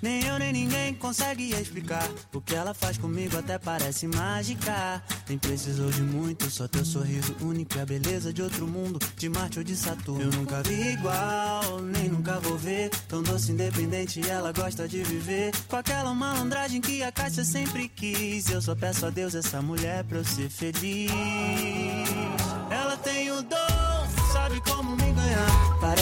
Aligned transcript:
Nem 0.00 0.24
eu 0.24 0.38
nem 0.38 0.52
ninguém 0.52 0.94
consegue 0.94 1.50
explicar. 1.54 2.08
O 2.32 2.40
que 2.40 2.54
ela 2.54 2.72
faz 2.72 2.96
comigo 2.98 3.36
até 3.36 3.58
parece 3.58 4.06
mágica. 4.06 5.02
Nem 5.28 5.38
precisou 5.38 5.90
de 5.90 6.02
muito, 6.02 6.50
só 6.50 6.68
teu 6.68 6.84
sorriso 6.84 7.34
único 7.40 7.76
e 7.76 7.80
a 7.80 7.86
beleza 7.86 8.32
de 8.32 8.42
outro 8.42 8.66
mundo, 8.66 8.98
de 9.16 9.28
Marte 9.28 9.58
ou 9.58 9.64
de 9.64 9.76
Saturno. 9.76 10.22
Eu 10.22 10.30
nunca 10.30 10.62
vi 10.62 10.92
igual, 10.92 11.80
nem 11.80 12.08
nunca 12.08 12.38
vou 12.40 12.56
ver. 12.56 12.90
Tão 13.08 13.22
doce, 13.22 13.52
independente, 13.52 14.20
ela 14.28 14.52
gosta 14.52 14.88
de 14.88 15.02
viver. 15.02 15.52
Com 15.66 15.76
aquela 15.76 16.14
malandragem 16.14 16.80
que 16.80 17.02
a 17.02 17.12
Cássia 17.12 17.44
sempre 17.44 17.88
quis. 17.88 18.48
Eu 18.50 18.62
só 18.62 18.74
peço 18.74 19.06
a 19.06 19.10
Deus 19.10 19.34
essa 19.34 19.60
mulher 19.60 20.04
pra 20.04 20.18
eu 20.18 20.24
ser 20.24 20.48
feliz. 20.48 21.10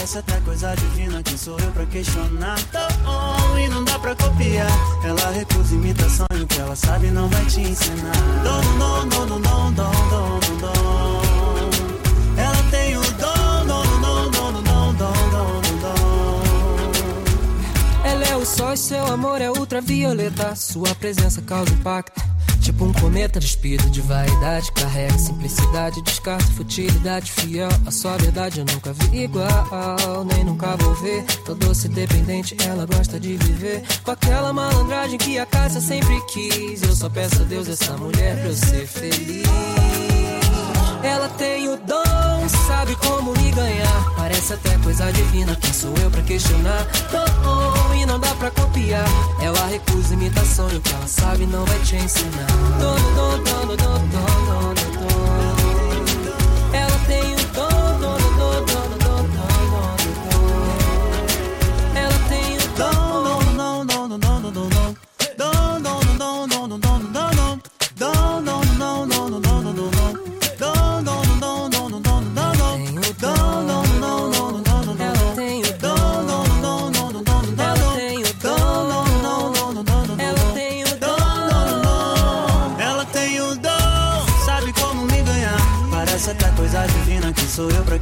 Parece 0.07 0.19
até 0.19 0.39
coisa 0.39 0.73
divina, 0.73 1.21
quem 1.21 1.35
sou 1.35 1.59
eu 1.59 1.69
pra 1.73 1.85
questionar? 1.85 2.57
Tô 2.71 2.79
on 3.09 3.59
e 3.59 3.67
não 3.67 3.83
dá 3.83 3.99
pra 3.99 4.15
copiar. 4.15 4.71
Ela 5.03 5.31
recusa 5.31 5.75
imitação 5.75 6.25
e 6.33 6.43
o 6.43 6.47
que 6.47 6.61
ela 6.61 6.77
sabe 6.77 7.07
não 7.07 7.27
vai 7.27 7.45
te 7.47 7.59
ensinar. 7.59 8.15
Dom, 8.41 8.61
dom, 8.77 9.05
dom, 9.09 9.27
dom, 9.27 9.41
dom, 9.41 9.73
dom, 9.73 9.91
dom, 10.09 10.57
dom. 10.61 11.21
Ela 12.37 12.63
tem 12.71 12.95
o 12.95 13.01
dom, 13.01 13.65
dom, 13.67 13.83
dom, 13.99 14.31
dom, 14.31 14.53
dom, 14.61 14.93
dom, 14.93 15.13
dom, 15.29 15.77
dom. 15.81 16.41
Ela 18.05 18.23
é 18.27 18.35
o 18.37 18.45
sol 18.45 18.71
e 18.71 18.77
seu 18.77 19.05
amor 19.07 19.41
é 19.41 19.51
ultravioleta. 19.51 20.55
Sua 20.55 20.95
presença 20.95 21.41
causa 21.41 21.73
impacto. 21.73 22.26
Tipo 22.67 22.83
um 22.83 22.91
cometa 22.91 23.39
despido 23.39 23.89
de 23.89 24.01
vaidade. 24.01 24.73
Carrega 24.73 25.17
simplicidade, 25.17 26.01
descarta 26.01 26.43
futilidade. 26.47 27.31
Fiel 27.31 27.69
à 27.85 27.91
sua 27.91 28.17
verdade, 28.17 28.59
eu 28.59 28.65
nunca 28.65 28.91
vi 28.91 29.23
igual. 29.23 30.25
Nem 30.25 30.43
nunca 30.43 30.75
vou 30.75 30.93
ver. 30.95 31.23
Tô 31.45 31.55
doce 31.55 31.87
dependente, 31.87 32.57
ela 32.65 32.85
gosta 32.85 33.17
de 33.21 33.37
viver. 33.37 33.83
Com 34.03 34.11
aquela 34.11 34.51
malandragem 34.51 35.17
que 35.17 35.39
a 35.39 35.45
casa 35.45 35.79
sempre 35.79 36.19
quis. 36.25 36.83
Eu 36.83 36.93
só 36.93 37.09
peço 37.09 37.41
a 37.41 37.45
Deus 37.45 37.69
essa 37.69 37.95
mulher 37.95 38.35
pra 38.35 38.47
eu 38.47 38.53
ser 38.53 38.85
feliz. 38.85 39.47
Ela 41.01 41.29
tem 41.37 41.69
o 41.69 41.77
dom, 41.77 42.49
sabe 42.67 42.97
como 42.97 43.31
me 43.31 43.49
ganhar. 43.51 44.16
Parece 44.37 44.53
até 44.53 44.77
coisa 44.83 45.11
divina, 45.11 45.55
quem 45.55 45.73
sou 45.73 45.91
eu 45.97 46.11
pra 46.11 46.21
questionar? 46.21 46.85
E 47.99 48.05
não 48.05 48.19
dá 48.19 48.35
pra 48.35 48.51
copiar. 48.51 49.03
Ela 49.41 49.65
recusa 49.65 50.13
imitação 50.13 50.69
e 50.71 50.75
o 50.75 50.79
que 50.79 50.93
ela 50.93 51.07
sabe 51.07 51.47
não 51.47 51.65
vai 51.65 51.79
te 51.79 51.95
ensinar. 51.95 52.45
Ela 56.71 56.99
tem 57.07 57.33
o 57.33 57.46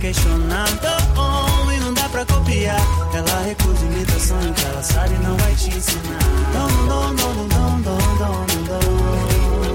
questionando 0.06 0.88
oh, 1.18 1.72
e 1.72 1.80
não 1.80 1.92
dá 1.92 2.08
pra 2.10 2.24
copiar. 2.26 2.80
Ela 3.12 3.42
recusa 3.42 3.86
imitação 3.86 4.54
que 4.54 4.66
ela 4.66 4.84
sabe 4.84 5.16
não 5.16 5.36
vai 5.38 5.56
te 5.56 5.76
ensinar. 5.76 6.20
Dom, 6.54 6.88
dom, 6.88 7.16
dom, 7.16 7.48
dom, 7.48 7.82
dom, 7.82 7.98
dom, 8.18 8.46
dom, 8.68 9.70
dom. 9.70 9.75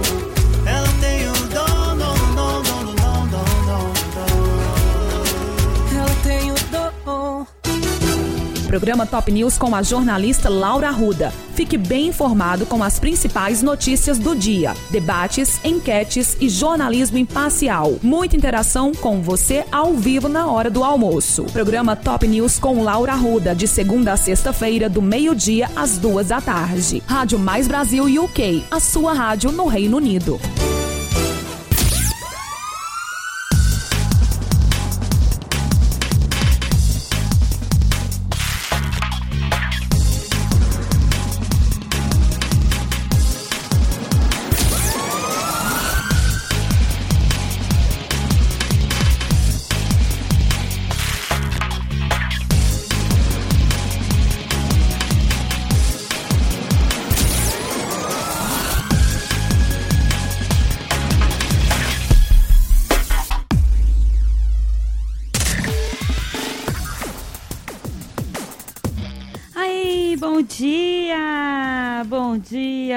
Programa 8.70 9.04
Top 9.04 9.32
News 9.32 9.58
com 9.58 9.74
a 9.74 9.82
jornalista 9.82 10.48
Laura 10.48 10.86
Arruda. 10.86 11.32
Fique 11.56 11.76
bem 11.76 12.06
informado 12.06 12.64
com 12.64 12.84
as 12.84 13.00
principais 13.00 13.64
notícias 13.64 14.16
do 14.16 14.32
dia, 14.32 14.74
debates, 14.92 15.58
enquetes 15.64 16.36
e 16.40 16.48
jornalismo 16.48 17.18
imparcial. 17.18 17.98
Muita 18.00 18.36
interação 18.36 18.92
com 18.94 19.20
você 19.20 19.64
ao 19.72 19.94
vivo 19.94 20.28
na 20.28 20.46
hora 20.46 20.70
do 20.70 20.84
almoço. 20.84 21.46
Programa 21.46 21.96
Top 21.96 22.24
News 22.28 22.60
com 22.60 22.84
Laura 22.84 23.10
Arruda, 23.10 23.56
de 23.56 23.66
segunda 23.66 24.12
a 24.12 24.16
sexta-feira, 24.16 24.88
do 24.88 25.02
meio-dia 25.02 25.68
às 25.74 25.98
duas 25.98 26.28
da 26.28 26.40
tarde. 26.40 27.02
Rádio 27.08 27.40
Mais 27.40 27.66
Brasil 27.66 28.04
UK, 28.22 28.62
a 28.70 28.78
sua 28.78 29.12
rádio 29.12 29.50
no 29.50 29.66
Reino 29.66 29.96
Unido. 29.96 30.38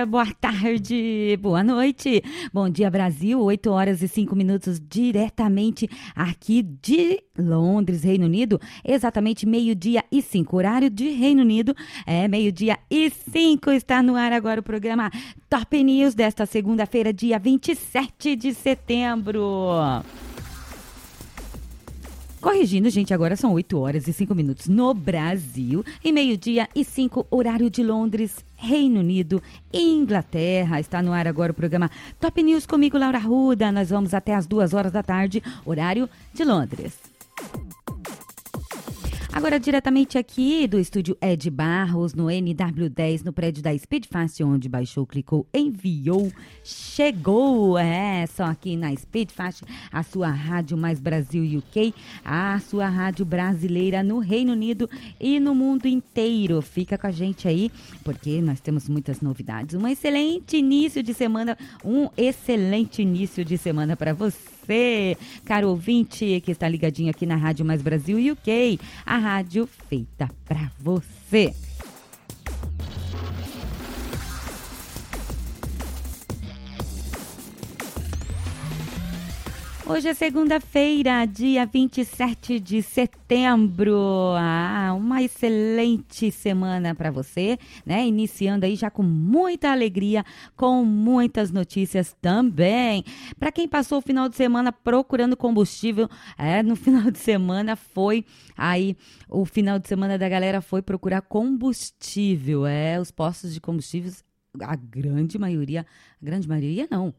Boa 0.06 0.26
tarde, 0.34 1.38
boa 1.42 1.64
noite. 1.64 2.22
Bom 2.54 2.70
dia, 2.70 2.90
Brasil. 2.90 3.40
8 3.40 3.70
horas 3.70 4.02
e 4.02 4.08
5 4.08 4.36
minutos 4.36 4.80
diretamente 4.80 5.90
aqui 6.16 6.62
de 6.62 7.22
Londres, 7.38 8.04
Reino 8.04 8.26
Unido. 8.26 8.60
Exatamente 8.84 9.46
meio-dia 9.46 10.04
e 10.12 10.22
5. 10.22 10.56
Horário 10.56 10.90
de 10.90 11.10
Reino 11.10 11.42
Unido 11.42 11.76
é 12.06 12.28
meio-dia 12.28 12.78
e 12.90 13.10
5. 13.10 13.72
Está 13.72 14.04
no 14.04 14.16
ar 14.16 14.34
agora 14.34 14.60
o 14.60 14.64
programa 14.64 15.10
Top 15.50 15.84
News 15.84 16.14
desta 16.14 16.46
segunda-feira, 16.46 17.14
dia 17.14 17.40
27 17.40 18.36
de 18.36 18.54
setembro. 18.54 19.42
Corrigindo, 22.44 22.90
gente, 22.90 23.14
agora 23.14 23.38
são 23.38 23.54
8 23.54 23.80
horas 23.80 24.06
e 24.06 24.12
5 24.12 24.36
minutos 24.36 24.68
no 24.68 24.94
Brasil 24.94 25.82
e 26.04 26.12
meio-dia 26.12 26.68
e 26.76 26.84
5, 26.84 27.26
horário 27.32 27.70
de 27.70 27.82
Londres, 27.82 28.44
Reino 28.64 29.02
Unido 29.02 29.44
e 29.72 29.82
Inglaterra. 29.82 30.80
Está 30.80 31.02
no 31.02 31.12
ar 31.12 31.28
agora 31.28 31.52
o 31.52 31.56
programa 31.56 31.92
Top 32.20 32.42
News 32.42 32.66
comigo, 32.66 32.98
Laura 32.98 33.20
Ruda. 33.20 33.72
Nós 33.72 33.90
vamos 33.90 34.14
até 34.14 34.34
as 34.34 34.48
2 34.48 34.74
horas 34.74 34.92
da 34.92 35.04
tarde, 35.04 35.44
horário 35.66 36.10
de 36.34 36.46
Londres. 36.46 37.13
Agora, 39.44 39.60
diretamente 39.60 40.18
aqui 40.18 40.66
do 40.68 40.80
estúdio 40.80 41.18
Ed 41.22 41.50
Barros, 41.50 42.14
no 42.14 42.28
NW10, 42.28 43.26
no 43.26 43.34
prédio 43.34 43.62
da 43.62 43.78
Speed 43.78 44.06
Fast, 44.10 44.42
onde 44.42 44.70
baixou, 44.70 45.06
clicou, 45.06 45.46
enviou, 45.54 46.32
chegou. 46.64 47.78
É, 47.78 48.26
só 48.26 48.46
aqui 48.46 48.78
na 48.78 48.96
Speed 48.96 49.32
Fast, 49.32 49.66
a 49.92 50.02
sua 50.02 50.30
rádio 50.30 50.78
mais 50.78 51.02
Brasil 51.02 51.60
UK, 51.60 51.94
a 52.24 52.58
sua 52.62 52.88
rádio 52.88 53.26
brasileira 53.26 54.02
no 54.02 54.20
Reino 54.20 54.54
Unido 54.54 54.90
e 55.20 55.42
no 55.42 55.54
mundo 55.54 55.88
inteiro. 55.88 56.62
Fica 56.62 56.98
com 56.98 57.08
a 57.08 57.12
gente 57.12 57.46
aí, 57.46 57.70
porque 58.02 58.42
nós 58.42 58.62
temos 58.62 58.88
muitas 58.88 59.20
novidades. 59.20 59.76
Um 59.76 59.86
excelente 59.86 60.56
início 60.56 61.04
de 61.04 61.14
semana, 61.14 61.58
um 61.84 62.08
excelente 62.16 63.02
início 63.02 63.44
de 63.44 63.58
semana 63.58 63.98
para 63.98 64.14
você 64.14 64.53
você, 64.66 65.18
caro 65.46 65.70
ouvinte 65.70 66.42
que 66.42 66.52
está 66.52 66.68
ligadinho 66.68 67.10
aqui 67.10 67.26
na 67.26 67.36
Rádio 67.36 67.66
Mais 67.66 67.82
Brasil 67.82 68.34
UK, 68.34 68.80
a 69.06 69.18
rádio 69.18 69.68
feita 69.90 70.30
para 70.46 70.72
você. 70.80 71.54
Hoje 79.86 80.08
é 80.08 80.14
segunda-feira, 80.14 81.26
dia 81.26 81.66
27 81.66 82.58
de 82.58 82.82
setembro. 82.82 84.00
Ah, 84.38 84.94
uma 84.96 85.22
excelente 85.22 86.32
semana 86.32 86.96
para 86.96 87.12
você, 87.12 87.60
né? 87.86 88.08
Iniciando 88.08 88.66
aí 88.66 88.78
já 88.78 88.90
com 88.90 89.04
muita 89.04 89.72
alegria, 89.72 90.24
com 90.56 90.86
muitas 90.86 91.52
notícias 91.52 92.16
também. 92.22 93.04
Para 93.38 93.52
quem 93.52 93.68
passou 93.68 93.98
o 93.98 94.02
final 94.02 94.30
de 94.30 94.38
semana 94.38 94.72
procurando 94.72 95.36
combustível, 95.36 96.10
é, 96.38 96.64
no 96.64 96.78
final 96.78 97.12
de 97.12 97.20
semana 97.20 97.76
foi 97.76 98.24
aí 98.56 98.96
o 99.28 99.44
final 99.44 99.78
de 99.80 99.90
semana 99.90 100.18
da 100.18 100.30
galera 100.30 100.62
foi 100.62 100.82
procurar 100.82 101.22
combustível, 101.24 102.66
é, 102.66 102.98
os 103.02 103.12
postos 103.12 103.54
de 103.54 103.60
combustíveis 103.60 104.24
a 104.62 104.76
grande 104.76 105.38
maioria, 105.38 105.86
a 106.22 106.26
grande 106.26 106.48
maioria 106.48 106.88
não, 106.90 107.14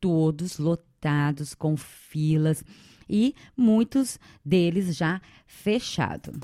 todos 0.00 0.58
lotados 0.58 1.54
com 1.54 1.76
filas 1.76 2.64
e 3.08 3.34
muitos 3.56 4.18
deles 4.44 4.96
já 4.96 5.20
fechados. 5.46 6.34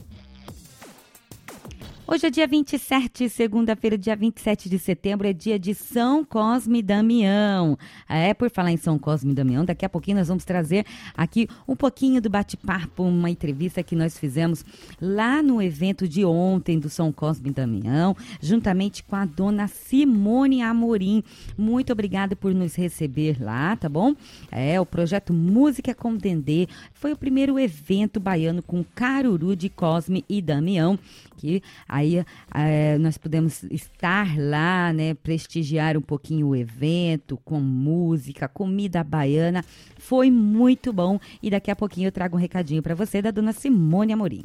Hoje 2.09 2.25
é 2.25 2.31
dia 2.31 2.47
27, 2.47 3.29
segunda-feira, 3.29 3.99
dia 3.99 4.15
27 4.15 4.69
de 4.69 4.79
setembro, 4.79 5.27
é 5.27 5.33
dia 5.33 5.59
de 5.59 5.75
São 5.75 6.25
Cosme 6.25 6.79
e 6.79 6.83
Damião. 6.83 7.77
É, 8.09 8.33
por 8.33 8.49
falar 8.49 8.71
em 8.71 8.77
São 8.77 8.97
Cosme 8.97 9.33
e 9.33 9.35
Damião, 9.35 9.65
daqui 9.65 9.85
a 9.85 9.89
pouquinho 9.89 10.19
nós 10.19 10.29
vamos 10.29 10.45
trazer 10.45 10.87
aqui 11.17 11.49
um 11.67 11.75
pouquinho 11.75 12.23
do 12.23 12.31
bate-papo, 12.31 13.03
uma 13.03 13.29
entrevista 13.29 13.83
que 13.83 13.97
nós 13.97 14.17
fizemos 14.17 14.65
lá 15.01 15.43
no 15.43 15.61
evento 15.61 16.07
de 16.07 16.25
ontem 16.25 16.79
do 16.79 16.89
São 16.89 17.11
Cosme 17.11 17.51
e 17.51 17.53
Damião, 17.53 18.17
juntamente 18.41 19.03
com 19.03 19.17
a 19.17 19.25
dona 19.25 19.67
Simone 19.67 20.63
Amorim. 20.63 21.25
Muito 21.59 21.93
obrigada 21.93 22.37
por 22.37 22.55
nos 22.55 22.77
receber 22.77 23.43
lá, 23.43 23.75
tá 23.75 23.89
bom? 23.89 24.15
É, 24.53 24.81
o 24.81 24.87
projeto 24.87 25.33
Música 25.33 25.93
com 25.93 26.15
Dendê 26.15 26.69
foi 26.95 27.13
o 27.13 27.17
primeiro 27.17 27.59
evento 27.59 28.21
baiano 28.21 28.63
com 28.63 28.85
Caruru 28.95 29.57
de 29.57 29.69
Cosme 29.69 30.25
e 30.29 30.41
Damião 30.41 30.97
que 31.37 31.63
aí 31.97 32.25
é, 32.55 32.99
nós 32.99 33.17
pudemos 33.17 33.63
estar 33.65 34.39
lá, 34.39 34.93
né, 34.93 35.15
prestigiar 35.15 35.97
um 35.97 36.03
pouquinho 36.03 36.49
o 36.49 36.57
evento 36.57 37.39
com 37.45 37.61
música, 37.61 38.49
comida 38.49 39.03
baiana, 39.03 39.65
foi 39.99 40.31
muito 40.31 40.93
bom 40.93 41.19
e 41.43 41.51
daqui 41.51 41.71
a 41.71 41.77
pouquinho 41.77 42.09
eu 42.09 42.13
trago 42.13 42.37
um 42.37 42.41
recadinho 42.41 42.83
para 42.83 42.95
você 42.95 43.23
da 43.23 43.31
dona 43.31 43.53
Simone 43.53 44.13
Amorim. 44.13 44.45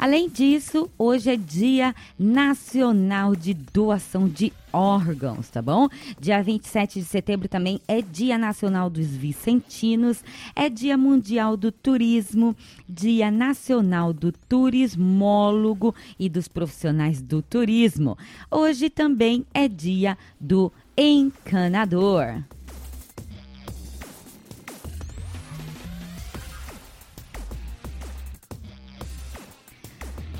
Além 0.00 0.30
disso, 0.30 0.88
hoje 0.96 1.28
é 1.28 1.36
Dia 1.36 1.94
Nacional 2.18 3.36
de 3.36 3.52
Doação 3.52 4.26
de 4.26 4.50
Órgãos, 4.72 5.50
tá 5.50 5.60
bom? 5.60 5.88
Dia 6.18 6.42
27 6.42 7.00
de 7.00 7.04
setembro 7.04 7.50
também 7.50 7.82
é 7.86 8.00
Dia 8.00 8.38
Nacional 8.38 8.88
dos 8.88 9.08
Vicentinos, 9.08 10.24
é 10.56 10.70
Dia 10.70 10.96
Mundial 10.96 11.54
do 11.54 11.70
Turismo, 11.70 12.56
Dia 12.88 13.30
Nacional 13.30 14.14
do 14.14 14.32
Turismólogo 14.32 15.94
e 16.18 16.30
dos 16.30 16.48
profissionais 16.48 17.20
do 17.20 17.42
turismo. 17.42 18.16
Hoje 18.50 18.88
também 18.88 19.44
é 19.52 19.68
Dia 19.68 20.16
do 20.40 20.72
Encanador. 20.96 22.42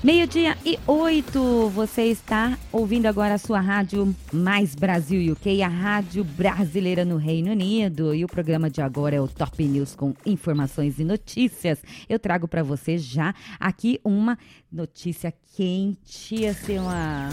Meio-dia 0.03 0.57
e 0.65 0.79
oito, 0.87 1.69
você 1.69 2.05
está 2.05 2.59
ouvindo 2.73 3.05
agora 3.05 3.35
a 3.35 3.39
sua 3.39 3.61
rádio 3.61 4.17
Mais 4.33 4.75
Brasil 4.75 5.35
UK, 5.35 5.63
a 5.63 5.69
rádio 5.69 6.25
brasileira 6.25 7.05
no 7.05 7.19
Reino 7.19 7.51
Unido. 7.51 8.15
E 8.15 8.25
o 8.25 8.27
programa 8.27 8.71
de 8.71 8.81
agora 8.81 9.17
é 9.17 9.21
o 9.21 9.29
Top 9.29 9.63
News 9.63 9.95
com 9.95 10.15
informações 10.25 10.99
e 10.99 11.05
notícias. 11.05 11.83
Eu 12.09 12.19
trago 12.19 12.49
para 12.49 12.63
você 12.63 12.97
já 12.97 13.35
aqui 13.59 14.01
uma 14.03 14.39
notícia 14.73 15.35
quente, 15.55 16.47
assim, 16.47 16.79
uma. 16.79 17.29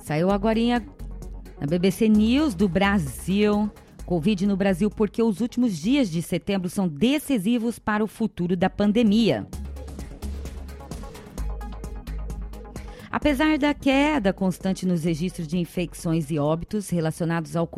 Saiu 0.00 0.30
agora 0.30 0.58
na 1.62 1.66
BBC 1.66 2.08
News 2.08 2.56
do 2.56 2.68
Brasil. 2.68 3.70
Covid 4.04 4.46
no 4.48 4.56
Brasil 4.56 4.90
porque 4.90 5.22
os 5.22 5.40
últimos 5.40 5.78
dias 5.78 6.10
de 6.10 6.20
setembro 6.20 6.68
são 6.68 6.88
decisivos 6.88 7.78
para 7.78 8.02
o 8.02 8.08
futuro 8.08 8.56
da 8.56 8.68
pandemia. 8.68 9.46
Apesar 13.12 13.58
da 13.58 13.72
queda 13.72 14.32
constante 14.32 14.84
nos 14.84 15.04
registros 15.04 15.46
de 15.46 15.56
infecções 15.56 16.32
e 16.32 16.38
óbitos 16.38 16.88
relacionados 16.88 17.54
ao 17.54 17.68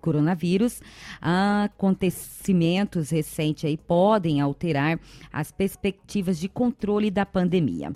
coronavírus, 0.00 0.80
acontecimentos 1.20 3.10
recentes 3.10 3.64
aí 3.64 3.76
podem 3.76 4.40
alterar 4.40 5.00
as 5.32 5.50
perspectivas 5.50 6.38
de 6.38 6.48
controle 6.48 7.10
da 7.10 7.26
pandemia. 7.26 7.92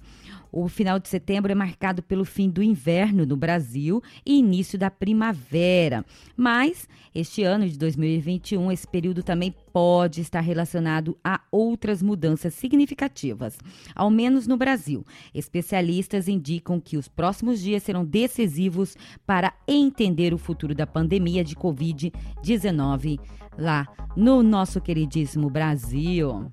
O 0.59 0.69
final 0.69 0.99
de 0.99 1.07
setembro 1.07 1.53
é 1.53 1.55
marcado 1.55 2.03
pelo 2.03 2.25
fim 2.25 2.49
do 2.49 2.63
inverno 2.63 3.27
no 3.27 3.37
Brasil 3.37 4.03
e 4.25 4.39
início 4.39 4.79
da 4.79 4.91
primavera. 4.91 6.03
Mas 6.35 6.89
este 7.15 7.43
ano 7.43 7.69
de 7.69 7.79
2021, 7.79 8.73
esse 8.73 8.89
período 8.89 9.23
também 9.23 9.55
pode 9.71 10.23
estar 10.23 10.41
relacionado 10.41 11.15
a 11.23 11.43
outras 11.53 12.01
mudanças 12.01 12.55
significativas, 12.55 13.59
ao 13.95 14.09
menos 14.09 14.47
no 14.47 14.57
Brasil. 14.57 15.05
Especialistas 15.35 16.27
indicam 16.27 16.81
que 16.81 16.97
os 16.97 17.07
próximos 17.07 17.61
dias 17.61 17.83
serão 17.83 18.03
decisivos 18.03 18.97
para 19.27 19.53
entender 19.69 20.33
o 20.33 20.39
futuro 20.39 20.75
da 20.75 20.87
pandemia 20.87 21.45
de 21.45 21.55
Covid-19 21.55 23.21
lá 23.59 23.87
no 24.17 24.43
nosso 24.43 24.81
queridíssimo 24.81 25.51
Brasil. 25.51 26.49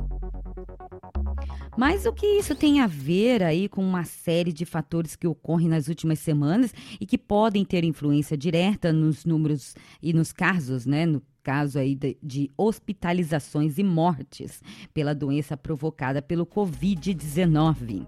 Mas 1.76 2.06
o 2.06 2.14
que 2.14 2.26
isso 2.26 2.54
tem 2.56 2.82
a 2.82 2.88
ver 2.88 3.42
aí 3.42 3.68
com 3.68 3.84
uma 3.84 4.04
série 4.04 4.54
de 4.54 4.66
fatores 4.66 5.16
que 5.16 5.28
ocorrem 5.28 5.68
nas 5.68 5.88
últimas 5.88 6.20
semanas 6.20 6.74
e 7.00 7.06
que 7.06 7.18
podem 7.18 7.66
ter 7.66 7.84
influência 7.84 8.38
direta 8.38 8.94
nos 8.94 9.26
números 9.26 9.76
e 10.02 10.14
nos 10.14 10.32
casos, 10.32 10.86
né? 10.86 11.06
No 11.06 11.22
caso 11.42 11.80
aí 11.80 11.96
de, 11.96 12.18
de 12.22 12.52
hospitalizações 12.56 13.78
e 13.78 13.84
mortes 13.84 14.62
pela 14.94 15.16
doença 15.16 15.58
provocada 15.58 16.22
pelo 16.22 16.46
Covid-19. 16.46 18.08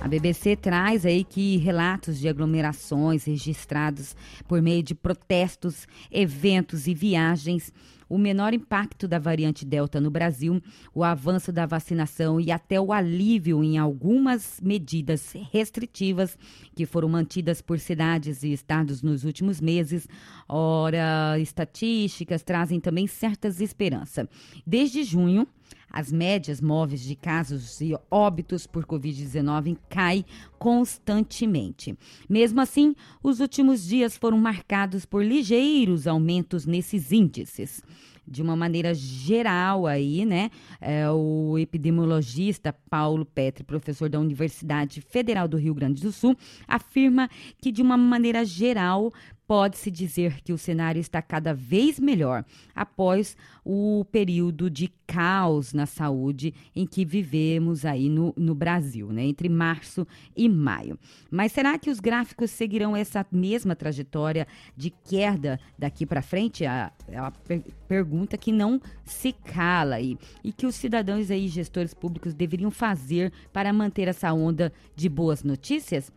A 0.00 0.06
BBC 0.06 0.56
traz 0.56 1.04
aí 1.04 1.24
que 1.24 1.56
relatos 1.56 2.18
de 2.18 2.28
aglomerações 2.28 3.24
registrados 3.24 4.14
por 4.46 4.62
meio 4.62 4.82
de 4.82 4.94
protestos, 4.94 5.86
eventos 6.10 6.86
e 6.86 6.94
viagens 6.94 7.72
o 8.08 8.16
menor 8.16 8.54
impacto 8.54 9.06
da 9.06 9.18
variante 9.18 9.64
Delta 9.64 10.00
no 10.00 10.10
Brasil, 10.10 10.62
o 10.94 11.04
avanço 11.04 11.52
da 11.52 11.66
vacinação 11.66 12.40
e 12.40 12.50
até 12.50 12.80
o 12.80 12.92
alívio 12.92 13.62
em 13.62 13.76
algumas 13.76 14.60
medidas 14.62 15.34
restritivas 15.52 16.38
que 16.74 16.86
foram 16.86 17.08
mantidas 17.08 17.60
por 17.60 17.78
cidades 17.78 18.42
e 18.42 18.52
estados 18.52 19.02
nos 19.02 19.24
últimos 19.24 19.60
meses. 19.60 20.08
Ora, 20.48 21.38
estatísticas 21.38 22.42
trazem 22.42 22.80
também 22.80 23.06
certas 23.06 23.60
esperanças. 23.60 24.26
Desde 24.66 25.02
junho, 25.04 25.46
as 25.90 26.12
médias 26.12 26.60
móveis 26.60 27.00
de 27.00 27.14
casos 27.14 27.80
e 27.80 27.96
óbitos 28.10 28.66
por 28.66 28.84
Covid-19 28.84 29.76
caem 29.88 30.24
constantemente. 30.58 31.96
Mesmo 32.28 32.60
assim, 32.60 32.94
os 33.22 33.40
últimos 33.40 33.86
dias 33.86 34.16
foram 34.16 34.38
marcados 34.38 35.04
por 35.04 35.24
ligeiros 35.24 36.06
aumentos 36.06 36.66
nesses 36.66 37.12
índices 37.12 37.82
de 38.30 38.42
uma 38.42 38.54
maneira 38.54 38.92
geral 38.94 39.86
aí, 39.86 40.24
né? 40.24 40.50
É, 40.80 41.10
o 41.10 41.56
epidemiologista 41.58 42.74
Paulo 42.90 43.24
Petri, 43.24 43.64
professor 43.64 44.08
da 44.08 44.20
Universidade 44.20 45.00
Federal 45.00 45.48
do 45.48 45.56
Rio 45.56 45.74
Grande 45.74 46.02
do 46.02 46.12
Sul, 46.12 46.36
afirma 46.66 47.28
que 47.58 47.72
de 47.72 47.80
uma 47.80 47.96
maneira 47.96 48.44
geral 48.44 49.12
pode-se 49.48 49.90
dizer 49.90 50.42
que 50.42 50.52
o 50.52 50.58
cenário 50.58 51.00
está 51.00 51.22
cada 51.22 51.54
vez 51.54 51.98
melhor 51.98 52.44
após 52.74 53.34
o 53.64 54.04
período 54.12 54.68
de 54.68 54.92
caos 55.06 55.72
na 55.72 55.86
saúde 55.86 56.52
em 56.76 56.86
que 56.86 57.02
vivemos 57.02 57.86
aí 57.86 58.10
no, 58.10 58.34
no 58.36 58.54
Brasil, 58.54 59.10
né? 59.10 59.24
Entre 59.24 59.48
março 59.48 60.06
e 60.36 60.50
maio. 60.50 60.98
Mas 61.30 61.52
será 61.52 61.78
que 61.78 61.88
os 61.88 61.98
gráficos 61.98 62.50
seguirão 62.50 62.94
essa 62.94 63.26
mesma 63.32 63.74
trajetória 63.74 64.46
de 64.76 64.90
queda 64.90 65.58
daqui 65.78 66.04
para 66.04 66.20
frente? 66.20 66.66
A, 66.66 66.92
a 67.16 67.30
per 67.30 67.62
pergunta 67.88 68.36
que 68.36 68.52
não 68.52 68.78
se 69.02 69.32
cala 69.32 69.94
aí 69.94 70.18
e 70.44 70.52
que 70.52 70.66
os 70.66 70.74
cidadãos 70.74 71.30
aí, 71.30 71.48
gestores 71.48 71.94
públicos, 71.94 72.34
deveriam 72.34 72.70
fazer 72.70 73.32
para 73.50 73.72
manter 73.72 74.08
essa 74.08 74.30
onda 74.30 74.70
de 74.94 75.08
boas 75.08 75.42
notícias? 75.42 76.12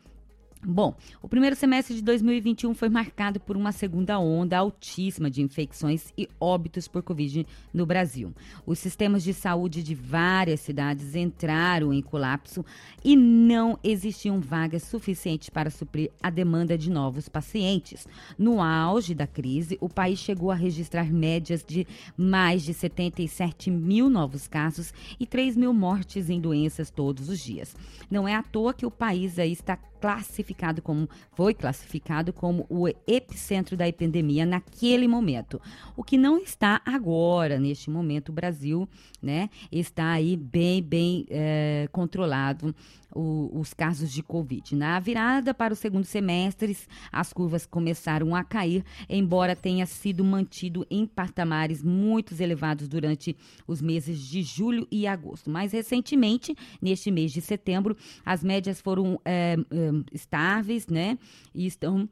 Bom, 0.63 0.96
o 1.24 1.27
primeiro 1.27 1.56
semestre 1.56 1.96
de 1.96 2.03
2021 2.03 2.75
foi 2.75 2.88
marcado 2.88 3.39
por 3.39 3.58
uma 3.58 3.72
segunda 3.72 4.20
onda 4.20 4.60
altíssima 4.60 5.27
de 5.27 5.41
infecções 5.41 6.13
e 6.15 6.30
óbitos 6.39 6.88
por 6.88 7.01
Covid 7.01 7.48
no 7.74 7.84
Brasil. 7.84 8.32
Os 8.63 8.77
sistemas 8.77 9.24
de 9.24 9.34
saúde 9.34 9.82
de 9.82 9.96
várias 9.96 10.60
cidades 10.60 11.15
entraram 11.15 11.91
em 11.91 12.00
colapso 12.00 12.63
e 13.03 13.15
não 13.15 13.75
existiam 13.84 14.39
vagas 14.39 14.84
suficientes 14.84 15.50
para 15.50 15.72
suprir 15.72 16.12
a 16.22 16.30
demanda 16.30 16.77
de 16.77 16.91
novos 16.91 17.27
pacientes. 17.27 18.08
No 18.38 18.62
auge 18.62 19.15
da 19.15 19.25
crise, 19.25 19.80
o 19.82 19.89
país 19.89 20.20
chegou 20.20 20.51
a 20.51 20.56
registrar 20.56 21.12
médias 21.12 21.65
de 21.68 21.88
mais 22.15 22.62
de 22.62 22.75
77 22.75 23.72
mil 23.72 24.12
novos 24.12 24.48
casos 24.48 24.94
e 25.20 25.25
3 25.25 25.58
mil 25.58 25.74
mortes 25.74 26.30
em 26.30 26.39
doenças 26.39 26.91
todos 26.91 27.30
os 27.30 27.39
dias. 27.39 27.75
Não 28.12 28.27
é 28.27 28.36
à 28.36 28.44
toa 28.44 28.75
que 28.75 28.86
o 28.86 28.91
país 28.91 29.39
aí 29.39 29.53
está 29.53 29.75
classificado 30.01 30.81
como 30.81 31.08
foi 31.34 31.53
classificado 31.53 32.34
como 32.34 32.65
o 32.67 32.88
epicentro 33.08 33.77
da 33.77 33.88
epidemia 33.88 34.46
naquele 34.46 35.08
momento. 35.08 35.62
O 35.96 36.03
que 36.03 36.17
não 36.17 36.39
está 36.39 36.81
agora, 36.84 37.60
neste 37.60 37.89
momento, 37.89 38.29
o 38.29 38.34
Brasil, 38.34 38.89
né, 39.22 39.50
está 39.72 40.12
aí 40.12 40.36
bem, 40.36 40.81
bem 40.81 41.25
é, 41.29 41.88
controlado 41.91 42.75
o, 43.13 43.50
os 43.53 43.74
casos 43.74 44.12
de 44.12 44.24
Covid. 44.24 44.75
Na 44.75 45.00
virada 45.00 45.53
para 45.53 45.74
o 45.74 45.75
segundo 45.75 46.06
semestre, 46.06 46.77
as 47.12 47.34
curvas 47.34 47.65
começaram 47.65 48.36
a 48.36 48.44
cair, 48.44 48.84
embora 49.10 49.56
tenha 49.56 49.86
sido 49.86 50.24
mantido 50.24 50.86
em 50.89 51.06
patamares 51.06 51.84
muito 51.84 52.39
elevados 52.41 52.88
durante 52.88 53.36
os 53.68 53.82
meses 53.82 54.20
de 54.20 54.41
julho 54.44 54.88
e 54.91 55.06
agosto. 55.08 55.50
Mais 55.50 55.72
recentemente, 55.72 56.56
neste 56.82 57.12
mês 57.12 57.32
de 57.32 57.41
setembro, 57.41 57.96
as 58.25 58.44
médias 58.44 58.82
foram 58.82 59.20
é, 59.25 59.56
é, 59.58 59.91
estáveis, 60.12 60.88
né? 60.88 61.18
E 61.53 61.65
estão 61.65 62.10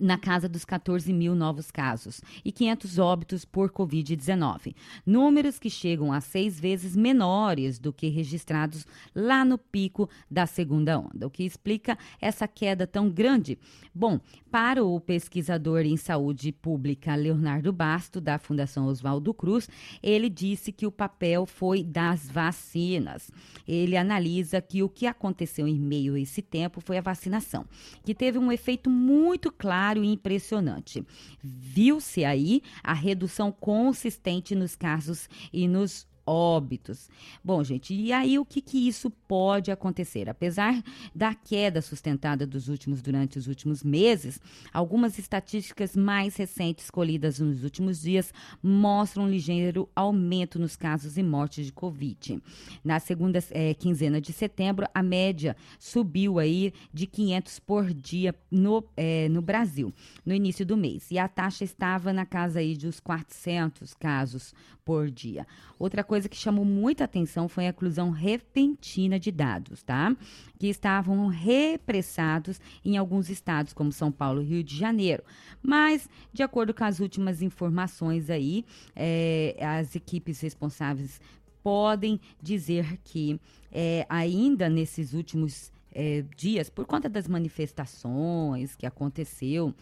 na 0.00 0.18
casa 0.18 0.48
dos 0.48 0.64
14 0.64 1.12
mil 1.12 1.34
novos 1.34 1.70
casos 1.70 2.20
e 2.44 2.52
500 2.52 2.98
óbitos 2.98 3.44
por 3.44 3.70
Covid-19. 3.70 4.74
Números 5.04 5.58
que 5.58 5.70
chegam 5.70 6.12
a 6.12 6.20
seis 6.20 6.58
vezes 6.58 6.96
menores 6.96 7.78
do 7.78 7.92
que 7.92 8.08
registrados 8.08 8.86
lá 9.14 9.44
no 9.44 9.58
pico 9.58 10.08
da 10.30 10.46
segunda 10.46 10.98
onda. 10.98 11.26
O 11.26 11.30
que 11.30 11.44
explica 11.44 11.98
essa 12.20 12.46
queda 12.46 12.86
tão 12.86 13.10
grande? 13.10 13.58
Bom, 13.94 14.20
para 14.50 14.84
o 14.84 15.00
pesquisador 15.00 15.80
em 15.80 15.96
saúde 15.96 16.52
pública 16.52 17.14
Leonardo 17.14 17.72
Basto, 17.72 18.20
da 18.20 18.38
Fundação 18.38 18.86
Oswaldo 18.86 19.32
Cruz, 19.34 19.68
ele 20.02 20.28
disse 20.28 20.72
que 20.72 20.86
o 20.86 20.92
papel 20.92 21.46
foi 21.46 21.82
das 21.82 22.30
vacinas. 22.30 23.30
Ele 23.66 23.96
analisa 23.96 24.60
que 24.60 24.82
o 24.82 24.88
que 24.88 25.06
aconteceu 25.06 25.66
em 25.66 25.78
meio 25.78 26.14
a 26.14 26.20
esse 26.20 26.42
tempo 26.42 26.80
foi 26.80 26.98
a 26.98 27.02
vacinação, 27.02 27.64
que 28.04 28.14
teve 28.14 28.38
um 28.38 28.52
efeito 28.52 28.90
muito 28.90 29.50
claro 29.50 29.87
e 29.96 30.12
impressionante. 30.12 31.04
Viu-se 31.42 32.24
aí 32.24 32.62
a 32.82 32.92
redução 32.92 33.50
consistente 33.50 34.54
nos 34.54 34.76
casos 34.76 35.28
e 35.52 35.66
nos 35.66 36.06
óbitos. 36.28 37.08
Bom, 37.42 37.64
gente, 37.64 37.94
e 37.94 38.12
aí 38.12 38.38
o 38.38 38.44
que, 38.44 38.60
que 38.60 38.86
isso 38.86 39.10
pode 39.10 39.70
acontecer? 39.70 40.28
Apesar 40.28 40.82
da 41.14 41.34
queda 41.34 41.80
sustentada 41.80 42.46
dos 42.46 42.68
últimos 42.68 43.00
durante 43.00 43.38
os 43.38 43.46
últimos 43.46 43.82
meses, 43.82 44.38
algumas 44.72 45.18
estatísticas 45.18 45.96
mais 45.96 46.36
recentes 46.36 46.90
colhidas 46.90 47.38
nos 47.40 47.64
últimos 47.64 48.02
dias 48.02 48.32
mostram 48.62 49.24
um 49.24 49.30
ligeiro 49.30 49.88
aumento 49.96 50.58
nos 50.58 50.76
casos 50.76 51.16
e 51.16 51.22
mortes 51.22 51.66
de 51.66 51.72
Covid. 51.72 52.42
Na 52.84 53.00
segunda 53.00 53.42
é, 53.50 53.72
quinzena 53.72 54.20
de 54.20 54.32
setembro, 54.32 54.86
a 54.92 55.02
média 55.02 55.56
subiu 55.78 56.38
aí 56.38 56.74
de 56.92 57.06
500 57.06 57.58
por 57.60 57.94
dia 57.94 58.34
no, 58.50 58.84
é, 58.96 59.28
no 59.30 59.40
Brasil, 59.40 59.94
no 60.26 60.34
início 60.34 60.66
do 60.66 60.76
mês. 60.76 61.10
E 61.10 61.18
a 61.18 61.26
taxa 61.26 61.64
estava 61.64 62.12
na 62.12 62.26
casa 62.26 62.58
aí 62.58 62.76
dos 62.76 63.00
400 63.00 63.94
casos 63.94 64.54
por 64.88 65.10
dia. 65.10 65.46
Outra 65.78 66.02
coisa 66.02 66.17
que 66.26 66.36
chamou 66.36 66.64
muita 66.64 67.04
atenção 67.04 67.48
foi 67.48 67.66
a 67.66 67.70
inclusão 67.70 68.10
repentina 68.10 69.20
de 69.20 69.30
dados, 69.30 69.82
tá? 69.82 70.16
Que 70.58 70.68
estavam 70.68 71.26
repressados 71.26 72.60
em 72.84 72.96
alguns 72.96 73.28
estados, 73.28 73.72
como 73.72 73.92
São 73.92 74.10
Paulo 74.10 74.40
e 74.40 74.46
Rio 74.46 74.64
de 74.64 74.76
Janeiro. 74.76 75.22
Mas, 75.62 76.08
de 76.32 76.42
acordo 76.42 76.72
com 76.72 76.84
as 76.84 76.98
últimas 76.98 77.42
informações 77.42 78.30
aí, 78.30 78.64
é, 78.96 79.56
as 79.60 79.94
equipes 79.94 80.40
responsáveis 80.40 81.20
podem 81.62 82.18
dizer 82.42 82.98
que 83.04 83.38
é, 83.70 84.06
ainda 84.08 84.68
nesses 84.68 85.12
últimos 85.12 85.70
é, 85.92 86.24
dias, 86.36 86.70
por 86.70 86.86
conta 86.86 87.08
das 87.08 87.28
manifestações 87.28 88.74
que 88.74 88.86
aconteceu 88.86 89.74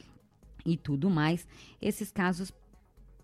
e 0.65 0.77
tudo 0.77 1.09
mais, 1.09 1.47
esses 1.81 2.11
casos 2.11 2.53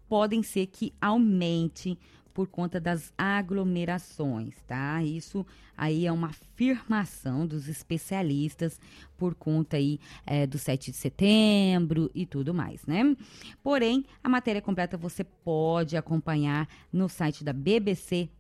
podem 0.09 0.43
ser 0.43 0.67
que 0.67 0.93
aumente 1.01 1.99
por 2.33 2.47
conta 2.47 2.81
das 2.81 3.13
aglomerações, 3.17 4.57
tá? 4.67 5.03
Isso 5.03 5.47
aí 5.83 6.07
é 6.07 6.13
uma 6.13 6.29
afirmação 6.29 7.45
dos 7.45 7.67
especialistas 7.67 8.79
por 9.19 9.35
conta 9.35 9.77
aí 9.77 9.99
é, 10.25 10.47
do 10.47 10.57
7 10.57 10.93
de 10.93 10.97
setembro 10.97 12.09
e 12.15 12.25
tudo 12.25 12.55
mais, 12.55 12.87
né? 12.87 13.17
Porém, 13.65 14.05
a 14.23 14.29
matéria 14.29 14.63
completa 14.63 14.97
você 14.97 15.25
pode 15.25 15.97
acompanhar 15.97 16.69
no 16.93 17.09
site 17.09 17.43
da 17.43 17.53
BBC 17.53 18.31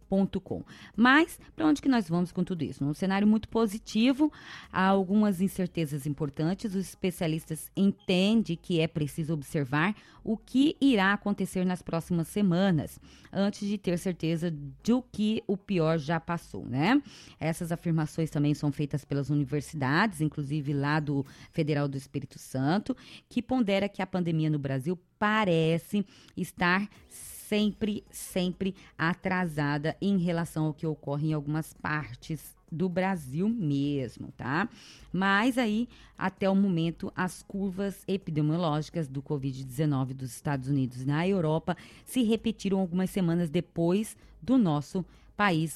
mas 0.95 1.41
para 1.57 1.67
onde 1.67 1.81
que 1.81 1.89
nós 1.89 2.09
vamos 2.09 2.33
com 2.33 2.45
tudo 2.45 2.63
isso? 2.63 2.85
Num 2.85 2.93
cenário 2.93 3.27
muito 3.27 3.49
positivo, 3.49 4.31
há 4.71 4.85
algumas 4.85 5.41
incertezas 5.41 6.07
importantes. 6.07 6.75
Os 6.75 6.87
especialistas 6.89 7.71
entendem 7.75 8.59
que 8.61 8.81
é 8.81 8.87
preciso 8.87 9.33
observar 9.33 9.95
o 10.23 10.37
que 10.37 10.77
irá 10.81 11.15
acontecer 11.15 11.65
nas 11.65 11.83
próximas 11.83 12.29
semanas, 12.29 13.01
antes 13.33 13.67
de 13.67 13.79
ter 13.79 13.99
certeza 13.99 14.53
do 14.85 15.03
que 15.03 15.43
o 15.47 15.57
pior 15.57 15.99
já 15.99 16.21
passou, 16.21 16.65
né? 16.67 17.03
Essas 17.39 17.73
afirmações 17.73 18.31
também 18.31 18.55
são 18.55 18.73
feitas 18.73 19.05
pelas 19.05 19.31
universidades, 19.31 20.21
inclusive 20.21 20.73
lá 20.73 21.01
do 21.01 21.25
Federal 21.51 21.89
do 21.89 21.97
Espírito 21.97 22.39
Santo, 22.39 22.97
que 23.29 23.43
pondera 23.43 23.89
que 23.89 24.03
a 24.03 24.07
pandemia 24.07 24.51
no 24.51 24.59
Brasil 24.59 24.99
parece 25.19 26.05
estar 26.37 26.89
sempre, 27.09 28.03
sempre 28.11 28.75
atrasada 28.97 29.97
em 30.01 30.17
relação 30.19 30.67
ao 30.67 30.75
que 30.75 30.87
ocorre 30.87 31.29
em 31.29 31.33
algumas 31.35 31.75
partes 31.75 32.57
do 32.73 32.89
Brasil 32.89 33.47
mesmo, 33.47 34.33
tá? 34.33 34.67
Mas 35.13 35.59
aí, 35.59 35.87
até 36.17 36.49
o 36.49 36.55
momento, 36.55 37.13
as 37.15 37.43
curvas 37.43 38.03
epidemiológicas 38.09 39.07
do 39.07 39.23
Covid-19 39.23 40.15
dos 40.15 40.35
Estados 40.35 40.69
Unidos 40.69 41.03
e 41.03 41.07
na 41.07 41.29
Europa 41.29 41.77
se 42.07 42.23
repetiram 42.23 42.81
algumas 42.81 43.11
semanas 43.11 43.51
depois 43.51 44.17
do 44.41 44.57
nosso 44.57 45.05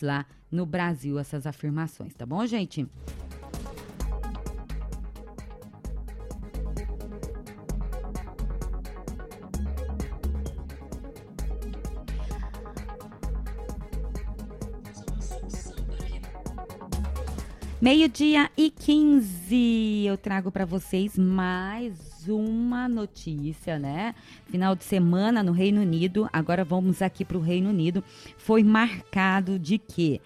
lá 0.01 0.27
no 0.51 0.65
Brasil, 0.65 1.19
essas 1.19 1.47
afirmações, 1.47 2.15
tá 2.15 2.25
bom, 2.25 2.45
gente? 2.47 2.87
Meio-dia 17.81 18.51
e 18.57 18.71
15, 18.71 20.07
eu 20.07 20.17
trago 20.17 20.51
para 20.51 20.65
vocês 20.65 21.17
mais 21.17 22.16
uma 22.33 22.89
notícia, 22.89 23.79
né? 23.79 24.15
Final 24.47 24.75
de 24.75 24.85
semana 24.85 25.43
no 25.43 25.53
Reino 25.53 25.81
Unido, 25.81 26.29
agora 26.33 26.65
vamos 26.65 27.03
aqui 27.03 27.25
para 27.25 27.37
o 27.39 27.41
Reino 27.41 27.71
Unido, 27.71 28.03
foi 28.37 28.63
marcado 28.63 29.59
de 29.59 29.79
quê? 29.79 30.21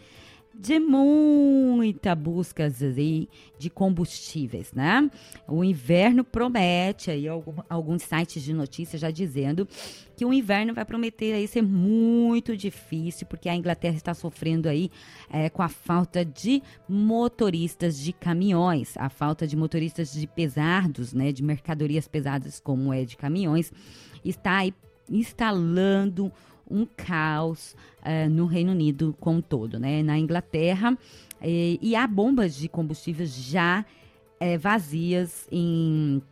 De 0.61 0.79
muita 0.79 2.15
busca 2.15 2.65
aí 2.67 3.31
de 3.59 3.71
combustíveis, 3.71 4.75
né? 4.75 5.11
O 5.49 5.65
inverno 5.65 6.23
promete 6.23 7.11
aí 7.11 7.25
alguns 7.67 8.03
sites 8.03 8.43
de 8.43 8.53
notícias 8.53 9.01
já 9.01 9.11
dizendo 9.11 9.67
que 10.15 10.25
o 10.25 10.35
inverno 10.35 10.75
vai 10.75 10.85
prometer 10.85 11.33
aí 11.33 11.49
ser 11.49 11.63
muito 11.63 12.55
difícil 12.55 13.27
porque 13.27 13.49
a 13.49 13.57
Inglaterra 13.57 13.97
está 13.97 14.13
sofrendo 14.13 14.69
aí 14.69 14.91
é, 15.31 15.49
com 15.49 15.63
a 15.63 15.69
falta 15.69 16.27
de 16.27 16.63
motoristas 16.87 17.99
de 17.99 18.13
caminhões, 18.13 18.95
a 18.99 19.09
falta 19.09 19.47
de 19.47 19.57
motoristas 19.57 20.13
de 20.13 20.27
pesados, 20.27 21.15
né? 21.15 21.33
De 21.33 21.43
mercadorias 21.43 22.07
pesadas 22.07 22.61
como 22.61 22.93
é 22.93 23.07
de 23.07 23.17
caminhões, 23.17 23.73
está 24.23 24.59
aí 24.59 24.75
instalando 25.09 26.31
um 26.71 26.87
caos 26.87 27.75
uh, 28.01 28.31
no 28.31 28.47
Reino 28.47 28.73
Unido 28.73 29.15
como 29.19 29.43
todo, 29.43 29.79
né? 29.79 30.03
Na 30.03 30.19
Inglaterra 30.19 30.97
e, 31.43 31.79
e 31.83 31.97
há 31.97 32.07
bombas 32.07 32.55
de 32.55 32.69
combustíveis 32.69 33.35
já 33.35 33.85
é, 34.39 34.57
vazias 34.57 35.47
em 35.51 36.23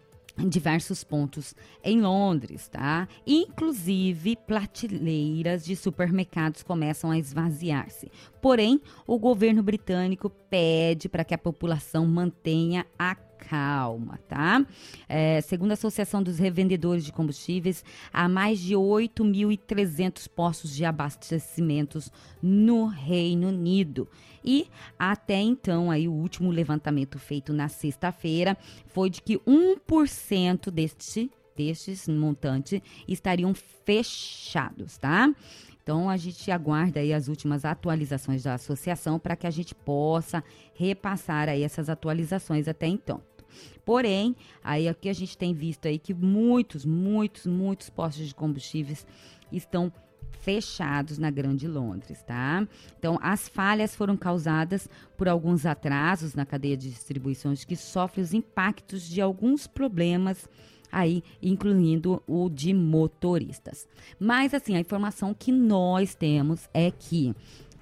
em 0.40 0.48
diversos 0.48 1.02
pontos 1.02 1.54
em 1.82 2.00
Londres, 2.00 2.68
tá? 2.68 3.08
Inclusive, 3.26 4.36
prateleiras 4.46 5.64
de 5.64 5.74
supermercados 5.74 6.62
começam 6.62 7.10
a 7.10 7.18
esvaziar-se. 7.18 8.08
Porém, 8.40 8.80
o 9.04 9.18
governo 9.18 9.62
britânico 9.62 10.30
pede 10.30 11.08
para 11.08 11.24
que 11.24 11.34
a 11.34 11.38
população 11.38 12.06
mantenha 12.06 12.86
a 12.96 13.16
calma, 13.38 14.18
tá? 14.28 14.64
É, 15.08 15.40
segundo 15.40 15.70
a 15.70 15.74
Associação 15.74 16.22
dos 16.22 16.38
Revendedores 16.38 17.04
de 17.04 17.12
Combustíveis, 17.12 17.84
há 18.12 18.28
mais 18.28 18.58
de 18.58 18.74
8.300 18.74 20.28
postos 20.28 20.74
de 20.74 20.84
abastecimentos 20.84 22.10
no 22.42 22.86
Reino 22.86 23.48
Unido. 23.48 24.08
E 24.44 24.68
até 24.98 25.40
então, 25.40 25.90
aí 25.90 26.08
o 26.08 26.12
último 26.12 26.50
levantamento 26.50 27.18
feito 27.18 27.52
na 27.52 27.68
sexta-feira 27.68 28.56
foi 28.86 29.10
de 29.10 29.22
que 29.22 29.38
1% 29.38 30.70
deste 30.70 31.30
destes 31.58 32.06
montante 32.06 32.80
estariam 33.08 33.52
fechados, 33.84 34.96
tá? 34.96 35.28
Então 35.88 36.10
a 36.10 36.18
gente 36.18 36.50
aguarda 36.50 37.00
aí 37.00 37.14
as 37.14 37.28
últimas 37.28 37.64
atualizações 37.64 38.42
da 38.42 38.52
associação 38.52 39.18
para 39.18 39.34
que 39.34 39.46
a 39.46 39.50
gente 39.50 39.74
possa 39.74 40.44
repassar 40.74 41.48
aí 41.48 41.62
essas 41.62 41.88
atualizações 41.88 42.68
até 42.68 42.86
então. 42.86 43.22
Porém, 43.86 44.36
aí 44.62 44.86
aqui 44.86 45.08
a 45.08 45.14
gente 45.14 45.38
tem 45.38 45.54
visto 45.54 45.88
aí 45.88 45.98
que 45.98 46.12
muitos, 46.12 46.84
muitos, 46.84 47.46
muitos 47.46 47.88
postos 47.88 48.28
de 48.28 48.34
combustíveis 48.34 49.06
estão 49.50 49.90
fechados 50.40 51.16
na 51.16 51.30
Grande 51.30 51.66
Londres, 51.66 52.22
tá? 52.22 52.68
Então, 52.98 53.18
as 53.22 53.48
falhas 53.48 53.96
foram 53.96 54.14
causadas 54.14 54.90
por 55.16 55.26
alguns 55.26 55.64
atrasos 55.64 56.34
na 56.34 56.44
cadeia 56.44 56.76
de 56.76 56.90
distribuições 56.90 57.64
que 57.64 57.74
sofrem 57.74 58.22
os 58.22 58.34
impactos 58.34 59.08
de 59.08 59.22
alguns 59.22 59.66
problemas 59.66 60.46
aí 60.90 61.22
incluindo 61.42 62.22
o 62.26 62.48
de 62.48 62.72
motoristas. 62.72 63.86
Mas 64.18 64.54
assim, 64.54 64.76
a 64.76 64.80
informação 64.80 65.34
que 65.34 65.52
nós 65.52 66.14
temos 66.14 66.68
é 66.72 66.90
que 66.90 67.34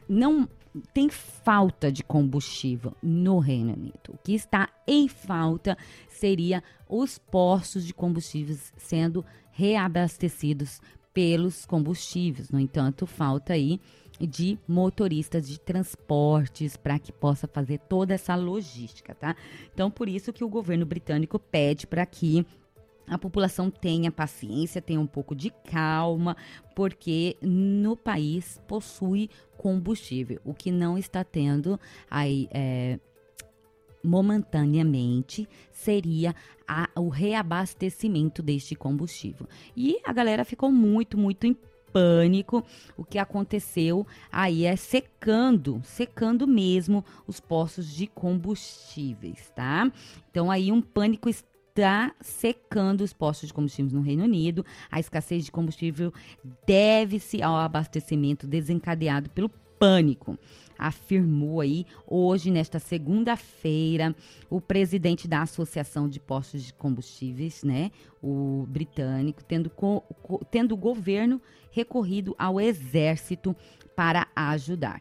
não 0.09 0.49
tem 0.93 1.09
falta 1.09 1.91
de 1.91 2.05
combustível 2.05 2.95
no 3.03 3.39
Reino 3.39 3.73
Unido. 3.73 4.11
O 4.11 4.19
que 4.19 4.35
está 4.35 4.69
em 4.87 5.09
falta 5.09 5.77
seria 6.09 6.63
os 6.89 7.19
postos 7.19 7.85
de 7.85 7.95
combustíveis 7.95 8.73
sendo 8.77 9.25
reabastecidos 9.51 10.81
pelos 11.15 11.65
combustíveis. 11.65 12.51
No 12.51 12.61
entanto, 12.61 13.07
falta 13.07 13.55
aí 13.55 13.81
de 14.21 14.59
motoristas 14.67 15.47
de 15.49 15.59
transportes 15.59 16.77
para 16.77 16.99
que 16.99 17.13
possa 17.13 17.47
fazer 17.47 17.79
toda 17.81 18.15
essa 18.15 18.35
logística, 18.35 19.15
tá? 19.15 19.37
Então, 19.73 19.91
por 19.91 20.09
isso 20.09 20.33
que 20.33 20.45
o 20.45 20.49
governo 20.49 20.87
britânico 20.87 21.39
pede 21.39 21.87
para 21.87 22.05
que 22.07 22.47
a 23.09 23.19
população 23.19 23.71
tenha 23.71 24.11
paciência, 24.11 24.83
tenha 24.83 25.01
um 25.01 25.07
pouco 25.07 25.35
de 25.35 25.51
calma, 25.51 26.37
porque 26.75 27.37
no 27.41 27.97
país 27.97 28.61
possui 28.67 29.31
combustível, 29.57 30.41
o 30.45 30.53
que 30.53 30.71
não 30.71 30.99
está 30.99 31.25
tendo 31.25 31.79
aí 32.11 32.49
é, 32.53 32.99
momentaneamente 34.03 35.49
seria 35.73 36.35
a, 36.67 36.89
o 36.97 37.09
reabastecimento 37.09 38.43
deste 38.43 38.75
combustível. 38.75 39.47
E 39.77 39.99
a 40.05 40.13
galera 40.13 40.45
ficou 40.45 40.71
muito, 40.71 41.19
muito 41.19 41.47
em 41.47 41.57
pânico. 41.93 42.65
O 42.97 43.05
que 43.05 43.19
aconteceu 43.19 44.07
aí 44.31 44.65
é 44.65 44.77
secando, 44.77 45.81
secando 45.83 46.47
mesmo 46.47 47.05
os 47.27 47.41
postos 47.41 47.93
de 47.93 48.07
combustíveis, 48.07 49.51
tá? 49.55 49.91
Então 50.31 50.51
aí 50.51 50.71
um 50.71 50.83
pânico 50.83 51.31
está 51.77 52.15
secando 52.23 53.03
os 53.03 53.13
postos 53.13 53.49
de 53.49 53.55
combustíveis 53.55 53.93
no 53.93 54.01
Reino 54.01 54.25
Unido. 54.25 54.65
A 54.91 54.99
escassez 54.99 55.45
de 55.45 55.53
combustível 55.53 56.11
deve-se 56.67 57.43
ao 57.43 57.55
abastecimento 57.55 58.47
desencadeado 58.47 59.29
pelo 59.31 59.51
pânico 59.79 60.39
afirmou 60.79 61.61
aí 61.63 61.87
hoje, 62.07 62.51
nesta 62.51 62.79
segunda-feira, 62.79 64.15
o 64.51 64.61
presidente 64.61 65.27
da 65.27 65.43
Associação 65.43 66.07
de 66.07 66.21
Postos 66.21 66.63
de 66.63 66.73
Combustíveis, 66.75 67.63
né, 67.63 67.91
o 68.23 68.67
britânico, 68.69 69.43
tendo, 69.43 69.71
co, 69.71 70.05
tendo 70.51 70.73
o 70.73 70.77
governo 70.77 71.41
recorrido 71.71 72.35
ao 72.39 72.61
exército 72.61 73.57
para 73.95 74.27
ajudar. 74.37 75.01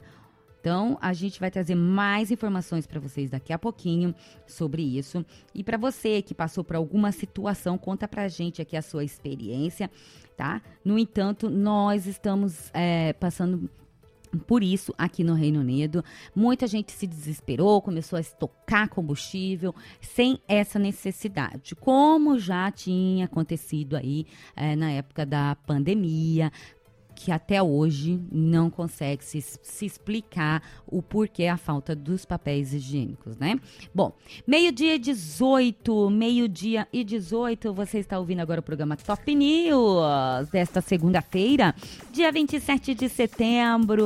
Então, 0.65 0.97
a 0.99 1.13
gente 1.13 1.39
vai 1.39 1.51
trazer 1.51 1.75
mais 1.75 2.31
informações 2.31 2.87
para 2.87 2.99
vocês 2.99 3.29
daqui 3.29 3.53
a 3.53 3.59
pouquinho 3.59 4.15
sobre 4.47 4.81
isso. 4.81 5.23
E 5.53 5.63
para 5.63 5.77
você 5.77 6.23
que 6.23 6.33
passou 6.33 6.63
por 6.63 6.75
alguma 6.75 7.11
situação, 7.11 7.77
conta 7.77 8.07
para 8.07 8.23
a 8.23 8.27
gente 8.27 8.63
aqui 8.63 8.75
a 8.75 8.81
sua 8.81 9.03
experiência, 9.03 9.91
tá? 10.35 10.63
No 10.83 10.97
entanto, 10.97 11.51
nós 11.51 12.07
estamos 12.07 12.71
é, 12.73 13.13
passando 13.13 13.69
por 14.47 14.63
isso, 14.63 14.93
aqui 14.97 15.23
no 15.23 15.33
Reino 15.33 15.59
Unido, 15.59 16.03
muita 16.35 16.67
gente 16.67 16.91
se 16.91 17.07
desesperou, 17.07 17.81
começou 17.81 18.17
a 18.17 18.19
estocar 18.19 18.89
combustível 18.89 19.73
sem 20.01 20.39
essa 20.47 20.77
necessidade, 20.77 21.75
como 21.75 22.37
já 22.37 22.69
tinha 22.71 23.25
acontecido 23.25 23.95
aí 23.95 24.25
é, 24.55 24.75
na 24.75 24.91
época 24.91 25.25
da 25.25 25.55
pandemia, 25.67 26.51
que 27.15 27.31
até 27.31 27.63
hoje 27.63 28.19
não 28.31 28.69
consegue 28.69 29.23
se, 29.23 29.41
se 29.41 29.85
explicar 29.85 30.61
o 30.85 31.01
porquê 31.01 31.47
a 31.47 31.57
falta 31.57 31.95
dos 31.95 32.25
papéis 32.25 32.73
higiênicos, 32.73 33.37
né? 33.37 33.59
Bom, 33.93 34.13
meio-dia 34.45 34.99
18, 34.99 36.09
meio-dia 36.09 36.87
e 36.91 37.03
18, 37.03 37.73
você 37.73 37.99
está 37.99 38.19
ouvindo 38.19 38.41
agora 38.41 38.59
o 38.59 38.63
programa 38.63 38.97
Top 38.97 39.33
News 39.33 40.49
desta 40.51 40.81
segunda-feira, 40.81 41.73
dia 42.11 42.31
27 42.31 42.93
de 42.93 43.09
setembro. 43.09 44.05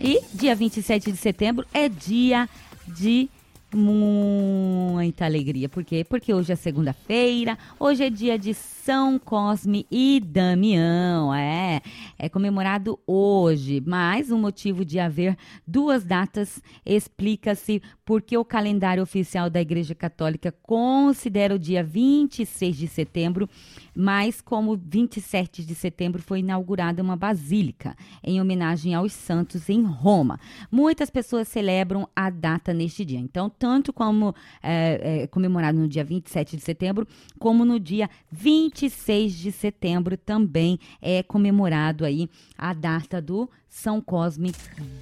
E 0.00 0.20
dia 0.32 0.54
27 0.54 1.10
de 1.10 1.18
setembro 1.18 1.66
é 1.72 1.88
dia 1.88 2.48
de 2.86 3.28
muita 3.74 5.24
alegria. 5.24 5.68
Por 5.68 5.84
quê? 5.84 6.04
Porque 6.04 6.32
hoje 6.32 6.52
é 6.52 6.56
segunda-feira, 6.56 7.58
hoje 7.78 8.04
é 8.04 8.10
dia 8.10 8.38
de 8.38 8.54
são 8.54 9.18
Cosme 9.18 9.86
e 9.90 10.20
Damião. 10.24 11.34
É, 11.34 11.82
é 12.18 12.28
comemorado 12.28 12.98
hoje, 13.06 13.82
mas 13.86 14.30
o 14.30 14.38
motivo 14.38 14.84
de 14.84 14.98
haver 14.98 15.36
duas 15.66 16.04
datas 16.04 16.62
explica-se 16.86 17.82
porque 18.02 18.38
o 18.38 18.44
calendário 18.44 19.02
oficial 19.02 19.50
da 19.50 19.60
Igreja 19.60 19.94
Católica 19.94 20.50
considera 20.62 21.54
o 21.54 21.58
dia 21.58 21.84
26 21.84 22.74
de 22.74 22.88
setembro, 22.88 23.46
mas 23.94 24.40
como 24.40 24.74
27 24.74 25.62
de 25.62 25.74
setembro 25.74 26.22
foi 26.22 26.38
inaugurada 26.38 27.02
uma 27.02 27.16
basílica 27.16 27.94
em 28.24 28.40
homenagem 28.40 28.94
aos 28.94 29.12
santos 29.12 29.68
em 29.68 29.82
Roma. 29.82 30.40
Muitas 30.72 31.10
pessoas 31.10 31.48
celebram 31.48 32.08
a 32.16 32.30
data 32.30 32.72
neste 32.72 33.04
dia. 33.04 33.18
Então, 33.18 33.50
tanto 33.58 33.92
como 33.92 34.34
é, 34.62 35.22
é, 35.22 35.26
comemorado 35.26 35.78
no 35.78 35.88
dia 35.88 36.04
27 36.04 36.56
de 36.56 36.62
setembro, 36.62 37.06
como 37.38 37.64
no 37.64 37.80
dia 37.80 38.08
20 38.30 38.58
26 38.68 39.34
de 39.34 39.52
setembro 39.52 40.16
também 40.16 40.78
é 41.00 41.22
comemorado 41.22 42.04
aí 42.04 42.28
a 42.56 42.72
data 42.72 43.20
do 43.20 43.48
São 43.68 44.00
Cosme 44.00 44.52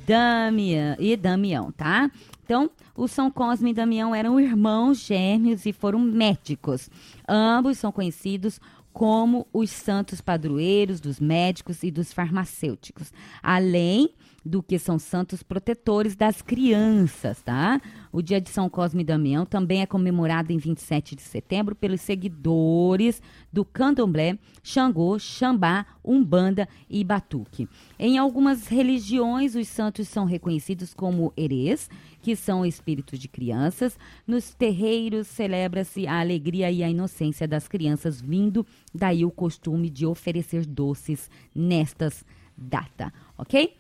Damião, 0.06 0.96
e 0.98 1.16
Damião, 1.16 1.72
tá? 1.72 2.10
Então, 2.44 2.70
o 2.94 3.08
São 3.08 3.30
Cosme 3.30 3.70
e 3.70 3.74
Damião 3.74 4.14
eram 4.14 4.40
irmãos 4.40 4.98
gêmeos 4.98 5.66
e 5.66 5.72
foram 5.72 5.98
médicos. 5.98 6.90
Ambos 7.28 7.78
são 7.78 7.90
conhecidos 7.90 8.60
como 8.92 9.46
os 9.52 9.70
santos 9.70 10.20
padroeiros 10.20 11.00
dos 11.00 11.20
médicos 11.20 11.82
e 11.82 11.90
dos 11.90 12.12
farmacêuticos, 12.12 13.12
além 13.42 14.10
do 14.46 14.62
que 14.62 14.78
são 14.78 14.98
santos 14.98 15.42
protetores 15.42 16.14
das 16.14 16.40
crianças, 16.40 17.42
tá? 17.42 17.80
O 18.12 18.22
dia 18.22 18.40
de 18.40 18.48
São 18.48 18.70
Cosme 18.70 19.02
e 19.02 19.04
Damião 19.04 19.44
também 19.44 19.82
é 19.82 19.86
comemorado 19.86 20.52
em 20.52 20.56
27 20.56 21.16
de 21.16 21.22
setembro 21.22 21.74
pelos 21.74 22.00
seguidores 22.00 23.20
do 23.52 23.64
candomblé, 23.64 24.38
Xangô, 24.62 25.18
Xambá, 25.18 25.84
Umbanda 26.04 26.68
e 26.88 27.02
Batuque. 27.02 27.68
Em 27.98 28.18
algumas 28.18 28.68
religiões, 28.68 29.56
os 29.56 29.66
santos 29.66 30.06
são 30.06 30.24
reconhecidos 30.24 30.94
como 30.94 31.32
herês, 31.36 31.90
que 32.22 32.36
são 32.36 32.64
espíritos 32.64 33.18
de 33.18 33.26
crianças. 33.26 33.98
Nos 34.26 34.54
terreiros 34.54 35.26
celebra-se 35.26 36.06
a 36.06 36.20
alegria 36.20 36.70
e 36.70 36.84
a 36.84 36.88
inocência 36.88 37.48
das 37.48 37.66
crianças, 37.66 38.20
vindo 38.20 38.64
daí 38.94 39.24
o 39.24 39.30
costume 39.30 39.90
de 39.90 40.06
oferecer 40.06 40.64
doces 40.64 41.28
nestas 41.52 42.24
datas, 42.56 43.10
ok? 43.36 43.76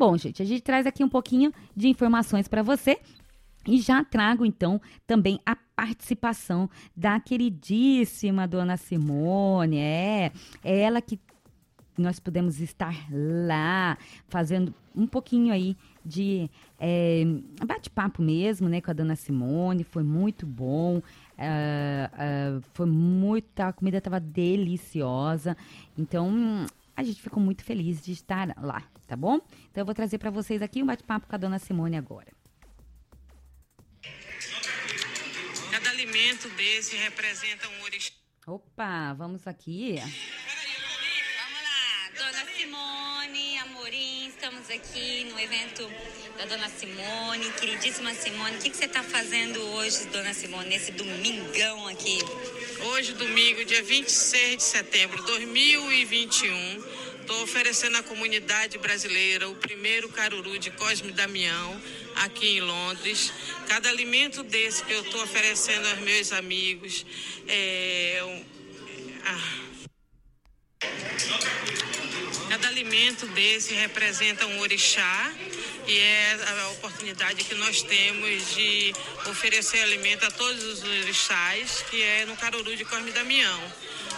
Bom, 0.00 0.16
gente, 0.16 0.40
a 0.40 0.46
gente 0.46 0.62
traz 0.62 0.86
aqui 0.86 1.04
um 1.04 1.10
pouquinho 1.10 1.52
de 1.76 1.86
informações 1.86 2.48
para 2.48 2.62
você 2.62 2.98
e 3.68 3.78
já 3.78 4.02
trago 4.02 4.46
então 4.46 4.80
também 5.06 5.38
a 5.44 5.54
participação 5.76 6.70
da 6.96 7.20
queridíssima 7.20 8.48
dona 8.48 8.78
Simone. 8.78 9.76
É, 9.76 10.32
é 10.64 10.80
ela 10.80 11.02
que 11.02 11.20
nós 11.98 12.18
pudemos 12.18 12.60
estar 12.60 12.96
lá 13.12 13.98
fazendo 14.26 14.74
um 14.96 15.06
pouquinho 15.06 15.52
aí 15.52 15.76
de 16.02 16.50
é, 16.78 17.22
bate-papo 17.66 18.22
mesmo, 18.22 18.70
né, 18.70 18.80
com 18.80 18.90
a 18.90 18.94
dona 18.94 19.16
Simone. 19.16 19.84
Foi 19.84 20.02
muito 20.02 20.46
bom. 20.46 20.96
Uh, 20.96 22.58
uh, 22.58 22.62
foi 22.72 22.86
muita, 22.86 23.68
a 23.68 23.72
comida 23.72 23.98
estava 23.98 24.18
deliciosa. 24.18 25.54
Então, 25.96 26.64
a 27.00 27.02
gente 27.02 27.22
ficou 27.22 27.42
muito 27.42 27.64
feliz 27.64 28.02
de 28.02 28.12
estar 28.12 28.54
lá, 28.58 28.82
tá 29.06 29.16
bom? 29.16 29.40
Então 29.70 29.80
eu 29.80 29.86
vou 29.86 29.94
trazer 29.94 30.18
para 30.18 30.30
vocês 30.30 30.60
aqui 30.60 30.82
um 30.82 30.86
bate-papo 30.86 31.26
com 31.26 31.34
a 31.34 31.38
dona 31.38 31.58
Simone 31.58 31.96
agora. 31.96 32.30
Cada 35.70 35.90
alimento 35.90 36.48
desse 36.50 36.96
representa 36.96 37.68
um 37.68 37.82
orixá. 37.82 38.12
Opa, 38.46 39.14
vamos 39.14 39.46
aqui. 39.46 39.96
Vamos 39.96 40.14
lá, 41.64 42.10
dona 42.16 42.44
Simone. 42.54 43.49
Amorim, 43.90 44.28
estamos 44.28 44.70
aqui 44.70 45.24
no 45.24 45.40
evento 45.40 45.90
da 46.38 46.44
Dona 46.44 46.68
Simone, 46.68 47.50
queridíssima 47.58 48.14
Simone. 48.14 48.56
O 48.56 48.60
que, 48.60 48.70
que 48.70 48.76
você 48.76 48.84
está 48.84 49.02
fazendo 49.02 49.60
hoje, 49.72 50.04
Dona 50.12 50.32
Simone, 50.32 50.68
nesse 50.68 50.92
domingão 50.92 51.88
aqui? 51.88 52.20
Hoje, 52.92 53.14
domingo, 53.14 53.64
dia 53.64 53.82
26 53.82 54.58
de 54.58 54.62
setembro 54.62 55.16
de 55.16 55.26
2021, 55.26 56.84
estou 57.20 57.42
oferecendo 57.42 57.96
à 57.96 58.02
comunidade 58.04 58.78
brasileira 58.78 59.48
o 59.48 59.56
primeiro 59.56 60.08
caruru 60.10 60.56
de 60.56 60.70
Cosme 60.70 61.10
Damião, 61.10 61.82
aqui 62.14 62.58
em 62.58 62.60
Londres. 62.60 63.32
Cada 63.66 63.88
alimento 63.88 64.44
desse 64.44 64.84
que 64.84 64.92
eu 64.92 65.02
estou 65.02 65.20
oferecendo 65.20 65.88
aos 65.88 65.98
meus 65.98 66.32
amigos 66.32 67.04
é. 67.48 68.20
ah. 69.24 69.70
Cada 72.50 72.66
alimento 72.66 73.28
desse 73.28 73.74
representa 73.74 74.44
um 74.44 74.58
orixá 74.58 75.32
e 75.86 75.96
é 75.96 76.36
a 76.64 76.70
oportunidade 76.70 77.44
que 77.44 77.54
nós 77.54 77.80
temos 77.80 78.56
de 78.56 78.92
oferecer 79.30 79.78
alimento 79.82 80.26
a 80.26 80.32
todos 80.32 80.60
os 80.64 80.82
orixás, 80.82 81.84
que 81.88 82.02
é 82.02 82.24
no 82.24 82.36
Caruru 82.36 82.74
de 82.74 82.84
Cosme 82.84 83.12
Damião. 83.12 83.72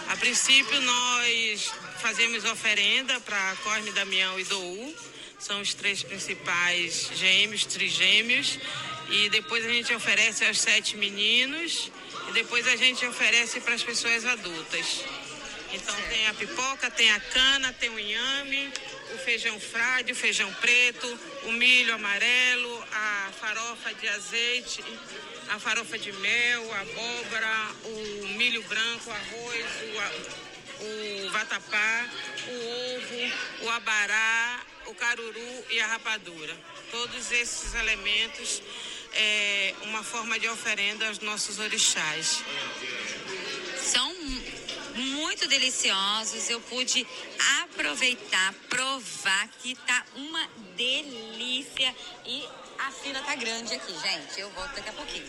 A 0.09 0.17
princípio, 0.17 0.81
nós 0.81 1.71
fazemos 2.01 2.43
oferenda 2.45 3.19
para 3.19 3.55
Cosme 3.57 3.91
Damião 3.91 4.39
e 4.39 4.43
Dou, 4.45 4.95
são 5.37 5.61
os 5.61 5.75
três 5.75 6.01
principais 6.01 7.11
gêmeos, 7.13 7.65
trigêmeos, 7.65 8.57
e 9.11 9.29
depois 9.29 9.63
a 9.63 9.69
gente 9.69 9.93
oferece 9.93 10.43
aos 10.43 10.59
sete 10.59 10.97
meninos 10.97 11.91
e 12.29 12.31
depois 12.31 12.67
a 12.67 12.75
gente 12.77 13.05
oferece 13.05 13.59
para 13.59 13.75
as 13.75 13.83
pessoas 13.83 14.25
adultas. 14.25 15.03
Então 15.73 15.95
tem 16.03 16.27
a 16.27 16.33
pipoca, 16.35 16.91
tem 16.91 17.11
a 17.11 17.19
cana, 17.19 17.73
tem 17.73 17.89
o 17.89 17.99
inhame, 17.99 18.71
o 19.15 19.17
feijão 19.17 19.59
frade, 19.59 20.11
o 20.11 20.15
feijão 20.15 20.53
preto, 20.53 21.19
o 21.45 21.51
milho 21.51 21.95
amarelo, 21.95 22.85
a 22.91 23.31
farofa 23.39 23.91
de 23.95 24.07
azeite, 24.07 24.83
a 25.49 25.59
farofa 25.59 25.97
de 25.97 26.11
mel, 26.13 26.71
a 26.73 26.81
abóbora, 26.81 27.71
o 27.85 28.27
milho 28.37 28.61
branco, 28.63 29.09
o 29.09 29.13
arroz, 29.13 29.65
o, 30.79 31.25
o 31.25 31.31
vatapá, 31.31 32.07
o 32.47 32.95
ovo, 32.95 33.65
o 33.65 33.69
abará, 33.71 34.61
o 34.85 34.93
caruru 34.93 35.65
e 35.71 35.79
a 35.79 35.87
rapadura. 35.87 36.55
Todos 36.91 37.31
esses 37.31 37.73
elementos 37.73 38.61
é 39.13 39.73
uma 39.83 40.03
forma 40.03 40.39
de 40.39 40.47
oferenda 40.47 41.07
aos 41.07 41.19
nossos 41.19 41.57
orixás. 41.57 42.43
São 43.81 44.13
muito 45.23 45.47
deliciosos. 45.47 46.49
Eu 46.49 46.59
pude 46.59 47.07
aproveitar, 47.63 48.53
provar 48.69 49.47
que 49.61 49.73
tá 49.75 50.03
uma 50.15 50.41
delícia. 50.75 51.95
E 52.25 52.43
a 52.85 52.91
fila 52.91 53.19
tá 53.21 53.35
grande 53.35 53.73
aqui, 53.73 53.93
gente. 53.93 54.39
Eu 54.39 54.49
volto 54.51 54.75
daqui 54.75 54.89
a 54.89 54.93
pouquinho. 54.93 55.25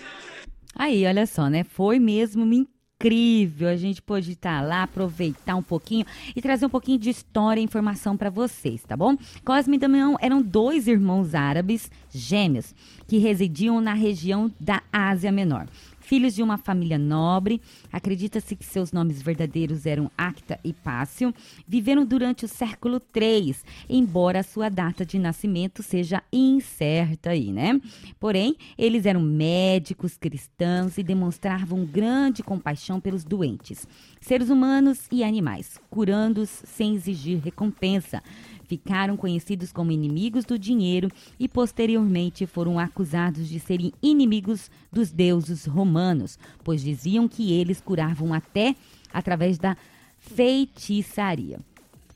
Aí, 0.75 1.07
olha 1.07 1.27
só, 1.27 1.49
né? 1.49 1.63
Foi 1.63 2.01
mesmo 2.01 2.45
incrível. 2.53 3.69
A 3.69 3.77
gente 3.77 4.03
pôde 4.03 4.33
estar 4.33 4.61
lá, 4.67 4.83
aproveitar 4.83 5.55
um 5.55 5.63
pouquinho 5.63 6.05
e 6.35 6.43
trazer 6.43 6.67
um 6.67 6.71
pouquinho 6.71 6.99
de 6.99 7.11
história 7.11 7.61
e 7.61 7.65
informação 7.65 8.17
para 8.17 8.31
vocês, 8.31 8.83
tá 8.83 8.97
bom? 8.97 9.17
Cosme 9.45 9.77
e 9.77 9.79
Damião 9.79 10.17
eram 10.21 10.43
dois 10.43 10.89
irmãos 10.89 11.37
árabes 11.37 11.89
gêmeos 12.11 12.75
que 13.07 13.19
residiam 13.19 13.81
na 13.81 13.95
região 13.95 14.53
da 14.59 14.83
Ásia 14.93 15.31
Menor. 15.31 15.69
Filhos 16.05 16.35
de 16.35 16.43
uma 16.43 16.59
família 16.59 16.99
nobre, 16.99 17.63
acredita-se 17.91 18.55
que 18.55 18.65
seus 18.65 18.93
nomes 18.93 19.23
verdadeiros 19.23 19.87
eram 19.87 20.11
Acta 20.19 20.61
e 20.63 20.71
Pácio, 20.71 21.33
viveram 21.67 22.05
durante 22.05 22.45
o 22.45 22.49
século 22.49 23.01
III, 23.17 23.57
embora 23.89 24.41
a 24.41 24.43
sua 24.43 24.69
data 24.69 25.07
de 25.07 25.19
nascimento 25.19 25.83
seja 25.83 26.23
incerta 26.31 27.31
aí, 27.31 27.51
né? 27.51 27.81
Porém, 28.21 28.55
eles 28.77 29.07
eram 29.07 29.23
médicos 29.23 30.19
cristãos 30.19 30.99
e 30.99 31.03
demonstravam 31.03 31.87
grande 31.87 32.43
compaixão 32.43 33.01
pelos 33.01 33.25
doentes, 33.25 33.89
seres 34.21 34.51
humanos 34.51 35.07
e 35.11 35.25
animais, 35.25 35.81
curando-os 35.89 36.51
sem 36.51 36.95
exigir 36.95 37.41
recompensa 37.43 38.23
ficaram 38.65 39.17
conhecidos 39.17 39.73
como 39.73 39.93
inimigos 39.93 40.45
do 40.45 40.59
dinheiro 40.59 41.09
e 41.39 41.49
posteriormente 41.49 42.47
foram 42.47 42.79
acusados 42.79 43.49
de 43.49 43.61
serem 43.61 43.93
inimigos 44.03 44.71
dos 44.93 45.11
deuses 45.11 45.67
romanos, 45.67 46.39
pois 46.63 46.83
diziam 46.83 47.29
que 47.29 47.53
eles 47.53 47.81
curavam 47.81 48.33
até 48.33 48.75
através 49.13 49.59
da 49.59 49.77
feitiçaria. 50.19 51.61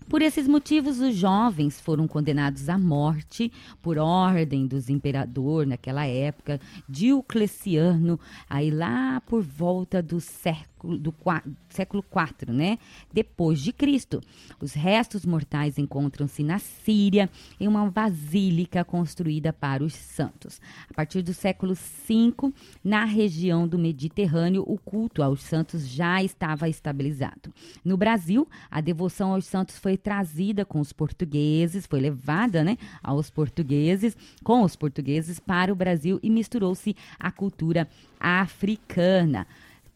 Por 0.08 0.22
esses 0.22 0.48
motivos, 0.48 1.00
os 1.00 1.14
jovens 1.14 1.78
foram 1.78 2.08
condenados 2.08 2.70
à 2.70 2.78
morte 2.78 3.52
por 3.82 3.98
ordem 3.98 4.66
dos 4.66 4.88
imperador 4.88 5.66
naquela 5.66 6.06
época, 6.06 6.58
Diocleciano, 6.88 8.18
aí 8.48 8.70
lá 8.70 9.20
por 9.26 9.42
volta 9.42 10.02
do 10.02 10.18
século 10.18 10.77
do 10.82 11.14
século 11.68 12.04
IV, 12.04 12.52
né? 12.52 12.78
Depois 13.12 13.60
de 13.60 13.72
Cristo. 13.72 14.20
Os 14.60 14.72
restos 14.72 15.24
mortais 15.24 15.78
encontram-se 15.78 16.42
na 16.42 16.58
Síria, 16.58 17.28
em 17.58 17.66
uma 17.68 17.90
basílica 17.90 18.84
construída 18.84 19.52
para 19.52 19.84
os 19.84 19.94
santos. 19.94 20.60
A 20.90 20.94
partir 20.94 21.22
do 21.22 21.34
século 21.34 21.74
V, 21.74 22.52
na 22.82 23.04
região 23.04 23.66
do 23.66 23.78
Mediterrâneo, 23.78 24.64
o 24.66 24.78
culto 24.78 25.22
aos 25.22 25.42
santos 25.42 25.86
já 25.88 26.22
estava 26.22 26.68
estabilizado. 26.68 27.52
No 27.84 27.96
Brasil, 27.96 28.48
a 28.70 28.80
devoção 28.80 29.32
aos 29.34 29.46
santos 29.46 29.78
foi 29.78 29.96
trazida 29.96 30.64
com 30.64 30.80
os 30.80 30.92
portugueses, 30.92 31.86
foi 31.86 32.00
levada, 32.00 32.64
né, 32.64 32.76
aos 33.02 33.30
portugueses, 33.30 34.16
com 34.42 34.62
os 34.62 34.76
portugueses 34.76 35.38
para 35.38 35.72
o 35.72 35.76
Brasil 35.76 36.18
e 36.22 36.30
misturou-se 36.30 36.96
à 37.18 37.30
cultura 37.30 37.88
africana. 38.18 39.46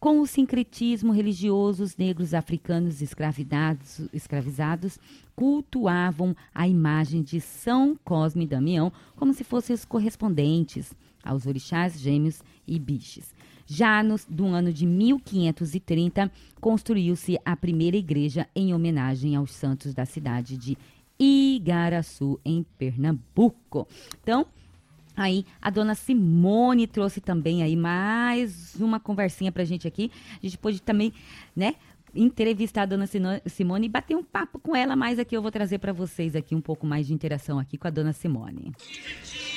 Com 0.02 0.18
o 0.18 0.26
sincretismo 0.26 1.12
religioso, 1.12 1.84
os 1.84 1.96
negros 1.96 2.34
africanos 2.34 3.00
escravizados, 3.00 4.00
escravizados 4.12 4.98
cultuavam 5.36 6.34
a 6.52 6.66
imagem 6.66 7.22
de 7.22 7.40
São 7.40 7.96
Cosme 8.04 8.42
e 8.42 8.48
Damião 8.48 8.92
como 9.14 9.32
se 9.32 9.44
fossem 9.44 9.72
os 9.72 9.84
correspondentes 9.84 10.92
aos 11.22 11.46
orixás 11.46 12.00
gêmeos 12.00 12.42
e 12.66 12.80
biches. 12.80 13.32
Já 13.64 14.02
no, 14.02 14.16
do 14.28 14.46
ano 14.46 14.72
de 14.72 14.86
1530, 14.86 16.32
construiu-se 16.60 17.38
a 17.44 17.54
primeira 17.54 17.96
igreja 17.96 18.48
em 18.56 18.74
homenagem 18.74 19.36
aos 19.36 19.52
santos 19.52 19.94
da 19.94 20.04
cidade 20.04 20.56
de 20.56 20.76
Igaraçu, 21.16 22.40
em 22.44 22.66
Pernambuco. 22.76 23.86
Então, 24.20 24.48
Aí 25.16 25.44
a 25.60 25.70
dona 25.70 25.94
Simone 25.94 26.86
trouxe 26.86 27.20
também 27.20 27.62
aí 27.62 27.76
mais 27.76 28.74
uma 28.76 28.98
conversinha 28.98 29.52
pra 29.52 29.64
gente 29.64 29.86
aqui. 29.86 30.10
A 30.42 30.46
gente 30.46 30.58
pôde 30.58 30.80
também, 30.80 31.12
né, 31.54 31.74
entrevistar 32.14 32.82
a 32.82 32.86
dona 32.86 33.08
Simone 33.46 33.86
e 33.86 33.88
bater 33.88 34.16
um 34.16 34.22
papo 34.22 34.58
com 34.58 34.76
ela, 34.76 34.94
mas 34.94 35.18
aqui 35.18 35.36
eu 35.36 35.42
vou 35.42 35.50
trazer 35.50 35.78
pra 35.78 35.92
vocês 35.92 36.36
aqui 36.36 36.54
um 36.54 36.60
pouco 36.60 36.86
mais 36.86 37.06
de 37.06 37.14
interação 37.14 37.58
aqui 37.58 37.78
com 37.78 37.88
a 37.88 37.90
dona 37.90 38.12
Simone. 38.12 38.72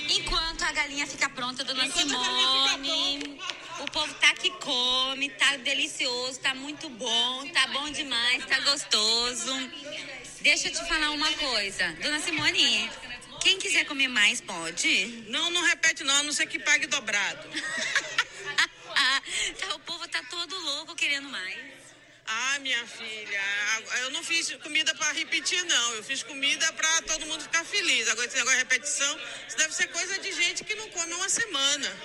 Enquanto 0.10 0.63
a 0.63 0.72
galinha 0.72 1.06
fica 1.06 1.30
pronta, 1.30 1.63
dona 1.63 1.86
Simone. 1.88 3.39
O 3.82 3.91
povo 3.91 4.13
tá 4.15 4.34
que 4.36 4.50
come, 4.52 5.30
tá 5.32 5.58
delicioso, 5.58 6.39
tá 6.39 6.56
muito 6.56 6.89
bom, 6.89 7.46
tá 7.54 7.68
bom 7.74 7.91
demais, 7.91 8.46
tá 8.46 8.60
gostoso. 8.62 9.52
Deixa 10.41 10.70
eu 10.70 10.72
te 10.72 10.88
falar 10.88 11.12
uma 11.12 11.32
coisa. 11.34 11.91
Dona 12.02 12.20
Simone, 12.20 12.89
quem 13.45 13.60
quiser 13.60 13.86
comer 13.86 14.08
mais, 14.08 14.41
pode? 14.41 15.23
Não, 15.27 15.51
não 15.51 15.62
repete 15.62 16.03
não, 16.03 16.15
a 16.15 16.23
não 16.23 16.34
ser 16.34 16.47
que 16.47 16.58
pague 16.58 16.88
dobrado. 16.88 17.47
tá, 19.60 19.75
o 19.75 19.79
povo 19.81 20.08
tá 20.08 20.23
todo 20.31 20.60
louco 20.62 20.95
querendo 20.95 21.29
mais. 21.29 21.60
Ah, 22.25 22.58
minha 22.58 22.84
filha, 22.88 23.41
eu 24.01 24.10
não 24.10 24.23
fiz 24.23 24.51
comida 24.63 24.95
para 24.95 25.12
repetir, 25.12 25.63
não. 25.65 25.93
Eu 25.93 26.03
fiz 26.03 26.23
comida 26.23 26.73
para 26.73 27.03
todo 27.03 27.27
mundo 27.27 27.43
ficar 27.43 27.63
feliz. 27.63 28.10
Agora, 28.10 28.25
esse 28.25 28.36
negócio 28.36 28.58
de 28.58 28.63
repetição, 28.63 29.19
isso 29.47 29.58
deve 29.58 29.75
ser 29.75 29.89
coisa 29.89 30.17
de 30.17 30.31
gente 30.31 30.63
que 30.63 30.73
não 30.73 30.89
come 30.89 31.13
uma 31.13 31.29
semana. 31.29 31.95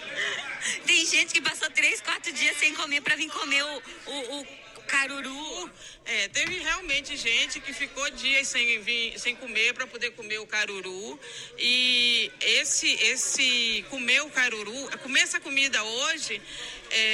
Tem 0.87 1.07
gente 1.07 1.33
que 1.33 1.41
passou 1.41 1.71
três, 1.71 2.03
quatro 2.03 2.31
dias 2.35 2.55
sem 2.59 2.75
comer 2.75 3.01
pra 3.01 3.17
vir 3.17 3.31
comer 3.31 3.63
o, 3.63 3.83
o, 4.07 4.41
o 4.41 4.60
caruru. 4.91 5.71
É, 6.05 6.29
teve 6.29 6.59
realmente 6.59 7.17
gente 7.17 7.61
que 7.61 7.73
ficou 7.73 8.11
dias 8.11 8.49
sem, 8.49 8.81
vir, 8.83 9.19
sem 9.19 9.35
comer 9.37 9.73
para 9.75 9.87
poder 9.87 10.11
comer 10.13 10.39
o 10.39 10.47
caruru. 10.47 11.19
E 11.59 12.31
esse, 12.41 12.89
esse 13.13 13.85
comer 13.89 14.21
o 14.23 14.31
caruru, 14.31 14.81
comer 15.03 15.21
essa 15.21 15.41
comida 15.41 15.83
hoje, 15.83 16.43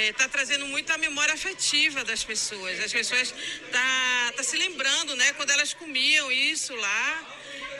está 0.09 0.27
trazendo 0.27 0.65
muito 0.67 0.91
a 0.91 0.97
memória 0.97 1.33
afetiva 1.33 2.03
das 2.03 2.23
pessoas. 2.23 2.79
As 2.79 2.91
pessoas 2.91 3.33
tá, 3.71 4.33
tá 4.35 4.43
se 4.43 4.57
lembrando, 4.57 5.15
né, 5.15 5.33
quando 5.33 5.51
elas 5.51 5.73
comiam 5.73 6.31
isso 6.31 6.75
lá. 6.75 7.33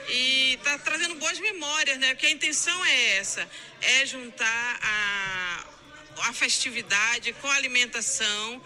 E 0.09 0.53
está 0.53 0.77
trazendo 0.77 1.15
boas 1.15 1.37
memórias, 1.37 1.97
né? 1.97 2.13
Porque 2.13 2.27
a 2.27 2.31
intenção 2.31 2.85
é 2.85 3.17
essa, 3.17 3.49
é 3.81 4.05
juntar 4.05 4.79
a 4.81 5.77
a 6.23 6.33
festividade, 6.33 7.33
com 7.33 7.47
a 7.47 7.55
alimentação 7.55 8.61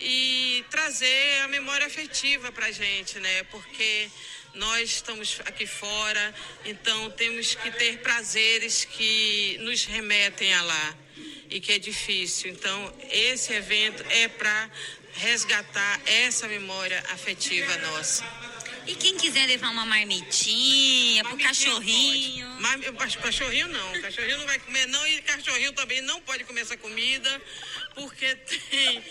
e 0.00 0.64
trazer 0.70 1.40
a 1.44 1.48
memória 1.48 1.86
afetiva 1.86 2.52
para 2.52 2.66
a 2.66 2.72
gente, 2.72 3.18
né? 3.18 3.42
Porque 3.44 4.08
nós 4.54 4.90
estamos 4.90 5.40
aqui 5.44 5.66
fora, 5.66 6.34
então 6.64 7.10
temos 7.10 7.54
que 7.54 7.70
ter 7.70 7.98
prazeres 7.98 8.84
que 8.84 9.58
nos 9.60 9.84
remetem 9.84 10.52
a 10.54 10.62
lá 10.62 10.94
e 11.50 11.60
que 11.60 11.72
é 11.72 11.78
difícil. 11.78 12.50
Então, 12.50 12.94
esse 13.10 13.52
evento 13.52 14.04
é 14.10 14.28
para 14.28 14.70
resgatar 15.14 16.00
essa 16.06 16.48
memória 16.48 17.02
afetiva 17.10 17.76
nossa. 17.78 18.24
E 18.86 18.94
quem 18.94 19.16
quiser 19.16 19.46
levar 19.46 19.70
uma 19.70 19.84
marmitinha 19.84 21.24
pro 21.24 21.36
cachorrinho. 21.38 22.46
Mas, 22.60 23.16
cachorrinho 23.16 23.66
não, 23.68 24.00
cachorrinho 24.00 24.38
não 24.38 24.46
vai 24.46 24.58
comer 24.60 24.86
não 24.86 25.06
e 25.06 25.20
cachorrinho 25.22 25.72
também 25.72 26.00
não 26.02 26.20
pode 26.20 26.44
comer 26.44 26.60
essa 26.60 26.76
comida 26.76 27.42
porque 27.96 28.36
tem, 28.36 29.02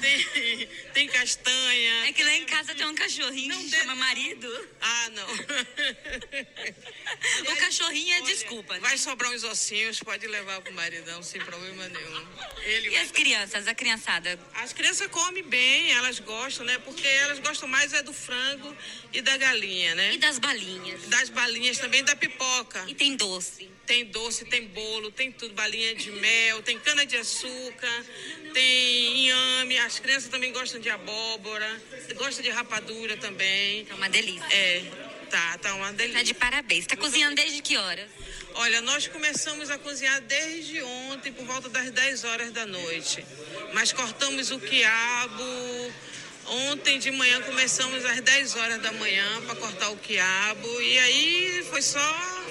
tem, 0.00 0.68
tem 0.92 1.08
castanha. 1.08 2.08
É 2.08 2.12
que 2.12 2.22
lá 2.24 2.34
em 2.34 2.44
casa 2.44 2.74
tem 2.74 2.84
um 2.84 2.94
cachorrinho 2.94 3.54
não 3.54 3.62
que 3.62 3.70
tem... 3.70 3.78
chama 3.78 3.94
marido. 3.94 4.68
Ah, 4.80 5.10
não. 5.10 5.28
o 7.52 7.56
cachorrinho 7.56 8.14
é 8.14 8.20
olha, 8.20 8.34
desculpa. 8.34 8.74
Né? 8.74 8.80
Vai 8.80 8.98
sobrar 8.98 9.30
uns 9.30 9.44
ossinhos, 9.44 10.00
pode 10.00 10.26
levar 10.26 10.60
pro 10.60 10.74
maridão 10.74 11.22
sem 11.22 11.40
problema 11.40 11.88
nenhum. 11.88 12.26
Ele 12.64 12.90
e 12.90 12.96
as 12.96 13.12
crianças, 13.12 13.68
a 13.68 13.74
criançada? 13.74 14.36
As 14.54 14.72
crianças 14.72 15.06
comem 15.06 15.44
bem, 15.44 15.92
elas 15.92 16.18
gostam, 16.18 16.66
né? 16.66 16.78
Porque 16.78 17.06
elas 17.06 17.38
gostam 17.38 17.68
mais 17.68 17.92
é 17.92 18.02
do 18.02 18.12
frango 18.12 18.76
e 19.12 19.22
da 19.22 19.36
galinha, 19.36 19.94
né? 19.94 20.14
E 20.14 20.18
das 20.18 20.40
balinhas. 20.40 21.06
Das 21.06 21.28
balinhas 21.28 21.78
também, 21.78 22.02
da 22.02 22.16
pipoca. 22.16 22.84
E 22.88 22.94
tem 22.94 23.14
doce. 23.14 23.70
Tem 23.92 24.06
doce, 24.06 24.46
tem 24.46 24.64
bolo, 24.68 25.10
tem 25.10 25.30
tudo, 25.30 25.52
balinha 25.52 25.94
de 25.94 26.10
mel, 26.12 26.62
tem 26.62 26.78
cana 26.78 27.04
de 27.04 27.14
açúcar, 27.14 28.06
tem 28.54 29.26
inhame, 29.26 29.76
as 29.80 29.98
crianças 29.98 30.30
também 30.30 30.50
gostam 30.50 30.80
de 30.80 30.88
abóbora, 30.88 31.82
gostam 32.16 32.42
de 32.42 32.48
rapadura 32.48 33.18
também. 33.18 33.86
É 33.90 33.92
uma 33.92 34.08
delícia. 34.08 34.46
É, 34.50 34.82
tá, 35.28 35.58
tá 35.58 35.74
uma 35.74 35.92
delícia. 35.92 36.20
Tá 36.20 36.24
de 36.24 36.32
parabéns. 36.32 36.86
Tá 36.86 36.96
cozinhando 36.96 37.36
desde 37.36 37.60
que 37.60 37.76
horas? 37.76 38.08
Olha, 38.54 38.80
nós 38.80 39.08
começamos 39.08 39.68
a 39.68 39.76
cozinhar 39.76 40.22
desde 40.22 40.82
ontem, 40.82 41.30
por 41.30 41.44
volta 41.44 41.68
das 41.68 41.90
10 41.90 42.24
horas 42.24 42.50
da 42.50 42.64
noite. 42.64 43.22
Mas 43.74 43.92
cortamos 43.92 44.50
o 44.50 44.58
quiabo. 44.58 45.44
Ontem 46.46 46.98
de 46.98 47.10
manhã 47.10 47.42
começamos 47.42 48.02
às 48.06 48.22
10 48.22 48.56
horas 48.56 48.80
da 48.80 48.90
manhã 48.92 49.42
para 49.42 49.54
cortar 49.56 49.90
o 49.90 49.98
quiabo. 49.98 50.80
E 50.80 50.98
aí 50.98 51.66
foi 51.68 51.82
só 51.82 52.41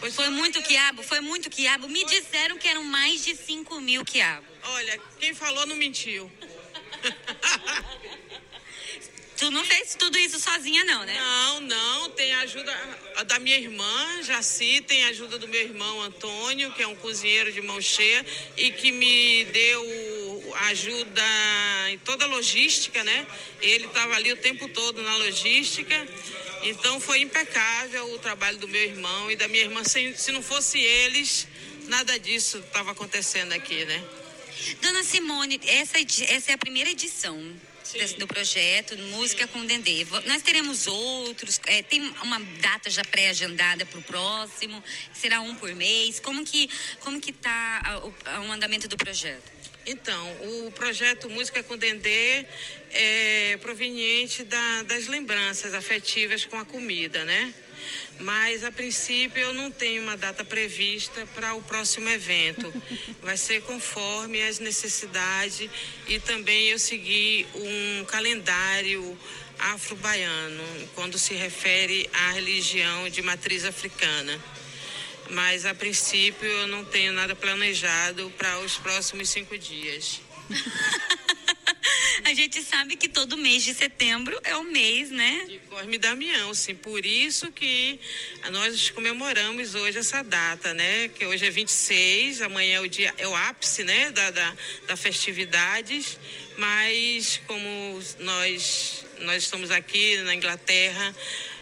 foi, 0.00 0.10
foi 0.10 0.28
muito 0.30 0.62
quiabo, 0.62 1.02
foi 1.02 1.20
muito 1.20 1.50
quiabo. 1.50 1.88
Me 1.88 2.04
disseram 2.04 2.56
que 2.58 2.68
eram 2.68 2.84
mais 2.84 3.24
de 3.24 3.34
5 3.34 3.80
mil 3.80 4.04
quiabos. 4.04 4.48
Olha, 4.62 5.00
quem 5.18 5.34
falou 5.34 5.66
não 5.66 5.76
mentiu. 5.76 6.30
Tu 9.38 9.52
não 9.52 9.64
fez 9.64 9.94
tudo 9.94 10.18
isso 10.18 10.40
sozinha, 10.40 10.84
não, 10.84 11.04
né? 11.04 11.14
Não, 11.16 11.60
não. 11.60 12.10
Tem 12.10 12.34
ajuda 12.34 12.74
da 13.24 13.38
minha 13.38 13.56
irmã, 13.56 14.22
Jaci, 14.24 14.82
tem 14.84 15.04
ajuda 15.04 15.38
do 15.38 15.46
meu 15.46 15.60
irmão 15.60 16.02
Antônio, 16.02 16.72
que 16.72 16.82
é 16.82 16.88
um 16.88 16.96
cozinheiro 16.96 17.52
de 17.52 17.62
mão 17.62 17.80
cheia 17.80 18.26
e 18.56 18.72
que 18.72 18.90
me 18.90 19.44
deu 19.44 20.54
ajuda 20.70 21.22
em 21.90 21.98
toda 21.98 22.24
a 22.24 22.28
logística, 22.28 23.04
né? 23.04 23.26
Ele 23.62 23.86
estava 23.86 24.16
ali 24.16 24.32
o 24.32 24.36
tempo 24.36 24.68
todo 24.70 25.00
na 25.02 25.16
logística. 25.18 25.94
Então 26.62 27.00
foi 27.00 27.20
impecável 27.20 28.12
o 28.12 28.18
trabalho 28.18 28.58
do 28.58 28.68
meu 28.68 28.82
irmão 28.82 29.30
e 29.30 29.36
da 29.36 29.48
minha 29.48 29.64
irmã. 29.64 29.84
Se, 29.84 30.14
se 30.16 30.32
não 30.32 30.42
fosse 30.42 30.78
eles, 30.78 31.46
nada 31.86 32.18
disso 32.18 32.58
estava 32.58 32.92
acontecendo 32.92 33.52
aqui, 33.52 33.84
né? 33.84 34.04
Dona 34.82 35.04
Simone, 35.04 35.60
essa, 35.64 35.98
essa 35.98 36.50
é 36.50 36.54
a 36.54 36.58
primeira 36.58 36.90
edição 36.90 37.38
do 38.18 38.26
projeto 38.26 38.98
Música 38.98 39.46
com 39.46 39.64
Dendê. 39.64 40.06
Nós 40.26 40.42
teremos 40.42 40.86
outros, 40.86 41.58
é, 41.66 41.82
tem 41.82 42.02
uma 42.22 42.38
data 42.60 42.90
já 42.90 43.02
pré-agendada 43.02 43.86
para 43.86 43.98
o 43.98 44.02
próximo, 44.02 44.82
será 45.14 45.40
um 45.40 45.54
por 45.54 45.74
mês. 45.74 46.20
Como 46.20 46.44
que 46.44 46.68
como 47.00 47.20
que 47.20 47.30
está 47.30 48.02
o, 48.04 48.08
o 48.48 48.52
andamento 48.52 48.88
do 48.88 48.96
projeto? 48.96 49.57
Então, 49.90 50.36
o 50.66 50.70
projeto 50.72 51.30
Música 51.30 51.62
com 51.62 51.74
Dendê 51.74 52.44
é 52.92 53.56
proveniente 53.62 54.44
da, 54.44 54.82
das 54.82 55.06
lembranças 55.06 55.72
afetivas 55.72 56.44
com 56.44 56.58
a 56.58 56.64
comida, 56.66 57.24
né? 57.24 57.54
Mas 58.20 58.64
a 58.64 58.70
princípio 58.70 59.40
eu 59.40 59.54
não 59.54 59.70
tenho 59.70 60.02
uma 60.02 60.14
data 60.14 60.44
prevista 60.44 61.26
para 61.34 61.54
o 61.54 61.62
próximo 61.62 62.06
evento. 62.10 62.70
Vai 63.22 63.38
ser 63.38 63.62
conforme 63.62 64.42
as 64.42 64.58
necessidades 64.58 65.70
e 66.06 66.20
também 66.20 66.68
eu 66.68 66.78
segui 66.78 67.46
um 67.54 68.04
calendário 68.04 69.18
afro-baiano, 69.58 70.64
quando 70.94 71.18
se 71.18 71.32
refere 71.32 72.10
à 72.12 72.32
religião 72.32 73.08
de 73.08 73.22
matriz 73.22 73.64
africana 73.64 74.38
mas 75.30 75.66
a 75.66 75.74
princípio 75.74 76.46
eu 76.46 76.66
não 76.66 76.84
tenho 76.84 77.12
nada 77.12 77.34
planejado 77.34 78.32
para 78.36 78.58
os 78.60 78.76
próximos 78.76 79.28
cinco 79.28 79.56
dias. 79.56 80.20
a 82.24 82.34
gente 82.34 82.62
sabe 82.62 82.96
que 82.96 83.08
todo 83.08 83.36
mês 83.36 83.62
de 83.62 83.74
setembro 83.74 84.38
é 84.44 84.56
o 84.56 84.64
mês, 84.64 85.10
né? 85.10 85.46
De 85.48 85.58
Corme 85.60 85.98
Damião, 85.98 86.52
sim. 86.54 86.74
Por 86.74 87.04
isso 87.04 87.50
que 87.52 87.98
nós 88.50 88.90
comemoramos 88.90 89.74
hoje 89.74 89.98
essa 89.98 90.22
data, 90.22 90.74
né? 90.74 91.08
Que 91.08 91.26
hoje 91.26 91.46
é 91.46 91.50
26, 91.50 92.42
amanhã 92.42 92.76
é 92.76 92.80
o 92.80 92.88
dia, 92.88 93.14
é 93.18 93.26
o 93.26 93.34
ápice, 93.34 93.84
né? 93.84 94.10
Da, 94.10 94.30
da, 94.30 94.56
da 94.86 94.96
festividades. 94.96 96.18
Mas 96.56 97.40
como 97.46 98.02
nós, 98.18 99.04
nós 99.20 99.44
estamos 99.44 99.70
aqui 99.70 100.16
na 100.18 100.34
Inglaterra, 100.34 101.14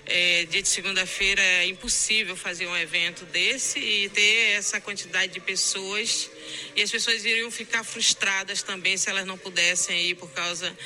é, 0.06 0.44
dia 0.44 0.62
de 0.62 0.68
segunda-feira 0.68 1.42
é 1.42 1.66
impossível 1.66 2.36
fazer 2.36 2.66
um 2.66 2.76
evento 2.76 3.24
desse 3.26 3.80
e 3.80 4.08
ter 4.08 4.52
essa 4.56 4.80
quantidade 4.80 5.32
de 5.32 5.40
pessoas. 5.40 6.30
E 6.76 6.82
as 6.82 6.90
pessoas 6.90 7.24
iriam 7.24 7.50
ficar 7.50 7.82
frustradas 7.82 8.62
também 8.62 8.96
se 8.96 9.10
elas 9.10 9.26
não 9.26 9.36
pudessem 9.36 10.06
ir 10.06 10.14
por 10.14 10.30
causa 10.30 10.76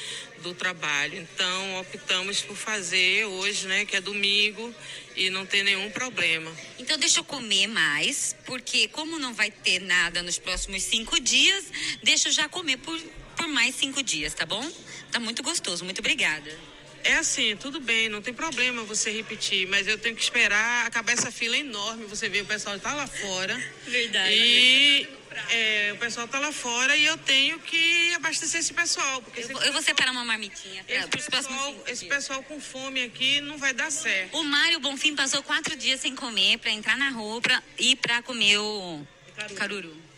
do 0.43 0.55
trabalho. 0.55 1.19
Então, 1.19 1.81
optamos 1.81 2.41
por 2.41 2.57
fazer 2.57 3.27
hoje, 3.27 3.67
né, 3.67 3.85
que 3.85 3.95
é 3.95 4.01
domingo, 4.01 4.75
e 5.15 5.29
não 5.29 5.45
tem 5.45 5.63
nenhum 5.63 5.91
problema. 5.91 6.51
Então, 6.79 6.97
deixa 6.97 7.21
eu 7.21 7.25
comer 7.25 7.67
mais, 7.67 8.35
porque 8.47 8.89
como 8.89 9.19
não 9.19 9.35
vai 9.35 9.51
ter 9.51 9.81
nada 9.81 10.23
nos 10.23 10.39
próximos 10.39 10.83
cinco 10.83 11.21
dias, 11.21 11.67
deixa 12.03 12.29
eu 12.29 12.33
já 12.33 12.49
comer 12.49 12.79
por, 12.79 12.99
por 13.37 13.49
mais 13.49 13.75
cinco 13.75 14.03
dias, 14.03 14.33
tá 14.33 14.47
bom? 14.47 14.67
Tá 15.13 15.21
muito 15.21 15.43
gostoso. 15.43 15.85
Muito 15.85 15.99
obrigada. 15.99 16.70
É 17.05 17.15
assim, 17.15 17.57
tudo 17.57 17.81
bem, 17.81 18.09
não 18.09 18.21
tem 18.21 18.35
problema 18.35 18.83
você 18.85 19.11
repetir, 19.11 19.67
mas 19.69 19.87
eu 19.87 19.99
tenho 19.99 20.15
que 20.15 20.23
esperar 20.23 20.87
acabar 20.87 21.13
essa 21.13 21.31
fila 21.31 21.57
enorme. 21.57 22.05
Você 22.07 22.29
vê, 22.29 22.41
o 22.41 22.47
pessoal 22.47 22.77
está 22.77 22.95
lá 22.95 23.07
fora. 23.07 23.57
Verdade. 23.87 24.35
E 24.35 25.09
é, 25.51 25.93
o 25.95 25.97
pessoal 25.99 26.27
está 26.27 26.39
lá 26.39 26.53
fora 26.53 26.97
e 26.97 27.05
eu 27.05 27.17
tenho 27.19 27.59
que 27.61 28.15
abastecer 28.15 28.61
esse 28.61 28.73
pessoal. 28.73 29.23
Porque 29.23 29.43
eu, 29.43 29.49
vou, 29.49 29.63
eu 29.63 29.73
vou 29.73 29.83
separar 29.83 30.13
uma 30.13 30.25
marmitinha 30.25 30.85
para 30.85 31.19
os 31.19 31.27
próximos 31.27 31.77
Esse 31.87 32.07
pessoal 32.07 32.43
com 32.43 32.61
fome 32.61 33.03
aqui 33.03 33.41
não 33.41 33.57
vai 33.57 33.73
dar 33.73 33.91
certo. 33.91 34.37
O 34.37 34.45
Mário 34.45 34.81
Bonfim 34.81 35.15
passou 35.15 35.43
quatro 35.43 35.77
dias 35.77 36.01
sem 36.01 36.15
comer 36.15 36.59
para 36.59 36.71
entrar 36.71 36.97
na 36.97 37.11
rua 37.11 37.41
pra, 37.41 37.63
e 37.79 37.97
para 37.97 38.23
comer 38.23 38.59
o 38.59 39.07
caruru. 39.37 39.55
caruru. 39.55 40.10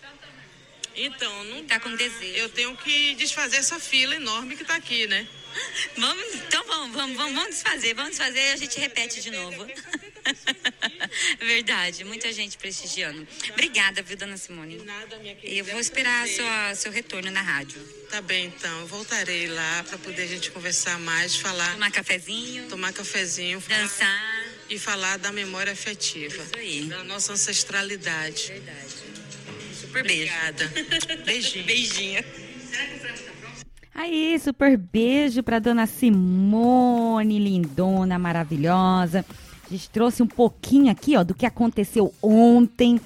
Então, 0.94 1.44
não 1.44 1.64
tá 1.64 1.80
com 1.80 1.94
desejo. 1.96 2.36
Eu 2.36 2.48
tenho 2.48 2.76
que 2.76 3.14
desfazer 3.14 3.56
essa 3.56 3.78
fila 3.78 4.14
enorme 4.14 4.56
que 4.56 4.62
está 4.62 4.76
aqui, 4.76 5.06
né? 5.06 5.26
Vamos, 5.96 6.34
então 6.34 6.64
vamos, 6.66 6.96
vamos, 6.96 7.16
vamos, 7.16 7.34
vamos 7.34 7.50
desfazer, 7.50 7.94
vamos 7.94 8.10
desfazer 8.12 8.40
e 8.40 8.52
a 8.52 8.56
gente 8.56 8.78
repete 8.78 9.20
de 9.20 9.30
novo. 9.30 9.66
Verdade, 11.40 12.04
muita 12.04 12.32
gente 12.32 12.56
prestigiando. 12.56 13.26
Obrigada, 13.50 14.02
viu, 14.02 14.16
dona 14.16 14.36
Simone? 14.36 14.76
Nada, 14.78 15.18
minha 15.18 15.34
querida. 15.34 15.58
Eu 15.58 15.64
vou 15.64 15.80
esperar 15.80 16.26
sua, 16.28 16.74
seu 16.74 16.92
retorno 16.92 17.30
na 17.30 17.42
rádio. 17.42 17.80
Tá 18.10 18.22
bem, 18.22 18.46
então. 18.46 18.80
Eu 18.80 18.86
voltarei 18.86 19.48
lá 19.48 19.84
para 19.88 19.98
poder 19.98 20.22
a 20.22 20.26
gente 20.26 20.50
conversar 20.50 20.98
mais, 20.98 21.36
falar. 21.36 21.72
Tomar 21.72 21.90
cafezinho. 21.90 22.68
Tomar 22.68 22.92
cafezinho. 22.92 23.62
Dançar. 23.68 24.46
E 24.70 24.78
falar 24.78 25.18
da 25.18 25.32
memória 25.32 25.72
afetiva. 25.72 26.42
Isso 26.42 26.56
aí. 26.56 26.82
Da 26.84 27.04
nossa 27.04 27.32
ancestralidade. 27.32 28.46
Verdade. 28.48 28.91
Super 29.92 30.02
beijo. 30.06 30.32
Obrigada. 30.32 31.22
Beijinho. 31.26 31.64
Beijinho. 31.66 32.24
Aí, 33.94 34.38
super 34.38 34.78
beijo 34.78 35.42
para 35.42 35.58
dona 35.58 35.86
Simone, 35.86 37.38
lindona, 37.38 38.18
maravilhosa. 38.18 39.24
A 39.66 39.70
gente 39.70 39.90
trouxe 39.90 40.22
um 40.22 40.26
pouquinho 40.26 40.90
aqui, 40.90 41.14
ó, 41.16 41.22
do 41.22 41.34
que 41.34 41.44
aconteceu 41.44 42.12
ontem 42.22 42.98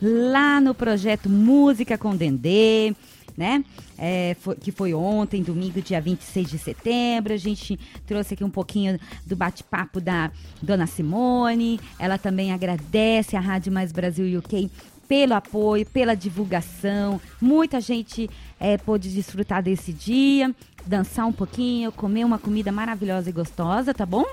lá 0.00 0.58
no 0.60 0.74
projeto 0.74 1.28
Música 1.28 1.98
com 1.98 2.16
Dendê. 2.16 2.94
né? 3.36 3.64
É, 3.96 4.34
foi- 4.40 4.56
que 4.56 4.72
foi 4.72 4.92
ontem, 4.92 5.42
domingo, 5.42 5.80
dia 5.80 6.00
26 6.00 6.50
de 6.50 6.58
setembro. 6.58 7.32
A 7.32 7.36
gente 7.38 7.78
trouxe 8.06 8.34
aqui 8.34 8.42
um 8.44 8.50
pouquinho 8.50 8.98
do 9.26 9.36
bate-papo 9.36 10.00
da 10.00 10.30
Dona 10.60 10.86
Simone. 10.86 11.78
Ela 11.98 12.16
também 12.18 12.52
agradece 12.52 13.36
a 13.36 13.40
Rádio 13.40 13.72
Mais 13.72 13.92
Brasil 13.92 14.38
UK 14.38 14.70
pelo 15.10 15.34
apoio, 15.34 15.84
pela 15.86 16.14
divulgação. 16.14 17.20
Muita 17.40 17.80
gente 17.80 18.30
é, 18.60 18.78
pôde 18.78 19.12
desfrutar 19.12 19.60
desse 19.60 19.92
dia, 19.92 20.54
dançar 20.86 21.26
um 21.26 21.32
pouquinho, 21.32 21.90
comer 21.90 22.24
uma 22.24 22.38
comida 22.38 22.70
maravilhosa 22.70 23.28
e 23.28 23.32
gostosa, 23.32 23.92
tá 23.92 24.06
bom? 24.06 24.24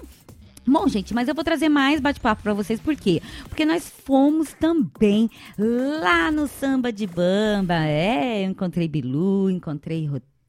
Bom, 0.68 0.88
gente, 0.88 1.16
mas 1.16 1.28
eu 1.28 1.34
vou 1.34 1.44
trazer 1.44 1.68
mais 1.68 2.00
bate-papo 2.00 2.44
pra 2.44 2.54
vocês, 2.54 2.80
por 2.80 2.96
quê? 2.96 3.24
Porque 3.50 3.66
nós 3.66 3.92
fomos 4.06 4.54
também 4.54 5.32
lá 5.58 6.30
no 6.30 6.46
Samba 6.46 6.94
de 6.94 7.08
Bamba. 7.08 7.84
É, 7.84 8.46
eu 8.46 8.52
encontrei 8.52 8.88
Bilu, 8.88 9.50
encontrei 9.50 10.06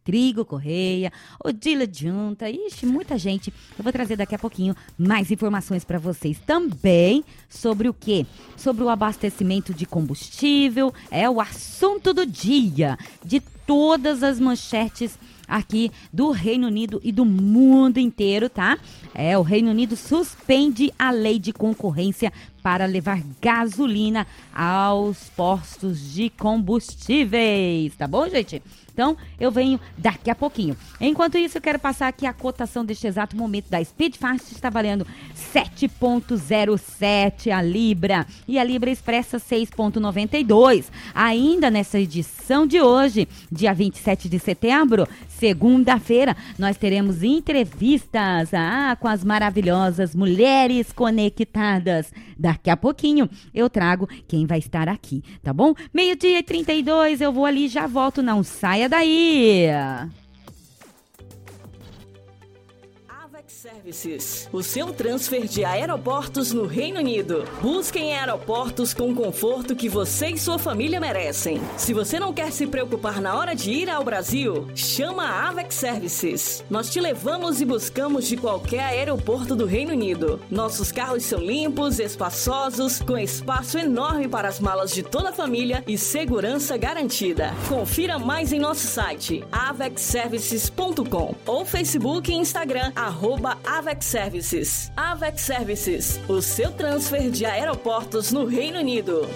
Rodrigo 0.08 0.42
Correia, 0.42 1.12
Odila 1.44 1.86
Junta, 1.92 2.48
ixi, 2.48 2.86
muita 2.86 3.18
gente. 3.18 3.52
Eu 3.76 3.84
vou 3.84 3.92
trazer 3.92 4.16
daqui 4.16 4.34
a 4.34 4.38
pouquinho 4.38 4.74
mais 4.96 5.30
informações 5.30 5.84
pra 5.84 5.98
vocês 5.98 6.40
também 6.46 7.22
sobre 7.46 7.90
o 7.90 7.92
quê? 7.92 8.24
Sobre 8.56 8.82
o 8.82 8.88
abastecimento 8.88 9.74
de 9.74 9.84
combustível, 9.84 10.94
é 11.10 11.28
o 11.28 11.42
assunto 11.42 12.14
do 12.14 12.24
dia, 12.24 12.96
de 13.22 13.40
todas 13.66 14.22
as 14.22 14.40
manchetes 14.40 15.18
aqui 15.46 15.92
do 16.10 16.30
Reino 16.30 16.68
Unido 16.68 16.98
e 17.04 17.12
do 17.12 17.26
mundo 17.26 17.98
inteiro, 17.98 18.48
tá? 18.48 18.78
É, 19.14 19.36
o 19.36 19.42
Reino 19.42 19.70
Unido 19.70 19.94
suspende 19.94 20.90
a 20.98 21.10
lei 21.10 21.38
de 21.38 21.52
concorrência 21.52 22.32
para 22.68 22.84
levar 22.84 23.22
gasolina 23.40 24.26
aos 24.54 25.30
postos 25.30 26.12
de 26.12 26.28
combustíveis, 26.28 27.96
tá 27.96 28.06
bom, 28.06 28.28
gente? 28.28 28.62
Então, 28.98 29.16
eu 29.38 29.50
venho 29.52 29.80
daqui 29.96 30.28
a 30.28 30.34
pouquinho. 30.34 30.76
Enquanto 31.00 31.38
isso, 31.38 31.56
eu 31.56 31.62
quero 31.62 31.78
passar 31.78 32.08
aqui 32.08 32.26
a 32.26 32.32
cotação 32.32 32.84
deste 32.84 33.06
exato 33.06 33.36
momento 33.36 33.70
da 33.70 33.82
Speedfast. 33.82 34.52
Está 34.52 34.68
valendo 34.70 35.06
7,07 35.54 37.52
a 37.52 37.62
Libra 37.62 38.26
e 38.48 38.58
a 38.58 38.64
Libra 38.64 38.90
Expressa 38.90 39.38
6,92. 39.38 40.86
Ainda 41.14 41.70
nessa 41.70 42.00
edição 42.00 42.66
de 42.66 42.80
hoje, 42.80 43.28
dia 43.52 43.72
27 43.72 44.28
de 44.28 44.40
setembro, 44.40 45.06
segunda-feira, 45.28 46.36
nós 46.58 46.76
teremos 46.76 47.22
entrevistas 47.22 48.52
ah, 48.52 48.96
com 48.98 49.06
as 49.06 49.22
maravilhosas 49.22 50.12
mulheres 50.12 50.90
conectadas. 50.90 52.12
Daqui 52.58 52.70
a 52.70 52.76
pouquinho 52.76 53.30
eu 53.54 53.70
trago 53.70 54.08
quem 54.26 54.44
vai 54.44 54.58
estar 54.58 54.88
aqui, 54.88 55.22
tá 55.42 55.52
bom? 55.52 55.74
Meio-dia 55.94 56.40
e 56.40 56.42
32, 56.42 57.20
eu 57.20 57.32
vou 57.32 57.46
ali 57.46 57.68
já 57.68 57.86
volto. 57.86 58.20
Não 58.20 58.42
saia 58.42 58.88
daí! 58.88 59.68
Services, 63.60 64.48
o 64.52 64.62
seu 64.62 64.92
transfer 64.92 65.48
de 65.48 65.64
aeroportos 65.64 66.52
no 66.52 66.64
Reino 66.64 67.00
Unido. 67.00 67.42
Busquem 67.60 68.16
aeroportos 68.16 68.94
com 68.94 69.10
o 69.10 69.14
conforto 69.16 69.74
que 69.74 69.88
você 69.88 70.28
e 70.28 70.38
sua 70.38 70.60
família 70.60 71.00
merecem. 71.00 71.60
Se 71.76 71.92
você 71.92 72.20
não 72.20 72.32
quer 72.32 72.52
se 72.52 72.68
preocupar 72.68 73.20
na 73.20 73.34
hora 73.34 73.56
de 73.56 73.72
ir 73.72 73.90
ao 73.90 74.04
Brasil, 74.04 74.68
chama 74.76 75.24
a 75.24 75.48
Avex 75.48 75.74
Services. 75.74 76.64
Nós 76.70 76.88
te 76.88 77.00
levamos 77.00 77.60
e 77.60 77.64
buscamos 77.64 78.28
de 78.28 78.36
qualquer 78.36 78.84
aeroporto 78.84 79.56
do 79.56 79.66
Reino 79.66 79.90
Unido. 79.90 80.40
Nossos 80.48 80.92
carros 80.92 81.24
são 81.24 81.40
limpos, 81.40 81.98
espaçosos, 81.98 83.00
com 83.00 83.18
espaço 83.18 83.76
enorme 83.76 84.28
para 84.28 84.46
as 84.46 84.60
malas 84.60 84.92
de 84.92 85.02
toda 85.02 85.30
a 85.30 85.32
família 85.32 85.82
e 85.84 85.98
segurança 85.98 86.76
garantida. 86.76 87.52
Confira 87.68 88.20
mais 88.20 88.52
em 88.52 88.60
nosso 88.60 88.86
site 88.86 89.42
avexservices.com 89.50 91.34
ou 91.44 91.64
Facebook 91.64 92.30
e 92.30 92.36
Instagram 92.36 92.92
arroba 92.94 93.47
Avex 93.64 94.06
Services. 94.06 94.92
Avex 94.96 95.40
Services, 95.42 96.20
o 96.28 96.42
seu 96.42 96.72
transfer 96.72 97.30
de 97.30 97.46
aeroportos 97.46 98.32
no 98.32 98.44
Reino 98.44 98.78
Unido. 98.78 99.28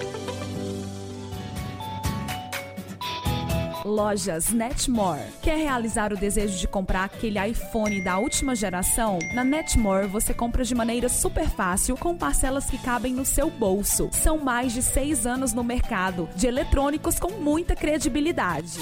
Lojas 3.85 4.51
Netmore. 4.51 5.21
Quer 5.43 5.57
realizar 5.57 6.13
o 6.13 6.17
desejo 6.17 6.59
de 6.59 6.69
comprar 6.69 7.05
aquele 7.05 7.39
iPhone 7.49 8.03
da 8.03 8.19
última 8.19 8.55
geração? 8.55 9.19
Na 9.35 9.45
Netmore 9.45 10.07
você 10.07 10.33
compra 10.33 10.65
de 10.65 10.75
maneira 10.75 11.09
super 11.09 11.49
fácil, 11.49 11.97
com 11.97 12.17
parcelas 12.17 12.67
que 12.67 12.79
cabem 12.79 13.13
no 13.13 13.25
seu 13.25 13.51
bolso. 13.51 14.09
São 14.13 14.39
mais 14.39 14.73
de 14.73 14.83
seis 14.83 15.27
anos 15.27 15.53
no 15.53 15.65
mercado 15.65 16.29
de 16.37 16.47
eletrônicos 16.47 17.19
com 17.19 17.33
muita 17.33 17.75
credibilidade. 17.75 18.79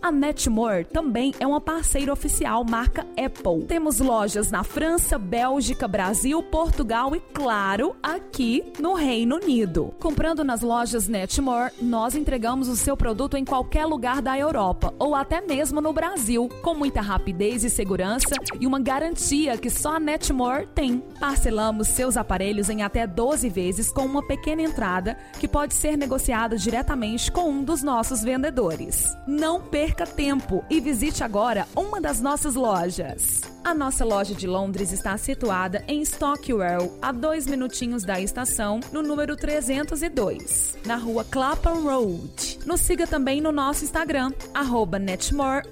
A 0.00 0.12
Netmore 0.12 0.84
também 0.84 1.34
é 1.40 1.46
uma 1.46 1.60
parceira 1.60 2.12
oficial 2.12 2.64
marca 2.64 3.04
Apple. 3.16 3.64
Temos 3.66 3.98
lojas 3.98 4.50
na 4.50 4.62
França, 4.62 5.18
Bélgica, 5.18 5.88
Brasil, 5.88 6.40
Portugal 6.42 7.14
e, 7.16 7.20
claro, 7.20 7.96
aqui 8.02 8.72
no 8.78 8.94
Reino 8.94 9.36
Unido. 9.36 9.92
Comprando 9.98 10.44
nas 10.44 10.62
lojas 10.62 11.08
Netmore, 11.08 11.72
nós 11.82 12.14
entregamos 12.14 12.68
o 12.68 12.76
seu 12.76 12.96
produto 12.96 13.36
em 13.36 13.44
qualquer 13.44 13.86
lugar 13.86 14.22
da 14.22 14.38
Europa 14.38 14.94
ou 14.98 15.14
até 15.14 15.40
mesmo 15.40 15.80
no 15.80 15.92
Brasil, 15.92 16.48
com 16.62 16.74
muita 16.74 17.00
rapidez 17.00 17.64
e 17.64 17.70
segurança 17.70 18.36
e 18.60 18.66
uma 18.66 18.78
garantia 18.78 19.58
que 19.58 19.68
só 19.68 19.96
a 19.96 20.00
Netmore 20.00 20.68
tem. 20.74 21.02
Parcelamos 21.18 21.88
seus 21.88 22.16
aparelhos 22.16 22.70
em 22.70 22.82
até 22.82 23.06
12 23.06 23.48
vezes 23.48 23.92
com 23.92 24.06
uma 24.06 24.24
pequena 24.24 24.62
entrada 24.62 25.18
que 25.40 25.48
pode 25.48 25.74
ser 25.74 25.96
negociada 25.96 26.56
diretamente 26.56 27.32
com 27.32 27.50
um 27.50 27.64
dos 27.64 27.82
nossos 27.82 28.22
vendedores. 28.22 29.12
Não 29.26 29.60
perca 29.60 29.87
tempo 30.06 30.64
e 30.70 30.80
visite 30.80 31.22
agora 31.22 31.66
uma 31.76 32.00
das 32.00 32.20
nossas 32.20 32.54
lojas. 32.54 33.42
A 33.64 33.74
nossa 33.74 34.04
loja 34.04 34.34
de 34.34 34.46
Londres 34.46 34.92
está 34.92 35.16
situada 35.16 35.84
em 35.86 36.02
Stockwell, 36.02 36.98
a 37.02 37.12
dois 37.12 37.46
minutinhos 37.46 38.02
da 38.02 38.20
estação, 38.20 38.80
no 38.92 39.02
número 39.02 39.36
302, 39.36 40.78
na 40.86 40.96
rua 40.96 41.24
Clapham 41.24 41.82
Road. 41.82 42.58
Nos 42.64 42.80
siga 42.80 43.06
também 43.06 43.40
no 43.40 43.52
nosso 43.52 43.84
Instagram, 43.84 44.32
arroba 44.54 44.98
Netmore 44.98 45.68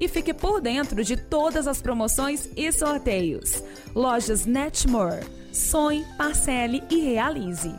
e 0.00 0.08
fique 0.08 0.34
por 0.34 0.60
dentro 0.60 1.04
de 1.04 1.16
todas 1.16 1.66
as 1.66 1.80
promoções 1.80 2.48
e 2.56 2.70
sorteios. 2.72 3.62
Lojas 3.94 4.46
Netmore. 4.46 5.24
Sonhe, 5.52 6.04
parcele 6.18 6.82
e 6.90 6.98
realize. 7.00 7.72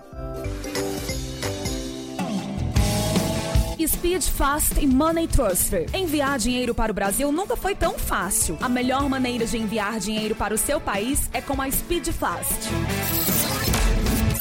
Speed 3.84 4.24
Fast 4.24 4.80
e 4.80 4.88
Money 4.88 5.28
Transfer. 5.28 5.86
Enviar 5.94 6.40
dinheiro 6.40 6.74
para 6.74 6.92
o 6.92 6.96
Brasil 6.96 7.32
nunca 7.32 7.56
foi 7.56 7.76
tão 7.76 8.00
fácil. 8.00 8.58
A 8.62 8.70
melhor 8.70 9.10
maneira 9.10 9.46
de 9.46 9.58
enviar 9.58 10.00
dinheiro 10.00 10.36
para 10.36 10.54
o 10.54 10.58
seu 10.58 10.80
país 10.80 11.30
é 11.34 11.42
com 11.42 11.62
a 11.62 11.70
Speed 11.70 12.08
Fast. 12.10 12.70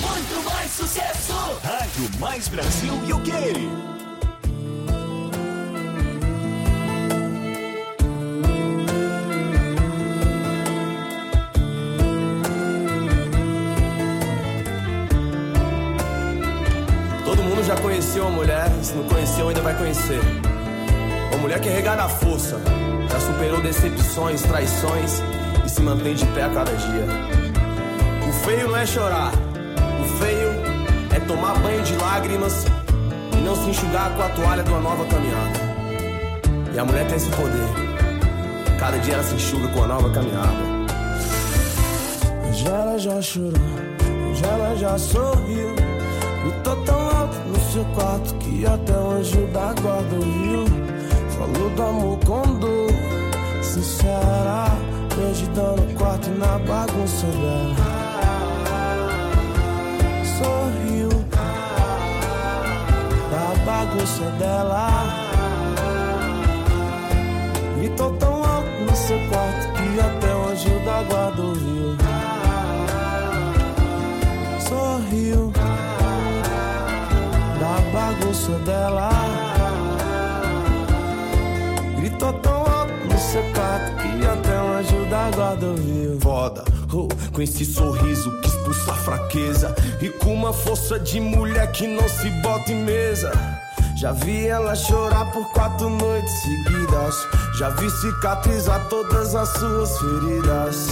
Muito 0.00 0.50
mais 0.50 0.70
sucesso! 0.70 1.32
Rádio 1.62 2.20
Mais 2.20 2.48
Brasil. 2.48 2.92
Todo 2.92 3.60
mundo 3.60 3.97
já 17.68 17.76
conheceu 17.76 18.22
uma 18.24 18.30
mulher, 18.30 18.70
se 18.82 18.94
não 18.94 19.04
conheceu 19.04 19.46
ainda 19.46 19.60
vai 19.60 19.76
conhecer. 19.76 20.20
Uma 21.30 21.42
mulher 21.42 21.60
que 21.60 21.68
é 21.68 21.72
regada 21.74 22.04
à 22.04 22.08
força, 22.08 22.58
já 23.10 23.20
superou 23.20 23.60
decepções, 23.60 24.40
traições 24.40 25.22
e 25.66 25.68
se 25.68 25.82
mantém 25.82 26.14
de 26.14 26.24
pé 26.28 26.44
a 26.44 26.48
cada 26.48 26.72
dia. 26.72 27.04
O 28.26 28.32
feio 28.46 28.68
não 28.68 28.74
é 28.74 28.86
chorar, 28.86 29.32
o 30.00 30.04
feio 30.18 30.48
é 31.14 31.20
tomar 31.20 31.58
banho 31.58 31.82
de 31.82 31.94
lágrimas 31.96 32.64
e 33.34 33.36
não 33.42 33.54
se 33.54 33.68
enxugar 33.68 34.14
com 34.16 34.22
a 34.22 34.28
toalha 34.30 34.62
de 34.62 34.70
uma 34.70 34.80
nova 34.80 35.04
caminhada. 35.04 35.60
E 36.74 36.78
a 36.78 36.84
mulher 36.86 37.06
tem 37.06 37.16
esse 37.16 37.28
poder. 37.28 38.78
Cada 38.80 38.96
dia 38.96 39.12
ela 39.12 39.22
se 39.22 39.34
enxuga 39.34 39.68
com 39.68 39.84
a 39.84 39.86
nova 39.88 40.08
caminhada. 40.08 40.56
Hoje 42.48 42.66
ela 42.66 42.98
já 42.98 43.20
chorou, 43.20 43.52
hoje 44.30 44.42
ela 44.42 44.74
já 44.74 44.96
sorriu. 44.96 45.74
Gritou 46.44 46.76
tão 46.86 47.07
seu 47.72 47.84
quarto 47.94 48.34
que 48.36 48.64
até 48.64 48.92
o 48.92 49.10
anjo 49.10 49.46
da 49.48 49.74
guarda 49.74 50.16
ouviu. 50.16 50.64
Falou 51.38 51.70
do 51.70 51.82
amor 51.82 52.18
com 52.26 52.54
dor, 52.58 52.90
sincera. 53.62 54.68
Perdidão 55.14 55.76
no 55.76 55.94
quarto 55.94 56.28
e 56.28 56.38
na 56.38 56.58
bagunça 56.58 57.26
dela. 57.26 57.76
Sorriu 60.38 61.08
da 63.30 63.64
bagunça 63.64 64.24
dela. 64.38 64.88
Gritou 67.76 68.12
tão 68.16 68.44
alto 68.44 68.70
no 68.88 68.96
seu 68.96 69.18
quarto 69.28 69.72
que 69.74 70.00
até 70.00 70.34
o 70.34 70.48
anjo 70.48 70.84
da 70.84 71.02
guarda 71.02 71.42
ouviu. 71.42 71.87
Dela. 78.64 79.10
Gritou 81.96 82.32
tão 82.34 82.60
alto 82.62 82.92
no 83.04 83.18
seu 83.18 83.42
quarto 83.52 83.96
que 83.96 84.26
até 84.26 84.62
o 84.62 84.72
anjo 84.78 85.10
da 85.10 85.30
guarda 85.30 85.66
ouviu. 85.66 86.20
Foda, 86.20 86.64
oh, 86.92 87.08
com 87.32 87.42
esse 87.42 87.64
sorriso 87.64 88.30
que 88.40 88.48
expulsa 88.48 88.92
a 88.92 88.96
fraqueza. 88.96 89.74
E 90.00 90.08
com 90.08 90.34
uma 90.34 90.52
força 90.52 90.98
de 90.98 91.20
mulher 91.20 91.70
que 91.72 91.86
não 91.86 92.08
se 92.08 92.30
bota 92.42 92.72
em 92.72 92.84
mesa. 92.84 93.32
Já 94.00 94.12
vi 94.12 94.46
ela 94.46 94.76
chorar 94.76 95.32
por 95.32 95.44
quatro 95.52 95.90
noites 95.90 96.32
seguidas. 96.42 97.16
Já 97.58 97.70
vi 97.70 97.90
cicatrizar 97.90 98.88
todas 98.88 99.34
as 99.34 99.48
suas 99.48 99.98
feridas. 99.98 100.88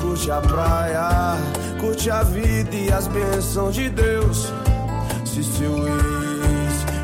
Curte 0.00 0.30
a 0.30 0.40
praia, 0.40 1.36
curte 1.80 2.10
a 2.10 2.24
vida 2.24 2.74
e 2.74 2.90
as 2.90 3.06
bênçãos 3.06 3.74
de 3.74 3.88
Deus. 3.88 4.52
Se 5.24 5.44
seu 5.44 5.86
ex 5.86 6.11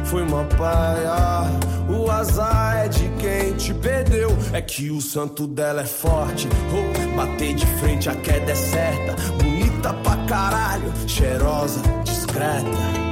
foi 0.08 0.22
uma 0.22 0.44
paia, 0.44 1.44
o 1.86 2.10
azar 2.10 2.84
é 2.84 2.88
de 2.88 3.08
quem 3.20 3.52
te 3.54 3.74
perdeu. 3.74 4.30
É 4.52 4.60
que 4.60 4.90
o 4.90 5.02
santo 5.02 5.46
dela 5.46 5.82
é 5.82 5.86
forte. 5.86 6.48
Oh, 6.72 7.16
bater 7.16 7.54
de 7.54 7.66
frente 7.78 8.08
a 8.08 8.14
queda 8.14 8.52
é 8.52 8.54
certa. 8.54 9.14
Bonita 9.34 9.92
pra 9.92 10.16
caralho, 10.26 10.90
cheirosa, 11.06 11.80
discreta. 12.04 13.08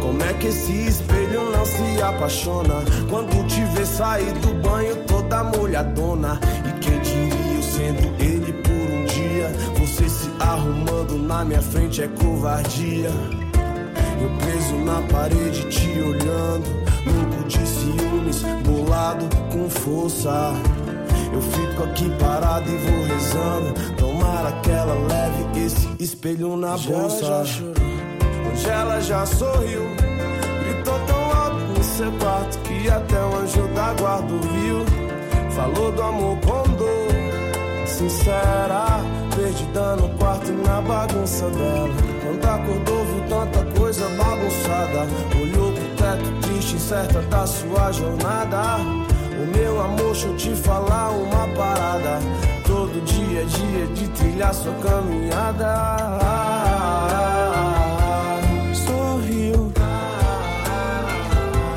Como 0.00 0.22
é 0.22 0.32
que 0.34 0.46
esse 0.46 0.72
espelho 0.86 1.50
não 1.50 1.64
se 1.64 2.02
apaixona 2.02 2.74
Quando 3.08 3.46
te 3.46 3.64
vê 3.74 3.86
sair 3.86 4.32
do 4.32 4.54
banho 4.60 4.96
toda 5.06 5.44
molhadona 5.44 6.38
E 6.68 6.80
quem 6.80 7.00
diria 7.00 7.54
eu 7.54 7.62
sendo 7.62 8.22
ele 8.22 8.52
por 8.52 8.72
um 8.72 9.04
dia 9.06 9.48
Você 9.78 10.08
se 10.08 10.28
arrumando 10.40 11.16
na 11.18 11.44
minha 11.44 11.62
frente 11.62 12.02
é 12.02 12.08
covardia 12.08 13.10
Eu 14.22 14.30
preso 14.38 14.76
na 14.76 15.02
parede 15.02 15.64
te 15.68 15.88
olhando 16.00 16.82
Louco 17.04 17.48
de 17.48 17.66
ciúmes, 17.66 18.42
bolado 18.64 19.26
com 19.52 19.68
força 19.68 20.52
eu 21.32 21.40
fico 21.40 21.84
aqui 21.84 22.10
parado 22.18 22.70
e 22.70 22.76
vou 22.76 23.04
rezando 23.06 23.96
Tomara 23.96 24.52
que 24.62 24.70
ela 24.70 24.94
leve 25.08 25.42
esse 25.64 25.88
espelho 26.00 26.56
na 26.56 26.76
bolsa 26.76 27.24
já 27.24 27.44
chorou. 27.44 27.74
Hoje 28.50 28.68
ela 28.68 29.00
já 29.00 29.24
sorriu, 29.24 29.82
gritou 30.64 30.98
tão 31.06 31.32
alto 31.32 31.56
no 31.56 31.84
seu 31.84 32.12
quarto 32.12 32.58
que 32.60 32.90
até 32.90 33.22
o 33.22 33.36
anjo 33.36 33.68
da 33.68 33.94
guarda 33.94 34.32
ouviu. 34.32 34.84
Falou 35.54 35.92
do 35.92 36.02
amor 36.02 36.36
com 36.40 36.70
dor, 36.72 37.86
sincera, 37.86 39.00
perdida 39.36 39.96
no 39.96 40.08
quarto 40.18 40.50
e 40.50 40.66
na 40.66 40.80
bagunça 40.80 41.48
dela. 41.50 41.88
Quando 42.24 42.44
acordou, 42.44 43.04
viu 43.04 43.11
tanta 43.32 43.64
coisa 43.78 44.06
bagunçada. 44.10 45.06
Olhou 45.40 45.72
pro 45.72 45.88
teto 45.96 46.30
triste, 46.42 46.78
certa 46.78 47.22
da 47.22 47.46
sua 47.46 47.90
jornada. 47.92 48.76
O 49.40 49.56
meu 49.56 49.80
amor, 49.80 50.12
deixa 50.12 50.26
eu 50.26 50.36
te 50.36 50.54
falar 50.54 51.10
uma 51.10 51.48
parada. 51.56 52.18
Todo 52.66 53.02
dia 53.04 53.40
é 53.40 53.44
dia 53.44 53.86
de 53.86 54.08
trilhar 54.08 54.54
sua 54.54 54.74
caminhada 54.74 56.18
sorriu 58.86 59.72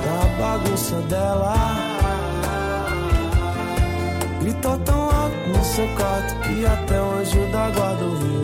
da 0.03 0.21
bagunça 0.39 0.95
dela. 1.09 1.55
Gritou 4.41 4.77
tão 4.79 5.01
alto 5.09 5.49
no 5.49 5.63
seu 5.63 5.87
quarto 5.95 6.35
que 6.41 6.65
até 6.65 7.01
o 7.01 7.19
anjo 7.19 7.51
da 7.51 7.69
guarda 7.71 8.05
ouviu. 8.05 8.34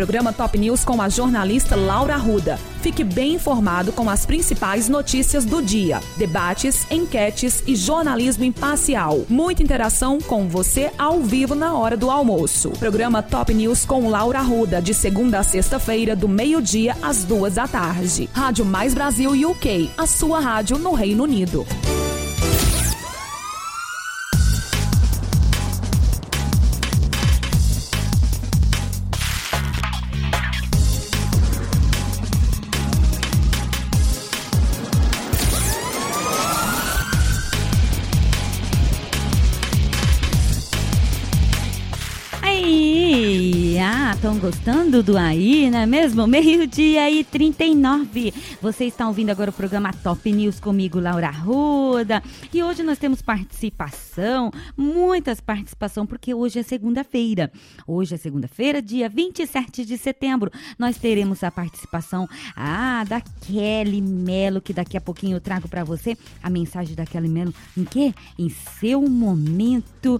Programa 0.00 0.32
Top 0.32 0.56
News 0.56 0.82
com 0.82 1.02
a 1.02 1.10
jornalista 1.10 1.76
Laura 1.76 2.14
Arruda. 2.14 2.58
Fique 2.80 3.04
bem 3.04 3.34
informado 3.34 3.92
com 3.92 4.08
as 4.08 4.24
principais 4.24 4.88
notícias 4.88 5.44
do 5.44 5.60
dia, 5.60 6.00
debates, 6.16 6.90
enquetes 6.90 7.62
e 7.66 7.76
jornalismo 7.76 8.42
imparcial. 8.42 9.26
Muita 9.28 9.62
interação 9.62 10.18
com 10.18 10.48
você 10.48 10.90
ao 10.96 11.20
vivo 11.20 11.54
na 11.54 11.74
hora 11.74 11.98
do 11.98 12.10
almoço. 12.10 12.70
Programa 12.70 13.22
Top 13.22 13.52
News 13.52 13.84
com 13.84 14.08
Laura 14.08 14.38
Arruda, 14.38 14.80
de 14.80 14.94
segunda 14.94 15.40
a 15.40 15.42
sexta-feira, 15.42 16.16
do 16.16 16.26
meio-dia 16.26 16.96
às 17.02 17.22
duas 17.22 17.56
da 17.56 17.68
tarde. 17.68 18.26
Rádio 18.32 18.64
Mais 18.64 18.94
Brasil 18.94 19.50
UK, 19.50 19.90
a 19.98 20.06
sua 20.06 20.40
rádio 20.40 20.78
no 20.78 20.94
Reino 20.94 21.24
Unido. 21.24 21.66
Gostando 44.40 45.02
do 45.02 45.18
aí, 45.18 45.68
não 45.70 45.80
é 45.80 45.86
mesmo? 45.86 46.26
Meio-dia 46.26 47.10
e 47.10 47.22
39. 47.22 48.32
Você 48.62 48.86
está 48.86 49.06
ouvindo 49.06 49.28
agora 49.28 49.50
o 49.50 49.52
programa 49.52 49.92
Top 49.92 50.32
News 50.32 50.58
comigo, 50.58 50.98
Laura 50.98 51.30
Ruda. 51.30 52.22
E 52.50 52.62
hoje 52.62 52.82
nós 52.82 52.98
temos 52.98 53.20
participação, 53.20 54.50
muitas 54.74 55.42
participação, 55.42 56.06
porque 56.06 56.32
hoje 56.32 56.58
é 56.58 56.62
segunda-feira. 56.62 57.52
Hoje 57.86 58.14
é 58.14 58.16
segunda-feira, 58.16 58.80
dia 58.80 59.10
27 59.10 59.84
de 59.84 59.98
setembro. 59.98 60.50
Nós 60.78 60.96
teremos 60.96 61.44
a 61.44 61.50
participação 61.50 62.26
ah, 62.56 63.04
da 63.06 63.20
Kelly 63.20 64.00
Melo, 64.00 64.62
que 64.62 64.72
daqui 64.72 64.96
a 64.96 65.02
pouquinho 65.02 65.36
eu 65.36 65.40
trago 65.40 65.68
para 65.68 65.84
você 65.84 66.16
a 66.42 66.48
mensagem 66.48 66.96
da 66.96 67.04
Kelly 67.04 67.28
Melo. 67.28 67.54
Em 67.76 67.84
quê? 67.84 68.14
Em 68.38 68.48
seu 68.48 69.02
momento 69.02 70.18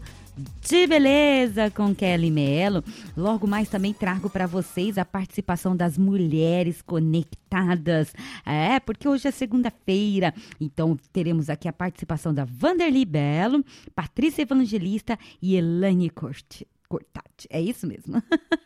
de 0.60 0.86
beleza 0.86 1.70
com 1.70 1.94
Kelly 1.94 2.30
Melo. 2.30 2.84
Logo 3.16 3.46
mais 3.46 3.68
também 3.68 3.92
trago 3.92 4.28
para 4.30 4.46
vocês 4.46 4.98
a 4.98 5.04
participação 5.04 5.76
das 5.76 5.96
mulheres 5.98 6.82
conectadas. 6.82 8.12
É, 8.44 8.80
porque 8.80 9.08
hoje 9.08 9.28
é 9.28 9.30
segunda-feira. 9.30 10.34
Então 10.60 10.96
teremos 11.12 11.50
aqui 11.50 11.68
a 11.68 11.72
participação 11.72 12.32
da 12.32 12.44
Vanderly 12.44 13.04
Belo, 13.04 13.64
Patrícia 13.94 14.42
Evangelista 14.42 15.18
e 15.40 15.56
Elane 15.56 16.10
Corti. 16.10 16.66
Cortati. 16.88 17.46
É 17.48 17.60
isso 17.60 17.86
mesmo. 17.86 18.20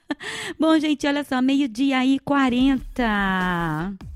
Bom, 0.59 0.79
gente, 0.79 1.07
olha 1.07 1.23
só, 1.25 1.43
meio-dia 1.43 2.05
e 2.07 2.19
40. 2.19 4.14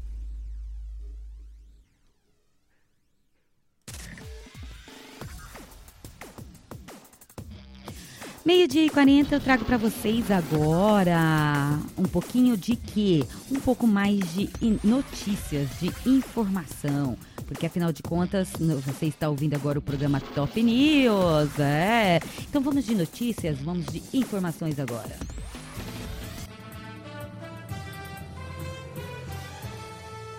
Meio-dia 8.45 8.86
e 8.86 8.91
40 8.91 9.34
eu 9.34 9.41
trago 9.41 9.64
para 9.64 9.76
vocês 9.76 10.30
agora 10.30 11.78
um 11.99 12.05
pouquinho 12.05 12.57
de 12.57 12.76
quê? 12.76 13.24
Um 13.51 13.61
pouco 13.61 13.86
mais 13.86 14.20
de 14.32 14.49
notícias, 14.82 15.68
de 15.80 15.93
informação. 16.07 17.16
Porque 17.47 17.66
afinal 17.66 17.93
de 17.93 18.03
contas, 18.03 18.49
você 18.84 19.07
está 19.07 19.28
ouvindo 19.28 19.55
agora 19.55 19.78
o 19.78 19.82
programa 19.82 20.20
Top 20.20 20.62
News, 20.62 21.59
é. 21.59 22.20
Então 22.49 22.62
vamos 22.62 22.86
de 22.86 22.95
notícias, 22.95 23.59
vamos 23.59 23.86
de 23.86 24.03
informações 24.14 24.78
agora. 24.78 25.16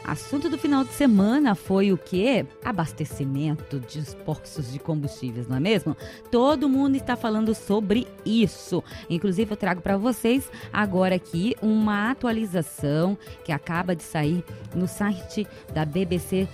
Assunto 0.10 0.50
do 0.50 0.58
final 0.58 0.84
de 0.84 0.92
semana 0.92 1.54
foi 1.54 1.92
o 1.92 1.98
quê? 1.98 2.44
Abastecimento 2.66 3.80
de 3.80 4.02
postos 4.26 4.72
de 4.74 4.80
combustíveis, 4.80 5.48
não 5.48 5.58
é 5.58 5.60
mesmo? 5.60 5.96
Todo 6.32 6.68
mundo 6.68 6.96
está 6.96 7.16
falando 7.16 7.54
sobre 7.54 8.08
isso. 8.26 8.84
Inclusive, 9.08 9.52
eu 9.52 9.56
trago 9.56 9.82
para 9.82 9.98
vocês 9.98 10.50
agora 10.74 11.14
aqui 11.14 11.56
uma 11.62 12.10
atualização 12.10 13.16
que 13.46 13.52
acaba 13.52 13.96
de 13.96 14.02
sair 14.02 14.44
no 14.74 14.88
site 14.88 15.46
da 15.76 15.86
BBC 15.86 16.48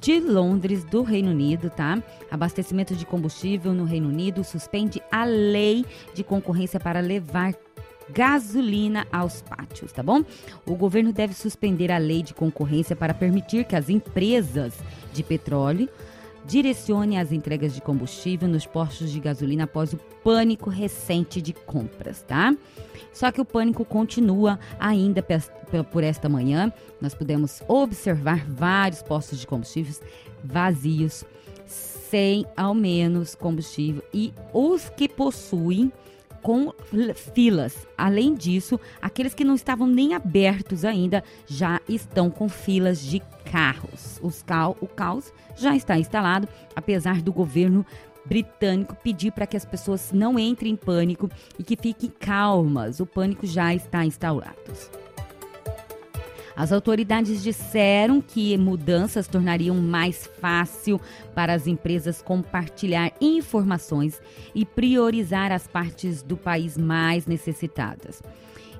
de 0.00 0.18
Londres, 0.18 0.82
do 0.82 1.02
Reino 1.02 1.30
Unido, 1.30 1.70
tá? 1.70 2.02
Abastecimento 2.28 2.96
de 2.96 3.06
combustível 3.06 3.72
no 3.72 3.84
Reino 3.84 4.08
Unido 4.08 4.42
suspende 4.42 5.00
a 5.08 5.24
lei 5.24 5.84
de 6.14 6.24
concorrência 6.24 6.80
para 6.80 6.98
levar 6.98 7.54
gasolina 8.10 9.06
aos 9.12 9.42
pátios, 9.42 9.92
tá 9.92 10.02
bom? 10.02 10.24
O 10.66 10.74
governo 10.74 11.12
deve 11.12 11.34
suspender 11.34 11.90
a 11.90 11.98
lei 11.98 12.22
de 12.22 12.34
concorrência 12.34 12.96
para 12.96 13.14
permitir 13.14 13.64
que 13.64 13.76
as 13.76 13.88
empresas 13.88 14.74
de 15.12 15.22
petróleo 15.22 15.88
direcione 16.46 17.18
as 17.18 17.30
entregas 17.30 17.74
de 17.74 17.82
combustível 17.82 18.48
nos 18.48 18.64
postos 18.64 19.10
de 19.10 19.20
gasolina 19.20 19.64
após 19.64 19.92
o 19.92 19.98
pânico 20.24 20.70
recente 20.70 21.42
de 21.42 21.52
compras, 21.52 22.22
tá? 22.22 22.56
Só 23.12 23.30
que 23.30 23.40
o 23.40 23.44
pânico 23.44 23.84
continua 23.84 24.58
ainda 24.80 25.22
por 25.90 26.02
esta 26.02 26.28
manhã. 26.28 26.72
Nós 27.00 27.14
pudemos 27.14 27.62
observar 27.68 28.46
vários 28.48 29.02
postos 29.02 29.38
de 29.40 29.46
combustíveis 29.46 30.00
vazios, 30.42 31.24
sem 31.66 32.46
ao 32.56 32.72
menos 32.72 33.34
combustível 33.34 34.02
e 34.14 34.32
os 34.54 34.88
que 34.88 35.06
possuem 35.06 35.92
com 36.42 36.72
filas. 37.14 37.86
Além 37.96 38.34
disso, 38.34 38.78
aqueles 39.00 39.34
que 39.34 39.44
não 39.44 39.54
estavam 39.54 39.86
nem 39.86 40.14
abertos 40.14 40.84
ainda 40.84 41.22
já 41.46 41.80
estão 41.88 42.30
com 42.30 42.48
filas 42.48 43.00
de 43.00 43.20
carros. 43.50 44.18
Os 44.22 44.42
cal 44.42 44.76
o 44.80 44.86
caos 44.86 45.32
já 45.56 45.74
está 45.76 45.98
instalado, 45.98 46.48
apesar 46.74 47.20
do 47.22 47.32
governo 47.32 47.84
britânico 48.24 48.94
pedir 48.96 49.32
para 49.32 49.46
que 49.46 49.56
as 49.56 49.64
pessoas 49.64 50.12
não 50.12 50.38
entrem 50.38 50.72
em 50.72 50.76
pânico 50.76 51.30
e 51.58 51.64
que 51.64 51.76
fiquem 51.76 52.10
calmas. 52.10 53.00
O 53.00 53.06
pânico 53.06 53.46
já 53.46 53.74
está 53.74 54.04
instaurado. 54.04 54.56
As 56.58 56.72
autoridades 56.72 57.40
disseram 57.40 58.20
que 58.20 58.58
mudanças 58.58 59.28
tornariam 59.28 59.76
mais 59.76 60.28
fácil 60.40 61.00
para 61.32 61.54
as 61.54 61.68
empresas 61.68 62.20
compartilhar 62.20 63.12
informações 63.20 64.20
e 64.52 64.66
priorizar 64.66 65.52
as 65.52 65.68
partes 65.68 66.20
do 66.20 66.36
país 66.36 66.76
mais 66.76 67.26
necessitadas. 67.26 68.20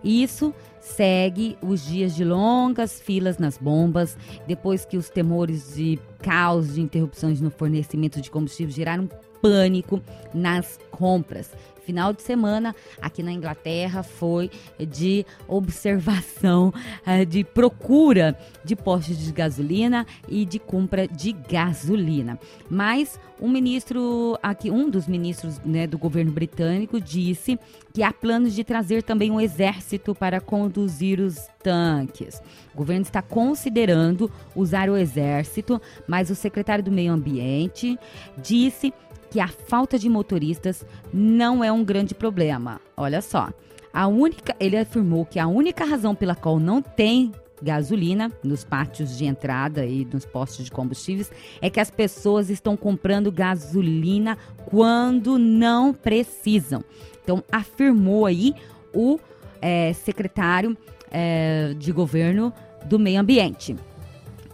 Isso 0.03 0.53
segue 0.81 1.57
os 1.63 1.87
dias 1.87 2.17
de 2.17 2.25
longas 2.25 3.01
filas 3.01 3.39
nas 3.39 3.57
bombas, 3.57 4.19
depois 4.45 4.85
que 4.85 4.97
os 4.97 5.09
temores 5.09 5.77
de 5.77 6.01
caos 6.21 6.75
de 6.75 6.81
interrupções 6.81 7.41
no 7.41 7.51
fornecimento 7.51 8.21
de 8.21 8.29
combustível 8.29 8.75
geraram 8.75 9.09
pânico 9.41 10.03
nas 10.35 10.81
compras 10.91 11.53
final 11.89 12.13
de 12.13 12.21
semana 12.21 12.77
aqui 13.01 13.23
na 13.23 13.33
Inglaterra 13.33 14.03
foi 14.03 14.51
de 14.79 15.25
observação, 15.47 16.71
eh, 17.07 17.25
de 17.25 17.43
procura 17.43 18.39
de 18.63 18.77
postos 18.77 19.17
de 19.17 19.33
gasolina 19.33 20.07
e 20.29 20.45
de 20.45 20.59
compra 20.59 21.09
de 21.09 21.33
gasolina. 21.33 22.39
Mas 22.69 23.19
um 23.41 23.49
ministro 23.49 24.39
aqui, 24.43 24.71
um 24.71 24.91
dos 24.91 25.07
ministros 25.07 25.59
né, 25.65 25.87
do 25.87 25.97
governo 25.97 26.31
britânico 26.31 27.01
disse 27.01 27.59
que 27.95 28.03
há 28.03 28.13
planos 28.13 28.55
de 28.55 28.65
trazer 28.65 29.03
também 29.03 29.31
um 29.31 29.41
exército 29.41 30.15
para 30.15 30.43
conduzir 30.43 31.21
os 31.21 31.49
tanques. 31.63 32.43
O 32.75 32.77
governo 32.77 33.03
está 33.03 33.23
considerando 33.23 34.31
usar 34.55 34.91
o 34.91 34.97
exército, 34.97 35.81
mas 36.07 36.29
o 36.29 36.35
secretário 36.35 36.85
do 36.85 36.93
Meio 36.93 37.13
Ambiente 37.13 37.99
disse 38.37 38.93
que 39.31 39.41
a 39.41 39.49
falta 39.49 39.99
de 39.99 40.09
motoristas 40.09 40.85
não 41.13 41.63
é 41.63 41.71
um 41.71 41.85
grande 41.85 42.15
problema. 42.15 42.81
Olha 42.97 43.21
só, 43.21 43.51
a 43.93 44.07
única, 44.07 44.55
ele 44.61 44.77
afirmou 44.77 45.25
que 45.25 45.39
a 45.39 45.47
única 45.47 45.85
razão 45.85 46.15
pela 46.15 46.35
qual 46.35 46.59
não 46.59 46.81
tem 46.81 47.33
gasolina 47.61 48.31
nos 48.43 48.65
pátios 48.65 49.17
de 49.17 49.25
entrada 49.25 49.85
e 49.85 50.05
nos 50.05 50.25
postos 50.25 50.65
de 50.65 50.71
combustíveis 50.71 51.31
é 51.61 51.69
que 51.69 51.81
as 51.81 51.91
pessoas 51.91 52.51
estão 52.51 52.77
comprando 52.77 53.33
gasolina 53.33 54.39
quando 54.67 55.39
não 55.39 55.93
precisam. 55.93 56.85
Então, 57.23 57.43
afirmou 57.51 58.27
aí 58.27 58.55
o 58.95 59.19
é, 59.61 59.93
secretário 59.93 60.77
é, 61.11 61.75
de 61.77 61.93
governo 61.93 62.53
do 62.87 62.99
meio 62.99 63.21
ambiente. 63.21 63.77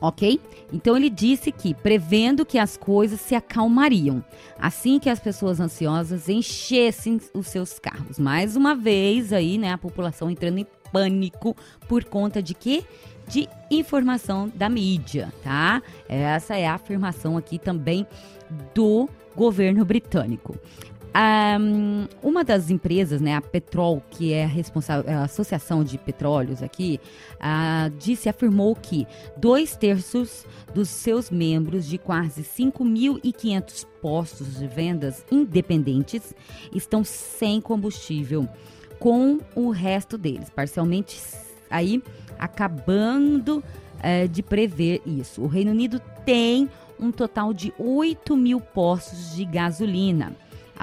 Ok? 0.07 0.39
Então 0.71 0.99
ele 0.99 1.09
disse 1.09 1.51
que, 1.51 1.73
prevendo 1.73 2.45
que 2.45 2.59
as 2.59 2.77
coisas 2.77 3.19
se 3.19 3.35
acalmariam, 3.35 4.23
assim 4.59 4.99
que 4.99 5.09
as 5.09 5.19
pessoas 5.19 5.61
ansiosas 5.61 6.29
enchessem 6.29 7.19
os 7.33 7.47
seus 7.47 7.79
carros. 7.79 8.19
Mais 8.19 8.55
uma 8.55 8.75
vez 8.75 9.33
aí, 9.33 9.57
né, 9.57 9.73
a 9.73 9.79
população 9.79 10.31
entrando 10.31 10.59
em 10.59 10.67
pânico 10.93 11.57
por 11.89 12.05
conta 12.05 12.43
de 12.43 12.53
quê? 12.53 12.85
De 13.27 13.49
informação 13.71 14.53
da 14.55 14.69
mídia, 14.69 15.33
tá? 15.43 15.83
Essa 16.07 16.55
é 16.55 16.67
a 16.67 16.75
afirmação 16.75 17.39
aqui 17.39 17.59
também 17.59 18.07
do 18.75 19.09
governo 19.35 19.87
britânico. 19.87 20.55
Um, 21.17 22.09
uma 22.21 22.43
das 22.43 22.71
empresas, 22.71 23.21
né, 23.21 23.37
a 23.37 23.41
Petrol, 23.41 24.03
que 24.11 24.33
é 24.33 24.43
a 24.43 24.49
responsável, 24.49 25.09
a 25.17 25.23
Associação 25.23 25.85
de 25.85 25.97
Petróleos 25.97 26.61
aqui, 26.61 26.99
uh, 27.35 27.89
disse, 28.01 28.29
afirmou 28.29 28.75
que 28.75 29.07
dois 29.37 29.77
terços 29.77 30.45
dos 30.75 30.89
seus 30.89 31.31
membros 31.31 31.87
de 31.87 31.99
quase 31.99 32.43
5.500 32.43 33.87
postos 34.03 34.59
de 34.59 34.67
vendas 34.67 35.25
independentes 35.31 36.35
estão 36.75 37.05
sem 37.05 37.61
combustível, 37.61 38.49
com 38.99 39.39
o 39.55 39.71
resto 39.71 40.19
deles, 40.19 40.51
parcialmente 40.51 41.21
aí 41.71 42.03
acabando 42.41 43.59
uh, 43.59 44.29
de 44.29 44.43
prever 44.43 45.01
isso. 45.07 45.43
O 45.43 45.47
Reino 45.47 45.71
Unido 45.71 46.01
tem 46.25 46.69
um 46.99 47.13
total 47.13 47.55
de 47.55 47.73
8 47.79 48.37
mil 48.37 48.61
postos 48.61 49.37
de 49.37 49.45
gasolina 49.45 50.35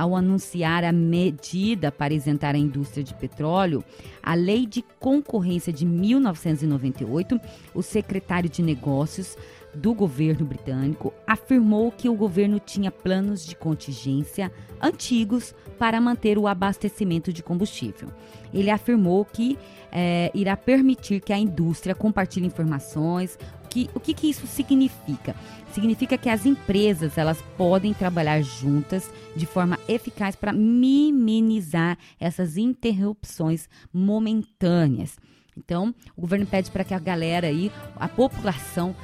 ao 0.02 0.16
anunciar 0.16 0.84
a 0.84 0.92
medida 0.92 1.92
para 1.92 2.12
isentar 2.12 2.56
a 2.56 2.58
indústria 2.58 3.04
de 3.04 3.14
petróleo, 3.14 3.84
a 4.24 4.34
Lei 4.34 4.66
de 4.66 4.84
Concorrência 5.00 5.72
de 5.72 5.86
1998, 5.86 7.40
o 7.72 7.84
secretário 7.84 8.50
de 8.50 8.64
Negócios 8.64 9.38
do 9.74 9.94
governo 9.94 10.46
britânico 10.46 11.14
afirmou 11.26 11.92
que 11.92 12.10
o 12.10 12.16
governo 12.16 12.60
tinha 12.60 12.92
planos 12.92 13.46
de 13.46 13.56
contingência 13.56 14.52
antigos 14.82 15.56
para 15.80 16.02
manter 16.02 16.38
o 16.38 16.48
abastecimento 16.48 17.32
de 17.32 17.42
combustível. 17.42 18.10
Ele 18.54 18.70
afirmou 18.70 19.24
que 19.24 19.58
é, 19.92 20.32
irá 20.34 20.58
permitir 20.58 21.22
que 21.22 21.34
a 21.34 21.38
indústria 21.38 21.96
compartilhe 21.96 22.46
informações. 22.46 23.38
Que, 23.70 23.90
o 23.96 24.00
que, 24.02 24.14
que 24.14 24.30
isso 24.30 24.46
significa? 24.48 25.34
significa 25.72 26.18
que 26.18 26.30
as 26.30 26.46
empresas 26.46 27.18
elas 27.18 27.42
podem 27.58 27.94
trabalhar 27.94 28.42
juntas 28.42 29.10
de 29.36 29.46
forma 29.46 29.80
eficaz 29.88 30.36
para 30.36 30.54
minimizar 30.54 31.98
essas 32.20 32.58
interrupções 32.58 33.70
momentâneas. 33.94 35.18
Então, 35.58 35.94
o 36.16 36.22
governo 36.22 36.46
pede 36.46 36.72
para 36.72 36.84
que 36.84 36.94
a 36.94 37.00
galera 37.00 37.48
aí, 37.48 37.72
a 37.96 38.08
população, 38.08 38.96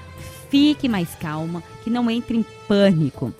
fique 0.49 0.87
mais 0.87 1.15
calma, 1.15 1.63
que 1.83 1.89
não 1.89 2.09
entre 2.09 2.37
em 2.37 2.45
pânico. 2.67 3.33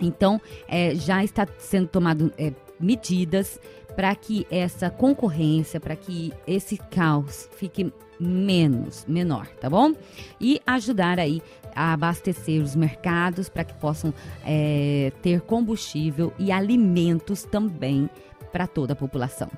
Então, 0.00 0.40
é, 0.68 0.94
já 0.94 1.24
está 1.24 1.46
sendo 1.58 1.88
tomado 1.88 2.32
é, 2.38 2.52
medidas 2.78 3.60
para 3.96 4.14
que 4.14 4.46
essa 4.50 4.90
concorrência, 4.90 5.80
para 5.80 5.96
que 5.96 6.32
esse 6.46 6.76
caos 6.76 7.48
fique 7.56 7.92
menos, 8.20 9.04
menor, 9.08 9.46
tá 9.60 9.68
bom? 9.68 9.92
E 10.40 10.60
ajudar 10.66 11.18
aí 11.18 11.42
a 11.74 11.92
abastecer 11.92 12.62
os 12.62 12.74
mercados 12.74 13.48
para 13.48 13.64
que 13.64 13.74
possam 13.74 14.12
é, 14.44 15.12
ter 15.22 15.40
combustível 15.40 16.32
e 16.38 16.50
alimentos 16.50 17.42
também 17.44 18.08
para 18.52 18.66
toda 18.66 18.92
a 18.92 18.96
população. 18.96 19.50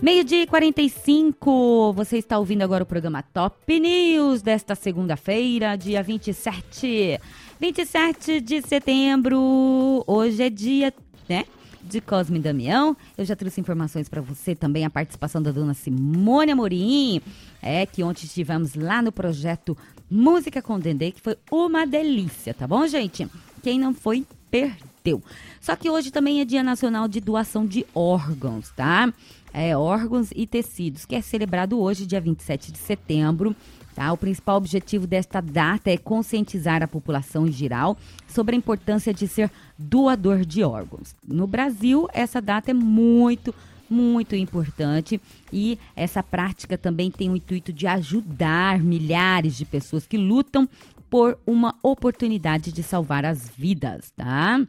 Meio-dia 0.00 0.42
e 0.42 0.46
45, 0.46 1.94
você 1.94 2.18
está 2.18 2.38
ouvindo 2.38 2.60
agora 2.60 2.84
o 2.84 2.86
programa 2.86 3.22
Top 3.22 3.80
News 3.80 4.42
desta 4.42 4.74
segunda-feira, 4.74 5.74
dia 5.74 6.02
27. 6.02 7.18
27 7.58 8.42
de 8.42 8.60
setembro, 8.60 10.04
hoje 10.06 10.42
é 10.42 10.50
dia, 10.50 10.92
né? 11.26 11.44
de 11.82 12.00
Cosme 12.00 12.38
Damião. 12.38 12.94
Eu 13.16 13.24
já 13.24 13.34
trouxe 13.34 13.60
informações 13.60 14.08
para 14.08 14.20
você 14.20 14.54
também, 14.54 14.84
a 14.84 14.90
participação 14.90 15.40
da 15.40 15.50
dona 15.50 15.72
Simone 15.72 16.52
Amorim. 16.52 17.22
É 17.62 17.86
que 17.86 18.02
ontem 18.02 18.26
estivemos 18.26 18.74
lá 18.74 19.00
no 19.00 19.10
projeto 19.10 19.76
Música 20.10 20.60
com 20.60 20.78
Dendê, 20.78 21.10
que 21.10 21.20
foi 21.20 21.36
uma 21.50 21.86
delícia, 21.86 22.52
tá 22.52 22.66
bom, 22.66 22.86
gente? 22.86 23.26
Quem 23.62 23.78
não 23.78 23.94
foi, 23.94 24.26
perdeu. 24.50 25.22
Só 25.60 25.74
que 25.74 25.88
hoje 25.88 26.10
também 26.10 26.40
é 26.40 26.44
Dia 26.44 26.62
Nacional 26.62 27.08
de 27.08 27.20
Doação 27.20 27.66
de 27.66 27.86
Órgãos, 27.94 28.70
tá? 28.70 29.12
É, 29.58 29.74
órgãos 29.74 30.28
e 30.36 30.46
tecidos, 30.46 31.06
que 31.06 31.14
é 31.14 31.22
celebrado 31.22 31.80
hoje, 31.80 32.04
dia 32.04 32.20
27 32.20 32.70
de 32.70 32.78
setembro 32.78 33.56
Tá? 33.96 34.12
O 34.12 34.16
principal 34.18 34.58
objetivo 34.58 35.06
desta 35.06 35.40
data 35.40 35.90
é 35.90 35.96
conscientizar 35.96 36.82
a 36.82 36.86
população 36.86 37.46
em 37.46 37.50
geral 37.50 37.96
sobre 38.28 38.54
a 38.54 38.58
importância 38.58 39.12
de 39.12 39.26
ser 39.26 39.50
doador 39.78 40.44
de 40.44 40.62
órgãos. 40.62 41.16
No 41.26 41.46
Brasil, 41.46 42.06
essa 42.12 42.42
data 42.42 42.72
é 42.72 42.74
muito, 42.74 43.54
muito 43.88 44.36
importante 44.36 45.18
e 45.50 45.78
essa 45.96 46.22
prática 46.22 46.76
também 46.76 47.10
tem 47.10 47.30
o 47.30 47.36
intuito 47.36 47.72
de 47.72 47.86
ajudar 47.86 48.80
milhares 48.80 49.56
de 49.56 49.64
pessoas 49.64 50.06
que 50.06 50.18
lutam 50.18 50.68
por 51.08 51.38
uma 51.46 51.74
oportunidade 51.82 52.72
de 52.72 52.82
salvar 52.82 53.24
as 53.24 53.48
vidas, 53.48 54.10
tá? 54.14 54.60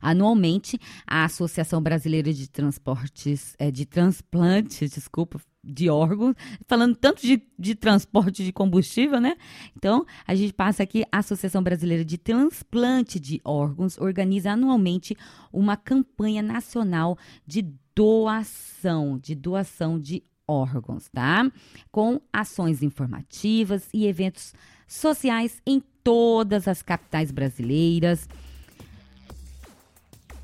Anualmente, 0.00 0.78
a 1.06 1.24
Associação 1.24 1.82
Brasileira 1.82 2.32
de 2.32 2.48
Transportes, 2.48 3.54
é, 3.58 3.70
de 3.70 3.84
Transplantes, 3.84 4.90
desculpa, 4.90 5.40
de 5.66 5.90
órgãos, 5.90 6.34
falando 6.66 6.94
tanto 6.94 7.20
de, 7.22 7.42
de 7.58 7.74
transporte 7.74 8.44
de 8.44 8.52
combustível, 8.52 9.20
né? 9.20 9.36
Então, 9.76 10.06
a 10.26 10.34
gente 10.34 10.52
passa 10.52 10.82
aqui, 10.82 11.04
a 11.10 11.18
Associação 11.18 11.62
Brasileira 11.62 12.04
de 12.04 12.16
Transplante 12.16 13.18
de 13.18 13.40
Órgãos 13.44 13.98
organiza 13.98 14.52
anualmente 14.52 15.16
uma 15.52 15.76
campanha 15.76 16.42
nacional 16.42 17.18
de 17.44 17.74
doação, 17.94 19.18
de 19.18 19.34
doação 19.34 19.98
de 19.98 20.22
órgãos, 20.46 21.08
tá? 21.08 21.50
Com 21.90 22.20
ações 22.32 22.82
informativas 22.82 23.88
e 23.92 24.06
eventos 24.06 24.54
sociais 24.86 25.60
em 25.66 25.82
todas 26.04 26.68
as 26.68 26.82
capitais 26.82 27.32
brasileiras. 27.32 28.28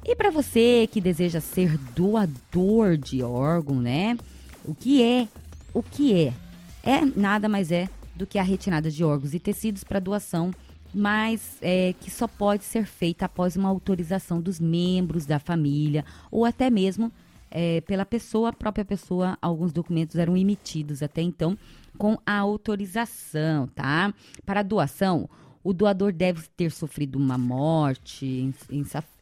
E 0.04 0.16
para 0.16 0.30
você 0.30 0.88
que 0.90 1.00
deseja 1.00 1.40
ser 1.40 1.78
doador 1.94 2.96
de 2.96 3.22
órgão, 3.22 3.80
né? 3.80 4.16
O 4.64 4.74
que 4.74 5.02
é? 5.02 5.28
O 5.72 5.82
que 5.82 6.12
é? 6.12 6.32
É 6.82 7.00
nada 7.04 7.48
mais 7.48 7.70
é 7.70 7.88
do 8.14 8.26
que 8.26 8.38
a 8.38 8.42
retirada 8.42 8.90
de 8.90 9.04
órgãos 9.04 9.32
e 9.32 9.38
tecidos 9.38 9.84
para 9.84 10.00
doação, 10.00 10.52
mas 10.92 11.56
é, 11.62 11.94
que 12.00 12.10
só 12.10 12.26
pode 12.26 12.64
ser 12.64 12.84
feita 12.84 13.26
após 13.26 13.56
uma 13.56 13.68
autorização 13.68 14.40
dos 14.40 14.58
membros 14.58 15.24
da 15.24 15.38
família 15.38 16.04
ou 16.30 16.44
até 16.44 16.68
mesmo 16.68 17.10
é, 17.50 17.80
pela 17.82 18.04
pessoa, 18.04 18.48
a 18.48 18.52
própria 18.52 18.84
pessoa. 18.84 19.38
Alguns 19.40 19.72
documentos 19.72 20.16
eram 20.16 20.36
emitidos 20.36 21.02
até 21.02 21.22
então 21.22 21.56
com 21.96 22.18
a 22.26 22.38
autorização, 22.38 23.68
tá? 23.68 24.12
Para 24.44 24.62
doação, 24.62 25.28
o 25.64 25.72
doador 25.72 26.12
deve 26.12 26.42
ter 26.56 26.70
sofrido 26.70 27.16
uma 27.16 27.38
morte 27.38 28.52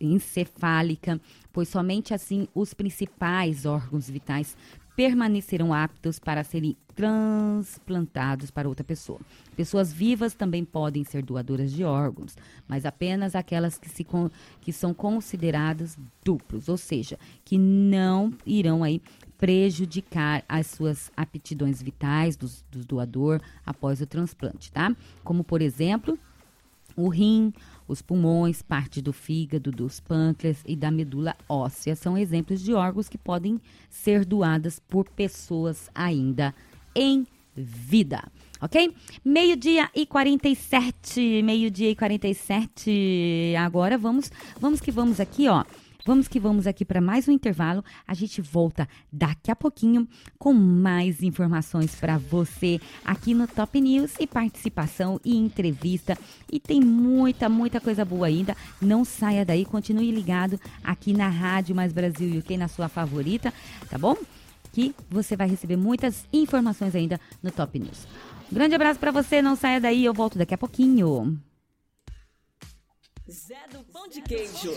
encefálica, 0.01 1.21
pois 1.53 1.69
somente 1.69 2.15
assim 2.15 2.49
os 2.55 2.73
principais 2.73 3.67
órgãos 3.67 4.09
vitais 4.09 4.57
permanecerão 4.97 5.73
aptos 5.73 6.19
para 6.19 6.45
serem 6.45 6.77
transplantados 6.95 8.51
para 8.51 8.69
outra 8.69 8.85
pessoa. 8.85 9.19
Pessoas 9.57 9.91
vivas 9.91 10.35
também 10.35 10.63
podem 10.63 11.05
ser 11.05 11.23
doadoras 11.23 11.73
de 11.73 11.85
órgãos, 11.85 12.37
mas 12.69 12.85
apenas 12.85 13.35
aquelas 13.35 13.79
que, 13.79 13.89
se, 13.89 14.07
que 14.61 14.73
são 14.73 14.93
consideradas 14.93 15.97
duplos, 16.23 16.69
ou 16.69 16.77
seja, 16.77 17.19
que 17.45 17.57
não 17.57 18.35
irão 18.45 18.85
aí 18.85 19.01
prejudicar 19.39 20.45
as 20.47 20.67
suas 20.67 21.11
aptidões 21.17 21.81
vitais 21.81 22.37
do, 22.37 22.47
do 22.71 22.85
doador 22.85 23.41
após 23.65 24.03
o 24.03 24.07
transplante, 24.07 24.71
tá? 24.71 24.95
Como, 25.25 25.43
por 25.43 25.63
exemplo, 25.63 26.19
o 26.97 27.09
rim, 27.09 27.53
os 27.87 28.01
pulmões, 28.01 28.63
parte 28.63 29.03
do 29.03 29.13
fígado, 29.13 29.71
dos 29.71 30.01
pâncreas 30.01 30.63
e 30.67 30.77
da 30.77 30.91
medula 30.91 31.37
óssea 31.49 31.97
são 31.97 32.17
exemplos 32.17 32.63
de 32.63 32.73
órgãos 32.73 33.09
que 33.09 33.19
podem 33.19 33.61
ser 33.89 34.25
doadas 34.25 34.79
por 34.79 35.09
pessoas 35.09 35.91
ainda 35.95 36.55
em 36.95 37.27
vida. 37.55 38.23
Ok? 38.61 38.95
Meio-dia 39.25 39.89
e 39.95 40.05
47. 40.05 41.43
Meio-dia 41.43 41.91
e 41.91 41.97
47. 41.97 43.55
Agora 43.59 43.97
vamos, 43.97 44.31
vamos 44.61 44.81
que 44.81 44.91
vamos 44.91 45.19
aqui, 45.19 45.49
ó. 45.49 45.65
Vamos 46.05 46.29
que 46.29 46.41
vamos 46.41 46.67
aqui 46.67 46.85
para 46.85 47.01
mais 47.01 47.29
um 47.29 47.33
intervalo. 47.33 47.85
A 48.07 48.15
gente 48.15 48.41
volta 48.41 48.89
daqui 49.13 49.51
a 49.51 49.57
pouquinho 49.57 50.09
com 50.39 50.53
mais 50.53 51.23
informações 51.23 51.95
para 51.95 52.17
você 52.17 52.81
aqui 53.05 53.35
no 53.35 53.47
Top 53.47 53.79
News 53.79 54.15
e 54.19 54.27
participação 54.27 55.21
e 55.23 55.37
entrevista. 55.37 56.17
E 56.51 56.59
tem 56.59 56.81
muita, 56.81 57.49
muita 57.49 57.81
coisa 57.81 58.05
boa 58.05 58.27
ainda. 58.27 58.57
Não 58.81 59.05
saia 59.05 59.45
daí, 59.45 59.65
continue 59.65 60.11
ligado 60.11 60.59
aqui 60.83 61.13
na 61.13 61.29
Rádio 61.29 61.77
Mais 61.77 61.93
Brasil 61.93 62.39
UK, 62.39 62.57
na 62.57 62.69
sua 62.69 62.89
favorita, 62.89 63.53
tá 63.91 63.99
bom? 63.99 64.17
Que 64.73 64.95
você 65.11 65.37
vai 65.37 65.49
receber 65.49 65.77
muitas 65.77 66.27
informações 66.33 66.95
ainda 66.95 67.21
no 67.43 67.51
Top 67.51 67.79
News. 67.79 68.07
Um 68.51 68.55
grande 68.55 68.75
abraço 68.75 68.99
para 68.99 69.11
você, 69.11 69.43
não 69.43 69.55
saia 69.55 69.81
daí, 69.81 70.05
eu 70.05 70.15
volto 70.15 70.39
daqui 70.39 70.55
a 70.55 70.59
pouquinho. 70.59 71.39
Zé 73.31 73.61
do 73.71 73.79
Pão 73.93 74.09
de 74.09 74.21
Queijo. 74.23 74.73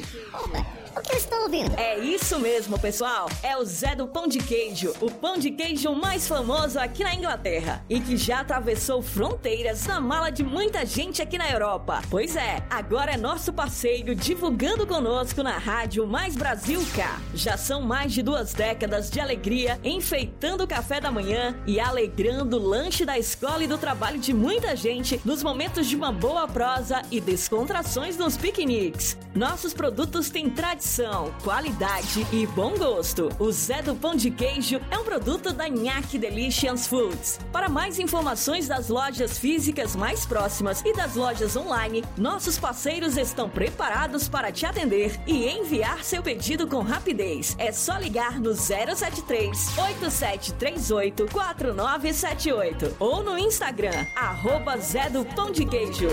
O 0.96 1.02
que 1.02 1.14
eu 1.14 1.18
estou 1.18 1.42
ouvindo? 1.42 1.76
É 1.76 1.98
isso 1.98 2.38
mesmo, 2.38 2.78
pessoal. 2.78 3.28
É 3.42 3.58
o 3.58 3.66
Zé 3.66 3.96
do 3.96 4.06
Pão 4.06 4.28
de 4.28 4.38
Queijo, 4.38 4.94
o 5.02 5.10
pão 5.10 5.40
de 5.40 5.50
queijo 5.50 5.92
mais 5.96 6.28
famoso 6.28 6.80
aqui 6.80 7.04
na 7.04 7.16
Inglaterra 7.16 7.84
e 7.90 8.00
que 8.00 8.16
já 8.16 8.42
atravessou 8.42 9.02
fronteiras 9.02 9.88
na 9.88 10.00
mala 10.00 10.30
de 10.30 10.44
muita 10.44 10.86
gente 10.86 11.20
aqui 11.20 11.36
na 11.36 11.50
Europa. 11.50 12.04
Pois 12.12 12.36
é, 12.36 12.64
agora 12.70 13.14
é 13.14 13.18
nosso 13.18 13.52
parceiro 13.52 14.14
divulgando 14.14 14.86
conosco 14.86 15.42
na 15.42 15.58
rádio 15.58 16.06
Mais 16.06 16.36
Brasil 16.36 16.86
K. 16.94 17.20
Já 17.34 17.58
são 17.58 17.82
mais 17.82 18.14
de 18.14 18.22
duas 18.22 18.54
décadas 18.54 19.10
de 19.10 19.20
alegria, 19.20 19.80
enfeitando 19.84 20.64
o 20.64 20.68
café 20.68 21.02
da 21.02 21.12
manhã 21.12 21.60
e 21.66 21.80
alegrando 21.80 22.58
o 22.58 22.64
lanche 22.64 23.04
da 23.04 23.18
escola 23.18 23.64
e 23.64 23.68
do 23.68 23.80
trabalho 23.80 24.20
de 24.20 24.32
muita 24.32 24.76
gente 24.76 25.20
nos 25.26 25.42
momentos 25.42 25.88
de 25.88 25.96
uma 25.96 26.12
boa 26.12 26.48
prosa 26.48 27.02
e 27.10 27.20
descontrações 27.20 28.16
nos 28.16 28.43
piqueniques. 28.44 29.18
Nossos 29.34 29.74
produtos 29.74 30.30
têm 30.30 30.50
tradição, 30.50 31.34
qualidade 31.44 32.28
e 32.30 32.46
bom 32.46 32.78
gosto. 32.78 33.30
O 33.40 33.50
Zé 33.54 33.82
do 33.82 33.96
Pão 33.96 34.16
de 34.16 34.30
Queijo 34.30 34.82
é 34.92 34.98
um 34.98 35.06
produto 35.06 35.54
da 35.54 35.70
Nhaque 35.70 36.20
Delicious 36.20 36.86
Foods. 36.86 37.40
Para 37.54 37.70
mais 37.70 38.00
informações 38.00 38.68
das 38.68 38.90
lojas 38.90 39.38
físicas 39.40 39.96
mais 39.96 40.26
próximas 40.26 40.82
e 40.82 40.94
das 40.94 41.16
lojas 41.16 41.56
online, 41.56 42.04
nossos 42.18 42.60
parceiros 42.60 43.16
estão 43.16 43.50
preparados 43.50 44.28
para 44.28 44.52
te 44.52 44.66
atender 44.66 45.18
e 45.26 45.48
enviar 45.48 46.04
seu 46.04 46.22
pedido 46.22 46.68
com 46.68 46.82
rapidez. 46.82 47.56
É 47.58 47.72
só 47.72 47.98
ligar 47.98 48.42
no 48.42 48.54
073 48.54 49.78
8738 49.78 51.28
4978 51.32 52.98
ou 53.00 53.24
no 53.24 53.38
Instagram, 53.38 54.06
arroba 54.18 54.78
Zé 54.78 55.10
do 55.10 55.24
Pão 55.34 55.50
de 55.50 55.66
Queijo. 55.66 56.10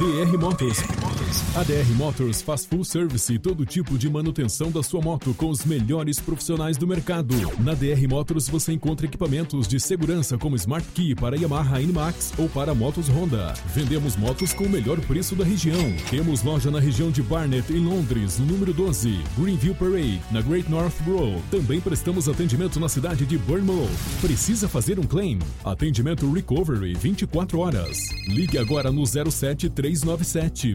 DR 0.00 1.07
Motors. 1.28 1.56
A 1.56 1.62
DR 1.62 1.94
Motors 1.96 2.42
faz 2.42 2.64
full 2.64 2.84
service 2.84 3.32
e 3.32 3.38
todo 3.38 3.66
tipo 3.66 3.98
de 3.98 4.08
manutenção 4.08 4.70
da 4.70 4.82
sua 4.82 5.00
moto 5.00 5.34
com 5.34 5.48
os 5.50 5.64
melhores 5.64 6.18
profissionais 6.18 6.76
do 6.76 6.86
mercado. 6.86 7.34
Na 7.60 7.74
DR 7.74 8.08
Motors 8.08 8.48
você 8.48 8.72
encontra 8.72 9.06
equipamentos 9.06 9.68
de 9.68 9.78
segurança 9.78 10.38
como 10.38 10.56
Smart 10.56 10.86
Key 10.94 11.14
para 11.14 11.36
Yamaha 11.36 11.80
NMAX 11.80 12.32
ou 12.38 12.48
para 12.48 12.74
motos 12.74 13.08
Honda. 13.08 13.54
Vendemos 13.74 14.16
motos 14.16 14.52
com 14.52 14.64
o 14.64 14.68
melhor 14.68 14.98
preço 15.00 15.34
da 15.34 15.44
região. 15.44 15.94
Temos 16.10 16.42
loja 16.42 16.70
na 16.70 16.80
região 16.80 17.10
de 17.10 17.22
Barnet, 17.22 17.72
em 17.72 17.80
Londres, 17.80 18.38
no 18.38 18.46
número 18.46 18.72
12, 18.72 19.18
Greenville 19.38 19.74
Parade, 19.74 20.20
na 20.30 20.40
Great 20.40 20.70
North 20.70 20.98
Road. 21.06 21.42
Também 21.50 21.80
prestamos 21.80 22.28
atendimento 22.28 22.80
na 22.80 22.88
cidade 22.88 23.26
de 23.26 23.36
Bournemouth. 23.38 23.88
Precisa 24.20 24.68
fazer 24.68 24.98
um 24.98 25.04
claim? 25.04 25.38
Atendimento 25.64 26.30
Recovery 26.30 26.94
24 26.94 27.58
horas. 27.58 27.98
Ligue 28.28 28.58
agora 28.58 28.90
no 28.90 29.04
073 29.06 29.68
397 29.78 30.74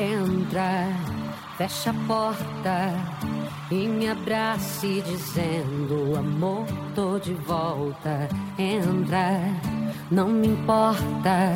Entra, 0.00 0.88
fecha 1.58 1.90
a 1.90 1.94
porta 2.06 2.94
e 3.70 3.86
me 3.86 4.08
abrace 4.08 5.02
dizendo 5.02 6.16
amor 6.16 6.64
tô 6.94 7.18
de 7.18 7.34
volta. 7.34 8.26
Entra, 8.58 9.42
não 10.10 10.28
me 10.28 10.48
importa 10.48 11.54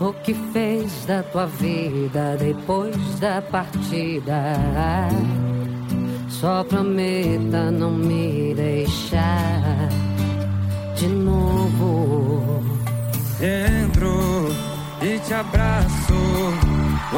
o 0.00 0.14
que 0.14 0.32
fez 0.32 1.04
da 1.04 1.22
tua 1.22 1.44
vida 1.44 2.38
depois 2.38 3.20
da 3.20 3.42
partida. 3.42 4.56
Só 6.30 6.64
prometa 6.64 7.70
não 7.70 7.90
me 7.90 8.54
deixar 8.54 9.90
de 10.94 11.08
novo. 11.08 12.62
Entro 13.40 14.48
e 15.02 15.18
te 15.20 15.34
abraço, 15.34 15.97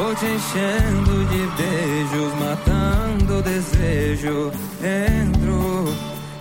vou 0.01 0.15
te 0.15 0.25
enchendo 0.25 1.25
de 1.25 1.45
beijos, 1.61 2.33
matando 2.39 3.37
o 3.37 3.41
desejo. 3.41 4.51
Entro 4.81 5.93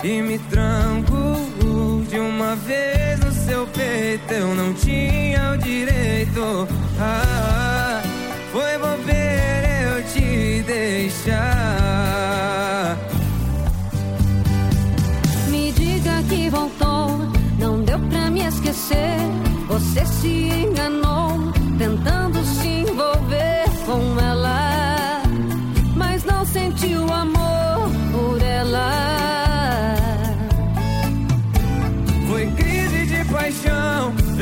e 0.02 0.22
me 0.22 0.38
tranco 0.38 1.36
de 2.08 2.18
uma 2.18 2.56
vez 2.56 3.20
no 3.20 3.30
seu 3.30 3.66
peito, 3.66 4.32
eu 4.32 4.54
não 4.54 4.72
tinha 4.72 5.52
o 5.52 5.58
direito. 5.58 6.66
Ah, 6.98 8.02
foi 8.50 8.78
bobeira 8.78 9.68
eu 9.82 10.02
te 10.04 10.62
deixar. 10.62 11.36
Me 15.48 15.70
diga 15.72 16.22
que 16.28 16.48
voltou, 16.48 17.28
não 17.58 17.82
deu 17.82 17.98
pra 18.08 18.30
me 18.30 18.40
esquecer. 18.40 19.18
Você 19.68 20.04
se 20.06 20.48
enganou, 20.48 20.99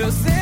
eu 0.08 0.12
sempre 0.12 0.37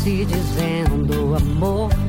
abrace 0.00 0.24
dizendo 0.24 1.36
amor 1.36 1.99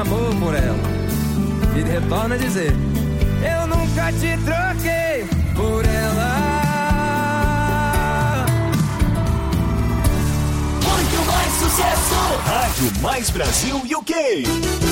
amor 0.00 0.34
por 0.36 0.54
ela. 0.54 0.78
E 1.76 1.82
retorna 1.82 2.34
a 2.34 2.38
dizer: 2.38 2.72
Eu 3.42 3.66
nunca 3.66 4.12
te 4.12 4.36
troquei 4.44 5.26
por 5.54 5.84
ela. 5.84 6.36
Muito 10.82 11.26
mais 11.26 11.52
sucesso! 11.52 12.14
Rádio 12.46 12.92
Mais 13.02 13.30
Brasil 13.30 13.76
UK. 13.76 14.89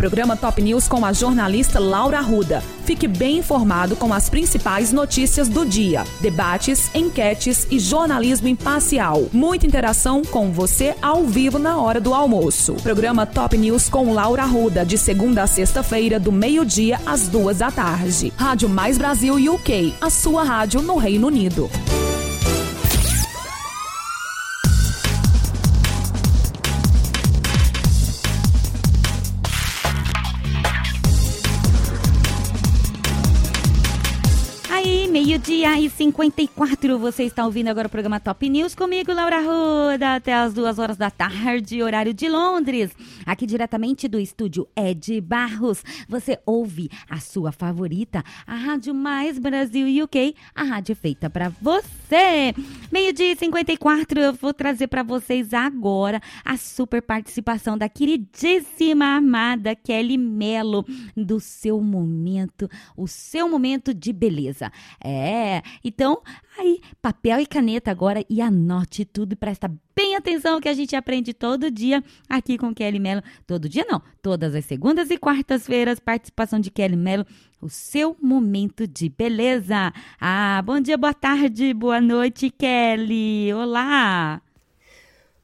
Programa 0.00 0.34
Top 0.34 0.62
News 0.62 0.88
com 0.88 1.04
a 1.04 1.12
jornalista 1.12 1.78
Laura 1.78 2.16
Arruda. 2.16 2.62
Fique 2.86 3.06
bem 3.06 3.36
informado 3.36 3.94
com 3.94 4.14
as 4.14 4.30
principais 4.30 4.94
notícias 4.94 5.46
do 5.46 5.66
dia, 5.66 6.04
debates, 6.22 6.90
enquetes 6.94 7.66
e 7.70 7.78
jornalismo 7.78 8.48
imparcial. 8.48 9.28
Muita 9.30 9.66
interação 9.66 10.22
com 10.22 10.50
você 10.52 10.94
ao 11.02 11.24
vivo 11.24 11.58
na 11.58 11.76
hora 11.76 12.00
do 12.00 12.14
almoço. 12.14 12.76
Programa 12.82 13.26
Top 13.26 13.54
News 13.58 13.90
com 13.90 14.14
Laura 14.14 14.42
Arruda, 14.42 14.86
de 14.86 14.96
segunda 14.96 15.42
a 15.42 15.46
sexta-feira, 15.46 16.18
do 16.18 16.32
meio-dia 16.32 16.98
às 17.04 17.28
duas 17.28 17.58
da 17.58 17.70
tarde. 17.70 18.32
Rádio 18.38 18.70
Mais 18.70 18.96
Brasil 18.96 19.34
UK, 19.52 19.92
a 20.00 20.08
sua 20.08 20.44
rádio 20.44 20.80
no 20.80 20.96
Reino 20.96 21.26
Unido. 21.26 21.68
Meio-dia 35.60 35.78
e 35.78 35.90
54, 35.90 36.98
você 36.98 37.24
está 37.24 37.44
ouvindo 37.44 37.68
agora 37.68 37.86
o 37.86 37.90
programa 37.90 38.18
Top 38.18 38.48
News 38.48 38.74
comigo, 38.74 39.12
Laura 39.12 39.40
Ruda, 39.40 40.14
até 40.14 40.32
as 40.32 40.54
duas 40.54 40.78
horas 40.78 40.96
da 40.96 41.10
tarde, 41.10 41.82
horário 41.82 42.14
de 42.14 42.30
Londres. 42.30 42.90
Aqui 43.26 43.44
diretamente 43.44 44.08
do 44.08 44.18
estúdio 44.18 44.66
Ed 44.74 45.20
Barros, 45.20 45.84
você 46.08 46.38
ouve 46.46 46.88
a 47.10 47.20
sua 47.20 47.52
favorita, 47.52 48.24
a 48.46 48.54
Rádio 48.54 48.94
Mais 48.94 49.38
Brasil 49.38 50.04
UK, 50.04 50.34
a 50.54 50.62
rádio 50.62 50.96
feita 50.96 51.28
para 51.28 51.50
você. 51.60 52.54
Meio-dia 52.90 53.32
e 53.32 53.36
54, 53.36 54.18
eu 54.18 54.32
vou 54.32 54.54
trazer 54.54 54.86
para 54.86 55.02
vocês 55.02 55.52
agora 55.52 56.22
a 56.42 56.56
super 56.56 57.02
participação 57.02 57.76
da 57.76 57.88
queridíssima 57.88 59.16
amada 59.16 59.76
Kelly 59.76 60.16
Mello, 60.16 60.86
do 61.14 61.38
seu 61.38 61.82
momento, 61.82 62.68
o 62.96 63.06
seu 63.06 63.46
momento 63.46 63.92
de 63.92 64.10
beleza. 64.10 64.72
É, 64.98 65.49
então, 65.84 66.22
aí, 66.58 66.80
papel 67.00 67.40
e 67.40 67.46
caneta 67.46 67.90
agora 67.90 68.24
e 68.28 68.40
anote 68.40 69.04
tudo 69.04 69.32
e 69.32 69.36
presta 69.36 69.70
bem 69.94 70.16
atenção 70.16 70.60
que 70.60 70.68
a 70.68 70.72
gente 70.72 70.96
aprende 70.96 71.34
todo 71.34 71.70
dia 71.70 72.02
aqui 72.28 72.56
com 72.56 72.74
Kelly 72.74 72.98
Mello. 72.98 73.22
Todo 73.46 73.68
dia 73.68 73.84
não, 73.88 74.02
todas 74.22 74.54
as 74.54 74.64
segundas 74.64 75.10
e 75.10 75.18
quartas-feiras, 75.18 76.00
participação 76.00 76.60
de 76.60 76.70
Kelly 76.70 76.96
Mello, 76.96 77.26
o 77.60 77.68
seu 77.68 78.16
momento 78.20 78.86
de 78.86 79.08
beleza. 79.08 79.92
Ah, 80.20 80.62
bom 80.64 80.80
dia, 80.80 80.96
boa 80.96 81.14
tarde, 81.14 81.74
boa 81.74 82.00
noite, 82.00 82.50
Kelly. 82.50 83.52
Olá. 83.52 84.40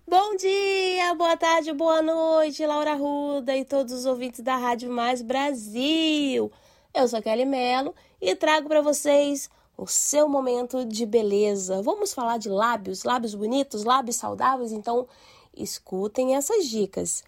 Bom 0.09 0.37
dia, 0.37 1.15
boa 1.17 1.37
tarde, 1.37 1.73
boa 1.73 2.01
noite, 2.01 2.65
Laura 2.65 2.95
Ruda 2.95 3.57
e 3.57 3.65
todos 3.65 3.93
os 3.93 4.07
ouvintes 4.07 4.39
da 4.41 4.57
Rádio 4.57 4.89
Mais 4.89 5.21
Brasil. 5.21 6.53
Eu 6.95 7.09
sou 7.09 7.21
Kelly 7.21 7.45
Mello 7.45 7.93
e 8.23 8.35
trago 8.37 8.69
para 8.69 8.81
vocês 8.81 9.51
o 9.77 9.87
seu 9.87 10.29
momento 10.29 10.85
de 10.85 11.05
beleza. 11.05 11.83
Vamos 11.83 12.15
falar 12.15 12.39
de 12.39 12.49
lábios, 12.49 13.05
lábios 13.05 13.35
bonitos, 13.35 13.85
lábios 13.85 14.17
saudáveis, 14.17 14.73
então 14.73 15.07
escutem 15.55 16.35
essas 16.35 16.67
dicas. 16.67 17.23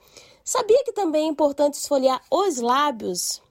Sabia 0.45 0.83
que 0.85 0.93
também 0.93 1.27
é 1.27 1.31
importante 1.31 1.75
esfoliar 1.75 2.23
os 2.31 2.59
lábios? 2.59 3.43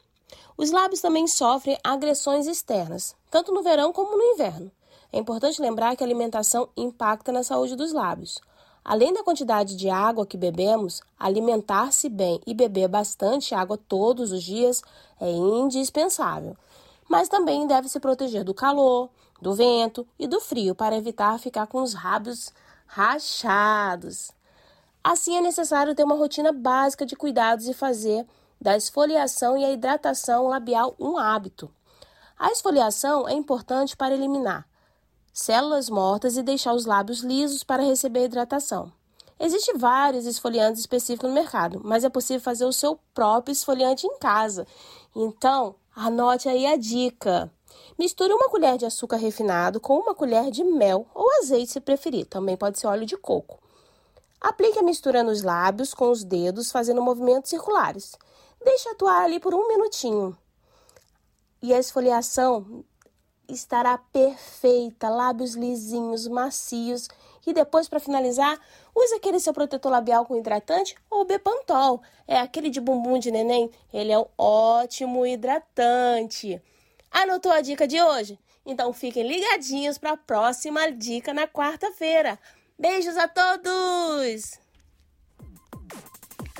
Os 0.57 0.71
lábios 0.71 1.01
também 1.01 1.27
sofrem 1.27 1.77
agressões 1.83 2.47
externas, 2.47 3.15
tanto 3.29 3.53
no 3.53 3.61
verão 3.61 3.93
como 3.93 4.17
no 4.17 4.23
inverno. 4.33 4.71
É 5.13 5.19
importante 5.19 5.61
lembrar 5.61 5.95
que 5.95 6.03
a 6.03 6.07
alimentação 6.07 6.67
impacta 6.75 7.31
na 7.31 7.43
saúde 7.43 7.75
dos 7.75 7.93
lábios. 7.93 8.41
Além 8.83 9.13
da 9.13 9.23
quantidade 9.23 9.75
de 9.75 9.89
água 9.89 10.25
que 10.25 10.37
bebemos, 10.37 11.01
alimentar-se 11.19 12.09
bem 12.09 12.41
e 12.47 12.53
beber 12.53 12.87
bastante 12.87 13.53
água 13.53 13.77
todos 13.77 14.31
os 14.31 14.41
dias 14.41 14.81
é 15.19 15.29
indispensável. 15.29 16.55
Mas 17.07 17.29
também 17.29 17.65
deve 17.67 17.87
se 17.89 17.99
proteger 17.99 18.43
do 18.43 18.53
calor, 18.53 19.09
do 19.41 19.53
vento 19.53 20.07
e 20.17 20.27
do 20.27 20.39
frio 20.39 20.75
para 20.75 20.97
evitar 20.97 21.39
ficar 21.39 21.67
com 21.67 21.81
os 21.81 21.93
lábios 21.93 22.53
rachados. 22.85 24.31
Assim, 25.03 25.37
é 25.37 25.41
necessário 25.41 25.95
ter 25.95 26.03
uma 26.03 26.15
rotina 26.15 26.51
básica 26.51 27.05
de 27.05 27.15
cuidados 27.15 27.67
e 27.67 27.73
fazer 27.73 28.25
da 28.59 28.75
esfoliação 28.75 29.57
e 29.57 29.63
a 29.63 29.71
hidratação 29.71 30.47
labial 30.47 30.95
um 30.99 31.17
hábito. 31.17 31.71
A 32.37 32.51
esfoliação 32.51 33.27
é 33.27 33.33
importante 33.33 33.95
para 33.95 34.13
eliminar 34.13 34.67
células 35.37 35.87
mortas 35.87 36.35
e 36.35 36.41
deixar 36.41 36.73
os 36.73 36.87
lábios 36.87 37.19
lisos 37.19 37.63
para 37.63 37.83
receber 37.83 38.25
hidratação. 38.25 38.91
Existem 39.39 39.77
vários 39.77 40.25
esfoliantes 40.25 40.81
específicos 40.81 41.29
no 41.29 41.35
mercado, 41.35 41.79
mas 41.83 42.03
é 42.03 42.09
possível 42.09 42.41
fazer 42.41 42.65
o 42.65 42.73
seu 42.73 42.99
próprio 43.13 43.53
esfoliante 43.53 44.07
em 44.07 44.17
casa. 44.17 44.65
Então, 45.15 45.75
anote 45.97 46.47
aí 46.47 46.67
a 46.67 46.77
dica. 46.77 47.51
Misture 47.97 48.31
uma 48.31 48.49
colher 48.49 48.77
de 48.77 48.85
açúcar 48.85 49.17
refinado 49.17 49.79
com 49.79 49.97
uma 49.97 50.13
colher 50.13 50.51
de 50.51 50.63
mel 50.63 51.07
ou 51.13 51.29
azeite 51.39 51.71
se 51.71 51.81
preferir, 51.81 52.27
também 52.27 52.55
pode 52.55 52.79
ser 52.79 52.87
óleo 52.87 53.05
de 53.05 53.17
coco. 53.17 53.59
Aplique 54.39 54.77
a 54.77 54.83
mistura 54.83 55.23
nos 55.23 55.41
lábios 55.41 55.95
com 55.95 56.11
os 56.11 56.23
dedos, 56.23 56.71
fazendo 56.71 57.01
movimentos 57.01 57.49
circulares. 57.49 58.15
Deixe 58.63 58.87
atuar 58.89 59.23
ali 59.23 59.39
por 59.39 59.55
um 59.55 59.67
minutinho. 59.67 60.37
E 61.61 61.73
a 61.73 61.79
esfoliação 61.79 62.85
estará 63.49 63.97
perfeita, 63.97 65.09
lábios 65.09 65.55
lisinhos, 65.55 66.27
macios. 66.27 67.09
E 67.47 67.53
depois, 67.53 67.87
para 67.87 68.01
finalizar, 68.01 68.59
use 68.93 69.15
aquele 69.15 69.39
seu 69.39 69.53
protetor 69.53 69.89
labial 69.89 70.25
com 70.25 70.35
hidratante 70.35 70.93
ou 71.09 71.23
Bepantol. 71.23 72.01
É 72.27 72.37
aquele 72.37 72.69
de 72.69 72.81
bumbum 72.81 73.17
de 73.17 73.31
neném. 73.31 73.71
Ele 73.93 74.11
é 74.11 74.19
um 74.19 74.25
ótimo 74.37 75.25
hidratante. 75.25 76.61
Anotou 77.09 77.53
a 77.53 77.61
dica 77.61 77.87
de 77.87 78.01
hoje? 78.01 78.37
Então 78.65 78.91
fiquem 78.91 79.25
ligadinhos 79.25 79.97
para 79.97 80.11
a 80.11 80.17
próxima 80.17 80.91
dica 80.91 81.33
na 81.33 81.47
quarta-feira. 81.47 82.37
Beijos 82.77 83.15
a 83.15 83.29
todos! 83.29 84.59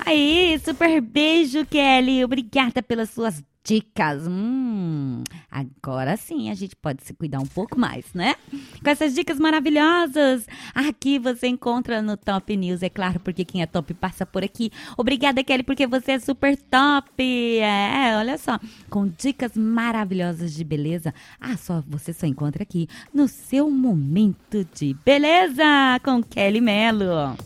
Aí, 0.06 0.58
super 0.64 1.02
beijo, 1.02 1.66
Kelly. 1.66 2.24
Obrigada 2.24 2.82
pelas 2.82 3.10
suas 3.10 3.42
dicas. 3.68 4.26
Hum, 4.26 5.22
agora 5.50 6.16
sim 6.16 6.50
a 6.50 6.54
gente 6.54 6.74
pode 6.74 7.04
se 7.04 7.12
cuidar 7.12 7.38
um 7.38 7.46
pouco 7.46 7.78
mais, 7.78 8.06
né? 8.14 8.34
Com 8.82 8.88
essas 8.88 9.14
dicas 9.14 9.38
maravilhosas. 9.38 10.46
Aqui 10.74 11.18
você 11.18 11.48
encontra 11.48 12.00
no 12.00 12.16
Top 12.16 12.56
News, 12.56 12.82
é 12.82 12.88
claro, 12.88 13.20
porque 13.20 13.44
quem 13.44 13.60
é 13.60 13.66
top 13.66 13.92
passa 13.92 14.24
por 14.24 14.42
aqui. 14.42 14.72
Obrigada, 14.96 15.44
Kelly, 15.44 15.62
porque 15.62 15.86
você 15.86 16.12
é 16.12 16.18
super 16.18 16.56
top. 16.56 17.58
É, 17.58 18.16
olha 18.16 18.38
só, 18.38 18.58
com 18.88 19.06
dicas 19.06 19.54
maravilhosas 19.54 20.54
de 20.54 20.64
beleza. 20.64 21.12
Ah, 21.38 21.56
só 21.58 21.84
você 21.86 22.14
só 22.14 22.26
encontra 22.26 22.62
aqui 22.62 22.88
no 23.12 23.28
seu 23.28 23.70
momento 23.70 24.66
de 24.74 24.96
beleza 25.04 26.00
com 26.02 26.22
Kelly 26.22 26.62
Mello. 26.62 27.36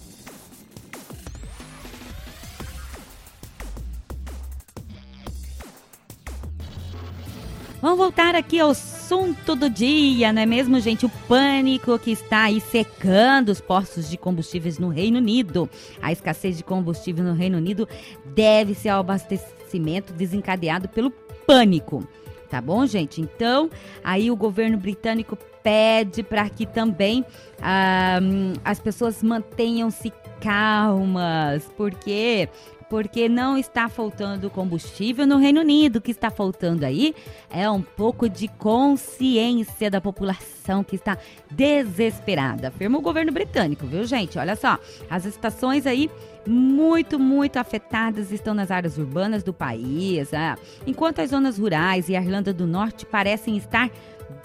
Vamos 7.82 7.98
voltar 7.98 8.36
aqui 8.36 8.60
ao 8.60 8.70
assunto 8.70 9.56
do 9.56 9.68
dia, 9.68 10.32
não 10.32 10.40
é 10.40 10.46
mesmo, 10.46 10.78
gente? 10.78 11.04
O 11.04 11.08
pânico 11.26 11.98
que 11.98 12.12
está 12.12 12.44
aí 12.44 12.60
secando 12.60 13.48
os 13.48 13.60
postos 13.60 14.08
de 14.08 14.16
combustíveis 14.16 14.78
no 14.78 14.88
Reino 14.88 15.18
Unido. 15.18 15.68
A 16.00 16.12
escassez 16.12 16.56
de 16.56 16.62
combustível 16.62 17.24
no 17.24 17.34
Reino 17.34 17.58
Unido 17.58 17.88
deve-se 18.24 18.88
ao 18.88 19.00
abastecimento 19.00 20.12
desencadeado 20.12 20.88
pelo 20.88 21.10
pânico. 21.44 22.06
Tá 22.48 22.60
bom, 22.60 22.86
gente? 22.86 23.20
Então, 23.20 23.68
aí 24.04 24.30
o 24.30 24.36
governo 24.36 24.78
britânico 24.78 25.36
pede 25.60 26.22
para 26.22 26.48
que 26.48 26.66
também 26.66 27.24
ah, 27.60 28.20
as 28.64 28.78
pessoas 28.78 29.24
mantenham-se 29.24 30.12
calmas, 30.40 31.68
porque 31.76 32.48
porque 32.92 33.26
não 33.26 33.56
está 33.56 33.88
faltando 33.88 34.50
combustível 34.50 35.26
no 35.26 35.38
Reino 35.38 35.60
Unido. 35.60 35.96
O 35.96 36.00
que 36.02 36.10
está 36.10 36.30
faltando 36.30 36.84
aí 36.84 37.14
é 37.48 37.68
um 37.70 37.80
pouco 37.80 38.28
de 38.28 38.48
consciência 38.48 39.90
da 39.90 39.98
população 39.98 40.84
que 40.84 40.96
está 40.96 41.16
desesperada, 41.50 42.68
afirma 42.68 42.98
o 42.98 43.00
governo 43.00 43.32
britânico, 43.32 43.86
viu, 43.86 44.04
gente? 44.04 44.38
Olha 44.38 44.54
só, 44.54 44.78
as 45.08 45.24
estações 45.24 45.86
aí 45.86 46.10
muito, 46.46 47.18
muito 47.18 47.56
afetadas 47.56 48.30
estão 48.30 48.52
nas 48.52 48.70
áreas 48.70 48.98
urbanas 48.98 49.42
do 49.42 49.54
país, 49.54 50.34
ah, 50.34 50.58
enquanto 50.86 51.20
as 51.20 51.30
zonas 51.30 51.56
rurais 51.56 52.10
e 52.10 52.14
a 52.14 52.20
Irlanda 52.20 52.52
do 52.52 52.66
Norte 52.66 53.06
parecem 53.06 53.56
estar 53.56 53.90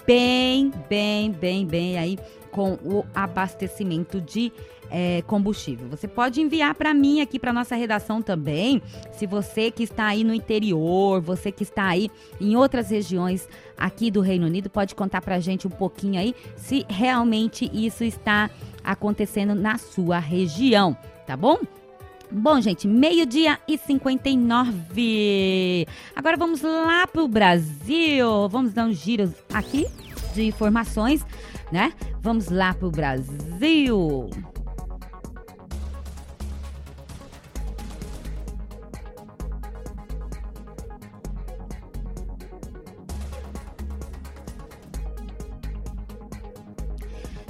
bem, 0.06 0.72
bem, 0.88 1.30
bem, 1.32 1.66
bem 1.66 1.98
aí 1.98 2.18
com 2.50 2.78
o 2.82 3.04
abastecimento 3.14 4.22
de 4.22 4.50
é, 4.90 5.22
combustível. 5.22 5.88
Você 5.88 6.08
pode 6.08 6.40
enviar 6.40 6.74
para 6.74 6.94
mim 6.94 7.20
aqui 7.20 7.38
para 7.38 7.52
nossa 7.52 7.76
redação 7.76 8.22
também, 8.22 8.82
se 9.12 9.26
você 9.26 9.70
que 9.70 9.82
está 9.82 10.06
aí 10.06 10.24
no 10.24 10.34
interior, 10.34 11.20
você 11.20 11.52
que 11.52 11.62
está 11.62 11.86
aí 11.86 12.10
em 12.40 12.56
outras 12.56 12.90
regiões 12.90 13.48
aqui 13.76 14.10
do 14.10 14.20
Reino 14.20 14.46
Unido, 14.46 14.70
pode 14.70 14.94
contar 14.94 15.20
para 15.20 15.38
gente 15.40 15.66
um 15.66 15.70
pouquinho 15.70 16.20
aí 16.20 16.34
se 16.56 16.84
realmente 16.88 17.70
isso 17.72 18.04
está 18.04 18.50
acontecendo 18.82 19.54
na 19.54 19.78
sua 19.78 20.18
região, 20.18 20.96
tá 21.26 21.36
bom? 21.36 21.58
Bom, 22.30 22.60
gente, 22.60 22.86
meio-dia 22.86 23.58
e 23.66 23.78
59. 23.78 25.86
Agora 26.14 26.36
vamos 26.36 26.60
lá 26.60 27.06
para 27.06 27.22
o 27.22 27.28
Brasil. 27.28 28.48
Vamos 28.50 28.74
dar 28.74 28.84
uns 28.84 28.98
giros 28.98 29.30
aqui 29.52 29.86
de 30.34 30.44
informações, 30.44 31.24
né? 31.72 31.90
Vamos 32.20 32.50
lá 32.50 32.74
para 32.74 32.86
o 32.86 32.90
Brasil. 32.90 34.28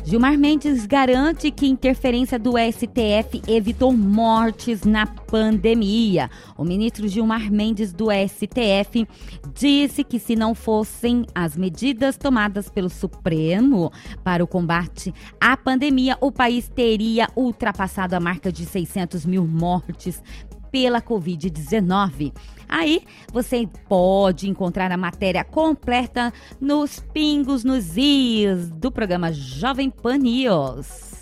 Gilmar 0.08 0.38
Mendes 0.38 0.86
garante 0.86 1.50
que 1.50 1.66
interferência 1.66 2.38
do 2.38 2.52
STF 2.52 3.42
evitou 3.46 3.92
mortes 3.92 4.84
na 4.84 5.06
pandemia. 5.06 6.30
O 6.56 6.64
ministro 6.64 7.06
Gilmar 7.06 7.52
Mendes 7.52 7.92
do 7.92 8.06
STF 8.10 9.06
disse 9.52 10.02
que 10.02 10.18
se 10.18 10.34
não 10.34 10.54
fossem 10.54 11.26
as 11.34 11.58
medidas 11.58 12.16
tomadas 12.16 12.70
pelo 12.70 12.88
Supremo 12.88 13.92
para 14.24 14.42
o 14.42 14.46
combate 14.46 15.12
à 15.38 15.54
pandemia, 15.58 16.16
o 16.22 16.32
país 16.32 16.70
teria 16.70 17.28
ultrapassado 17.36 18.16
a 18.16 18.20
marca 18.20 18.50
de 18.50 18.64
600 18.64 19.26
mil 19.26 19.46
mortes 19.46 20.22
pela 20.70 21.00
Covid-19. 21.00 22.32
Aí 22.68 23.02
você 23.32 23.68
pode 23.88 24.48
encontrar 24.48 24.92
a 24.92 24.96
matéria 24.96 25.42
completa 25.42 26.32
nos 26.60 27.00
pingos 27.00 27.64
nos 27.64 27.96
is 27.96 28.70
do 28.70 28.92
programa 28.92 29.32
Jovem 29.32 29.90
Pan 29.90 30.18
News. 30.18 31.18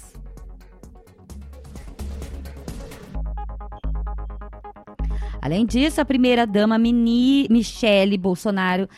Além 5.47 5.65
disso, 5.65 6.01
a 6.01 6.05
primeira-dama 6.05 6.77
Michele 6.77 8.19
Bolsonaro 8.19 8.89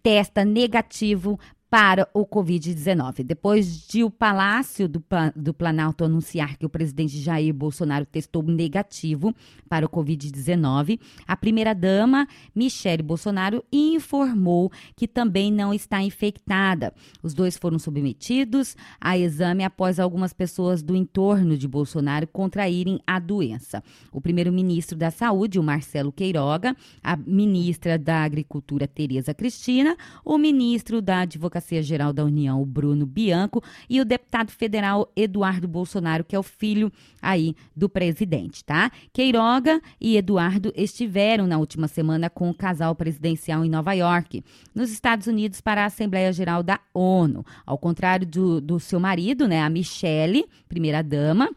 testa 0.00 0.44
negativo 0.44 1.40
para 1.70 2.08
o 2.14 2.24
Covid-19. 2.24 3.22
Depois 3.22 3.86
de 3.86 4.02
o 4.02 4.10
Palácio 4.10 4.88
do, 4.88 5.04
do, 5.36 5.52
Planalto 5.52 6.04
anunciar 6.04 6.56
que 6.56 6.64
o 6.64 6.68
presidente 6.68 7.18
Jair 7.18 7.52
Bolsonaro 7.52 8.06
testou 8.06 8.42
negativo 8.42 9.34
para 9.68 9.84
o 9.84 9.88
Covid-19, 9.88 10.98
a 11.26 11.36
primeira-dama, 11.36 12.26
Michele 12.54 13.02
Bolsonaro, 13.02 13.62
informou 13.70 14.72
que 14.96 15.06
também 15.06 15.52
não 15.52 15.74
está 15.74 16.02
infectada. 16.02 16.94
Os 17.22 17.34
dois 17.34 17.56
foram 17.56 17.78
submetidos 17.78 18.74
a 18.98 19.18
exame 19.18 19.62
após 19.62 20.00
algumas 20.00 20.32
pessoas 20.32 20.82
do 20.82 20.96
entorno 20.96 21.56
de 21.56 21.68
Bolsonaro 21.68 22.26
contraírem 22.26 22.98
a 23.06 23.18
doença. 23.18 23.82
O 24.10 24.20
primeiro-ministro 24.20 24.96
da 24.96 25.10
Saúde, 25.10 25.58
o 25.58 25.62
Marcelo 25.62 26.12
Queiroga, 26.12 26.74
a 27.02 27.14
ministra 27.16 27.98
da 27.98 28.22
Agricultura, 28.22 28.88
Tereza 28.88 29.34
Cristina, 29.34 29.96
o 30.24 30.38
ministro 30.38 31.02
da 31.02 31.20
Advocacia 31.20 31.57
Advocacia 31.58 31.82
Geral 31.82 32.12
da 32.12 32.24
União, 32.24 32.62
o 32.62 32.66
Bruno 32.66 33.04
Bianco, 33.04 33.62
e 33.88 34.00
o 34.00 34.04
deputado 34.04 34.50
federal 34.50 35.10
Eduardo 35.14 35.68
Bolsonaro, 35.68 36.24
que 36.24 36.34
é 36.34 36.38
o 36.38 36.42
filho 36.42 36.90
aí 37.20 37.54
do 37.76 37.88
presidente, 37.88 38.64
tá? 38.64 38.90
Queiroga 39.12 39.80
e 40.00 40.16
Eduardo 40.16 40.72
estiveram 40.76 41.46
na 41.46 41.58
última 41.58 41.88
semana 41.88 42.30
com 42.30 42.48
o 42.48 42.54
casal 42.54 42.94
presidencial 42.94 43.64
em 43.64 43.70
Nova 43.70 43.92
York, 43.92 44.42
nos 44.74 44.90
Estados 44.90 45.26
Unidos, 45.26 45.60
para 45.60 45.82
a 45.82 45.86
Assembleia 45.86 46.32
Geral 46.32 46.62
da 46.62 46.80
ONU. 46.94 47.44
Ao 47.66 47.76
contrário 47.76 48.26
do, 48.26 48.60
do 48.60 48.80
seu 48.80 49.00
marido, 49.00 49.46
né, 49.46 49.60
a 49.60 49.68
Michele, 49.68 50.46
primeira-dama, 50.68 51.50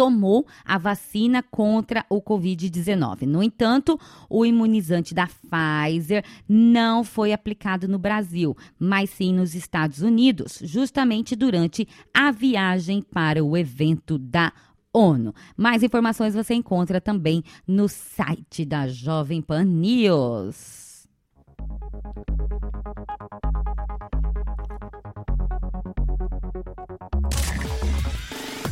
tomou 0.00 0.46
a 0.64 0.78
vacina 0.78 1.42
contra 1.42 2.06
o 2.08 2.22
Covid-19. 2.22 3.26
No 3.26 3.42
entanto, 3.42 4.00
o 4.30 4.46
imunizante 4.46 5.12
da 5.12 5.28
Pfizer 5.28 6.24
não 6.48 7.04
foi 7.04 7.34
aplicado 7.34 7.86
no 7.86 7.98
Brasil, 7.98 8.56
mas 8.78 9.10
sim 9.10 9.34
nos 9.34 9.54
Estados 9.54 10.00
Unidos, 10.00 10.58
justamente 10.62 11.36
durante 11.36 11.86
a 12.14 12.30
viagem 12.30 13.02
para 13.02 13.44
o 13.44 13.54
evento 13.54 14.16
da 14.16 14.54
ONU. 14.90 15.34
Mais 15.54 15.82
informações 15.82 16.32
você 16.32 16.54
encontra 16.54 16.98
também 16.98 17.44
no 17.68 17.86
site 17.86 18.64
da 18.64 18.88
Jovem 18.88 19.42
Pan 19.42 19.64
News. 19.64 20.89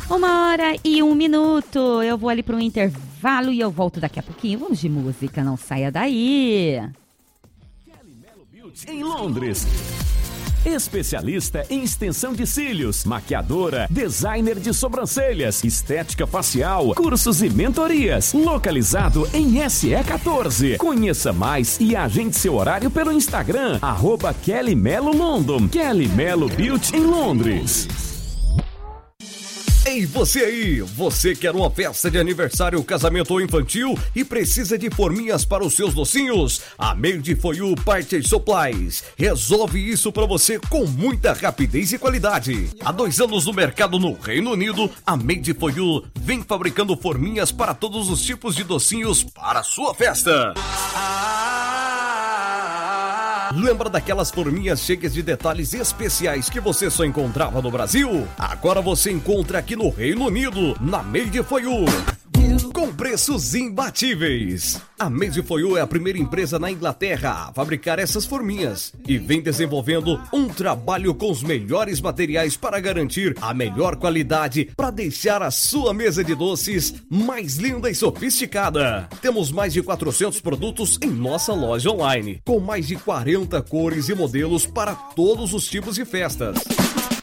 Uma 0.09 0.49
hora 0.49 0.75
e 0.83 1.03
um 1.03 1.13
minuto. 1.13 2.01
Eu 2.01 2.17
vou 2.17 2.31
ali 2.31 2.41
para 2.41 2.55
um 2.55 2.59
intervalo 2.59 3.51
e 3.51 3.59
eu 3.59 3.69
volto 3.69 3.99
daqui 3.99 4.19
a 4.19 4.23
pouquinho. 4.23 4.57
Vamos 4.57 4.79
de 4.79 4.89
música, 4.89 5.43
não 5.43 5.55
saia 5.55 5.91
daí. 5.91 6.81
Em 8.87 9.03
Londres. 9.03 9.67
Especialista 10.65 11.65
em 11.69 11.83
extensão 11.83 12.33
de 12.33 12.45
cílios, 12.45 13.05
maquiadora, 13.05 13.87
designer 13.89 14.59
de 14.59 14.73
sobrancelhas, 14.73 15.63
estética 15.63 16.27
facial, 16.27 16.93
cursos 16.95 17.41
e 17.41 17.49
mentorias. 17.49 18.33
Localizado 18.33 19.29
em 19.33 19.53
SE14. 19.53 20.77
Conheça 20.77 21.31
mais 21.31 21.79
e 21.79 21.95
agende 21.95 22.35
seu 22.35 22.55
horário 22.55 22.89
pelo 22.89 23.11
Instagram, 23.11 23.77
arroba 23.81 24.33
Kelly 24.33 24.75
Melo 24.75 25.15
London. 25.15 25.69
Kelly 25.69 26.09
Melo 26.09 26.49
Beauty 26.49 26.95
em 26.95 27.05
Londres. 27.05 28.08
Ei, 29.89 30.05
você 30.05 30.43
aí! 30.43 30.81
Você 30.81 31.33
quer 31.33 31.55
uma 31.55 31.71
festa 31.71 32.11
de 32.11 32.19
aniversário, 32.19 32.83
casamento 32.83 33.31
ou 33.31 33.41
infantil 33.41 33.97
e 34.15 34.23
precisa 34.23 34.77
de 34.77 34.87
forminhas 34.91 35.43
para 35.43 35.65
os 35.65 35.73
seus 35.75 35.95
docinhos? 35.95 36.61
A 36.77 36.93
Made 36.93 37.35
For 37.37 37.55
You 37.55 37.73
Party 37.73 38.21
Supplies 38.21 39.03
resolve 39.17 39.79
isso 39.79 40.11
para 40.11 40.27
você 40.27 40.59
com 40.59 40.85
muita 40.85 41.33
rapidez 41.33 41.91
e 41.91 41.97
qualidade. 41.97 42.69
Há 42.85 42.91
dois 42.91 43.19
anos 43.19 43.47
no 43.47 43.53
mercado 43.53 43.97
no 43.97 44.13
Reino 44.13 44.51
Unido, 44.51 44.91
a 45.03 45.17
Made 45.17 45.57
You 45.75 46.05
vem 46.19 46.43
fabricando 46.43 46.95
forminhas 46.95 47.51
para 47.51 47.73
todos 47.73 48.11
os 48.11 48.21
tipos 48.21 48.55
de 48.55 48.63
docinhos 48.63 49.23
para 49.23 49.61
a 49.61 49.63
sua 49.63 49.95
festa. 49.95 50.53
Lembra 53.53 53.89
daquelas 53.89 54.29
forminhas 54.29 54.81
cheias 54.81 55.13
de 55.13 55.23
detalhes 55.23 55.73
especiais 55.73 56.49
que 56.49 56.59
você 56.59 56.89
só 56.89 57.03
encontrava 57.03 57.61
no 57.61 57.71
Brasil? 57.71 58.27
Agora 58.37 58.81
você 58.81 59.11
encontra 59.11 59.57
aqui 59.57 59.75
no 59.75 59.89
Reino 59.89 60.25
Unido, 60.25 60.75
na 60.79 61.01
Made 61.01 61.41
For 61.43 61.61
You. 61.61 62.18
Com 62.73 62.91
preços 62.93 63.53
imbatíveis. 63.53 64.81
A 64.97 65.09
Made 65.09 65.41
For 65.43 65.59
You 65.59 65.77
é 65.77 65.81
a 65.81 65.87
primeira 65.87 66.17
empresa 66.17 66.57
na 66.57 66.71
Inglaterra 66.71 67.47
a 67.47 67.53
fabricar 67.53 67.99
essas 67.99 68.25
forminhas 68.25 68.91
e 69.07 69.17
vem 69.17 69.41
desenvolvendo 69.41 70.19
um 70.33 70.47
trabalho 70.47 71.13
com 71.13 71.29
os 71.29 71.43
melhores 71.43 72.01
materiais 72.01 72.57
para 72.57 72.79
garantir 72.79 73.35
a 73.41 73.53
melhor 73.53 73.97
qualidade 73.97 74.69
para 74.75 74.89
deixar 74.89 75.43
a 75.43 75.51
sua 75.51 75.93
mesa 75.93 76.23
de 76.23 76.33
doces 76.33 76.95
mais 77.09 77.57
linda 77.57 77.89
e 77.89 77.95
sofisticada. 77.95 79.07
Temos 79.21 79.51
mais 79.51 79.73
de 79.73 79.83
400 79.83 80.41
produtos 80.41 80.97
em 81.03 81.09
nossa 81.09 81.53
loja 81.53 81.91
online, 81.91 82.41
com 82.45 82.59
mais 82.59 82.87
de 82.87 82.95
40 82.95 83.61
cores 83.61 84.09
e 84.09 84.15
modelos 84.15 84.65
para 84.65 84.95
todos 84.95 85.53
os 85.53 85.67
tipos 85.67 85.95
de 85.95 86.05
festas. 86.05 86.57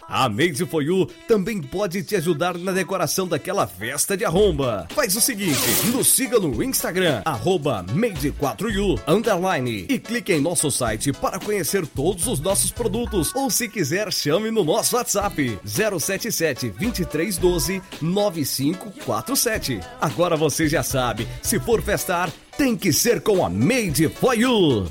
A 0.08 0.28
Made 0.28 0.64
For 0.66 0.82
You 0.82 1.06
também 1.26 1.60
pode 1.60 2.02
te 2.02 2.16
ajudar 2.16 2.56
na 2.56 2.72
decoração 2.72 3.26
daquela 3.26 3.66
festa 3.66 4.16
de 4.16 4.24
arromba. 4.24 4.86
Faz 4.90 5.16
o 5.16 5.20
seguinte, 5.20 5.58
nos 5.92 6.08
siga 6.08 6.38
no 6.38 6.62
Instagram, 6.62 7.22
arroba 7.24 7.84
Made4U, 7.84 9.00
underline, 9.06 9.86
e 9.88 9.98
clique 9.98 10.32
em 10.32 10.40
nosso 10.40 10.70
site 10.70 11.12
para 11.12 11.38
conhecer 11.38 11.86
todos 11.86 12.26
os 12.26 12.40
nossos 12.40 12.70
produtos. 12.70 13.34
Ou 13.34 13.50
se 13.50 13.68
quiser, 13.68 14.12
chame 14.12 14.50
no 14.50 14.64
nosso 14.64 14.96
WhatsApp, 14.96 15.58
077 15.64 16.70
2312 16.70 17.82
9547. 18.00 19.80
Agora 20.00 20.36
você 20.36 20.68
já 20.68 20.82
sabe, 20.82 21.26
se 21.42 21.58
for 21.58 21.82
festar, 21.82 22.30
tem 22.56 22.76
que 22.76 22.92
ser 22.92 23.20
com 23.20 23.44
a 23.44 23.50
Made 23.50 24.08
For 24.08 24.34
You. 24.34 24.86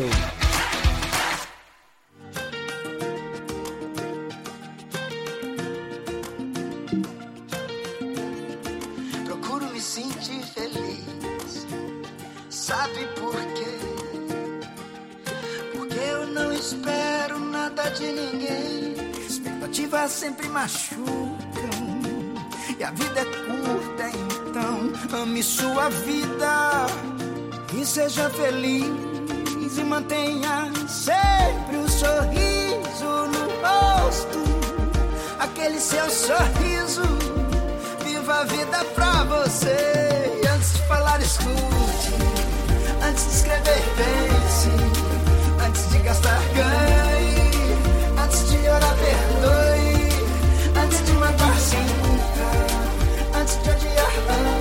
De 17.91 18.11
ninguém. 18.11 18.95
Expectativas 19.27 20.11
sempre 20.11 20.47
machucam. 20.49 21.39
E 22.77 22.83
a 22.83 22.91
vida 22.91 23.19
é 23.19 23.25
curta, 23.25 24.09
então 24.47 25.21
ame 25.21 25.43
sua 25.43 25.89
vida 25.89 26.85
e 27.73 27.85
seja 27.85 28.29
feliz. 28.29 29.77
E 29.77 29.83
mantenha 29.83 30.71
sempre 30.87 31.77
um 31.77 31.87
sorriso 31.87 33.27
no 33.31 33.45
rosto. 33.61 34.39
Aquele 35.39 35.79
seu 35.79 36.09
sorriso. 36.09 37.03
Viva 38.03 38.41
a 38.41 38.43
vida 38.43 38.83
pra 38.93 39.23
você. 39.23 40.39
E 40.43 40.47
antes 40.47 40.73
de 40.73 40.81
falar, 40.87 41.21
escute. 41.21 42.13
Antes 43.07 43.25
de 43.25 43.31
escrever, 43.35 43.83
pense. 43.95 45.65
Antes 45.65 45.89
de 45.89 45.99
gastar, 45.99 46.41
ganhe. 46.55 47.08
Antes 48.99 49.07
de 49.07 49.11
orar, 49.11 49.31
perdoe. 49.39 50.81
Antes 50.81 51.05
de 51.05 51.13
matar, 51.13 51.55
sinta. 51.59 53.37
Antes 53.39 53.63
de 53.63 53.69
odiar, 53.71 54.58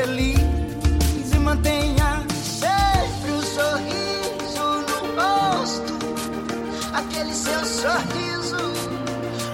feliz 0.00 1.30
e 1.34 1.38
mantenha 1.38 2.24
sempre 2.42 3.32
o 3.32 3.42
sorriso 3.42 4.64
no 4.88 4.98
rosto. 5.20 5.92
Aquele 6.94 7.34
seu 7.34 7.60
sorriso, 7.66 8.56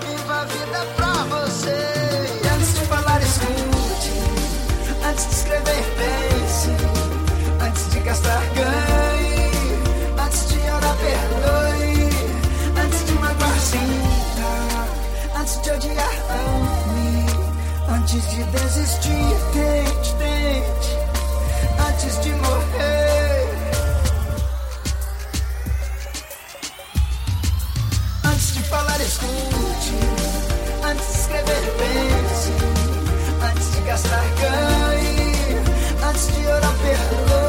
viva 0.07 0.41
a 0.41 0.45
vida 0.45 0.87
pra 0.95 1.13
você. 1.35 1.79
E 2.45 2.49
antes 2.49 2.75
de 2.75 2.81
falar, 2.87 3.21
escute. 3.23 4.13
Antes 5.09 5.27
de 5.27 5.35
escrever, 5.35 5.85
pense. 5.99 6.71
Antes 7.67 7.91
de 7.91 8.01
gastar, 8.01 8.43
ganhe. 8.55 9.51
Antes 10.25 10.49
de 10.49 10.59
orar, 10.71 10.97
perdoe. 10.97 12.09
Antes 12.85 13.05
de 13.05 13.13
magoar, 13.15 13.59
sinta. 13.59 15.41
Antes 15.41 15.61
de 15.63 15.71
odiar, 15.73 16.17
ame. 16.31 17.27
Antes 17.89 18.31
de 18.31 18.45
desistir, 18.45 19.37
tente, 19.53 20.15
Antes 21.89 22.21
de 22.23 22.31
morrer. 22.33 23.49
Antes 28.25 28.55
de 28.55 28.63
falar, 28.65 29.01
escute. 29.01 29.95
Antes 30.85 31.07
de 31.07 31.21
escrever, 31.21 31.65
pense. 31.79 32.53
Antes 33.43 33.73
de 33.73 33.81
gastar, 33.83 34.25
ganhe. 34.41 35.59
Antes 36.09 36.27
de 36.35 36.47
orar, 36.47 36.75
perdoe. 36.83 37.46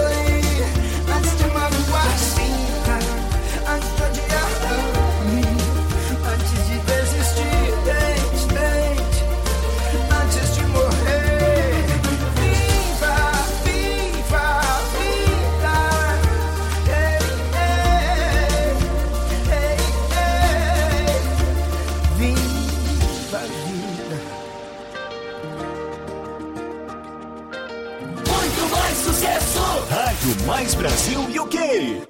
Rádio 30.27 30.45
Mais 30.45 30.75
Brasil 30.75 31.21
UK. 31.41 32.01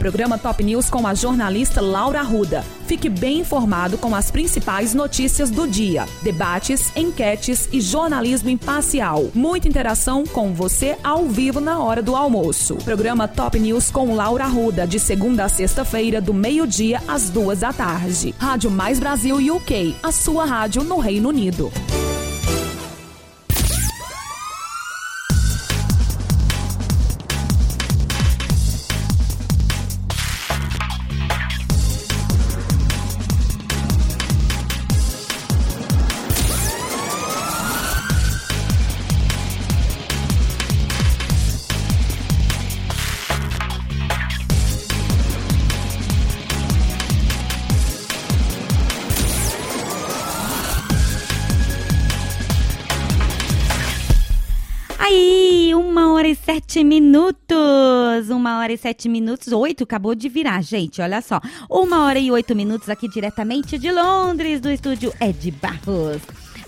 Programa 0.00 0.36
Top 0.36 0.60
News 0.60 0.90
com 0.90 1.06
a 1.06 1.14
jornalista 1.14 1.80
Laura 1.80 2.18
Arruda. 2.18 2.64
Fique 2.88 3.08
bem 3.08 3.38
informado 3.38 3.96
com 3.96 4.12
as 4.12 4.28
principais 4.28 4.92
notícias 4.92 5.50
do 5.50 5.68
dia, 5.68 6.04
debates, 6.20 6.90
enquetes 6.96 7.68
e 7.72 7.80
jornalismo 7.80 8.50
imparcial. 8.50 9.30
Muita 9.32 9.68
interação 9.68 10.26
com 10.26 10.52
você 10.52 10.98
ao 11.04 11.26
vivo 11.26 11.60
na 11.60 11.78
hora 11.78 12.02
do 12.02 12.16
almoço. 12.16 12.74
Programa 12.78 13.28
Top 13.28 13.56
News 13.56 13.92
com 13.92 14.16
Laura 14.16 14.46
Arruda, 14.46 14.88
de 14.88 14.98
segunda 14.98 15.44
a 15.44 15.48
sexta-feira, 15.48 16.20
do 16.20 16.34
meio-dia 16.34 17.00
às 17.06 17.30
duas 17.30 17.60
da 17.60 17.72
tarde. 17.72 18.34
Rádio 18.36 18.68
Mais 18.68 18.98
Brasil 18.98 19.36
UK, 19.36 19.94
a 20.02 20.10
sua 20.10 20.44
rádio 20.44 20.82
no 20.82 20.98
Reino 20.98 21.28
Unido. 21.28 21.70
Uma 58.44 58.58
hora 58.58 58.74
e 58.74 58.76
sete 58.76 59.08
minutos. 59.08 59.54
Oito, 59.54 59.84
acabou 59.84 60.14
de 60.14 60.28
virar, 60.28 60.60
gente. 60.60 61.00
Olha 61.00 61.22
só. 61.22 61.40
Uma 61.66 62.04
hora 62.04 62.18
e 62.18 62.30
oito 62.30 62.54
minutos 62.54 62.90
aqui 62.90 63.08
diretamente 63.08 63.78
de 63.78 63.90
Londres, 63.90 64.60
do 64.60 64.70
estúdio 64.70 65.14
Ed 65.18 65.50
Barros. 65.52 66.20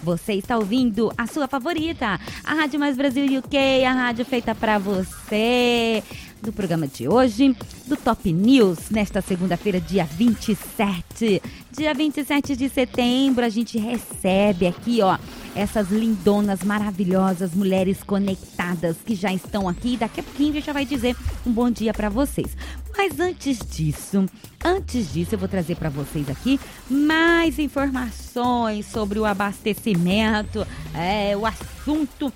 Você 0.02 0.32
está 0.32 0.56
ouvindo 0.56 1.12
a 1.18 1.26
sua 1.26 1.46
favorita, 1.46 2.18
a 2.42 2.54
Rádio 2.54 2.80
Mais 2.80 2.96
Brasil 2.96 3.26
UK, 3.40 3.84
a 3.84 3.92
rádio 3.92 4.24
feita 4.24 4.54
para 4.54 4.78
você. 4.78 6.02
Do 6.42 6.52
programa 6.52 6.86
de 6.86 7.08
hoje, 7.08 7.56
do 7.86 7.96
Top 7.96 8.30
News, 8.32 8.90
nesta 8.90 9.20
segunda-feira, 9.20 9.80
dia 9.80 10.04
27. 10.04 11.42
Dia 11.72 11.92
27 11.92 12.54
de 12.54 12.68
setembro, 12.68 13.44
a 13.44 13.48
gente 13.48 13.78
recebe 13.78 14.66
aqui, 14.66 15.00
ó, 15.02 15.18
essas 15.56 15.90
lindonas 15.90 16.62
maravilhosas, 16.62 17.54
mulheres 17.54 18.02
conectadas 18.02 18.96
que 19.04 19.14
já 19.14 19.32
estão 19.32 19.68
aqui. 19.68 19.96
Daqui 19.96 20.20
a 20.20 20.22
pouquinho 20.22 20.50
a 20.50 20.54
gente 20.54 20.66
já 20.66 20.72
vai 20.72 20.84
dizer 20.84 21.16
um 21.44 21.50
bom 21.50 21.70
dia 21.70 21.92
para 21.92 22.08
vocês. 22.08 22.56
Mas 22.96 23.18
antes 23.18 23.58
disso, 23.58 24.26
antes 24.64 25.12
disso, 25.12 25.34
eu 25.34 25.38
vou 25.38 25.48
trazer 25.48 25.76
para 25.76 25.88
vocês 25.88 26.30
aqui 26.30 26.60
mais 26.88 27.58
informações 27.58 28.86
sobre 28.86 29.18
o 29.18 29.24
abastecimento, 29.24 30.66
é, 30.94 31.36
o 31.36 31.44
assunto 31.44 32.32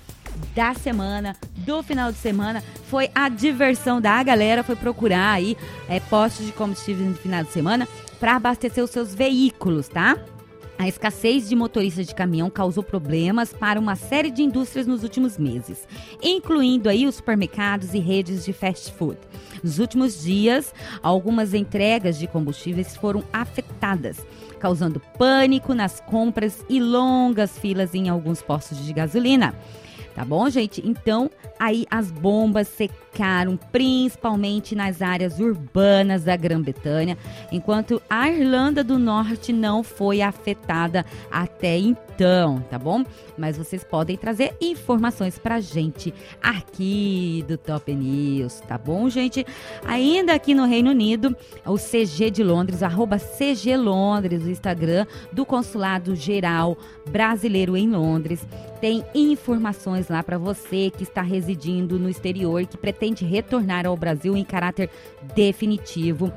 da 0.55 0.73
semana, 0.73 1.35
do 1.57 1.81
final 1.83 2.11
de 2.11 2.17
semana, 2.17 2.63
foi 2.87 3.09
a 3.13 3.29
diversão 3.29 4.01
da 4.01 4.21
galera, 4.21 4.63
foi 4.63 4.75
procurar 4.75 5.33
aí 5.33 5.57
é, 5.87 5.99
postos 5.99 6.45
de 6.45 6.51
combustível 6.51 7.05
no 7.05 7.15
final 7.15 7.43
de 7.43 7.51
semana 7.51 7.87
para 8.19 8.35
abastecer 8.35 8.83
os 8.83 8.91
seus 8.91 9.15
veículos, 9.15 9.87
tá? 9.87 10.17
A 10.81 10.87
escassez 10.87 11.47
de 11.47 11.55
motoristas 11.55 12.07
de 12.07 12.15
caminhão 12.15 12.49
causou 12.49 12.81
problemas 12.81 13.53
para 13.53 13.79
uma 13.79 13.95
série 13.95 14.31
de 14.31 14.41
indústrias 14.41 14.87
nos 14.87 15.03
últimos 15.03 15.37
meses, 15.37 15.87
incluindo 16.23 16.89
aí 16.89 17.05
os 17.05 17.15
supermercados 17.15 17.93
e 17.93 17.99
redes 17.99 18.43
de 18.43 18.51
fast 18.51 18.91
food. 18.93 19.19
Nos 19.63 19.77
últimos 19.77 20.23
dias, 20.23 20.73
algumas 21.03 21.53
entregas 21.53 22.17
de 22.17 22.25
combustíveis 22.25 22.95
foram 22.95 23.23
afetadas, 23.31 24.25
causando 24.59 24.99
pânico 25.19 25.75
nas 25.75 25.99
compras 25.99 26.65
e 26.67 26.79
longas 26.79 27.59
filas 27.59 27.93
em 27.93 28.09
alguns 28.09 28.41
postos 28.41 28.83
de 28.83 28.91
gasolina. 28.91 29.53
Tá 30.13 30.25
bom, 30.25 30.49
gente? 30.49 30.81
Então, 30.85 31.29
aí 31.57 31.85
as 31.89 32.11
bombas 32.11 32.67
secaram, 32.67 33.57
principalmente 33.71 34.75
nas 34.75 35.01
áreas 35.01 35.39
urbanas 35.39 36.23
da 36.23 36.35
Grã-Bretanha, 36.35 37.17
enquanto 37.51 38.01
a 38.09 38.29
Irlanda 38.29 38.83
do 38.83 38.99
Norte 38.99 39.53
não 39.53 39.83
foi 39.83 40.21
afetada 40.21 41.05
até 41.31 41.77
então, 41.77 42.10
tá 42.69 42.77
bom? 42.77 43.03
Mas 43.37 43.57
vocês 43.57 43.83
podem 43.83 44.17
trazer 44.17 44.55
informações 44.61 45.39
pra 45.39 45.59
gente 45.59 46.13
aqui 46.41 47.43
do 47.47 47.57
Top 47.57 47.93
News, 47.93 48.59
tá 48.61 48.77
bom, 48.77 49.09
gente? 49.09 49.45
Ainda 49.85 50.33
aqui 50.33 50.53
no 50.53 50.65
Reino 50.65 50.91
Unido, 50.91 51.35
o 51.65 51.77
CG 51.77 52.29
de 52.29 52.43
Londres, 52.43 52.83
arroba 52.83 53.17
CG 53.17 53.75
Londres, 53.77 54.43
o 54.43 54.49
Instagram 54.49 55.05
do 55.31 55.45
Consulado 55.45 56.15
Geral 56.15 56.77
Brasileiro 57.09 57.75
em 57.75 57.89
Londres, 57.89 58.45
tem 58.79 59.03
informações 59.13 60.07
lá 60.09 60.23
para 60.23 60.37
você 60.37 60.89
que 60.89 61.03
está 61.03 61.21
residindo 61.21 61.99
no 61.99 62.09
exterior 62.09 62.65
que 62.65 62.77
pretende 62.77 63.25
retornar 63.25 63.85
ao 63.85 63.95
Brasil 63.95 64.35
em 64.35 64.43
caráter 64.43 64.89
definitivo. 65.35 66.31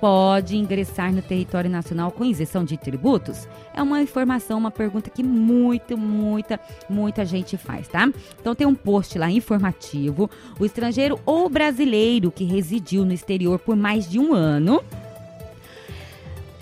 Pode 0.00 0.56
ingressar 0.56 1.12
no 1.12 1.20
território 1.20 1.68
nacional 1.68 2.12
com 2.12 2.24
isenção 2.24 2.64
de 2.64 2.76
tributos? 2.76 3.48
É 3.74 3.82
uma 3.82 4.00
informação, 4.00 4.58
uma 4.58 4.70
pergunta 4.70 5.10
que 5.10 5.24
muita, 5.24 5.96
muita, 5.96 6.60
muita 6.88 7.24
gente 7.26 7.56
faz, 7.56 7.88
tá? 7.88 8.08
Então 8.40 8.54
tem 8.54 8.66
um 8.66 8.74
post 8.74 9.18
lá 9.18 9.30
informativo. 9.30 10.30
O 10.58 10.64
estrangeiro 10.64 11.18
ou 11.26 11.48
brasileiro 11.48 12.30
que 12.30 12.44
residiu 12.44 13.04
no 13.04 13.12
exterior 13.12 13.58
por 13.58 13.74
mais 13.74 14.08
de 14.08 14.20
um 14.20 14.32
ano 14.32 14.82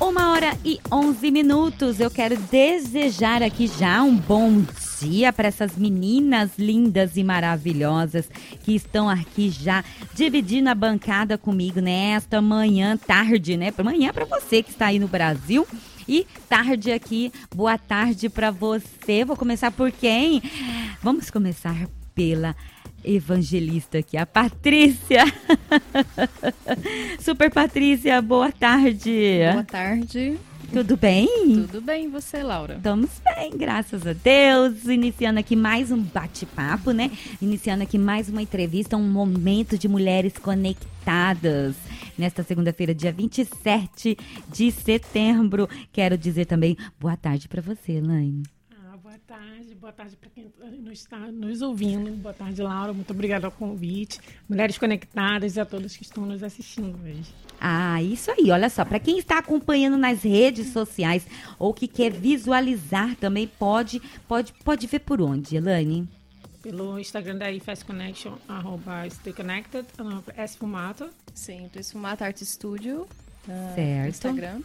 Uma 0.00 0.32
hora 0.32 0.56
e 0.64 0.80
onze 0.90 1.30
minutos. 1.30 2.00
Eu 2.00 2.10
quero 2.10 2.36
desejar 2.36 3.42
aqui 3.42 3.66
já 3.66 4.02
um 4.02 4.16
bom 4.16 4.62
dia 5.00 5.32
para 5.32 5.48
essas 5.48 5.76
meninas 5.76 6.50
lindas 6.58 7.16
e 7.16 7.24
maravilhosas 7.24 8.28
que 8.62 8.74
estão 8.74 9.08
aqui 9.08 9.50
já 9.50 9.84
dividindo 10.14 10.68
a 10.68 10.74
bancada 10.74 11.38
comigo 11.38 11.80
nesta 11.80 12.40
manhã, 12.40 12.96
tarde, 12.96 13.56
né? 13.56 13.72
Manhã 13.82 14.12
para 14.12 14.26
você 14.26 14.62
que 14.62 14.70
está 14.70 14.86
aí 14.86 14.98
no 14.98 15.08
Brasil. 15.08 15.66
E 16.06 16.26
tarde 16.48 16.90
aqui, 16.92 17.32
boa 17.54 17.78
tarde 17.78 18.28
para 18.28 18.50
você. 18.50 19.24
Vou 19.24 19.36
começar 19.36 19.70
por 19.70 19.90
quem? 19.90 20.42
Vamos 21.02 21.30
começar 21.30 21.88
pela 22.14 22.54
evangelista 23.04 23.98
aqui, 23.98 24.16
a 24.16 24.26
Patrícia. 24.26 25.24
Super 27.20 27.50
Patrícia, 27.50 28.20
boa 28.20 28.52
tarde. 28.52 29.38
Boa 29.52 29.64
tarde. 29.64 30.49
Tudo 30.72 30.96
bem? 30.96 31.26
Tudo 31.66 31.80
bem, 31.80 32.04
e 32.04 32.08
você, 32.08 32.44
Laura? 32.44 32.76
Estamos 32.76 33.10
bem, 33.24 33.50
graças 33.56 34.06
a 34.06 34.12
Deus. 34.12 34.84
Iniciando 34.84 35.40
aqui 35.40 35.56
mais 35.56 35.90
um 35.90 36.00
bate-papo, 36.00 36.92
né? 36.92 37.10
Iniciando 37.42 37.82
aqui 37.82 37.98
mais 37.98 38.28
uma 38.28 38.40
entrevista, 38.40 38.96
um 38.96 39.10
momento 39.10 39.76
de 39.76 39.88
mulheres 39.88 40.34
conectadas. 40.38 41.74
Nesta 42.16 42.44
segunda-feira, 42.44 42.94
dia 42.94 43.10
27 43.10 44.16
de 44.48 44.70
setembro. 44.70 45.68
Quero 45.92 46.16
dizer 46.16 46.46
também 46.46 46.76
boa 47.00 47.16
tarde 47.16 47.48
para 47.48 47.60
você, 47.60 47.94
Elaine 47.94 48.44
tarde, 49.30 49.76
boa 49.76 49.92
tarde 49.92 50.16
para 50.16 50.28
quem 50.30 50.52
está 50.90 51.18
nos 51.30 51.62
ouvindo. 51.62 52.10
Boa 52.16 52.34
tarde, 52.34 52.60
Laura. 52.60 52.92
Muito 52.92 53.12
obrigada 53.12 53.46
ao 53.46 53.52
convite. 53.52 54.18
Mulheres 54.48 54.76
Conectadas 54.76 55.54
e 55.54 55.60
a 55.60 55.64
todos 55.64 55.96
que 55.96 56.02
estão 56.02 56.26
nos 56.26 56.42
assistindo 56.42 56.98
hoje. 57.00 57.32
Ah, 57.60 58.02
isso 58.02 58.30
aí. 58.30 58.50
Olha 58.50 58.70
só, 58.70 58.84
para 58.84 58.98
quem 58.98 59.18
está 59.18 59.38
acompanhando 59.38 59.98
nas 59.98 60.22
redes 60.22 60.72
sociais 60.72 61.26
ou 61.58 61.74
que 61.74 61.86
quer 61.86 62.10
visualizar 62.10 63.14
também, 63.16 63.46
pode, 63.46 64.00
pode, 64.26 64.54
pode 64.64 64.86
ver 64.86 65.00
por 65.00 65.20
onde, 65.20 65.56
Elane? 65.56 66.08
Pelo 66.62 66.98
Instagram 66.98 67.36
da 67.36 67.50
IFES 67.50 67.82
Connection, 67.82 68.34
arroba 68.48 69.08
Stay 69.10 69.32
Connected, 69.32 69.86
S 70.36 70.56
Fumato. 70.56 71.10
Sim, 71.34 71.70
Esfumato 71.74 72.24
Art 72.24 72.38
Studio. 72.38 73.06
Uh, 73.46 73.74
certo. 73.74 74.08
Instagram. 74.08 74.60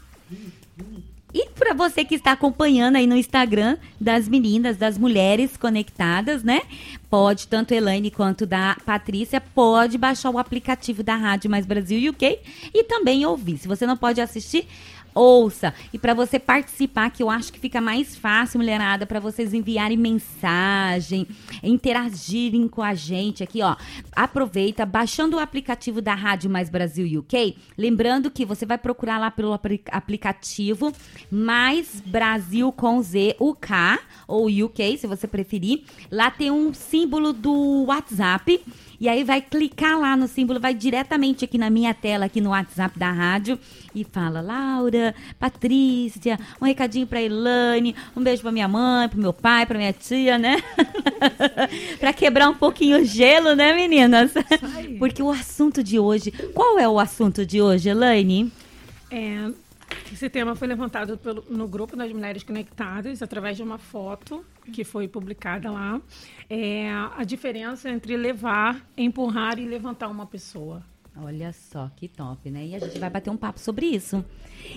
E 1.38 1.50
para 1.50 1.74
você 1.74 2.06
que 2.06 2.16
está 2.16 2.32
acompanhando 2.32 2.96
aí 2.96 3.06
no 3.06 3.18
Instagram 3.18 3.78
das 4.00 4.26
meninas, 4.30 4.78
das 4.78 4.98
mulheres 4.98 5.58
conectadas, 5.58 6.44
né? 6.44 6.62
Pode, 7.10 7.50
tanto 7.50 7.74
Elaine 7.74 8.10
quanto 8.10 8.46
da 8.46 8.78
Patrícia, 8.86 9.42
pode 9.42 9.98
baixar 9.98 10.30
o 10.30 10.38
aplicativo 10.38 11.04
da 11.04 11.18
Rádio 11.18 11.52
Mais 11.52 11.66
Brasil 11.66 12.10
UK 12.12 12.40
e 12.74 12.86
também 12.86 13.26
ouvir. 13.26 13.58
Se 13.58 13.68
você 13.68 13.86
não 13.86 13.98
pode 13.98 14.22
assistir, 14.22 14.66
ouça. 15.16 15.74
E 15.94 15.98
para 15.98 16.14
você 16.14 16.38
participar, 16.38 17.10
que 17.10 17.24
eu 17.24 17.30
acho 17.30 17.52
que 17.52 17.60
fica 17.60 17.80
mais 17.80 18.16
fácil, 18.16 18.60
mulherada, 18.60 19.06
para 19.06 19.20
vocês 19.20 19.54
enviarem 19.54 19.98
mensagem, 19.98 21.26
interagirem 21.64 22.68
com 22.68 22.82
a 22.82 22.94
gente 22.94 23.42
aqui, 23.42 23.62
ó. 23.62 23.76
Aproveita, 24.14 24.86
baixando 24.86 25.38
o 25.38 25.40
aplicativo 25.40 26.02
da 26.02 26.14
Rádio 26.14 26.50
Mais 26.50 26.70
Brasil 26.70 27.20
UK. 27.20 27.56
Lembrando 27.78 28.30
que 28.30 28.46
você 28.46 28.66
vai 28.66 28.78
procurar 28.78 29.18
lá 29.18 29.32
pelo 29.32 29.58
aplicativo 29.92 30.92
Mais 31.32 32.02
Brasil 32.06 32.72
com 32.74 33.02
Z, 33.02 33.38
UK, 33.40 34.00
ou 34.28 34.48
UK, 34.48 34.98
se 34.98 35.08
você 35.08 35.28
preferir. 35.28 35.84
Lá 36.12 36.30
tem 36.30 36.52
um 36.52 36.74
símbolo 36.74 37.32
do 37.32 37.86
WhatsApp 37.86 38.62
e 39.00 39.10
aí 39.10 39.24
vai 39.24 39.42
clicar 39.42 40.00
lá 40.00 40.16
no 40.16 40.28
símbolo, 40.28 40.60
vai 40.60 40.74
diretamente 40.74 41.46
aqui 41.46 41.58
na 41.58 41.70
minha 41.70 41.94
tela, 41.94 42.26
aqui 42.26 42.42
no 42.42 42.52
WhatsApp 42.52 42.98
da 42.98 43.12
rádio, 43.12 43.60
e 43.94 44.04
fala: 44.04 44.42
Laura, 44.42 45.14
Patrícia, 45.40 46.40
um 46.62 46.66
recadinho 46.66 47.08
pra 47.08 47.22
Elane, 47.22 47.96
um 48.16 48.24
beijo 48.24 48.42
pra 48.42 48.52
minha 48.52 48.68
mãe, 48.68 49.10
pro 49.10 49.20
meu 49.20 49.34
pai, 49.34 49.66
pra 49.66 49.78
minha 49.78 49.94
tia, 49.94 50.38
né? 50.38 50.58
pra 52.00 52.14
quebrar 52.14 52.50
um 52.50 52.56
pouquinho 52.56 53.02
o 53.02 53.06
gelo, 53.06 53.56
né, 53.56 53.74
meninas? 53.74 54.32
Porque 55.00 55.22
o 55.22 55.30
assunto 55.30 55.84
de 55.84 56.00
hoje. 56.00 56.32
Qual 56.54 56.80
é 56.80 56.88
o 56.88 57.00
assunto 57.00 57.46
de 57.46 57.62
hoje, 57.62 57.90
Elaine? 57.90 58.52
É, 59.12 59.52
esse 60.12 60.30
tema 60.30 60.56
foi 60.56 60.68
levantado 60.68 61.18
pelo, 61.18 61.44
no 61.50 61.68
grupo 61.68 61.96
das 61.96 62.12
Mulheres 62.12 62.44
Conectadas 62.44 63.22
através 63.22 63.58
de 63.58 63.64
uma 63.64 63.78
foto 63.78 64.46
que 64.72 64.84
foi 64.84 65.08
publicada 65.08 65.72
lá. 65.72 66.02
É, 66.50 66.90
a 67.16 67.24
diferença 67.24 67.90
entre 67.90 68.16
levar, 68.16 68.86
empurrar 68.98 69.58
e 69.58 69.66
levantar 69.66 70.08
uma 70.08 70.26
pessoa. 70.26 70.84
Olha 71.18 71.54
só 71.54 71.90
que 71.96 72.10
top, 72.10 72.52
né? 72.52 72.68
E 72.68 72.76
a 72.76 72.80
gente 72.80 73.00
vai 73.00 73.10
bater 73.10 73.30
um 73.30 73.38
papo 73.38 73.58
sobre 73.60 73.86
isso. 73.86 74.24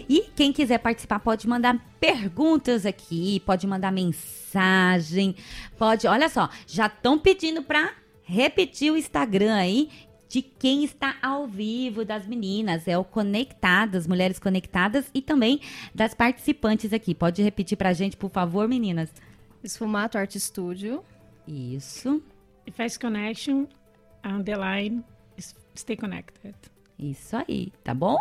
E 0.08 0.30
quem 0.36 0.52
quiser 0.52 0.78
participar 0.78 1.18
pode 1.18 1.48
mandar 1.48 1.76
perguntas 1.98 2.86
aqui, 2.86 3.40
pode 3.40 3.66
mandar 3.66 3.90
mensagem, 3.90 5.34
pode. 5.76 6.06
Olha 6.06 6.28
só, 6.28 6.48
já 6.64 6.86
estão 6.86 7.18
pedindo 7.18 7.62
para 7.62 7.92
repetir 8.22 8.92
o 8.92 8.96
Instagram 8.96 9.54
aí, 9.56 9.90
de 10.28 10.40
quem 10.40 10.84
está 10.84 11.16
ao 11.20 11.46
vivo, 11.46 12.04
das 12.04 12.24
meninas. 12.24 12.86
É 12.86 12.96
o 12.96 13.02
Conectadas, 13.02 14.06
Mulheres 14.06 14.38
Conectadas 14.38 15.10
e 15.12 15.20
também 15.20 15.60
das 15.92 16.14
participantes 16.14 16.92
aqui. 16.92 17.14
Pode 17.14 17.42
repetir 17.42 17.76
pra 17.76 17.92
gente, 17.92 18.16
por 18.16 18.30
favor, 18.30 18.68
meninas? 18.68 19.10
Esfumato 19.64 20.16
Art 20.16 20.36
Studio. 20.36 21.02
Isso. 21.48 22.22
Fast 22.72 22.98
Connection, 23.00 23.66
underline, 24.22 25.02
stay 25.74 25.96
connected. 25.96 26.54
Isso 26.98 27.36
aí, 27.36 27.72
tá 27.84 27.94
bom? 27.94 28.16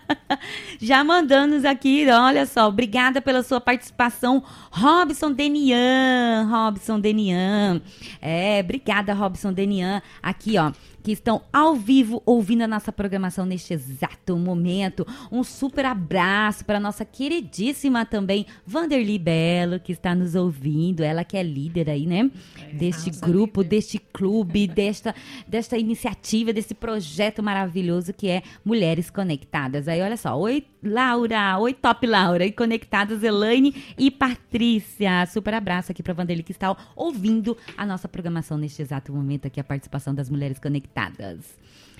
Já 0.80 1.02
mandando 1.02 1.66
aqui, 1.68 2.08
olha 2.08 2.46
só, 2.46 2.68
obrigada 2.68 3.20
pela 3.20 3.42
sua 3.42 3.60
participação, 3.60 4.42
Robson 4.70 5.32
Denian, 5.32 6.48
Robson 6.48 7.00
Denian. 7.00 7.82
É, 8.22 8.60
obrigada, 8.60 9.12
Robson 9.12 9.52
Denian. 9.52 10.00
Aqui, 10.22 10.56
ó, 10.56 10.72
que 11.06 11.12
estão 11.12 11.42
ao 11.52 11.76
vivo 11.76 12.20
ouvindo 12.26 12.62
a 12.62 12.66
nossa 12.66 12.90
programação 12.90 13.46
neste 13.46 13.72
exato 13.72 14.36
momento. 14.36 15.06
Um 15.30 15.44
super 15.44 15.84
abraço 15.84 16.64
para 16.64 16.80
nossa 16.80 17.04
queridíssima 17.04 18.04
também 18.04 18.44
Vanderly 18.66 19.16
Belo, 19.16 19.78
que 19.78 19.92
está 19.92 20.16
nos 20.16 20.34
ouvindo. 20.34 21.04
Ela 21.04 21.22
que 21.22 21.36
é 21.36 21.44
líder 21.44 21.90
aí, 21.90 22.08
né? 22.08 22.28
É, 22.60 22.72
deste 22.74 23.10
grupo, 23.10 23.62
líder. 23.62 23.76
deste 23.76 24.00
clube, 24.00 24.66
desta, 24.66 25.14
desta 25.46 25.78
iniciativa, 25.78 26.52
desse 26.52 26.74
projeto 26.74 27.40
maravilhoso 27.40 28.12
que 28.12 28.28
é 28.28 28.42
Mulheres 28.64 29.08
Conectadas. 29.08 29.86
Aí, 29.86 30.02
olha 30.02 30.16
só. 30.16 30.36
Oi, 30.36 30.64
Laura. 30.86 31.58
Oi, 31.58 31.74
Top 31.74 32.06
Laura. 32.06 32.46
E 32.46 32.52
conectadas, 32.52 33.22
Elaine 33.22 33.74
e 33.98 34.10
Patrícia. 34.10 35.26
Super 35.26 35.54
abraço 35.54 35.92
aqui 35.92 36.02
para 36.02 36.14
Vanderly 36.14 36.42
que 36.42 36.52
está 36.52 36.74
ouvindo 36.94 37.56
a 37.76 37.84
nossa 37.84 38.08
programação 38.08 38.56
neste 38.56 38.80
exato 38.80 39.12
momento 39.12 39.46
aqui, 39.46 39.60
a 39.60 39.64
participação 39.64 40.14
das 40.14 40.30
Mulheres 40.30 40.58
Conectadas 40.58 40.86
conectadas. 40.86 41.58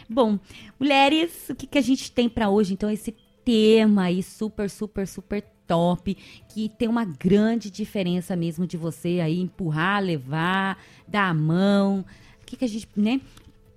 Bom, 0.08 0.38
mulheres, 0.78 1.48
o 1.50 1.54
que, 1.54 1.66
que 1.66 1.78
a 1.78 1.82
gente 1.82 2.12
tem 2.12 2.28
para 2.28 2.48
hoje? 2.48 2.72
Então, 2.72 2.90
esse 2.90 3.14
tema 3.44 4.04
aí 4.04 4.22
super, 4.22 4.70
super, 4.70 5.06
super 5.06 5.42
top, 5.66 6.16
que 6.48 6.68
tem 6.68 6.88
uma 6.88 7.04
grande 7.04 7.70
diferença 7.70 8.36
mesmo 8.36 8.66
de 8.66 8.76
você 8.76 9.20
aí 9.20 9.40
empurrar, 9.40 10.02
levar, 10.02 10.78
dar 11.08 11.28
a 11.28 11.34
mão. 11.34 12.04
O 12.40 12.46
que, 12.46 12.56
que 12.56 12.64
a 12.64 12.68
gente, 12.68 12.88
né? 12.96 13.20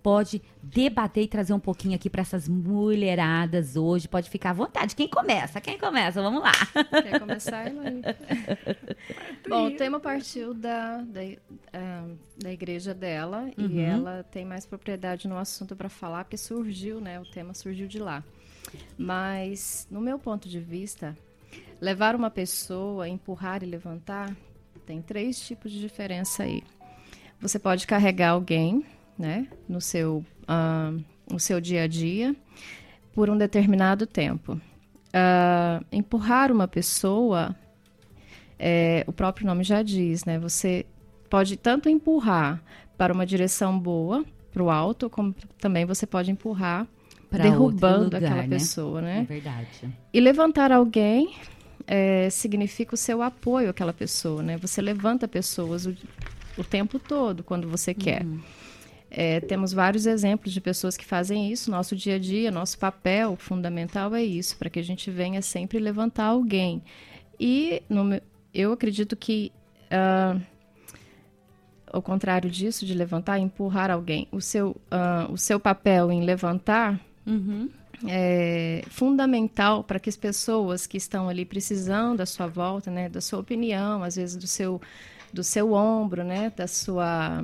Pode 0.02 0.42
debater 0.62 1.24
e 1.24 1.28
trazer 1.28 1.54
um 1.54 1.60
pouquinho 1.60 1.96
aqui 1.96 2.10
para 2.10 2.22
essas 2.22 2.48
mulheradas 2.48 3.76
hoje. 3.76 4.08
Pode 4.08 4.30
ficar 4.30 4.52
à 4.52 4.54
vontade. 4.54 4.96
Quem 4.96 5.08
começa? 5.08 5.60
Quem 5.62 5.78
começa? 5.78 6.22
Vamos 6.22 6.42
lá. 6.42 6.52
Quer 7.02 7.20
começar, 7.20 7.68
Elaine? 7.68 8.02
Bom, 9.48 9.68
o 9.68 9.76
tema 9.76 10.00
partiu 10.00 10.54
da, 10.54 10.98
da, 10.98 11.22
uh, 11.22 12.18
da 12.38 12.52
igreja 12.52 12.94
dela 12.94 13.50
uhum. 13.58 13.70
e 13.70 13.80
ela 13.80 14.24
tem 14.24 14.46
mais 14.46 14.66
propriedade 14.66 15.28
no 15.28 15.38
assunto 15.38 15.76
para 15.76 15.90
falar, 15.90 16.24
porque 16.24 16.38
surgiu, 16.38 17.00
né? 17.00 17.20
O 17.20 17.26
tema 17.26 17.54
surgiu 17.54 17.88
de 17.88 18.00
lá. 18.00 18.24
Mas, 18.98 19.88
no 19.90 20.00
meu 20.00 20.20
ponto 20.20 20.48
de 20.48 20.60
vista, 20.60 21.18
levar 21.82 22.16
uma 22.16 22.30
pessoa, 22.30 23.08
empurrar 23.08 23.64
e 23.64 23.66
levantar, 23.66 24.36
tem 24.86 25.02
três 25.02 25.40
tipos 25.40 25.72
de 25.72 25.80
diferença 25.80 26.44
aí. 26.44 26.64
Você 27.42 27.58
pode 27.58 27.88
carregar 27.88 28.32
alguém 28.32 28.84
né, 29.20 29.48
no 29.68 29.82
seu, 29.82 30.26
uh, 30.44 31.04
no 31.30 31.40
seu 31.40 31.60
dia 31.60 31.84
a 31.84 31.88
dia 31.88 32.34
por 33.14 33.30
um 33.30 33.38
determinado 33.38 34.08
tempo. 34.08 34.54
uh, 34.54 35.86
empurrar 35.92 36.52
uma 36.52 36.68
pessoa, 36.68 37.56
é, 38.58 39.04
o 39.08 39.12
próprio 39.12 39.46
nome 39.46 39.64
já 39.64 39.82
diz, 39.82 40.26
né? 40.26 40.38
Você 40.40 40.86
pode 41.30 41.58
tanto 41.58 41.90
empurrar 41.90 42.62
para 42.98 43.14
uma 43.14 43.26
direção 43.26 43.78
boa, 43.78 44.24
para 44.52 44.64
o 44.64 44.70
alto, 44.70 45.10
como 45.10 45.34
também 45.60 45.86
você 45.86 46.06
pode 46.06 46.32
empurrar 46.32 46.88
pra 47.30 47.44
derrubando 47.44 48.06
lugar, 48.06 48.24
aquela 48.24 48.42
né? 48.44 48.48
pessoa, 48.48 49.02
né? 49.02 49.20
É 49.20 49.24
verdade. 49.24 49.90
E 50.14 50.20
levantar 50.20 50.72
alguém 50.72 51.36
é, 51.88 52.30
significa 52.30 52.94
o 52.94 52.98
seu 52.98 53.22
apoio 53.22 53.70
àquela 53.70 53.94
pessoa, 53.94 54.42
né? 54.44 54.58
Você 54.58 54.82
levanta 54.82 55.28
pessoas 55.28 55.86
o, 55.86 55.96
o 56.58 56.64
tempo 56.64 57.00
todo 57.00 57.44
quando 57.44 57.68
você 57.68 57.94
quer. 57.94 58.24
Uhum. 58.24 58.40
É, 59.12 59.40
temos 59.40 59.74
vários 59.74 60.06
exemplos 60.06 60.54
de 60.54 60.62
pessoas 60.62 60.96
que 60.96 61.06
fazem 61.06 61.52
isso. 61.52 61.72
Nosso 61.72 61.96
dia 61.96 62.16
a 62.16 62.20
dia, 62.20 62.52
nosso 62.52 62.78
papel 62.78 63.36
fundamental 63.36 64.14
é 64.14 64.24
isso, 64.24 64.56
para 64.58 64.70
que 64.70 64.80
a 64.80 64.84
gente 64.84 65.10
venha 65.10 65.42
sempre 65.42 65.80
levantar 65.80 66.26
alguém. 66.26 66.82
E 67.40 67.82
no, 67.90 68.22
eu 68.54 68.72
acredito 68.72 69.16
que, 69.16 69.52
uh, 69.86 70.40
ao 71.92 72.02
contrário 72.02 72.50
disso, 72.50 72.86
de 72.86 72.94
levantar, 72.94 73.40
empurrar 73.40 73.90
alguém, 73.90 74.28
o 74.32 74.40
seu, 74.40 74.72
uh, 74.92 75.32
o 75.32 75.38
seu 75.38 75.60
papel 75.60 76.12
em 76.12 76.24
levantar 76.24 77.00
uhum. 77.26 77.68
é 78.08 78.84
fundamental 78.90 79.84
para 79.84 80.00
que 80.00 80.10
as 80.10 80.18
pessoas 80.18 80.86
que 80.86 80.98
estão 80.98 81.28
ali 81.28 81.46
precisando 81.46 82.18
da 82.18 82.28
sua 82.28 82.46
volta, 82.46 82.92
né, 82.92 83.10
da 83.10 83.22
sua 83.22 83.40
opinião, 83.40 84.04
às 84.04 84.18
vezes 84.18 84.36
do 84.36 84.46
seu, 84.46 84.80
do 85.34 85.44
seu 85.44 85.74
ombro, 85.74 86.24
né, 86.24 86.52
da 86.56 86.68
sua 86.68 87.44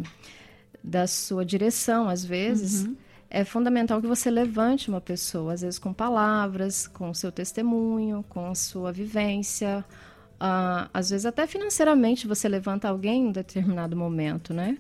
da 0.86 1.07
sua 1.07 1.44
direção, 1.44 2.07
às 2.07 2.24
vezes, 2.24 2.86
uhum. 2.86 2.95
é 3.28 3.44
fundamental 3.44 3.99
que 3.99 4.07
você 4.07 4.30
levante 4.30 4.88
uma 4.88 5.02
pessoa, 5.02 5.53
às 5.53 5.62
vezes 5.62 5.80
com 5.80 5.91
palavras, 5.91 6.88
com 6.88 7.10
o 7.10 7.16
seu 7.16 7.32
testemunho, 7.32 8.24
com 8.30 8.52
a 8.52 8.56
sua 8.56 8.91
vivência. 8.91 9.84
Uh, 10.36 10.88
às 10.94 11.10
vezes 11.10 11.26
até 11.26 11.48
financeiramente 11.48 12.28
você 12.28 12.48
levanta 12.48 12.88
alguém 12.88 13.24
em 13.24 13.28
um 13.28 13.32
determinado 13.32 13.95
momento, 13.95 14.53
né? 14.53 14.78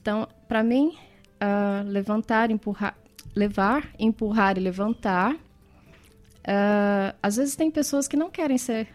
Então, 0.00 0.28
para 0.46 0.62
mim, 0.62 0.96
uh, 1.42 1.88
levantar, 1.88 2.50
empurrar, 2.50 2.96
levar, 3.34 3.88
empurrar 3.98 4.56
e 4.56 4.60
levantar. 4.60 5.34
Uh, 5.34 7.16
às 7.20 7.36
vezes 7.36 7.56
tem 7.56 7.70
pessoas 7.70 8.06
que 8.06 8.16
não 8.16 8.30
querem 8.30 8.58
ser 8.58 8.88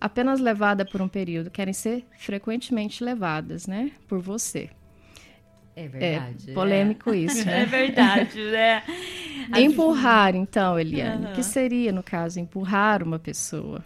apenas 0.00 0.38
levada 0.38 0.84
por 0.84 1.02
um 1.02 1.08
período, 1.08 1.50
querem 1.50 1.74
ser 1.74 2.04
frequentemente 2.18 3.02
levadas, 3.02 3.66
né, 3.66 3.92
por 4.08 4.20
você. 4.20 4.70
É 5.80 5.88
verdade. 5.88 6.50
É 6.50 6.54
polêmico 6.54 7.10
é. 7.10 7.16
isso, 7.16 7.46
né? 7.46 7.62
É 7.62 7.66
verdade, 7.66 8.38
né? 8.50 8.82
empurrar, 9.58 10.34
então, 10.34 10.78
Eliane. 10.78 11.26
Uhum. 11.26 11.32
O 11.32 11.34
que 11.34 11.42
seria, 11.42 11.90
no 11.90 12.02
caso, 12.02 12.38
empurrar 12.38 13.02
uma 13.02 13.18
pessoa? 13.18 13.82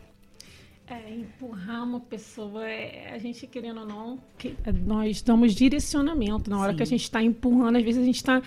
É, 0.89 1.15
empurrar 1.15 1.85
uma 1.85 2.01
pessoa, 2.01 2.69
é, 2.69 3.13
a 3.13 3.19
gente 3.19 3.47
querendo 3.47 3.81
ou 3.81 3.87
não, 3.87 4.19
que, 4.37 4.57
é, 4.65 4.73
nós 4.73 5.23
damos 5.23 5.55
direcionamento. 5.55 6.51
Na 6.51 6.59
hora 6.59 6.73
Sim. 6.73 6.77
que 6.77 6.83
a 6.83 6.87
gente 6.87 7.03
está 7.03 7.23
empurrando, 7.23 7.77
às 7.77 7.85
vezes 7.85 8.03
a 8.03 8.05
gente 8.05 8.17
está. 8.17 8.43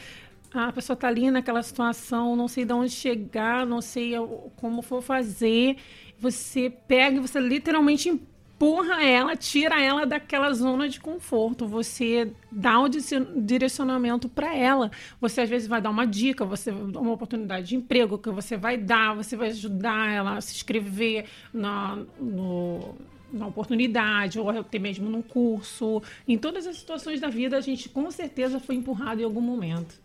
A 0.53 0.71
pessoa 0.71 0.95
está 0.95 1.07
ali 1.07 1.29
naquela 1.31 1.61
situação, 1.63 2.35
não 2.35 2.47
sei 2.47 2.65
de 2.65 2.73
onde 2.73 2.89
chegar, 2.89 3.65
não 3.65 3.81
sei 3.81 4.13
como 4.55 4.81
for 4.81 5.01
fazer. 5.01 5.77
Você 6.19 6.69
pega 6.69 7.17
e 7.17 7.19
você 7.19 7.39
literalmente 7.39 8.09
empurra 8.09 8.36
empurra 8.57 9.03
ela, 9.03 9.35
tira 9.35 9.79
ela 9.79 10.05
daquela 10.05 10.51
zona 10.51 10.89
de 10.89 10.99
conforto. 10.99 11.67
Você 11.67 12.31
dá 12.51 12.79
o 12.79 12.89
direcionamento 12.89 14.27
para 14.27 14.55
ela. 14.55 14.91
Você 15.21 15.41
às 15.41 15.49
vezes 15.49 15.67
vai 15.67 15.79
dar 15.79 15.91
uma 15.91 16.05
dica, 16.05 16.43
você 16.43 16.71
uma 16.71 17.11
oportunidade 17.11 17.67
de 17.67 17.75
emprego 17.75 18.17
que 18.17 18.31
você 18.31 18.57
vai 18.57 18.75
dar, 18.75 19.15
você 19.15 19.37
vai 19.37 19.49
ajudar 19.49 20.11
ela 20.11 20.37
a 20.37 20.41
se 20.41 20.55
inscrever 20.55 21.25
na, 21.53 21.99
no, 22.19 22.95
na 23.31 23.45
oportunidade, 23.45 24.39
ou 24.39 24.49
até 24.49 24.79
mesmo 24.79 25.07
num 25.07 25.21
curso. 25.21 26.01
Em 26.27 26.37
todas 26.37 26.65
as 26.65 26.77
situações 26.77 27.21
da 27.21 27.29
vida, 27.29 27.57
a 27.57 27.61
gente 27.61 27.87
com 27.87 28.09
certeza 28.09 28.59
foi 28.59 28.75
empurrado 28.75 29.21
em 29.21 29.23
algum 29.23 29.41
momento. 29.41 29.95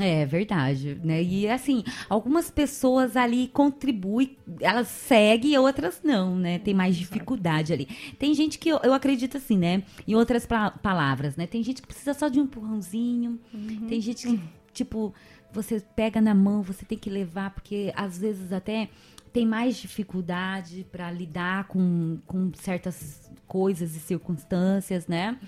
É 0.00 0.26
verdade, 0.26 1.00
né? 1.02 1.22
E 1.22 1.48
assim, 1.48 1.82
algumas 2.08 2.50
pessoas 2.50 3.16
ali 3.16 3.48
contribuem, 3.48 4.36
elas 4.60 4.88
seguem 4.88 5.52
e 5.52 5.58
outras 5.58 6.00
não, 6.04 6.36
né? 6.36 6.58
Tem 6.58 6.74
mais 6.74 6.96
dificuldade 6.96 7.72
ali. 7.72 7.86
Tem 8.18 8.34
gente 8.34 8.58
que 8.58 8.68
eu, 8.68 8.78
eu 8.82 8.92
acredito 8.92 9.36
assim, 9.38 9.56
né? 9.56 9.82
Em 10.06 10.14
outras 10.14 10.46
palavras, 10.82 11.36
né? 11.36 11.46
Tem 11.46 11.62
gente 11.62 11.80
que 11.80 11.88
precisa 11.88 12.12
só 12.12 12.28
de 12.28 12.38
um 12.38 12.44
empurrãozinho. 12.44 13.38
Uhum. 13.52 13.86
Tem 13.88 14.00
gente 14.00 14.26
que, 14.26 14.40
tipo, 14.72 15.14
você 15.52 15.82
pega 15.96 16.20
na 16.20 16.34
mão, 16.34 16.62
você 16.62 16.84
tem 16.84 16.98
que 16.98 17.08
levar, 17.08 17.50
porque 17.50 17.92
às 17.96 18.18
vezes 18.18 18.52
até 18.52 18.90
tem 19.32 19.46
mais 19.46 19.76
dificuldade 19.76 20.86
para 20.90 21.10
lidar 21.10 21.64
com, 21.64 22.18
com 22.26 22.50
certas 22.54 23.30
coisas 23.46 23.94
e 23.96 24.00
circunstâncias, 24.00 25.06
né? 25.06 25.38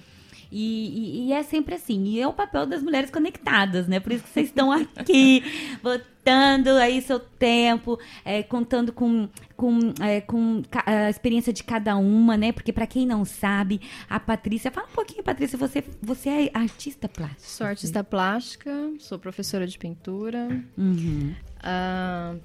E, 0.50 0.56
e, 0.58 1.28
e, 1.28 1.32
é 1.32 1.42
sempre 1.42 1.74
assim. 1.74 2.04
E 2.04 2.20
é 2.20 2.26
o 2.26 2.32
papel 2.32 2.66
das 2.66 2.82
mulheres 2.82 3.10
conectadas, 3.10 3.86
né? 3.86 4.00
Por 4.00 4.12
isso 4.12 4.24
que 4.24 4.30
vocês 4.30 4.48
estão 4.48 4.72
aqui, 4.96 5.44
botando 5.82 6.68
aí 6.68 7.00
seu 7.00 7.20
tempo, 7.20 7.98
é, 8.24 8.42
contando 8.42 8.92
com, 8.92 9.28
com, 9.56 9.78
é, 10.00 10.20
com 10.20 10.62
a 10.84 11.08
experiência 11.08 11.52
de 11.52 11.62
cada 11.62 11.96
uma, 11.96 12.36
né? 12.36 12.50
Porque 12.50 12.72
para 12.72 12.86
quem 12.86 13.06
não 13.06 13.24
sabe, 13.24 13.80
a 14.08 14.18
Patrícia... 14.18 14.70
Fala 14.70 14.88
um 14.88 14.94
pouquinho, 14.94 15.22
Patrícia. 15.22 15.56
Você, 15.56 15.84
você 16.02 16.28
é 16.28 16.50
artista 16.52 17.08
plástica? 17.08 17.40
Sou 17.48 17.66
artista 17.66 18.02
plástica, 18.02 18.70
sou 18.98 19.18
professora 19.18 19.66
de 19.66 19.78
pintura. 19.78 20.48
Uhum. 20.76 21.34
Uh, 21.60 22.40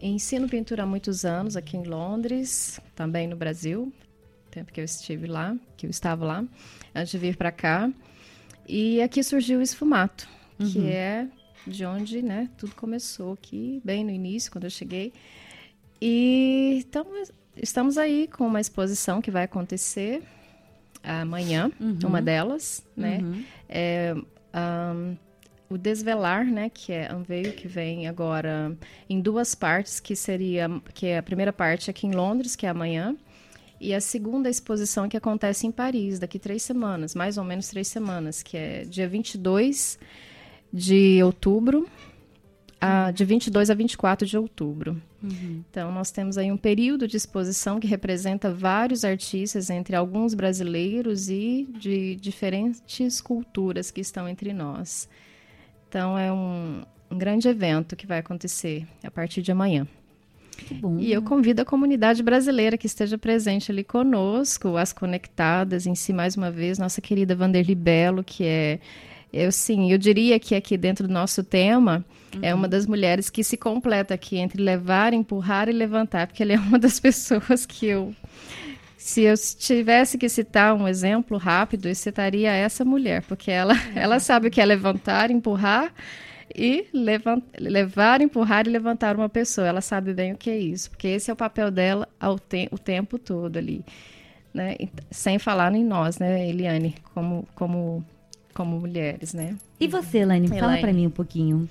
ensino 0.00 0.48
pintura 0.48 0.82
há 0.82 0.86
muitos 0.86 1.24
anos 1.24 1.56
aqui 1.56 1.76
em 1.76 1.84
Londres, 1.84 2.80
também 2.94 3.28
no 3.28 3.36
Brasil. 3.36 3.92
Tempo 4.56 4.72
que 4.72 4.80
eu 4.80 4.86
estive 4.86 5.26
lá, 5.26 5.54
que 5.76 5.84
eu 5.84 5.90
estava 5.90 6.24
lá 6.24 6.42
antes 6.94 7.10
de 7.10 7.18
vir 7.18 7.36
para 7.36 7.52
cá. 7.52 7.92
E 8.66 9.02
aqui 9.02 9.22
surgiu 9.22 9.58
o 9.58 9.62
esfumato, 9.62 10.26
uhum. 10.58 10.72
que 10.72 10.90
é 10.90 11.28
de 11.66 11.84
onde 11.84 12.22
né, 12.22 12.48
tudo 12.56 12.74
começou 12.74 13.34
aqui, 13.34 13.82
bem 13.84 14.02
no 14.02 14.10
início, 14.10 14.50
quando 14.50 14.64
eu 14.64 14.70
cheguei. 14.70 15.12
E 16.00 16.82
então, 16.88 17.04
estamos 17.54 17.98
aí 17.98 18.26
com 18.28 18.46
uma 18.46 18.58
exposição 18.58 19.20
que 19.20 19.30
vai 19.30 19.44
acontecer 19.44 20.22
amanhã, 21.04 21.70
uhum. 21.78 21.98
uma 22.04 22.22
delas, 22.22 22.82
né? 22.96 23.18
Uhum. 23.18 23.44
É, 23.68 24.14
um, 24.94 25.16
o 25.68 25.76
Desvelar, 25.76 26.46
né, 26.46 26.70
que 26.70 26.94
é 26.94 27.14
Unveil, 27.14 27.52
que 27.52 27.68
vem 27.68 28.08
agora 28.08 28.74
em 29.06 29.20
duas 29.20 29.54
partes, 29.54 30.00
que 30.00 30.16
seria, 30.16 30.66
que 30.94 31.08
é 31.08 31.18
a 31.18 31.22
primeira 31.22 31.52
parte 31.52 31.90
aqui 31.90 32.06
em 32.06 32.12
Londres, 32.12 32.56
que 32.56 32.64
é 32.64 32.70
amanhã, 32.70 33.14
e 33.80 33.94
a 33.94 34.00
segunda 34.00 34.48
exposição 34.48 35.08
que 35.08 35.16
acontece 35.16 35.66
em 35.66 35.72
Paris, 35.72 36.18
daqui 36.18 36.38
três 36.38 36.62
semanas, 36.62 37.14
mais 37.14 37.36
ou 37.36 37.44
menos 37.44 37.68
três 37.68 37.88
semanas, 37.88 38.42
que 38.42 38.56
é 38.56 38.84
dia 38.84 39.08
22 39.08 39.98
de 40.72 41.22
outubro, 41.22 41.88
a, 42.80 43.10
de 43.10 43.24
22 43.24 43.70
a 43.70 43.74
24 43.74 44.26
de 44.26 44.36
outubro. 44.36 45.00
Uhum. 45.22 45.62
Então, 45.70 45.90
nós 45.92 46.10
temos 46.10 46.38
aí 46.38 46.50
um 46.52 46.56
período 46.56 47.08
de 47.08 47.16
exposição 47.16 47.80
que 47.80 47.86
representa 47.86 48.52
vários 48.52 49.04
artistas, 49.04 49.70
entre 49.70 49.96
alguns 49.96 50.34
brasileiros 50.34 51.28
e 51.28 51.68
de 51.78 52.16
diferentes 52.16 53.20
culturas 53.20 53.90
que 53.90 54.00
estão 54.00 54.28
entre 54.28 54.52
nós. 54.52 55.08
Então, 55.88 56.18
é 56.18 56.32
um, 56.32 56.82
um 57.10 57.18
grande 57.18 57.48
evento 57.48 57.96
que 57.96 58.06
vai 58.06 58.18
acontecer 58.18 58.86
a 59.02 59.10
partir 59.10 59.42
de 59.42 59.52
amanhã. 59.52 59.86
E 60.98 61.12
eu 61.12 61.22
convido 61.22 61.62
a 61.62 61.64
comunidade 61.64 62.22
brasileira 62.22 62.76
que 62.76 62.86
esteja 62.86 63.16
presente 63.16 63.70
ali 63.70 63.84
conosco, 63.84 64.76
as 64.76 64.92
conectadas 64.92 65.86
em 65.86 65.94
si, 65.94 66.12
mais 66.12 66.36
uma 66.36 66.50
vez, 66.50 66.78
nossa 66.78 67.00
querida 67.00 67.34
Vanderly 67.34 67.74
Belo, 67.74 68.24
que 68.24 68.44
é, 68.44 68.78
eu 69.32 69.52
sim, 69.52 69.92
eu 69.92 69.98
diria 69.98 70.38
que 70.38 70.54
aqui 70.54 70.76
dentro 70.76 71.06
do 71.06 71.12
nosso 71.12 71.44
tema, 71.44 72.04
uhum. 72.34 72.40
é 72.42 72.54
uma 72.54 72.64
uhum. 72.64 72.70
das 72.70 72.86
mulheres 72.86 73.30
que 73.30 73.44
se 73.44 73.56
completa 73.56 74.14
aqui 74.14 74.38
entre 74.38 74.62
levar, 74.62 75.12
empurrar 75.12 75.68
e 75.68 75.72
levantar, 75.72 76.26
porque 76.26 76.42
ela 76.42 76.52
é 76.52 76.58
uma 76.58 76.78
das 76.78 76.98
pessoas 77.00 77.66
que 77.66 77.86
eu 77.86 78.14
se 78.96 79.22
eu 79.22 79.34
tivesse 79.36 80.18
que 80.18 80.28
citar 80.28 80.74
um 80.74 80.88
exemplo 80.88 81.36
rápido, 81.36 81.86
eu 81.86 81.94
citaria 81.94 82.50
essa 82.50 82.84
mulher, 82.84 83.22
porque 83.22 83.52
ela, 83.52 83.74
ela 83.94 84.18
sabe 84.18 84.48
o 84.48 84.50
que 84.50 84.60
é 84.60 84.64
levantar, 84.64 85.30
empurrar 85.30 85.92
e 86.56 86.86
levant, 86.92 87.44
levar, 87.58 88.22
empurrar 88.22 88.66
e 88.66 88.70
levantar 88.70 89.14
uma 89.14 89.28
pessoa. 89.28 89.66
Ela 89.66 89.82
sabe 89.82 90.14
bem 90.14 90.32
o 90.32 90.36
que 90.36 90.48
é 90.48 90.58
isso, 90.58 90.90
porque 90.90 91.08
esse 91.08 91.30
é 91.30 91.32
o 91.32 91.36
papel 91.36 91.70
dela 91.70 92.08
ao 92.18 92.38
te 92.38 92.68
o 92.72 92.78
tempo 92.78 93.18
todo 93.18 93.58
ali. 93.58 93.84
Né? 94.54 94.76
Sem 95.10 95.38
falar 95.38 95.74
em 95.74 95.84
nós, 95.84 96.18
né, 96.18 96.48
Eliane, 96.48 96.94
como, 97.12 97.46
como, 97.54 98.02
como 98.54 98.80
mulheres, 98.80 99.34
né? 99.34 99.54
E 99.78 99.86
você, 99.86 100.18
Elaine, 100.18 100.46
Elaine. 100.46 100.60
fala 100.60 100.78
para 100.78 100.92
mim 100.94 101.06
um 101.06 101.10
pouquinho. 101.10 101.68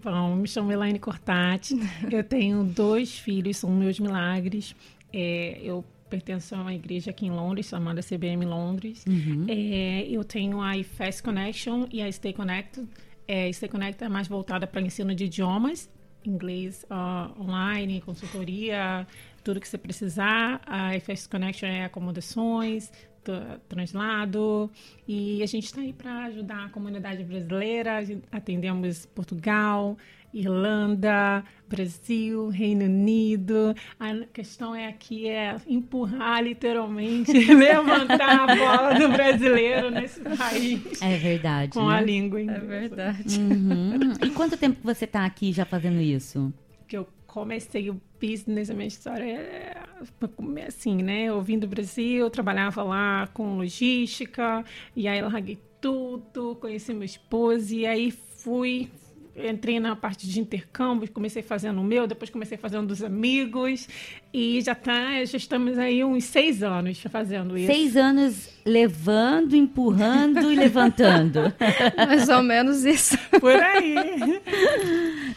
Bom, 0.00 0.36
me 0.36 0.46
chamo 0.46 0.70
Elaine 0.70 1.00
Cortati, 1.00 1.74
eu 2.08 2.22
tenho 2.22 2.62
dois 2.62 3.18
filhos, 3.18 3.56
são 3.56 3.70
meus 3.70 3.98
milagres. 3.98 4.76
É, 5.12 5.58
eu 5.60 5.84
pertenço 6.08 6.54
a 6.54 6.60
uma 6.60 6.72
igreja 6.72 7.10
aqui 7.10 7.26
em 7.26 7.30
Londres, 7.30 7.66
chamada 7.66 8.00
CBM 8.00 8.44
Londres. 8.44 9.04
Uhum. 9.04 9.46
É, 9.48 10.06
eu 10.08 10.22
tenho 10.22 10.60
a 10.60 10.76
IFES 10.76 11.20
Connection 11.20 11.88
e 11.90 12.00
a 12.00 12.10
Stay 12.12 12.32
Connected 12.32 12.86
é, 13.28 13.52
Stay 13.52 13.68
Connect 13.68 14.02
é 14.02 14.08
mais 14.08 14.26
voltada 14.26 14.66
para 14.66 14.80
ensino 14.80 15.14
de 15.14 15.26
idiomas 15.26 15.88
inglês 16.24 16.84
uh, 16.90 17.40
online, 17.40 18.00
consultoria, 18.00 19.06
tudo 19.42 19.60
que 19.60 19.68
você 19.68 19.78
precisar. 19.78 20.60
A 20.66 20.92
FS 20.98 21.26
Connection 21.26 21.68
é 21.68 21.84
acomodações, 21.84 22.90
translado 23.68 24.70
e 25.06 25.42
a 25.42 25.46
gente 25.46 25.64
está 25.64 25.80
aí 25.80 25.92
para 25.92 26.24
ajudar 26.24 26.66
a 26.66 26.68
comunidade 26.70 27.22
brasileira. 27.24 28.00
Atendemos 28.32 29.06
Portugal, 29.06 29.96
Irlanda, 30.32 31.44
Brasil, 31.68 32.48
Reino 32.48 32.84
Unido. 32.84 33.74
A 33.98 34.14
questão 34.32 34.74
é 34.74 34.86
aqui 34.86 35.28
é 35.28 35.56
empurrar 35.66 36.42
literalmente, 36.42 37.32
levantar 37.52 38.48
a 38.48 38.56
bola 38.56 38.94
do 38.94 39.08
brasileiro 39.08 39.90
nesse 39.90 40.20
país. 40.20 41.00
É 41.02 41.16
verdade. 41.16 41.72
Com 41.72 41.86
né? 41.86 41.96
a 41.96 42.00
língua 42.00 42.40
inglesa. 42.40 42.64
É 42.64 42.66
verdade. 42.66 43.40
Uhum. 43.40 44.12
E 44.24 44.30
quanto 44.30 44.56
tempo 44.56 44.78
você 44.82 45.04
está 45.04 45.24
aqui 45.24 45.52
já 45.52 45.64
fazendo 45.64 46.00
isso? 46.00 46.52
Que 46.86 46.96
eu 46.96 47.06
comecei 47.26 47.90
o 47.90 48.00
business, 48.20 48.70
a 48.70 48.74
minha 48.74 48.88
história 48.88 49.24
é 49.24 49.76
assim, 50.66 51.02
né? 51.02 51.24
Eu 51.24 51.40
vim 51.42 51.58
do 51.58 51.68
Brasil, 51.68 52.28
trabalhava 52.30 52.82
lá 52.82 53.28
com 53.28 53.56
logística, 53.56 54.64
e 54.96 55.06
aí 55.06 55.18
eu 55.18 55.30
larguei 55.30 55.58
tudo, 55.80 56.56
conheci 56.56 56.92
meu 56.92 57.04
esposo, 57.04 57.74
e 57.74 57.86
aí 57.86 58.10
fui 58.10 58.90
entrei 59.46 59.78
na 59.78 59.94
parte 59.94 60.26
de 60.26 60.40
intercâmbio, 60.40 61.10
comecei 61.10 61.42
fazendo 61.42 61.80
o 61.80 61.84
meu, 61.84 62.06
depois 62.06 62.30
comecei 62.30 62.58
fazendo 62.58 62.88
dos 62.88 63.02
amigos 63.02 63.88
e 64.32 64.60
já 64.60 64.74
tá, 64.74 65.24
já 65.24 65.38
estamos 65.38 65.78
aí 65.78 66.04
uns 66.04 66.24
seis 66.24 66.62
anos 66.62 67.02
fazendo 67.10 67.56
isso. 67.56 67.72
Seis 67.72 67.96
anos 67.96 68.50
levando, 68.64 69.56
empurrando 69.56 70.52
e 70.52 70.54
levantando. 70.54 71.52
Mais 71.96 72.28
ou 72.28 72.42
menos 72.42 72.84
isso. 72.84 73.16
Por 73.40 73.56
aí. 73.56 73.94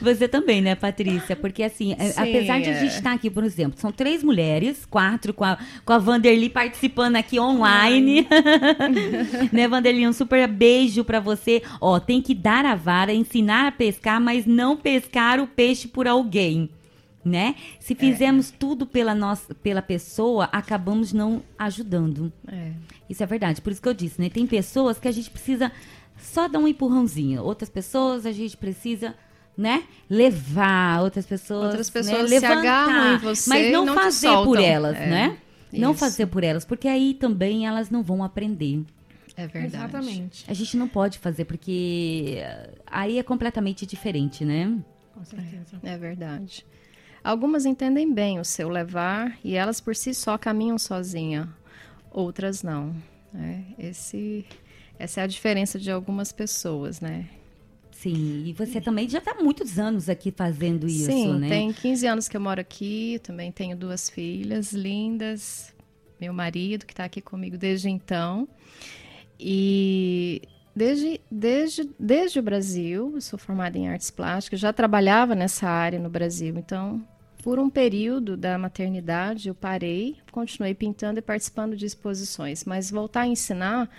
Você 0.01 0.27
também, 0.27 0.61
né, 0.61 0.75
Patrícia? 0.75 1.37
Porque 1.37 1.63
assim, 1.63 1.95
é, 1.97 2.09
Sim, 2.09 2.21
apesar 2.21 2.59
de 2.59 2.69
a 2.69 2.73
gente 2.73 2.95
estar 2.95 3.11
é. 3.11 3.13
aqui, 3.13 3.29
por 3.29 3.45
exemplo, 3.45 3.79
são 3.79 3.93
três 3.93 4.21
mulheres, 4.23 4.85
quatro 4.85 5.33
com 5.33 5.45
a, 5.45 5.57
com 5.85 5.93
a 5.93 5.97
Vanderly 5.97 6.49
participando 6.49 7.15
aqui 7.15 7.39
online. 7.39 8.27
né, 9.53 9.67
Vanderly, 9.69 10.05
um 10.05 10.13
super 10.13 10.45
beijo 10.49 11.05
para 11.05 11.21
você. 11.21 11.63
Ó, 11.79 11.97
tem 11.97 12.21
que 12.21 12.35
dar 12.35 12.65
a 12.65 12.75
vara, 12.75 13.13
ensinar 13.13 13.67
a 13.67 13.71
pescar, 13.71 14.19
mas 14.19 14.45
não 14.45 14.75
pescar 14.75 15.39
o 15.39 15.47
peixe 15.47 15.87
por 15.87 16.07
alguém 16.09 16.69
né? 17.23 17.55
Se 17.79 17.95
fizermos 17.95 18.51
é. 18.51 18.55
tudo 18.57 18.85
pela 18.85 19.13
nossa, 19.13 19.53
pela 19.55 19.81
pessoa, 19.81 20.45
acabamos 20.51 21.13
não 21.13 21.43
ajudando. 21.57 22.31
É. 22.47 22.71
Isso 23.09 23.21
é 23.21 23.25
verdade. 23.25 23.61
Por 23.61 23.71
isso 23.71 23.81
que 23.81 23.87
eu 23.87 23.93
disse, 23.93 24.19
né? 24.19 24.29
Tem 24.29 24.47
pessoas 24.47 24.99
que 24.99 25.07
a 25.07 25.11
gente 25.11 25.29
precisa 25.29 25.71
só 26.17 26.47
dar 26.47 26.59
um 26.59 26.67
empurrãozinho. 26.67 27.43
Outras 27.43 27.69
pessoas 27.69 28.25
a 28.25 28.31
gente 28.31 28.57
precisa 28.57 29.15
né? 29.57 29.83
Levar 30.09 31.03
outras 31.03 31.25
pessoas, 31.25 31.65
outras 31.65 31.87
né? 31.87 31.93
pessoas 31.93 32.31
né? 32.31 32.39
se 32.39 32.45
agarram 32.45 33.15
em 33.15 33.17
você, 33.19 33.49
mas 33.49 33.71
não, 33.71 33.85
não 33.85 33.93
fazer 33.93 34.29
por 34.43 34.59
elas, 34.59 34.97
é. 34.97 35.07
né? 35.07 35.37
Isso. 35.71 35.81
Não 35.81 35.93
fazer 35.93 36.25
por 36.25 36.43
elas, 36.43 36.65
porque 36.65 36.87
aí 36.87 37.13
também 37.13 37.67
elas 37.67 37.89
não 37.89 38.01
vão 38.01 38.23
aprender. 38.23 38.83
É 39.37 39.47
verdade. 39.47 39.75
Exatamente. 39.75 40.45
A 40.47 40.53
gente 40.53 40.75
não 40.77 40.87
pode 40.87 41.17
fazer 41.19 41.45
porque 41.45 42.39
aí 42.85 43.17
é 43.17 43.23
completamente 43.23 43.85
diferente, 43.85 44.43
né? 44.43 44.77
Com 45.13 45.23
certeza. 45.23 45.79
É, 45.83 45.93
é 45.93 45.97
verdade. 45.97 46.65
Algumas 47.23 47.65
entendem 47.65 48.11
bem 48.11 48.39
o 48.39 48.45
seu 48.45 48.67
levar 48.67 49.37
e 49.43 49.55
elas 49.55 49.79
por 49.79 49.95
si 49.95 50.13
só 50.13 50.37
caminham 50.37 50.77
sozinha, 50.77 51.47
outras 52.09 52.63
não. 52.63 52.95
Né? 53.31 53.63
Esse, 53.77 54.45
essa 54.97 55.21
é 55.21 55.23
a 55.23 55.27
diferença 55.27 55.79
de 55.79 55.91
algumas 55.91 56.31
pessoas, 56.31 56.99
né? 56.99 57.29
Sim, 57.91 58.45
e 58.47 58.53
você 58.53 58.81
também 58.81 59.07
já 59.07 59.19
está 59.19 59.35
muitos 59.35 59.77
anos 59.77 60.09
aqui 60.09 60.31
fazendo 60.31 60.87
isso, 60.87 61.05
Sim, 61.05 61.37
né? 61.37 61.49
tem 61.49 61.71
15 61.71 62.07
anos 62.07 62.27
que 62.27 62.35
eu 62.35 62.41
moro 62.41 62.59
aqui, 62.59 63.19
também 63.21 63.51
tenho 63.51 63.77
duas 63.77 64.09
filhas 64.09 64.73
lindas, 64.73 65.71
meu 66.19 66.33
marido 66.33 66.83
que 66.87 66.93
está 66.93 67.03
aqui 67.03 67.21
comigo 67.21 67.59
desde 67.59 67.89
então. 67.89 68.47
E 69.39 70.41
desde, 70.75 71.21
desde, 71.29 71.89
desde 71.99 72.39
o 72.39 72.43
Brasil, 72.43 73.11
eu 73.15 73.21
sou 73.21 73.37
formada 73.37 73.77
em 73.77 73.87
artes 73.87 74.11
plásticas, 74.11 74.59
já 74.59 74.71
trabalhava 74.71 75.35
nessa 75.35 75.67
área 75.67 75.99
no 75.99 76.09
Brasil, 76.09 76.55
então 76.57 77.01
por 77.43 77.57
um 77.57 77.69
período 77.69 78.37
da 78.37 78.57
maternidade 78.57 79.49
eu 79.49 79.55
parei, 79.55 80.17
continuei 80.31 80.75
pintando 80.75 81.19
e 81.19 81.21
participando 81.21 81.75
de 81.75 81.85
exposições, 81.85 82.63
mas 82.65 82.91
voltar 82.91 83.21
a 83.21 83.27
ensinar 83.27 83.89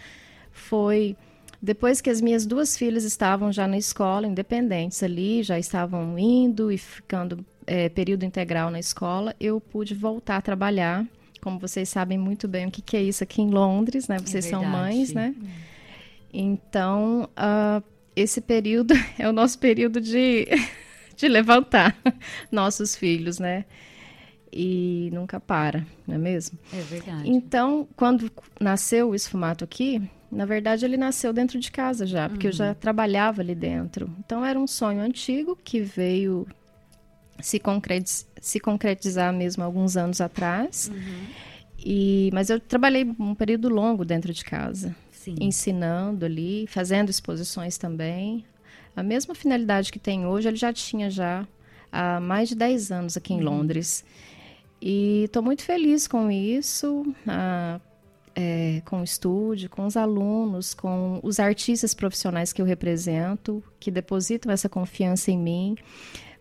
foi 0.53 1.17
depois 1.61 2.01
que 2.01 2.11
as 2.11 2.21
minhas 2.21 2.45
duas 2.45 2.77
filhas 2.77 3.05
estavam 3.05 3.53
já 3.53 3.69
na 3.69 3.79
escola, 3.79 4.27
independentes 4.27 5.01
ali, 5.03 5.45
já 5.45 5.59
estavam 5.59 6.19
indo 6.19 6.73
e 6.73 6.79
ficando 6.79 7.45
é, 7.67 7.89
período 7.89 8.25
integral 8.25 8.69
na 8.69 8.81
escola, 8.81 9.35
eu 9.41 9.61
pude 9.61 9.95
voltar 9.95 10.39
a 10.39 10.43
trabalhar. 10.43 11.07
Como 11.41 11.59
vocês 11.59 11.89
sabem 11.89 12.19
muito 12.19 12.49
bem 12.49 12.67
o 12.67 12.71
que, 12.71 12.83
que 12.83 12.97
é 12.97 13.03
isso 13.03 13.23
aqui 13.23 13.43
em 13.43 13.51
Londres, 13.51 14.09
né? 14.09 14.19
Vocês 14.19 14.47
é 14.47 14.51
são 14.51 14.65
mães, 14.65 15.13
né? 15.13 15.35
Então, 16.33 17.29
uh, 17.33 17.83
esse 18.17 18.41
período 18.41 18.95
é 19.19 19.29
o 19.29 19.33
nosso 19.33 19.59
período 19.59 20.01
de, 20.01 20.47
de 21.17 21.29
levantar 21.29 21.97
nossos 22.51 22.97
filhos, 22.97 23.39
né? 23.39 23.65
E 24.55 25.09
nunca 25.13 25.41
para, 25.41 25.87
não 26.07 26.15
é 26.15 26.19
mesmo? 26.19 26.59
É 26.73 26.81
verdade. 26.83 27.29
Então, 27.29 27.89
quando 27.97 28.31
nasceu 28.61 29.11
o 29.11 29.15
esfumato 29.15 29.65
aqui, 29.65 30.03
na 30.31 30.45
verdade, 30.45 30.85
ele 30.85 30.97
nasceu 30.97 31.33
dentro 31.33 31.59
de 31.59 31.71
casa 31.71 32.07
já, 32.07 32.29
porque 32.29 32.47
uhum. 32.47 32.53
eu 32.53 32.57
já 32.57 32.69
uhum. 32.69 32.75
trabalhava 32.75 33.41
ali 33.41 33.55
dentro. 33.55 34.11
Então, 34.19 34.45
era 34.45 34.59
um 34.59 34.67
sonho 34.67 35.01
antigo 35.01 35.59
que 35.63 35.81
veio 35.81 36.47
se, 37.41 37.59
concretiz 37.59 38.27
se 38.41 38.61
concretizar 38.61 39.33
mesmo 39.33 39.63
alguns 39.63 39.97
anos 39.97 40.21
atrás. 40.21 40.91
Uhum. 40.93 41.27
E, 41.79 42.31
mas 42.33 42.51
eu 42.51 42.61
trabalhei 42.61 43.05
um 43.19 43.35
período 43.35 43.69
longo 43.69 44.05
dentro 44.05 44.33
de 44.33 44.45
casa, 44.45 44.95
Sim. 45.23 45.37
ensinando 45.41 46.25
ali, 46.25 46.67
fazendo 46.67 47.09
exposições 47.09 47.79
também. 47.79 48.45
A 48.97 49.03
mesma 49.03 49.35
finalidade 49.37 49.93
que 49.93 49.99
tem 49.99 50.27
hoje, 50.27 50.49
ele 50.49 50.57
já 50.57 50.73
tinha 50.73 51.09
já 51.09 51.47
há 51.93 52.19
mais 52.19 52.49
de 52.49 52.57
10 52.57 52.91
anos 52.91 53.17
aqui 53.17 53.33
em 53.33 53.39
uhum. 53.39 53.45
Londres. 53.45 54.05
E 54.81 55.25
estou 55.25 55.41
muito 55.41 55.63
feliz 55.63 56.09
com 56.09 56.29
isso. 56.29 57.07
Ah, 57.27 57.81
é, 58.35 58.83
com 58.85 59.01
o 59.01 59.05
estúdio, 59.05 59.71
com 59.71 59.87
os 59.87 59.97
alunos, 59.97 60.75
com 60.75 61.21
os 61.23 61.39
artistas 61.39 61.95
profissionais 61.95 62.53
que 62.53 62.61
eu 62.61 62.67
represento, 62.67 63.63
que 63.79 63.91
depositam 63.91 64.51
essa 64.51 64.69
confiança 64.69 65.31
em 65.31 65.39
mim, 65.39 65.77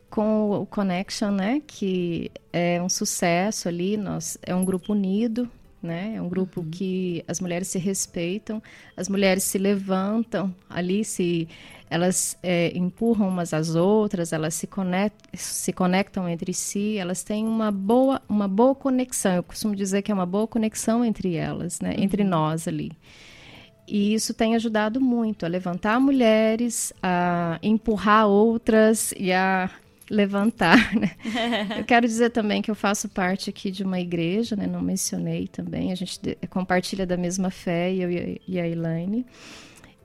com 0.09 0.51
o 0.51 0.65
Connection, 0.65 1.31
né, 1.31 1.61
que 1.67 2.31
é 2.51 2.81
um 2.81 2.89
sucesso 2.89 3.67
ali, 3.67 3.97
nós, 3.97 4.37
é 4.41 4.55
um 4.55 4.63
grupo 4.63 4.93
unido, 4.93 5.49
né, 5.81 6.13
é 6.15 6.21
um 6.21 6.29
grupo 6.29 6.61
uhum. 6.61 6.69
que 6.69 7.23
as 7.27 7.39
mulheres 7.39 7.67
se 7.67 7.79
respeitam, 7.79 8.61
as 8.95 9.09
mulheres 9.09 9.43
se 9.43 9.57
levantam 9.57 10.53
ali, 10.69 11.03
se 11.03 11.47
elas 11.89 12.37
é, 12.41 12.71
empurram 12.73 13.27
umas 13.27 13.53
às 13.53 13.75
outras, 13.75 14.31
elas 14.31 14.53
se, 14.53 14.65
conect, 14.65 15.17
se 15.33 15.73
conectam 15.73 16.29
entre 16.29 16.53
si, 16.53 16.97
elas 16.97 17.21
têm 17.21 17.45
uma 17.45 17.69
boa, 17.69 18.21
uma 18.29 18.47
boa 18.47 18.73
conexão. 18.73 19.35
Eu 19.35 19.43
costumo 19.43 19.75
dizer 19.75 20.01
que 20.01 20.09
é 20.09 20.15
uma 20.15 20.25
boa 20.25 20.47
conexão 20.47 21.03
entre 21.03 21.35
elas, 21.35 21.81
né? 21.81 21.93
Uhum. 21.97 22.03
entre 22.03 22.23
nós 22.23 22.65
ali. 22.65 22.93
E 23.85 24.13
isso 24.13 24.33
tem 24.33 24.55
ajudado 24.55 25.01
muito 25.01 25.45
a 25.45 25.49
levantar 25.49 25.99
mulheres, 25.99 26.93
a 27.03 27.59
empurrar 27.61 28.25
outras 28.25 29.13
e 29.17 29.33
a 29.33 29.69
levantar. 30.11 30.91
Né? 30.91 31.09
eu 31.79 31.85
quero 31.85 32.05
dizer 32.05 32.31
também 32.31 32.61
que 32.61 32.69
eu 32.69 32.75
faço 32.75 33.07
parte 33.07 33.49
aqui 33.49 33.71
de 33.71 33.83
uma 33.83 33.99
igreja, 33.99 34.55
né? 34.55 34.67
não 34.67 34.81
mencionei 34.81 35.47
também, 35.47 35.91
a 35.91 35.95
gente 35.95 36.19
compartilha 36.49 37.05
da 37.05 37.15
mesma 37.15 37.49
fé, 37.49 37.93
eu 37.93 38.11
e 38.11 38.59
a 38.59 38.67
Elaine. 38.67 39.25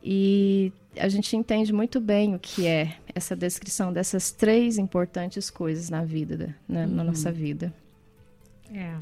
E 0.02 0.72
a 0.96 1.08
gente 1.08 1.36
entende 1.36 1.72
muito 1.72 2.00
bem 2.00 2.34
o 2.34 2.38
que 2.38 2.66
é 2.66 2.96
essa 3.14 3.34
descrição 3.34 3.92
dessas 3.92 4.30
três 4.30 4.78
importantes 4.78 5.50
coisas 5.50 5.90
na 5.90 6.04
vida, 6.04 6.54
né, 6.68 6.86
uhum. 6.86 6.94
na 6.94 7.04
nossa 7.04 7.32
vida. 7.32 7.74
É. 8.72 8.96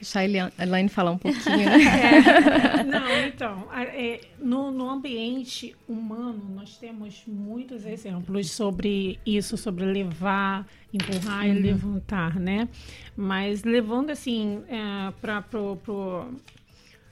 Deixar 0.00 0.20
a 0.20 0.62
Elaine 0.62 0.88
falar 0.88 1.10
um 1.10 1.18
pouquinho. 1.18 1.58
Né? 1.58 1.80
É. 2.80 2.82
Não, 2.84 3.26
então, 3.26 3.68
é, 3.72 4.20
no, 4.38 4.70
no 4.70 4.88
ambiente 4.88 5.76
humano, 5.86 6.42
nós 6.54 6.78
temos 6.78 7.22
muitos 7.26 7.84
exemplos 7.84 8.50
sobre 8.50 9.18
isso, 9.26 9.56
sobre 9.56 9.84
levar, 9.84 10.66
empurrar 10.92 11.44
uhum. 11.44 11.54
e 11.54 11.58
levantar, 11.58 12.40
né? 12.40 12.68
Mas 13.14 13.62
levando, 13.62 14.10
assim, 14.10 14.62
é, 14.68 15.12
para 15.20 15.44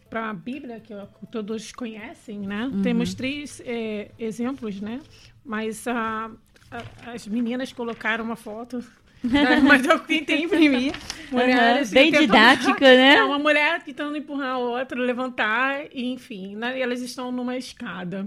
para 0.09 0.31
a 0.31 0.35
Bíblia, 0.35 0.81
que 0.81 0.95
todos 1.31 1.71
conhecem, 1.73 2.39
né? 2.39 2.65
Uhum. 2.73 2.81
Temos 2.81 3.13
três 3.13 3.61
é, 3.65 4.11
exemplos, 4.19 4.81
né? 4.81 5.01
Mas 5.45 5.87
a, 5.87 6.31
a, 6.71 7.13
as 7.13 7.27
meninas 7.27 7.73
colocaram 7.73 8.25
uma 8.25 8.37
foto 8.37 8.83
Mas 9.63 9.85
eu 9.85 9.99
tentei 10.01 10.43
imprimir. 10.43 10.93
Mulheres 11.31 11.89
Uhum, 11.89 11.95
bem 11.95 12.11
didática, 12.11 12.81
né? 12.97 13.17
É 13.19 13.23
uma 13.25 13.39
mulher 13.39 13.83
tentando 13.83 14.17
empurrar 14.17 14.53
a 14.55 14.59
outra, 14.59 14.99
levantar, 14.99 15.85
e, 15.93 16.07
enfim, 16.11 16.57
né, 16.57 16.81
elas 16.81 17.03
estão 17.03 17.31
numa 17.31 17.55
escada. 17.57 18.27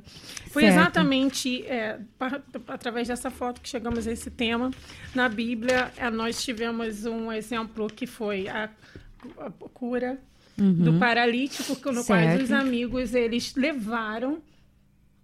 Foi 0.52 0.64
Certo. 0.64 0.76
exatamente 0.76 1.66
é, 1.66 1.98
pa- 2.20 2.40
através 2.68 3.08
dessa 3.08 3.32
foto 3.32 3.60
que 3.60 3.68
chegamos 3.68 4.08
a 4.08 4.12
esse 4.12 4.30
tema. 4.30 4.70
Na 5.16 5.28
Bíblia, 5.28 5.92
é, 5.98 6.12
nós 6.12 6.44
tivemos 6.44 7.06
um 7.06 7.32
exemplo 7.32 7.88
que 7.88 8.06
foi 8.06 8.48
a, 8.48 8.70
a 9.40 9.50
cura 9.74 10.20
Uhum. 10.60 10.74
do 10.74 10.94
paralítico, 11.00 11.72
no 11.92 12.04
qual 12.04 12.20
Certo. 12.20 12.44
os 12.44 12.52
amigos 12.52 13.16
eles 13.16 13.56
levaram 13.56 14.40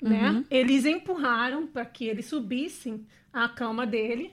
né? 0.02 0.30
Uhum. 0.30 0.46
Eles 0.50 0.86
empurraram 0.86 1.68
para 1.68 1.84
que 1.86 2.06
eles 2.06 2.26
subissem 2.28 3.06
à 3.34 3.50
cama 3.50 3.86
dele 3.86 4.32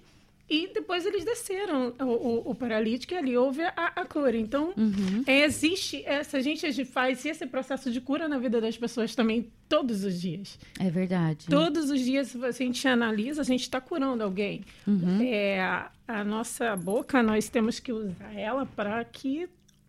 e 0.49 0.69
depois 0.75 1.07
eles 1.07 1.25
desceram 1.25 1.95
o, 2.01 2.05
o- 2.05 2.51
o 2.51 2.55
paralítico 2.55 3.15
e 3.15 3.17
ali 3.17 3.37
houve 3.37 3.63
a, 3.63 3.73
a 3.97 4.05
cura. 4.05 4.37
Então, 4.37 4.75
Uhum. 4.77 5.23
é, 5.27 5.45
existe 5.45 6.03
essa 6.05 6.41
gente, 6.43 6.85
faz 6.85 7.25
esse 7.25 7.47
processo 7.47 7.91
de 7.91 8.01
cura 8.01 8.29
na 8.29 8.39
vida 8.39 8.61
das 8.61 8.77
pessoas 8.77 9.15
também 9.15 9.51
todos 9.69 10.05
os 10.05 10.21
dias. 10.21 10.59
É 10.79 10.91
verdade. 10.91 11.47
Todos 11.49 11.89
os 11.91 12.01
dias, 12.01 12.29
se 12.29 12.45
a 12.45 12.51
gente 12.51 12.87
analisa, 12.87 13.41
a 13.41 13.45
gente 13.45 13.63
está 13.63 13.81
curando 13.81 14.23
alguém. 14.23 14.63
Uhum. 14.87 15.23
É, 15.23 15.61
a, 15.63 15.91
a 16.07 16.23
nossa 16.25 16.77
boca, 16.77 17.23
nós 17.23 17.49
temos 17.49 17.81
que 17.81 17.91
usar 17.93 18.35
ela 18.39 18.67
para 18.67 19.03
que 19.05 19.49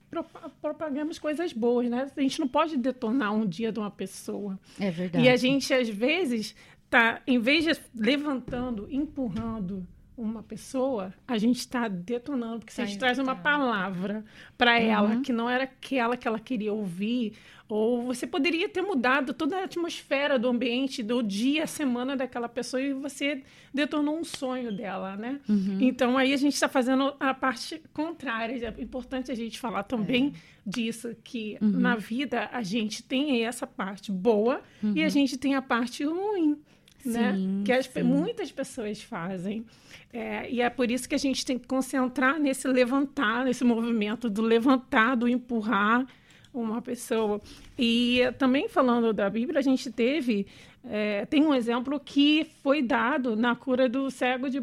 propa- 0.10 0.50
propagamos 0.62 1.20
coisas 1.20 1.52
boas, 1.52 1.90
né? 1.90 2.10
A 2.16 2.22
gente 2.22 2.40
não 2.40 2.48
pode 2.48 2.78
detonar 2.78 3.34
um 3.34 3.46
dia 3.46 3.74
de 3.74 3.80
uma 3.80 3.92
pessoa. 3.92 4.58
É 4.80 4.90
verdade. 4.90 5.26
E 5.26 5.28
a 5.30 5.36
gente, 5.36 5.74
às 5.74 5.90
vezes, 5.90 6.56
tá, 6.90 7.22
em 7.28 7.38
vez 7.40 7.66
de 7.66 7.76
levantando, 7.94 8.88
empurrando 8.90 9.86
uma 10.18 10.42
pessoa, 10.42 11.14
a 11.28 11.38
gente 11.38 11.58
está 11.60 11.88
detonando, 11.88 12.60
porque 12.60 12.74
se 12.74 12.82
a 12.82 12.86
gente 12.86 12.98
traz 13.00 13.20
uma 13.20 13.36
palavra 13.36 14.24
para 14.58 14.80
ela 14.80 15.16
Uhum. 15.16 15.22
que 15.22 15.34
não 15.34 15.50
era 15.50 15.66
aquela 15.66 16.16
que 16.16 16.28
ela 16.28 16.40
queria 16.40 16.72
ouvir, 16.74 17.34
ou 17.68 18.04
você 18.04 18.26
poderia 18.28 18.70
ter 18.70 18.82
mudado 18.82 19.34
toda 19.34 19.58
a 19.58 19.64
atmosfera 19.64 20.38
do 20.40 20.48
ambiente, 20.48 21.02
do 21.04 21.22
dia, 21.24 21.66
semana 21.68 22.16
daquela 22.16 22.48
pessoa, 22.48 22.80
e 22.82 22.94
você 22.94 23.44
detonou 23.74 24.18
um 24.18 24.24
sonho 24.24 24.72
dela, 24.72 25.16
né? 25.18 25.40
Uhum. 25.50 25.80
Então 25.82 26.18
aí 26.18 26.32
a 26.34 26.38
gente 26.38 26.54
está 26.54 26.70
fazendo 26.70 27.14
a 27.20 27.34
parte 27.34 27.82
contrária. 27.92 28.74
É 28.78 28.82
importante 28.82 29.32
a 29.32 29.36
gente 29.36 29.60
falar 29.60 29.84
também 29.84 30.34
disso, 30.66 31.16
que 31.24 31.58
Uhum. 31.62 31.72
na 31.72 31.96
vida 31.96 32.50
a 32.54 32.62
gente 32.64 33.04
tem 33.04 33.46
essa 33.46 33.68
parte 33.68 34.12
boa 34.12 34.62
e 34.82 35.02
a 35.02 35.06
Uhum. 35.06 35.10
gente 35.10 35.38
tem 35.38 35.56
a 35.56 35.62
parte 35.62 36.04
ruim. 36.04 36.58
Né? 37.06 37.36
Que 37.64 37.72
as 37.72 37.90
muitas 38.04 38.52
pessoas 38.52 39.02
fazem. 39.02 39.66
É, 40.12 40.50
e 40.50 40.62
é 40.62 40.70
por 40.70 40.90
isso 40.90 41.08
que 41.08 41.16
a 41.16 41.20
gente 41.20 41.46
tem 41.46 41.60
que 41.60 41.68
concentrar 41.68 42.40
nesse 42.40 42.68
levantar, 42.68 43.46
nesse 43.46 43.64
movimento 43.64 44.30
do 44.30 44.42
levantar, 44.42 45.16
do 45.16 45.28
empurrar 45.28 46.06
uma 46.54 46.82
pessoa. 46.82 47.42
E 47.78 48.22
também 48.38 48.70
falando 48.70 49.12
da 49.14 49.30
Bíblia, 49.30 49.60
a 49.60 49.64
gente 49.64 49.92
teve. 49.92 50.48
eh, 50.88 51.26
tem 51.26 51.44
um 51.44 51.54
exemplo 51.54 52.00
que 52.00 52.46
foi 52.64 52.82
dado 52.82 53.36
na 53.36 53.56
cura 53.56 53.90
do 53.90 54.10
cego 54.12 54.50
de 54.50 54.60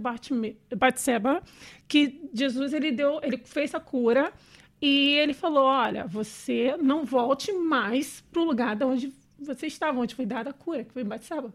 Batseba, 0.77 1.43
que 1.89 2.29
Jesus 2.33 2.73
ele 2.73 2.93
deu, 2.93 3.21
ele 3.23 3.37
fez 3.45 3.75
a 3.75 3.81
cura 3.81 4.33
e 4.81 5.15
ele 5.15 5.35
falou: 5.35 5.65
olha, 5.65 6.07
você 6.07 6.77
não 6.81 7.05
volte 7.05 7.53
mais 7.53 8.23
para 8.33 8.41
o 8.41 8.45
lugar 8.45 8.75
de 8.77 8.85
onde 8.85 9.13
você 9.39 9.67
estava, 9.67 10.01
onde 10.01 10.15
foi 10.15 10.25
dada 10.25 10.51
a 10.51 10.53
cura, 10.53 10.85
que 10.85 10.93
foi 10.93 11.03
em 11.03 11.07
Batseba. 11.07 11.53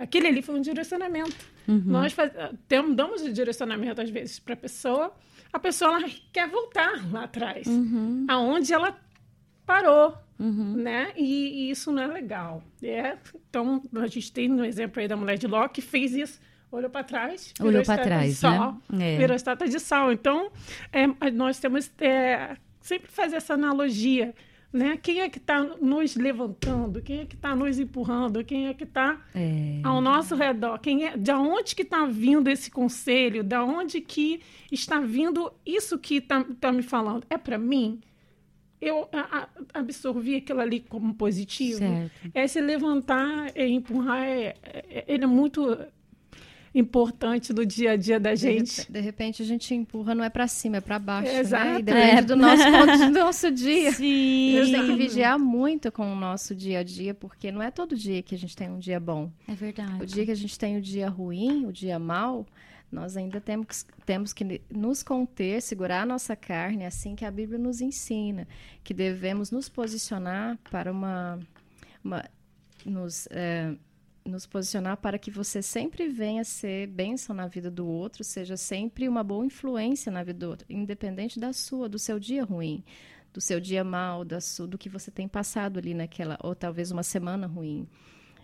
Aquele 0.00 0.28
ali 0.28 0.40
foi 0.42 0.54
um 0.54 0.62
direcionamento. 0.62 1.36
Uhum. 1.68 1.82
Nós 1.84 2.12
faz, 2.14 2.32
temos, 2.66 2.96
damos 2.96 3.20
o 3.22 3.30
direcionamento, 3.32 4.00
às 4.00 4.08
vezes, 4.10 4.38
para 4.40 4.54
a 4.54 4.56
pessoa. 4.56 5.12
A 5.52 5.58
pessoa 5.58 5.96
ela 5.96 6.08
quer 6.32 6.48
voltar 6.48 7.12
lá 7.12 7.24
atrás, 7.24 7.66
Uhum. 7.66 8.24
aonde 8.28 8.72
ela 8.72 8.98
parou, 9.66 10.16
né? 10.38 11.12
E, 11.16 11.66
e 11.66 11.70
isso 11.70 11.92
não 11.92 12.02
é 12.02 12.06
legal. 12.06 12.62
É, 12.82 13.16
então, 13.48 13.82
a 13.96 14.06
gente 14.06 14.32
tem 14.32 14.48
no 14.48 14.64
exemplo 14.64 15.00
aí 15.02 15.06
da 15.06 15.16
mulher 15.16 15.36
de 15.36 15.46
Ló 15.46 15.68
que 15.68 15.82
fez 15.82 16.14
isso, 16.14 16.40
olhou 16.72 16.88
para 16.88 17.04
trás, 17.04 17.52
virou 17.56 17.68
Olhou 17.70 17.84
pra 17.84 17.94
estátua 17.94 18.02
de 18.04 18.08
trás, 18.08 18.36
sal, 18.38 18.76
né? 18.90 19.14
É. 19.14 19.18
virou 19.18 19.36
estátua 19.36 19.68
de 19.68 19.78
sal. 19.80 20.12
Então, 20.12 20.50
é, 20.92 21.30
nós 21.30 21.60
temos 21.60 21.90
é, 22.00 22.56
sempre 22.80 23.10
fazer 23.10 23.36
essa 23.36 23.54
analogia. 23.54 24.34
Né? 24.72 24.96
Quem 25.02 25.20
é 25.20 25.28
que 25.28 25.38
está 25.38 25.62
nos 25.80 26.14
levantando? 26.14 27.02
Quem 27.02 27.20
é 27.20 27.26
que 27.26 27.34
está 27.34 27.56
nos 27.56 27.78
empurrando? 27.80 28.44
Quem 28.44 28.68
é 28.68 28.74
que 28.74 28.84
está 28.84 29.20
É. 29.34 29.80
ao 29.82 30.00
nosso 30.00 30.36
redor? 30.36 30.78
Quem 30.78 31.04
é, 31.06 31.16
de 31.16 31.32
onde 31.32 31.74
que 31.74 31.82
está 31.82 32.06
vindo 32.06 32.46
esse 32.48 32.70
conselho? 32.70 33.42
Da 33.42 33.64
onde 33.64 34.00
que 34.00 34.40
está 34.70 35.00
vindo 35.00 35.52
isso 35.66 35.98
que 35.98 36.16
está 36.18 36.44
tá 36.60 36.70
me 36.70 36.82
falando? 36.82 37.24
É 37.28 37.36
para 37.36 37.58
mim? 37.58 38.00
Eu 38.80 39.08
a- 39.12 39.38
a- 39.74 39.80
absorvi 39.80 40.36
aquilo 40.36 40.60
ali 40.60 40.78
como 40.80 41.14
positivo? 41.14 41.78
Certo. 41.80 42.30
É 42.32 42.46
se 42.46 42.60
levantar 42.60 43.52
e 43.56 43.66
empurrar, 43.72 44.22
é, 44.22 44.54
é- 44.62 45.04
ele 45.08 45.24
é 45.24 45.26
muito 45.26 45.76
importante 46.74 47.52
no 47.52 47.66
dia 47.66 47.92
a 47.92 47.96
dia 47.96 48.20
da 48.20 48.30
De 48.34 48.40
gente. 48.40 48.78
repe- 48.80 48.92
De 48.92 49.00
repente 49.00 49.42
a 49.42 49.44
gente 49.44 49.74
empurra, 49.74 50.14
não 50.14 50.22
é 50.24 50.30
pra 50.30 50.46
cima, 50.46 50.76
é 50.76 50.80
pra 50.80 50.98
baixo, 50.98 51.32
né? 51.32 51.38
Exato. 51.40 51.80
E 51.80 51.82
depende 51.82 52.16
É. 52.18 52.22
do 52.22 52.36
nosso 52.36 52.62
ponto 52.70 52.98
do 52.98 53.10
nosso 53.10 53.50
dia. 53.50 53.92
Sim. 53.92 54.58
A 54.58 54.64
gente 54.64 54.76
tem 54.76 54.86
que 54.86 54.96
vigiar 54.96 55.38
muito 55.38 55.90
com 55.90 56.12
o 56.12 56.14
nosso 56.16 56.54
dia 56.54 56.78
a 56.80 56.82
dia, 56.82 57.12
porque 57.14 57.50
não 57.50 57.60
é 57.62 57.70
todo 57.70 57.96
dia 57.96 58.22
que 58.22 58.34
a 58.34 58.38
gente 58.38 58.56
tem 58.56 58.70
um 58.70 58.78
dia 58.78 59.00
bom. 59.00 59.30
É 59.48 59.54
verdade. 59.54 60.02
O 60.02 60.06
dia 60.06 60.24
que 60.24 60.30
a 60.30 60.36
gente 60.36 60.58
tem 60.58 60.76
o 60.76 60.80
dia 60.80 61.08
ruim, 61.08 61.66
o 61.66 61.72
dia 61.72 61.98
mal, 61.98 62.46
nós 62.90 63.16
ainda 63.16 63.40
temos, 63.40 63.84
temos 64.06 64.32
que 64.32 64.60
nos 64.70 65.02
conter, 65.02 65.60
segurar 65.62 66.02
a 66.02 66.06
nossa 66.06 66.34
carne, 66.36 66.84
assim 66.86 67.14
que 67.16 67.24
a 67.24 67.30
Bíblia 67.30 67.58
nos 67.58 67.80
ensina, 67.80 68.46
que 68.82 68.92
devemos 68.94 69.50
nos 69.50 69.68
posicionar 69.68 70.58
para 70.70 70.90
uma. 70.92 71.38
uma 72.04 72.24
nos, 72.84 73.28
eh, 73.30 73.74
nos 74.24 74.46
posicionar 74.46 74.96
para 74.98 75.18
que 75.18 75.30
você 75.30 75.62
sempre 75.62 76.08
venha 76.08 76.44
ser 76.44 76.86
bênção 76.86 77.34
na 77.34 77.46
vida 77.46 77.70
do 77.70 77.86
outro, 77.86 78.22
seja 78.22 78.56
sempre 78.56 79.08
uma 79.08 79.24
boa 79.24 79.44
influência 79.44 80.10
na 80.12 80.22
vida 80.22 80.38
do 80.38 80.50
outro, 80.50 80.66
independente 80.68 81.38
da 81.38 81.52
sua, 81.52 81.88
do 81.88 81.98
seu 81.98 82.18
dia 82.18 82.44
ruim, 82.44 82.84
do 83.32 83.40
seu 83.40 83.60
dia 83.60 83.84
mal, 83.84 84.24
da 84.24 84.40
sua, 84.40 84.66
do 84.66 84.78
que 84.78 84.88
você 84.88 85.10
tem 85.10 85.26
passado 85.26 85.78
ali 85.78 85.94
naquela, 85.94 86.38
ou 86.42 86.54
talvez 86.54 86.90
uma 86.90 87.02
semana 87.02 87.46
ruim. 87.46 87.88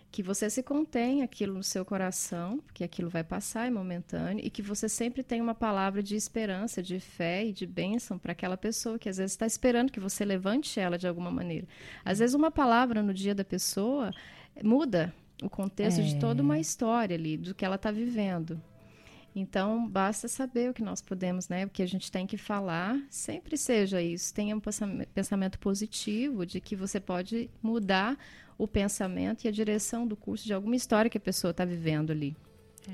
Que 0.09 0.23
você 0.23 0.49
se 0.49 0.63
contém 0.63 1.21
aquilo 1.21 1.53
no 1.53 1.63
seu 1.63 1.83
coração, 1.83 2.61
que 2.73 2.83
aquilo 2.83 3.09
vai 3.09 3.25
passar, 3.25 3.67
é 3.67 3.69
momentâneo, 3.69 4.43
e 4.43 4.49
que 4.49 4.61
você 4.61 4.87
sempre 4.87 5.21
tenha 5.21 5.43
uma 5.43 5.53
palavra 5.53 6.01
de 6.01 6.15
esperança, 6.15 6.81
de 6.81 6.97
fé 6.99 7.45
e 7.45 7.51
de 7.51 7.67
bênção 7.67 8.17
para 8.17 8.31
aquela 8.31 8.55
pessoa 8.55 8.97
que 8.97 9.09
às 9.09 9.17
vezes 9.17 9.33
está 9.33 9.45
esperando 9.45 9.91
que 9.91 9.99
você 9.99 10.23
levante 10.23 10.79
ela 10.79 10.97
de 10.97 11.07
alguma 11.07 11.29
maneira. 11.29 11.67
Às 12.05 12.19
vezes 12.19 12.33
uma 12.33 12.49
palavra 12.49 13.03
no 13.03 13.13
dia 13.13 13.35
da 13.35 13.43
pessoa 13.43 14.11
muda 14.63 15.13
o 15.41 15.49
contexto 15.49 16.01
de 16.03 16.15
É. 16.15 16.19
toda 16.19 16.41
uma 16.41 16.59
história 16.59 17.15
ali, 17.15 17.37
do 17.37 17.53
que 17.53 17.63
ela 17.65 17.75
está 17.75 17.91
vivendo. 17.91 18.59
Então, 19.35 19.87
basta 19.87 20.27
saber 20.27 20.71
o 20.71 20.73
que 20.73 20.81
nós 20.81 20.99
podemos, 20.99 21.47
né? 21.47 21.65
O 21.65 21.69
que 21.69 21.83
a 21.83 21.85
gente 21.85 22.11
tem 22.11 22.25
que 22.25 22.37
falar, 22.37 22.99
sempre 23.09 23.55
seja 23.55 24.01
isso. 24.01 24.33
Tenha 24.33 24.55
um 24.55 24.59
pensam- 24.59 25.05
pensamento 25.13 25.59
positivo 25.59 26.43
de 26.45 26.59
que 26.59 26.75
você 26.75 26.99
pode 26.99 27.47
mudar 27.61 28.17
o 28.57 28.67
pensamento 28.67 29.45
e 29.45 29.47
a 29.47 29.51
direção 29.51 30.07
do 30.07 30.15
curso 30.15 30.43
de 30.45 30.53
alguma 30.53 30.75
história 30.75 31.07
que 31.09 31.19
a 31.19 31.21
pessoa 31.21 31.51
está 31.51 31.63
vivendo 31.63 32.09
ali. 32.09 32.35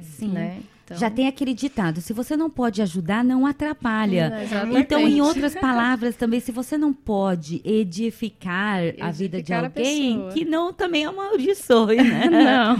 Sim. 0.01 0.29
Né? 0.29 0.61
Então- 0.85 0.97
Já 0.97 1.09
tem 1.09 1.27
aquele 1.27 1.53
ditado: 1.53 2.01
se 2.01 2.11
você 2.13 2.35
não 2.35 2.49
pode 2.49 2.81
ajudar, 2.81 3.23
não 3.23 3.45
atrapalha. 3.45 4.33
Hum, 4.37 4.43
exatamente. 4.43 4.79
então, 4.79 5.07
em 5.07 5.21
outras 5.21 5.55
palavras, 5.55 6.15
também, 6.15 6.39
se 6.39 6.51
você 6.51 6.77
não 6.77 6.91
pode 6.93 7.61
edificar, 7.63 8.79
a 8.99 9.09
vida 9.11 9.41
de 9.41 9.53
Edificar 9.53 9.63
alguém, 9.65 10.29
que 10.33 10.43
não 10.45 10.73
também 10.73 11.05
amaldiçoe, 11.05 11.97
né? 11.97 12.23
Não. 12.29 12.77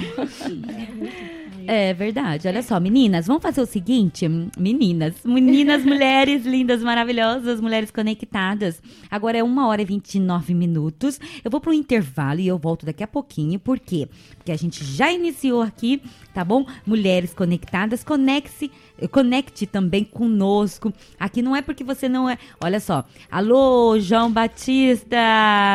É 1.66 1.94
verdade. 1.94 2.46
Olha 2.48 2.62
só, 2.62 2.78
meninas, 2.78 3.26
vamos 3.28 3.42
fazer 3.42 3.62
o 3.62 3.66
seguinte, 3.66 4.28
meninas, 4.58 5.14
meninas, 5.24 5.84
mulheres 5.86 6.46
lindas, 6.46 6.84
maravilhosas, 6.84 7.62
mulheres 7.62 7.90
conectadas. 7.90 8.82
Agora 9.10 9.38
é 9.38 9.44
uma 9.44 9.68
hora 9.68 9.82
e 9.82 9.86
29 9.86 10.54
minutos. 10.54 11.20
Eu 11.44 11.50
vou 11.50 11.62
pro 11.62 11.74
intervalo 11.74 12.42
e 12.42 12.48
eu 12.48 12.58
volto 12.58 12.86
daqui 12.86 13.02
a 13.02 13.08
pouquinho. 13.08 13.58
Por 13.60 13.80
quê? 13.80 14.10
Porque 14.38 14.52
a 14.52 14.58
gente 14.58 14.84
já 14.84 15.10
iniciou 15.12 15.62
aqui, 15.62 16.02
tá 16.34 16.44
bom? 16.44 16.66
Mulheres 16.86 17.34
conectadas, 17.34 17.93
conecte, 18.02 18.72
conecte 19.12 19.68
também 19.68 20.06
conosco. 20.06 20.94
Aqui 21.20 21.42
não 21.42 21.54
é 21.54 21.62
porque 21.62 21.84
você 21.84 22.08
não 22.08 22.30
é. 22.30 22.38
Olha 22.64 22.80
só. 22.80 23.04
Alô, 23.30 24.00
João 24.00 24.32
Batista, 24.32 25.18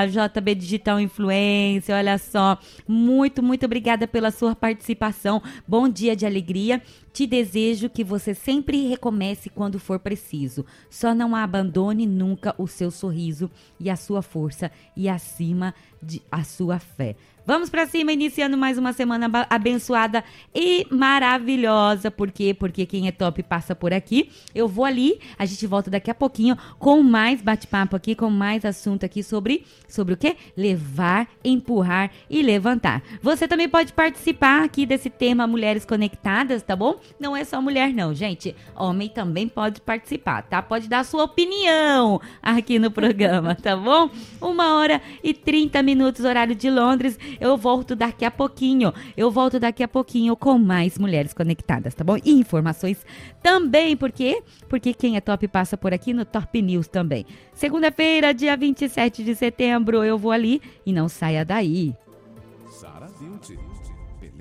JB 0.06 0.54
Digital 0.54 0.98
Influência, 0.98 1.94
olha 1.94 2.16
só. 2.16 2.58
Muito, 2.86 3.42
muito 3.42 3.66
obrigada 3.66 4.08
pela 4.08 4.30
sua 4.30 4.56
participação. 4.56 5.42
Bom 5.66 5.86
dia 5.86 6.16
de 6.16 6.24
alegria. 6.24 6.82
Te 7.12 7.26
desejo 7.26 7.90
que 7.90 8.04
você 8.04 8.32
sempre 8.32 8.86
recomece 8.86 9.50
quando 9.50 9.78
for 9.78 9.98
preciso. 9.98 10.64
Só 10.88 11.14
não 11.14 11.34
abandone 11.34 12.06
nunca 12.06 12.54
o 12.56 12.66
seu 12.66 12.90
sorriso 12.90 13.50
e 13.78 13.90
a 13.90 13.96
sua 13.96 14.22
força 14.22 14.70
e 14.96 15.08
acima 15.08 15.74
de 16.02 16.22
a 16.30 16.44
sua 16.44 16.78
fé. 16.78 17.16
Vamos 17.48 17.70
para 17.70 17.86
cima, 17.86 18.12
iniciando 18.12 18.58
mais 18.58 18.76
uma 18.76 18.92
semana 18.92 19.26
abençoada 19.48 20.22
e 20.54 20.86
maravilhosa. 20.90 22.10
Por 22.10 22.30
quê? 22.30 22.52
Porque 22.52 22.84
quem 22.84 23.08
é 23.08 23.10
top 23.10 23.42
passa 23.42 23.74
por 23.74 23.90
aqui. 23.90 24.30
Eu 24.54 24.68
vou 24.68 24.84
ali, 24.84 25.18
a 25.38 25.46
gente 25.46 25.66
volta 25.66 25.90
daqui 25.90 26.10
a 26.10 26.14
pouquinho 26.14 26.58
com 26.78 27.02
mais 27.02 27.40
bate-papo 27.40 27.96
aqui, 27.96 28.14
com 28.14 28.28
mais 28.28 28.66
assunto 28.66 29.06
aqui 29.06 29.22
sobre 29.22 29.64
sobre 29.88 30.12
o 30.12 30.16
quê? 30.18 30.36
Levar, 30.54 31.26
empurrar 31.42 32.10
e 32.28 32.42
levantar. 32.42 33.02
Você 33.22 33.48
também 33.48 33.66
pode 33.66 33.94
participar 33.94 34.62
aqui 34.62 34.84
desse 34.84 35.08
tema 35.08 35.46
Mulheres 35.46 35.86
Conectadas, 35.86 36.62
tá 36.62 36.76
bom? 36.76 37.00
Não 37.18 37.34
é 37.34 37.44
só 37.44 37.62
mulher 37.62 37.94
não, 37.94 38.12
gente. 38.12 38.54
Homem 38.76 39.08
também 39.08 39.48
pode 39.48 39.80
participar, 39.80 40.42
tá? 40.42 40.60
Pode 40.60 40.86
dar 40.86 41.02
sua 41.02 41.24
opinião 41.24 42.20
aqui 42.42 42.78
no 42.78 42.90
programa, 42.90 43.54
tá 43.54 43.74
bom? 43.74 44.10
Uma 44.38 44.74
hora 44.74 45.00
e 45.24 45.32
30 45.32 45.82
minutos, 45.82 46.26
horário 46.26 46.54
de 46.54 46.68
Londres. 46.68 47.18
Eu 47.40 47.56
volto 47.56 47.94
daqui 47.94 48.24
a 48.24 48.30
pouquinho. 48.30 48.92
Eu 49.16 49.30
volto 49.30 49.58
daqui 49.58 49.82
a 49.82 49.88
pouquinho 49.88 50.36
com 50.36 50.58
mais 50.58 50.98
mulheres 50.98 51.32
conectadas, 51.32 51.94
tá 51.94 52.04
bom? 52.04 52.16
E 52.24 52.32
informações 52.32 53.04
também, 53.42 53.96
por 53.96 54.10
quê? 54.10 54.42
Porque 54.68 54.92
quem 54.92 55.16
é 55.16 55.20
top 55.20 55.46
passa 55.48 55.76
por 55.76 55.92
aqui 55.92 56.12
no 56.12 56.24
Top 56.24 56.60
News 56.60 56.88
também. 56.88 57.26
Segunda-feira, 57.52 58.34
dia 58.34 58.56
27 58.56 59.22
de 59.22 59.34
setembro, 59.34 60.04
eu 60.04 60.18
vou 60.18 60.32
ali 60.32 60.60
e 60.84 60.92
não 60.92 61.08
saia 61.08 61.44
daí. 61.44 61.94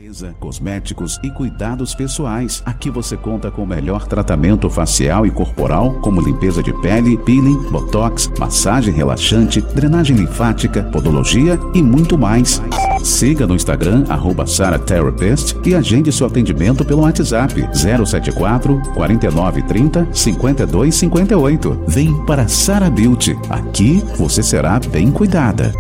Beleza, 0.08 0.34
cosméticos 0.40 1.20
e 1.22 1.30
cuidados 1.30 1.94
pessoais. 1.94 2.64
Aqui 2.66 2.90
você 2.90 3.18
conta 3.18 3.52
com 3.52 3.64
o 3.64 3.68
melhor 3.68 4.08
tratamento 4.08 4.70
facial 4.70 5.26
e 5.26 5.32
corporal, 5.32 5.96
como 5.96 6.22
limpeza 6.22 6.64
de 6.64 6.72
pele, 6.82 7.18
peeling, 7.18 7.58
botox, 7.70 8.32
massagem 8.40 8.94
relaxante, 8.94 9.60
drenagem 9.60 10.16
linfática, 10.16 10.84
podologia 10.84 11.60
e 11.74 11.84
muito 11.84 12.18
mais. 12.18 12.62
Siga 13.04 13.46
no 13.46 13.54
Instagram, 13.54 14.06
arroba 14.08 14.46
Therapist 14.86 15.58
e 15.66 15.76
agende 15.76 16.10
seu 16.10 16.26
atendimento 16.26 16.86
pelo 16.86 17.02
WhatsApp 17.02 17.54
074 17.74 18.82
4930 18.94 20.08
5258. 20.14 21.84
Vem 21.86 22.26
para 22.26 22.48
Sara 22.48 22.90
Beauty. 22.90 23.38
Aqui 23.50 24.02
você 24.18 24.42
será 24.42 24.80
bem 24.80 25.12
cuidada. 25.12 25.74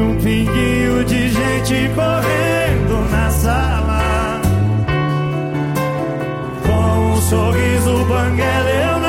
um 0.00 0.16
pinguinho 0.16 1.04
de 1.04 1.28
gente 1.28 1.90
correndo 1.94 3.10
na 3.10 3.30
sala. 3.30 4.40
Com 6.66 7.12
um 7.12 7.16
sorriso 7.22 8.04
banguela 8.04 8.70
eu 8.70 8.99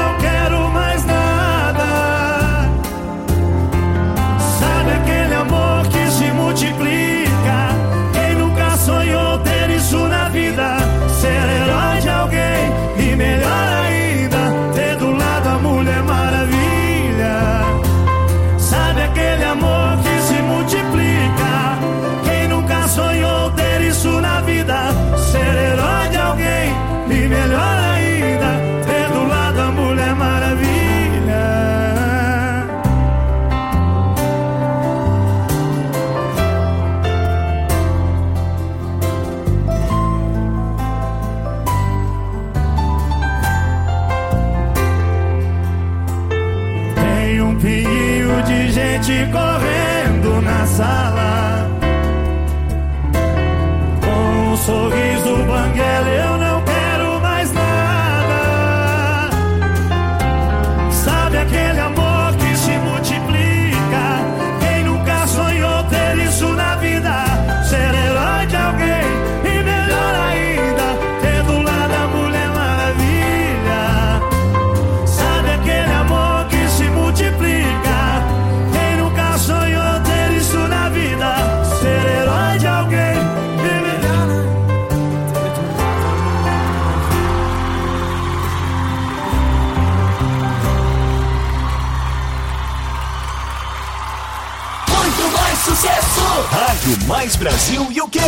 Brasil 97.36 97.82
UK. 97.84 98.20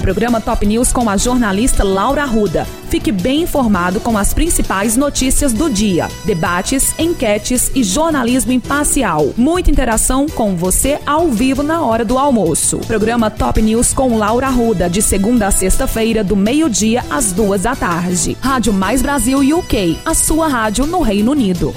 Programa 0.00 0.40
Top 0.40 0.66
News 0.66 0.92
com 0.92 1.08
a 1.08 1.16
jornalista 1.16 1.84
Laura 1.84 2.24
Ruda. 2.24 2.66
Fique 2.88 3.12
bem 3.12 3.42
informado 3.42 4.00
com 4.00 4.18
as 4.18 4.34
principais 4.34 4.96
notícias 4.96 5.52
do 5.52 5.70
dia, 5.70 6.08
debates, 6.24 6.98
enquetes 6.98 7.70
e 7.74 7.84
jornalismo 7.84 8.50
imparcial. 8.52 9.32
Muita 9.36 9.70
interação 9.70 10.26
com 10.28 10.56
você 10.56 10.98
ao 11.06 11.28
vivo 11.28 11.62
na 11.62 11.82
hora 11.82 12.04
do 12.04 12.18
almoço. 12.18 12.78
Programa 12.78 13.30
Top 13.30 13.62
News 13.62 13.92
com 13.92 14.18
Laura 14.18 14.48
Ruda, 14.48 14.90
de 14.90 15.00
segunda 15.00 15.46
a 15.46 15.50
sexta-feira, 15.50 16.24
do 16.24 16.34
meio-dia 16.34 17.04
às 17.08 17.32
duas 17.32 17.62
da 17.62 17.76
tarde. 17.76 18.36
Rádio 18.40 18.72
Mais 18.72 19.00
Brasil 19.00 19.38
UK, 19.58 19.98
a 20.04 20.14
sua 20.14 20.48
rádio 20.48 20.86
no 20.86 21.00
Reino 21.00 21.30
Unido. 21.30 21.72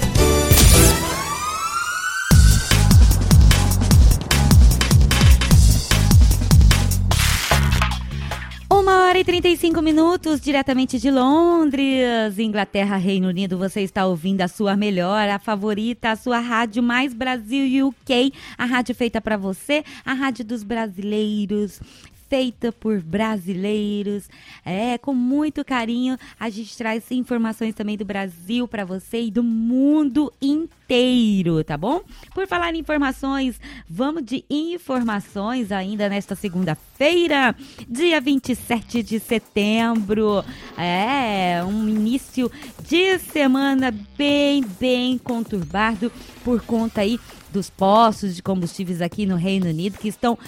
Hora 9.16 9.22
e 9.22 9.24
35 9.24 9.80
minutos, 9.80 10.42
diretamente 10.42 10.98
de 10.98 11.10
Londres, 11.10 12.38
Inglaterra, 12.38 12.98
Reino 12.98 13.28
Unido. 13.28 13.56
Você 13.56 13.80
está 13.80 14.04
ouvindo 14.04 14.42
a 14.42 14.48
sua 14.48 14.76
melhor, 14.76 15.26
a 15.30 15.38
favorita, 15.38 16.10
a 16.10 16.16
sua 16.16 16.38
rádio 16.38 16.82
mais 16.82 17.14
Brasil 17.14 17.88
UK, 17.88 18.30
a 18.58 18.66
rádio 18.66 18.94
feita 18.94 19.18
para 19.18 19.38
você, 19.38 19.82
a 20.04 20.12
rádio 20.12 20.44
dos 20.44 20.62
brasileiros 20.62 21.80
feita 22.28 22.72
por 22.72 23.00
brasileiros. 23.00 24.28
É, 24.64 24.98
com 24.98 25.14
muito 25.14 25.64
carinho, 25.64 26.18
a 26.38 26.50
gente 26.50 26.76
traz 26.76 27.10
informações 27.10 27.74
também 27.74 27.96
do 27.96 28.04
Brasil 28.04 28.66
para 28.68 28.84
você 28.84 29.22
e 29.22 29.30
do 29.30 29.42
mundo 29.42 30.32
inteiro, 30.40 31.62
tá 31.64 31.76
bom? 31.76 32.02
Por 32.34 32.46
falar 32.46 32.74
em 32.74 32.78
informações, 32.78 33.60
vamos 33.88 34.24
de 34.24 34.44
informações 34.48 35.72
ainda 35.72 36.08
nesta 36.08 36.34
segunda-feira, 36.34 37.54
dia 37.88 38.20
27 38.20 39.02
de 39.02 39.18
setembro. 39.18 40.44
É, 40.76 41.62
um 41.64 41.88
início 41.88 42.50
de 42.88 43.18
semana 43.18 43.92
bem, 44.16 44.64
bem 44.78 45.18
conturbado 45.18 46.12
por 46.44 46.60
conta 46.62 47.00
aí 47.00 47.18
dos 47.52 47.70
postos 47.70 48.36
de 48.36 48.42
combustíveis 48.42 49.00
aqui 49.00 49.24
no 49.24 49.36
Reino 49.36 49.66
Unido 49.66 49.98
que 49.98 50.08
estão 50.08 50.38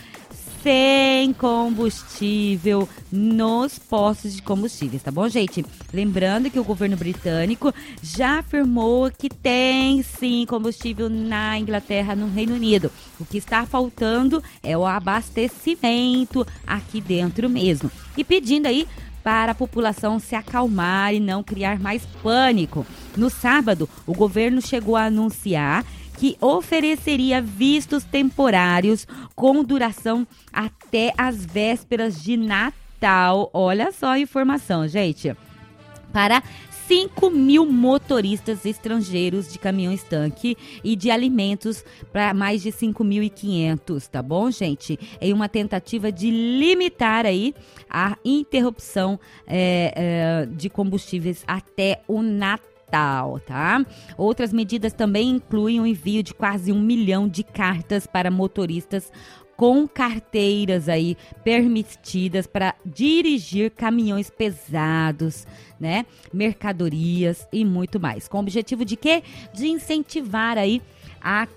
sem 0.63 1.33
combustível 1.33 2.89
nos 3.11 3.79
postos 3.79 4.35
de 4.35 4.43
combustíveis, 4.43 5.03
tá 5.03 5.11
bom, 5.11 5.29
gente? 5.29 5.65
Lembrando 5.93 6.51
que 6.51 6.59
o 6.59 6.65
governo 6.65 6.97
britânico 6.97 7.73
já 8.03 8.41
afirmou 8.41 9.11
que 9.11 9.29
tem 9.29 10.03
sim 10.03 10.45
combustível 10.47 11.09
na 11.09 11.59
Inglaterra, 11.59 12.15
no 12.15 12.29
Reino 12.29 12.55
Unido. 12.55 12.91
O 13.19 13.25
que 13.25 13.39
está 13.39 13.65
faltando 13.67 14.43
é 14.63 14.77
o 14.77 14.87
abastecimento 14.87 16.47
aqui 16.67 17.01
dentro 17.01 17.49
mesmo. 17.49 17.91
E 18.17 18.25
pedindo 18.25 18.67
aí 18.67 18.87
para 19.23 19.53
a 19.53 19.55
população 19.55 20.19
se 20.19 20.35
acalmar 20.35 21.13
e 21.15 21.21
não 21.21 21.43
criar 21.43 21.79
mais 21.79 22.07
pânico. 22.23 22.87
No 23.17 23.29
sábado, 23.29 23.89
o 24.07 24.15
governo 24.15 24.63
chegou 24.63 24.97
a 24.97 25.05
anunciar 25.05 25.85
que 26.19 26.37
ofereceria 26.41 27.41
vistos 27.41 28.03
temporários 28.03 29.07
com 29.37 29.63
duração 29.63 30.27
até 30.53 31.15
as 31.17 31.47
vésperas 31.47 32.21
de 32.21 32.37
Natal. 32.37 33.49
Olha 33.53 33.93
só 33.93 34.09
a 34.09 34.19
informação, 34.19 34.89
gente. 34.89 35.35
Para 36.13 36.43
5 36.89 37.31
mil 37.31 37.67
motoristas 37.67 38.65
estrangeiros 38.65 39.53
de 39.53 39.61
caminhões-tanque 39.61 40.57
e 40.83 40.97
de 40.97 41.09
alimentos 41.09 41.85
para 42.13 42.35
mais 42.35 42.63
de 42.63 42.73
5.500, 42.73 44.09
tá 44.09 44.21
bom, 44.21 44.51
gente? 44.51 44.99
Em 45.21 45.33
uma 45.33 45.49
tentativa 45.49 46.11
de 46.11 46.31
limitar 46.31 47.27
aí 47.27 47.55
a 47.89 48.17
interrupção 48.25 49.21
é, 49.47 49.93
é, 49.95 50.47
de 50.47 50.69
combustíveis 50.69 51.45
até 51.47 52.03
o 52.09 52.23
Natal. 52.23 52.78
Tá? 52.91 53.85
Outras 54.17 54.53
medidas 54.53 54.93
também 54.93 55.29
incluem 55.31 55.81
o 55.81 55.87
envio 55.87 56.23
de 56.23 56.35
quase 56.35 56.73
um 56.73 56.81
milhão 56.81 57.29
de 57.29 57.43
cartas 57.43 58.07
para 58.07 58.31
motoristas 58.31 59.13
com 59.59 59.89
carteiras 59.89 60.89
aí 60.89 61.17
permitidas 61.43 62.47
para 62.47 62.77
dirigir 62.87 63.73
caminhões 63.73 64.31
pesados, 64.31 65.49
né? 65.81 66.07
Mercadorias 66.33 67.45
e 67.53 67.65
muito 67.65 67.99
mais. 67.99 68.29
Com 68.29 68.37
o 68.37 68.41
objetivo 68.41 68.85
de 68.85 68.95
quê? 68.95 69.21
De 69.53 69.67
incentivar 69.67 70.57
aí 70.57 70.81
a 71.21 71.49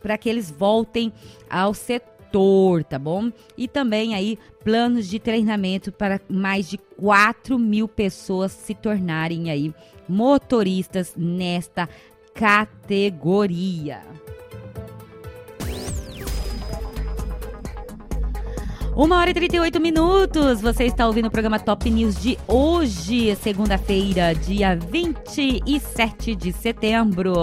para 0.00 0.16
que 0.16 0.28
eles 0.28 0.50
voltem 0.50 1.12
ao 1.48 1.74
setor, 1.74 2.09
tá 2.88 2.98
bom? 2.98 3.30
E 3.56 3.66
também 3.66 4.14
aí 4.14 4.38
planos 4.62 5.08
de 5.08 5.18
treinamento 5.18 5.90
para 5.90 6.20
mais 6.28 6.68
de 6.68 6.78
4 6.78 7.58
mil 7.58 7.88
pessoas 7.88 8.52
se 8.52 8.74
tornarem 8.74 9.50
aí 9.50 9.74
motoristas 10.08 11.14
nesta 11.16 11.88
categoria. 12.34 14.02
Uma 18.94 19.18
hora 19.18 19.30
e 19.30 19.34
38 19.34 19.80
minutos. 19.80 20.60
Você 20.60 20.84
está 20.84 21.06
ouvindo 21.06 21.28
o 21.28 21.30
programa 21.30 21.58
Top 21.58 21.88
News 21.88 22.20
de 22.20 22.36
hoje, 22.46 23.34
segunda-feira, 23.36 24.34
dia 24.34 24.76
27 24.76 26.34
de 26.34 26.52
setembro. 26.52 27.34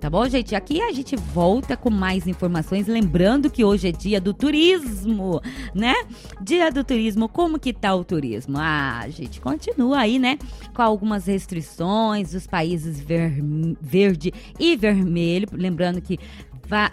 Tá 0.00 0.08
bom, 0.08 0.28
gente? 0.28 0.54
Aqui 0.54 0.80
a 0.80 0.92
gente 0.92 1.16
volta 1.16 1.76
com 1.76 1.90
mais 1.90 2.28
informações, 2.28 2.86
lembrando 2.86 3.50
que 3.50 3.64
hoje 3.64 3.88
é 3.88 3.92
dia 3.92 4.20
do 4.20 4.32
turismo, 4.32 5.40
né? 5.74 5.92
Dia 6.40 6.70
do 6.70 6.84
turismo, 6.84 7.28
como 7.28 7.58
que 7.58 7.72
tá 7.72 7.92
o 7.96 8.04
turismo? 8.04 8.58
Ah, 8.58 9.00
a 9.00 9.08
gente 9.08 9.40
continua 9.40 9.98
aí, 9.98 10.20
né? 10.20 10.38
Com 10.72 10.82
algumas 10.82 11.26
restrições 11.26 12.30
dos 12.30 12.46
países 12.46 13.00
ver 13.00 13.42
verde 13.80 14.32
e 14.58 14.76
vermelho, 14.76 15.48
lembrando 15.50 16.00
que 16.00 16.16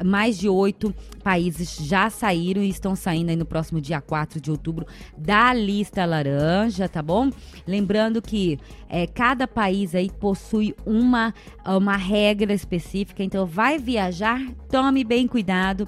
mais 0.03 0.37
de 0.37 0.47
oito 0.47 0.93
países 1.23 1.77
já 1.81 2.09
saíram 2.09 2.61
e 2.61 2.69
estão 2.69 2.95
saindo 2.95 3.29
aí 3.29 3.35
no 3.35 3.45
próximo 3.45 3.81
dia 3.81 4.01
4 4.01 4.39
de 4.39 4.51
outubro 4.51 4.85
da 5.17 5.53
lista 5.53 6.05
laranja, 6.05 6.87
tá 6.87 7.01
bom? 7.01 7.29
Lembrando 7.67 8.21
que 8.21 8.59
é, 8.89 9.07
cada 9.07 9.47
país 9.47 9.95
aí 9.95 10.09
possui 10.09 10.75
uma, 10.85 11.33
uma 11.65 11.97
regra 11.97 12.53
específica, 12.53 13.23
então 13.23 13.45
vai 13.45 13.77
viajar, 13.77 14.41
tome 14.69 15.03
bem 15.03 15.27
cuidado, 15.27 15.87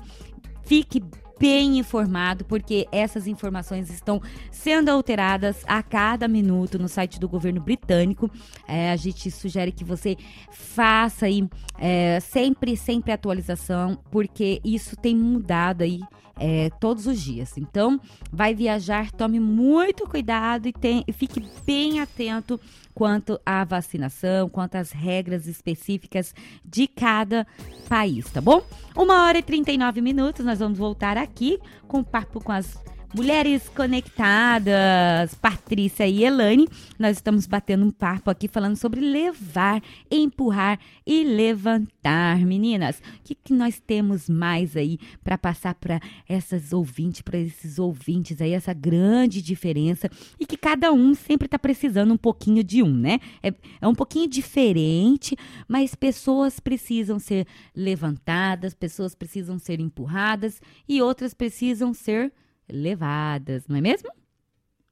fique 0.66 1.02
bem 1.40 1.78
informado, 1.78 2.46
porque 2.46 2.88
essas 2.92 3.28
informações 3.28 3.90
estão 3.90 4.22
sendo 4.52 4.90
alteradas 4.90 5.64
a 5.68 5.82
cada 5.84 6.28
minuto 6.28 6.80
no 6.80 6.88
site 6.88 7.20
do 7.20 7.30
governo 7.30 7.62
britânico. 7.62 8.30
É, 8.68 8.92
a 8.92 8.96
gente 8.96 9.30
sugere 9.32 9.72
que 9.72 9.84
você 9.84 10.18
faça 10.52 11.26
aí 11.26 11.48
é, 11.80 12.20
sempre, 12.20 12.76
sempre 12.76 13.12
atualização, 13.12 14.00
porque 14.12 14.60
isso 14.64 14.96
tem 14.96 15.16
mudado 15.16 15.84
aí 15.84 16.02
é, 16.40 16.70
todos 16.80 17.08
os 17.08 17.22
dias. 17.22 17.58
Então, 17.58 18.00
vai 18.32 18.54
viajar, 18.54 19.12
tome 19.12 19.40
muito 19.40 20.08
cuidado 20.08 20.68
e, 20.68 20.74
tem, 20.74 21.04
e 21.08 21.14
fique 21.14 21.44
bem 21.66 22.00
atento 22.00 22.60
quanto 22.94 23.40
à 23.46 23.64
vacinação, 23.64 24.50
quanto 24.50 24.76
às 24.76 24.92
regras 24.92 25.46
específicas 25.46 26.34
de 26.66 26.88
cada 26.88 27.46
país, 27.88 28.30
tá 28.32 28.42
bom? 28.42 28.62
Uma 28.96 29.26
hora 29.26 29.38
e 29.38 29.44
39 29.44 30.02
minutos, 30.02 30.46
nós 30.46 30.60
vamos 30.60 30.80
voltar 30.80 31.18
aqui 31.18 31.60
com 31.88 32.00
o 32.00 32.04
papo 32.04 32.44
com 32.44 32.52
as 32.52 32.78
Mulheres 33.18 33.68
Conectadas, 33.69 35.34
Patrícia 35.41 36.07
e 36.07 36.23
Elane. 36.23 36.68
Nós 36.99 37.18
estamos 37.18 37.48
batendo 37.48 37.84
um 37.84 37.89
papo 37.89 38.30
aqui 38.30 38.48
falando 38.48 38.76
sobre 38.76 39.02
levar, 39.02 39.81
empurrar 40.10 40.80
e 41.03 41.23
levantar. 41.23 42.38
Meninas, 42.45 42.99
o 42.99 43.23
que, 43.23 43.34
que 43.34 43.53
nós 43.53 43.80
temos 43.80 44.30
mais 44.30 44.77
aí 44.77 44.99
para 45.23 45.35
passar 45.35 45.73
para 45.73 45.99
essas 46.30 46.72
ouvintes, 46.72 47.23
para 47.23 47.39
esses 47.39 47.80
ouvintes 47.80 48.39
aí, 48.39 48.52
essa 48.52 48.72
grande 48.72 49.41
diferença 49.41 50.07
e 50.39 50.45
que 50.45 50.56
cada 50.56 50.94
um 50.94 51.15
sempre 51.15 51.48
está 51.48 51.57
precisando 51.57 52.14
um 52.14 52.18
pouquinho 52.18 52.64
de 52.64 52.84
um, 52.84 52.94
né? 52.94 53.19
É, 53.41 53.52
é 53.81 53.88
um 53.88 53.95
pouquinho 53.95 54.30
diferente, 54.30 55.35
mas 55.68 55.95
pessoas 55.95 56.60
precisam 56.60 57.18
ser 57.18 57.48
levantadas, 57.76 58.76
pessoas 58.76 59.15
precisam 59.15 59.57
ser 59.57 59.80
empurradas 59.80 60.61
e 60.88 61.02
outras 61.02 61.34
precisam 61.34 61.95
ser 61.95 62.31
levadas, 62.69 63.68
não 63.68 63.76
é 63.76 63.81
mesmo? 63.81 64.10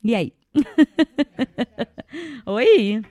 E 0.04 0.16
aí? 0.16 0.34
Oi! 2.46 3.02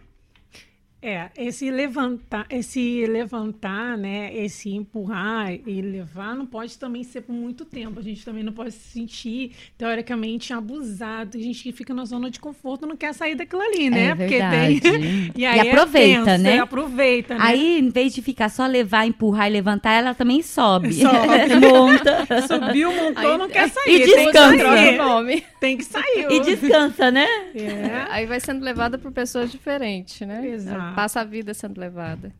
É, 1.06 1.28
esse 1.36 1.70
levantar, 1.70 2.47
esse 2.48 3.05
levantar, 3.05 3.98
né, 3.98 4.35
esse 4.35 4.70
empurrar 4.70 5.52
e 5.52 5.82
levar 5.82 6.35
não 6.35 6.47
pode 6.47 6.78
também 6.78 7.05
ser 7.05 7.20
por 7.20 7.35
muito 7.35 7.66
tempo. 7.66 8.01
A 8.01 8.02
gente 8.02 8.24
também 8.24 8.43
não 8.43 8.55
pode 8.55 8.70
se 8.72 8.93
sentir 8.93 9.52
teoricamente 9.76 10.55
abusado. 10.55 11.36
A 11.36 11.40
gente 11.40 11.62
que 11.62 11.72
fica 11.72 11.93
na 11.93 12.06
zona 12.06 12.31
de 12.31 12.40
conforto 12.40 12.86
não 12.86 12.97
quer 12.97 13.12
sair 13.12 13.35
daquilo 13.35 13.60
ali, 13.60 13.90
né? 13.93 14.06
É 14.06 14.14
verdade. 14.14 14.81
Porque 14.81 14.98
tem 14.98 15.32
e, 15.36 15.44
aí 15.44 15.59
e 15.59 15.68
aproveita, 15.68 16.20
é 16.20 16.24
tenso, 16.24 16.43
né? 16.43 16.59
aproveita, 16.59 17.35
né? 17.35 17.40
Aí, 17.43 17.81
em 17.81 17.90
vez 17.90 18.14
de 18.14 18.22
ficar 18.22 18.48
só 18.48 18.66
levar, 18.66 19.06
empurrar 19.06 19.51
e 19.51 19.52
levantar, 19.52 19.93
ela 19.93 20.14
também 20.14 20.40
sobe. 20.40 20.94
Sobe. 20.94 21.55
Monta. 21.60 22.26
Subiu, 22.48 22.90
montou, 22.90 23.32
aí, 23.32 23.36
não 23.36 23.51
quer 23.51 23.68
sair. 23.68 24.01
E 24.01 24.06
descansa. 24.06 24.56
Tem 24.56 25.36
que, 25.36 25.47
tem 25.60 25.76
que 25.76 25.85
sair. 25.85 26.28
E 26.31 26.40
descansa, 26.40 27.10
né? 27.10 27.26
É. 27.55 28.06
Aí 28.09 28.24
vai 28.24 28.40
sendo 28.40 28.64
levada 28.64 28.97
por 28.97 29.12
pessoas 29.12 29.52
diferentes, 29.52 30.26
né? 30.26 30.48
Exato 30.48 30.93
passa 30.94 31.20
a 31.20 31.24
vida 31.24 31.52
sendo 31.54 31.78
levada. 31.80 32.32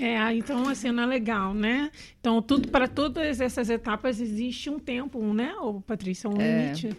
É, 0.00 0.34
então 0.34 0.68
assim 0.68 0.90
não 0.90 1.02
é 1.02 1.06
legal, 1.06 1.52
né? 1.52 1.90
Então 2.18 2.40
tudo 2.40 2.68
para 2.68 2.88
todas 2.88 3.40
essas 3.40 3.68
etapas 3.68 4.20
existe 4.20 4.70
um 4.70 4.78
tempo, 4.78 5.20
né? 5.34 5.54
Ou 5.56 5.80
Patrícia, 5.80 6.28
um 6.28 6.40
é, 6.40 6.62
limite. 6.62 6.96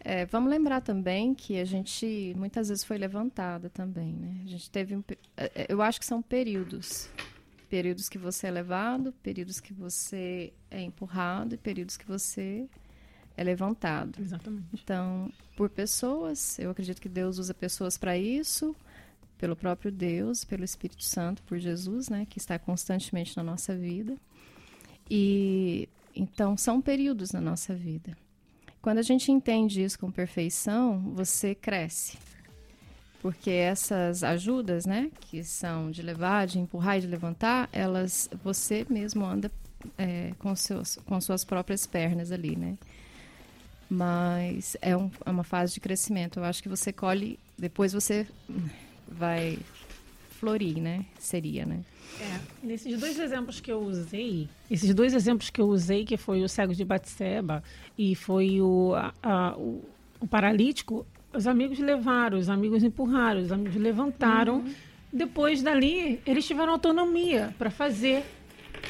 É, 0.00 0.26
vamos 0.26 0.50
lembrar 0.50 0.80
também 0.80 1.34
que 1.34 1.58
a 1.58 1.64
gente 1.64 2.34
muitas 2.36 2.68
vezes 2.68 2.84
foi 2.84 2.98
levantada 2.98 3.70
também, 3.70 4.12
né? 4.12 4.40
A 4.44 4.48
gente 4.48 4.70
teve 4.70 4.96
um, 4.96 5.04
é, 5.36 5.50
é, 5.54 5.66
eu 5.68 5.80
acho 5.80 6.00
que 6.00 6.06
são 6.06 6.20
períodos, 6.20 7.08
períodos 7.70 8.08
que 8.08 8.18
você 8.18 8.48
é 8.48 8.50
levado, 8.50 9.12
períodos 9.22 9.60
que 9.60 9.72
você 9.72 10.52
é 10.70 10.82
empurrado 10.82 11.54
e 11.54 11.58
períodos 11.58 11.96
que 11.96 12.06
você 12.06 12.68
é 13.36 13.44
levantado. 13.44 14.20
Exatamente. 14.20 14.66
Então, 14.74 15.30
por 15.56 15.70
pessoas, 15.70 16.58
eu 16.58 16.70
acredito 16.70 17.00
que 17.00 17.08
Deus 17.08 17.38
usa 17.38 17.54
pessoas 17.54 17.96
para 17.96 18.18
isso 18.18 18.76
pelo 19.38 19.56
próprio 19.56 19.90
Deus, 19.90 20.44
pelo 20.44 20.64
Espírito 20.64 21.04
Santo, 21.04 21.42
por 21.42 21.58
Jesus, 21.58 22.08
né, 22.08 22.26
que 22.28 22.38
está 22.38 22.58
constantemente 22.58 23.36
na 23.36 23.42
nossa 23.42 23.76
vida. 23.76 24.16
E 25.10 25.88
então 26.14 26.56
são 26.56 26.80
períodos 26.80 27.32
na 27.32 27.40
nossa 27.40 27.74
vida. 27.74 28.16
Quando 28.80 28.98
a 28.98 29.02
gente 29.02 29.32
entende 29.32 29.82
isso 29.82 29.98
com 29.98 30.10
perfeição, 30.10 31.12
você 31.14 31.54
cresce. 31.54 32.18
Porque 33.20 33.50
essas 33.50 34.22
ajudas, 34.22 34.84
né, 34.84 35.10
que 35.20 35.42
são 35.42 35.90
de 35.90 36.02
levar, 36.02 36.46
de 36.46 36.58
empurrar 36.58 36.98
e 36.98 37.00
de 37.00 37.06
levantar, 37.06 37.68
elas 37.72 38.28
você 38.42 38.86
mesmo 38.88 39.24
anda 39.24 39.50
é, 39.96 40.32
com, 40.38 40.54
seus, 40.54 40.96
com 41.06 41.18
suas 41.20 41.44
próprias 41.44 41.86
pernas 41.86 42.30
ali, 42.30 42.54
né? 42.56 42.76
Mas 43.88 44.76
é, 44.80 44.96
um, 44.96 45.10
é 45.24 45.30
uma 45.30 45.44
fase 45.44 45.74
de 45.74 45.80
crescimento. 45.80 46.38
Eu 46.38 46.44
acho 46.44 46.62
que 46.62 46.68
você 46.68 46.92
colhe, 46.92 47.38
depois 47.58 47.92
você 47.92 48.26
vai 49.08 49.58
florir, 50.38 50.80
né? 50.80 51.04
Seria, 51.18 51.64
né? 51.64 51.80
É, 52.20 52.66
nesses 52.66 52.98
dois 52.98 53.18
exemplos 53.18 53.60
que 53.60 53.72
eu 53.72 53.80
usei, 53.80 54.48
esses 54.70 54.94
dois 54.94 55.14
exemplos 55.14 55.50
que 55.50 55.60
eu 55.60 55.66
usei, 55.66 56.04
que 56.04 56.16
foi 56.16 56.42
o 56.42 56.48
cego 56.48 56.74
de 56.74 56.84
Batseba 56.84 57.62
e 57.98 58.14
foi 58.14 58.60
o, 58.60 58.94
a, 58.94 59.12
a, 59.22 59.56
o, 59.56 59.82
o, 60.20 60.26
paralítico, 60.26 61.06
os 61.32 61.46
amigos 61.46 61.78
levaram, 61.78 62.38
os 62.38 62.48
amigos 62.48 62.84
empurraram, 62.84 63.40
os 63.40 63.50
amigos 63.50 63.76
levantaram. 63.76 64.58
Uhum. 64.58 64.74
Depois 65.12 65.62
dali, 65.62 66.20
eles 66.26 66.46
tiveram 66.46 66.72
autonomia 66.72 67.54
para 67.58 67.70
fazer. 67.70 68.24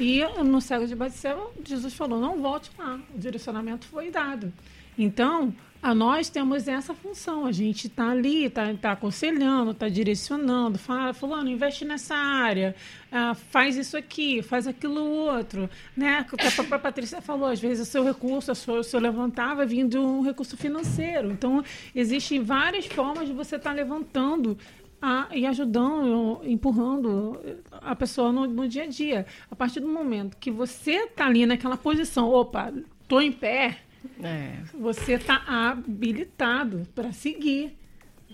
E 0.01 0.25
no 0.43 0.61
cego 0.61 0.87
de 0.87 0.95
Batseba, 0.95 1.51
Jesus 1.65 1.95
falou: 1.95 2.21
não 2.21 2.41
volte 2.41 2.71
lá. 2.77 3.01
O 3.15 3.19
direcionamento 3.19 3.87
foi 3.87 4.11
dado. 4.11 4.53
Então, 4.99 5.55
a 5.85 5.95
nós 5.95 6.31
temos 6.31 6.67
essa 6.67 6.95
função. 6.95 7.45
A 7.45 7.53
gente 7.53 7.89
está 7.89 8.09
ali, 8.09 8.47
está 8.47 8.73
tá 8.73 8.93
aconselhando, 8.93 9.73
está 9.73 9.87
direcionando, 9.87 10.79
fala, 10.79 11.13
fulano, 11.13 11.51
investe 11.51 11.85
nessa 11.85 12.15
área, 12.15 12.75
uh, 13.13 13.35
faz 13.35 13.77
isso 13.77 13.95
aqui, 13.95 14.41
faz 14.41 14.67
aquilo 14.67 15.05
outro. 15.05 15.69
Né? 15.95 16.25
O 16.33 16.39
que 16.39 16.47
a 16.47 16.51
própria 16.51 16.79
Patrícia 16.79 17.21
falou, 17.21 17.51
às 17.51 17.61
vezes 17.61 17.87
o 17.87 17.91
seu 17.91 18.03
recurso, 18.03 18.51
o 18.51 18.83
seu 18.83 18.99
levantar 18.99 19.55
vai 19.55 19.67
vir 19.67 19.87
de 19.87 19.99
um 19.99 20.23
recurso 20.23 20.57
financeiro. 20.57 21.31
Então, 21.31 21.63
existem 21.95 22.43
várias 22.43 22.87
formas 22.87 23.29
de 23.29 23.35
você 23.35 23.57
estar 23.57 23.69
tá 23.69 23.77
levantando 23.77 24.57
a, 25.03 25.29
e 25.35 25.45
ajudando, 25.45 26.41
empurrando 26.45 27.39
a 27.71 27.95
pessoa 27.95 28.33
no, 28.33 28.47
no, 28.47 28.67
dia 28.67 28.85
a 28.85 28.87
dia. 28.87 29.27
A 29.51 29.55
partir 29.55 29.81
do 29.81 29.89
momento 29.89 30.39
que 30.39 30.51
você 30.51 30.93
está 30.93 31.27
ali 31.27 31.45
naquela 31.45 31.77
posição, 31.77 32.31
opa, 32.31 32.73
estou 33.03 33.21
em 33.21 33.31
pé, 33.31 33.81
é. 34.23 34.59
Você 34.79 35.15
está 35.15 35.43
habilitado 35.47 36.87
para 36.95 37.13
seguir. 37.13 37.77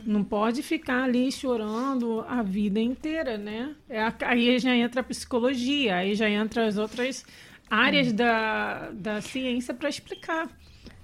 Não 0.05 0.25
pode 0.25 0.63
ficar 0.63 1.05
ali 1.05 1.31
chorando 1.31 2.25
a 2.27 2.43
vida 2.43 2.81
inteira, 2.81 3.37
né? 3.37 3.75
É, 3.89 4.01
aí 4.25 4.59
já 4.59 4.75
entra 4.75 5.03
a 5.03 5.05
psicologia, 5.05 5.97
aí 5.97 6.15
já 6.15 6.29
entra 6.29 6.67
as 6.67 6.79
outras 6.79 7.25
áreas 7.69 8.09
é. 8.09 8.13
da, 8.13 8.91
da 8.93 9.21
ciência 9.21 9.75
para 9.75 9.89
explicar. 9.89 10.49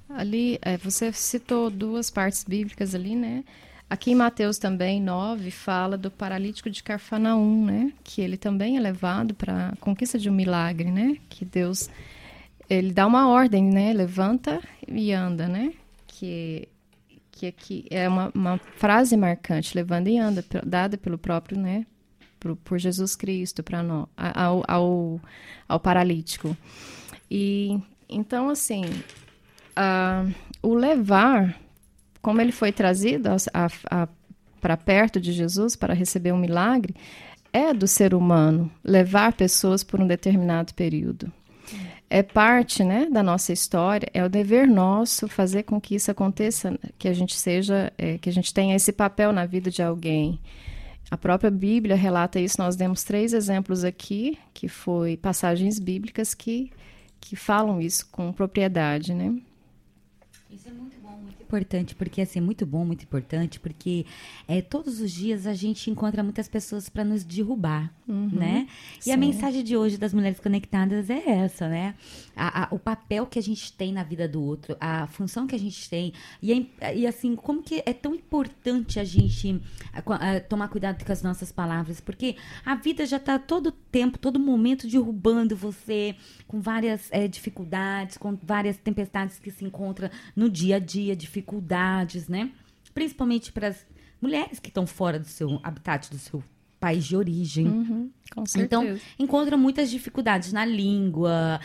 Ali, 0.08 0.58
é, 0.62 0.76
você 0.76 1.12
citou 1.12 1.68
duas 1.68 2.10
partes 2.10 2.44
bíblicas 2.44 2.94
ali, 2.94 3.14
né? 3.14 3.44
Aqui 3.88 4.10
em 4.10 4.14
Mateus 4.16 4.58
também, 4.58 5.00
9, 5.00 5.50
fala 5.50 5.96
do 5.96 6.10
paralítico 6.10 6.68
de 6.68 6.82
Carfanaum, 6.82 7.64
né? 7.64 7.92
Que 8.02 8.20
ele 8.20 8.36
também 8.36 8.76
é 8.76 8.80
levado 8.80 9.32
para 9.34 9.68
a 9.68 9.76
conquista 9.76 10.18
de 10.18 10.28
um 10.28 10.32
milagre, 10.32 10.90
né? 10.90 11.16
Que 11.28 11.44
Deus 11.44 11.88
ele 12.68 12.92
dá 12.92 13.06
uma 13.06 13.28
ordem, 13.28 13.64
né? 13.64 13.92
Levanta 13.92 14.60
e 14.86 15.12
anda, 15.12 15.48
né? 15.48 15.72
Que 16.06 16.68
que 17.36 17.46
aqui 17.46 17.84
é 17.90 18.08
uma, 18.08 18.32
uma 18.34 18.58
frase 18.78 19.14
marcante, 19.14 19.76
levanta 19.76 20.08
e 20.08 20.16
anda, 20.16 20.42
dada 20.64 20.96
pelo 20.96 21.18
próprio, 21.18 21.58
né? 21.58 21.84
Por, 22.40 22.56
por 22.56 22.78
Jesus 22.78 23.14
Cristo 23.14 23.62
para 23.62 23.82
nós, 23.82 24.06
ao, 24.16 24.64
ao, 24.66 25.20
ao, 25.68 25.78
paralítico. 25.78 26.56
E 27.30 27.78
então 28.08 28.48
assim, 28.48 28.84
uh, 29.76 30.34
o 30.62 30.72
levar, 30.72 31.60
como 32.22 32.40
ele 32.40 32.52
foi 32.52 32.72
trazido 32.72 33.28
para 34.58 34.76
perto 34.78 35.20
de 35.20 35.32
Jesus 35.32 35.76
para 35.76 35.92
receber 35.92 36.32
um 36.32 36.38
milagre, 36.38 36.94
é 37.52 37.74
do 37.74 37.86
ser 37.86 38.14
humano 38.14 38.70
levar 38.82 39.34
pessoas 39.34 39.84
por 39.84 40.00
um 40.00 40.06
determinado 40.06 40.72
período 40.72 41.30
é 42.08 42.22
parte 42.22 42.84
né, 42.84 43.08
da 43.10 43.22
nossa 43.22 43.52
história, 43.52 44.08
é 44.14 44.24
o 44.24 44.28
dever 44.28 44.68
nosso 44.68 45.26
fazer 45.26 45.64
com 45.64 45.80
que 45.80 45.96
isso 45.96 46.10
aconteça, 46.10 46.78
que 46.98 47.08
a 47.08 47.12
gente 47.12 47.36
seja, 47.36 47.92
é, 47.98 48.18
que 48.18 48.28
a 48.28 48.32
gente 48.32 48.54
tenha 48.54 48.76
esse 48.76 48.92
papel 48.92 49.32
na 49.32 49.44
vida 49.44 49.70
de 49.70 49.82
alguém. 49.82 50.40
A 51.10 51.16
própria 51.16 51.50
Bíblia 51.50 51.96
relata 51.96 52.40
isso, 52.40 52.58
nós 52.58 52.76
demos 52.76 53.04
três 53.04 53.32
exemplos 53.32 53.84
aqui, 53.84 54.38
que 54.52 54.68
foi 54.68 55.16
passagens 55.16 55.78
bíblicas 55.78 56.34
que, 56.34 56.70
que 57.20 57.36
falam 57.36 57.80
isso 57.80 58.08
com 58.10 58.32
propriedade, 58.32 59.14
né? 59.14 59.36
Isso 60.50 60.68
é 60.68 60.72
muito 60.72 60.96
bom, 61.00 61.16
muito 61.22 61.42
importante, 61.42 61.94
porque 61.94 62.20
assim, 62.20 62.40
muito 62.40 62.64
bom, 62.66 62.84
muito 62.84 63.04
importante, 63.04 63.60
porque 63.60 64.06
é, 64.48 64.60
todos 64.60 65.00
os 65.00 65.12
dias 65.12 65.46
a 65.46 65.54
gente 65.54 65.90
encontra 65.90 66.22
muitas 66.22 66.48
pessoas 66.48 66.88
para 66.88 67.04
nos 67.04 67.24
derrubar, 67.24 67.92
uhum, 68.08 68.30
né? 68.32 68.68
E 68.98 69.04
sim. 69.04 69.12
a 69.12 69.16
mensagem 69.16 69.62
de 69.62 69.76
hoje 69.76 69.98
das 69.98 70.14
Mulheres 70.14 70.40
Conectadas 70.40 71.10
é 71.10 71.22
essa, 71.28 71.68
né? 71.68 71.94
A, 72.34 72.64
a, 72.64 72.74
o 72.74 72.78
papel 72.78 73.26
que 73.26 73.38
a 73.38 73.42
gente 73.42 73.72
tem 73.72 73.92
na 73.92 74.02
vida 74.02 74.28
do 74.28 74.42
outro, 74.42 74.76
a 74.80 75.06
função 75.06 75.46
que 75.46 75.54
a 75.54 75.58
gente 75.58 75.88
tem, 75.88 76.12
e, 76.42 76.70
e 76.94 77.06
assim, 77.06 77.34
como 77.34 77.62
que 77.62 77.82
é 77.84 77.92
tão 77.92 78.14
importante 78.14 79.00
a 79.00 79.04
gente 79.04 79.60
a, 79.92 80.40
tomar 80.40 80.68
cuidado 80.68 81.04
com 81.04 81.12
as 81.12 81.22
nossas 81.22 81.50
palavras, 81.50 82.00
porque 82.00 82.36
a 82.64 82.74
vida 82.74 83.06
já 83.06 83.16
está 83.16 83.38
todo 83.38 83.72
tempo, 83.72 84.18
todo 84.18 84.38
momento 84.38 84.86
derrubando 84.86 85.56
você 85.56 86.14
com 86.46 86.60
várias 86.60 87.08
é, 87.10 87.26
dificuldades, 87.26 88.16
com 88.16 88.36
várias 88.42 88.76
tempestades 88.76 89.38
que 89.38 89.50
se 89.50 89.64
encontram 89.64 90.10
no 90.34 90.48
dia 90.48 90.76
a 90.76 90.78
dia, 90.78 91.16
dificuldades, 91.16 92.28
né? 92.28 92.50
Principalmente 92.94 93.52
para 93.52 93.68
as 93.68 93.86
mulheres 94.20 94.58
que 94.58 94.68
estão 94.68 94.86
fora 94.86 95.18
do 95.18 95.26
seu 95.26 95.60
habitat, 95.62 96.10
do 96.10 96.18
seu 96.18 96.42
país 96.86 97.04
de 97.04 97.16
origem. 97.16 97.66
Uhum, 97.66 98.10
com 98.32 98.46
certeza. 98.46 98.64
Então, 98.64 99.00
encontram 99.18 99.58
muitas 99.58 99.90
dificuldades 99.90 100.52
na 100.52 100.64
língua, 100.64 101.58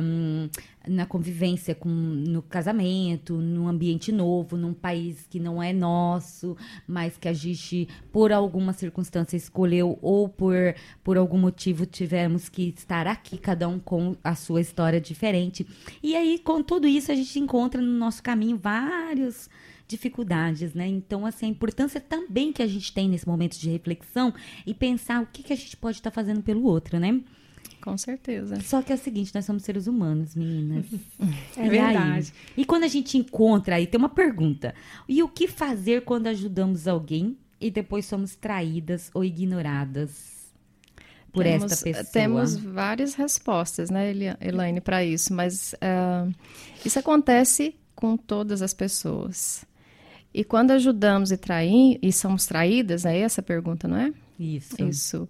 um, 0.00 0.48
na 0.86 1.04
convivência 1.06 1.74
com, 1.74 1.88
no 1.88 2.40
casamento, 2.40 3.34
num 3.34 3.66
ambiente 3.66 4.12
novo, 4.12 4.56
num 4.56 4.72
país 4.72 5.26
que 5.28 5.40
não 5.40 5.60
é 5.60 5.72
nosso, 5.72 6.56
mas 6.86 7.16
que 7.16 7.26
a 7.26 7.32
gente, 7.32 7.88
por 8.12 8.30
alguma 8.30 8.72
circunstância, 8.72 9.36
escolheu 9.36 9.98
ou 10.00 10.28
por, 10.28 10.54
por 11.02 11.16
algum 11.16 11.38
motivo 11.38 11.84
tivemos 11.84 12.48
que 12.48 12.72
estar 12.76 13.08
aqui, 13.08 13.36
cada 13.36 13.66
um 13.66 13.80
com 13.80 14.16
a 14.22 14.36
sua 14.36 14.60
história 14.60 15.00
diferente. 15.00 15.66
E 16.00 16.14
aí, 16.14 16.38
com 16.38 16.62
tudo 16.62 16.86
isso, 16.86 17.10
a 17.10 17.14
gente 17.16 17.40
encontra 17.40 17.82
no 17.82 17.98
nosso 17.98 18.22
caminho 18.22 18.56
vários 18.56 19.48
dificuldades, 19.86 20.74
né? 20.74 20.86
Então, 20.86 21.26
assim, 21.26 21.46
a 21.46 21.48
importância 21.48 22.00
também 22.00 22.52
que 22.52 22.62
a 22.62 22.66
gente 22.66 22.92
tem 22.92 23.08
nesse 23.08 23.26
momento 23.26 23.58
de 23.58 23.70
reflexão 23.70 24.32
e 24.66 24.72
pensar 24.72 25.22
o 25.22 25.26
que, 25.26 25.42
que 25.42 25.52
a 25.52 25.56
gente 25.56 25.76
pode 25.76 25.98
estar 25.98 26.10
tá 26.10 26.14
fazendo 26.14 26.42
pelo 26.42 26.64
outro, 26.64 26.98
né? 26.98 27.20
Com 27.80 27.98
certeza. 27.98 28.58
Só 28.62 28.80
que 28.80 28.92
é 28.92 28.94
o 28.94 28.98
seguinte, 28.98 29.34
nós 29.34 29.44
somos 29.44 29.62
seres 29.62 29.86
humanos, 29.86 30.34
meninas. 30.34 30.86
É 31.56 31.68
verdade. 31.68 32.32
E 32.56 32.64
quando 32.64 32.84
a 32.84 32.88
gente 32.88 33.16
encontra 33.18 33.76
aí, 33.76 33.86
tem 33.86 33.98
uma 33.98 34.08
pergunta. 34.08 34.74
E 35.08 35.22
o 35.22 35.28
que 35.28 35.46
fazer 35.46 36.02
quando 36.02 36.26
ajudamos 36.26 36.88
alguém 36.88 37.36
e 37.60 37.70
depois 37.70 38.06
somos 38.06 38.34
traídas 38.34 39.10
ou 39.14 39.22
ignoradas 39.22 40.50
por 41.30 41.44
temos, 41.44 41.72
esta 41.72 41.84
pessoa? 41.84 42.04
Temos 42.06 42.56
várias 42.56 43.14
respostas, 43.14 43.90
né, 43.90 44.12
Elaine, 44.40 44.80
para 44.80 45.04
isso, 45.04 45.34
mas 45.34 45.74
ah, 45.80 46.26
isso 46.84 46.98
acontece 46.98 47.76
com 47.94 48.16
todas 48.16 48.62
as 48.62 48.72
pessoas. 48.72 49.64
E 50.34 50.42
quando 50.42 50.72
ajudamos 50.72 51.30
e 51.30 51.36
traim, 51.36 51.96
e 52.02 52.12
somos 52.12 52.44
traídas, 52.44 53.04
é 53.06 53.16
essa 53.18 53.40
a 53.40 53.44
pergunta, 53.44 53.86
não 53.86 53.96
é? 53.96 54.12
Isso. 54.38 54.82
Isso. 54.82 55.28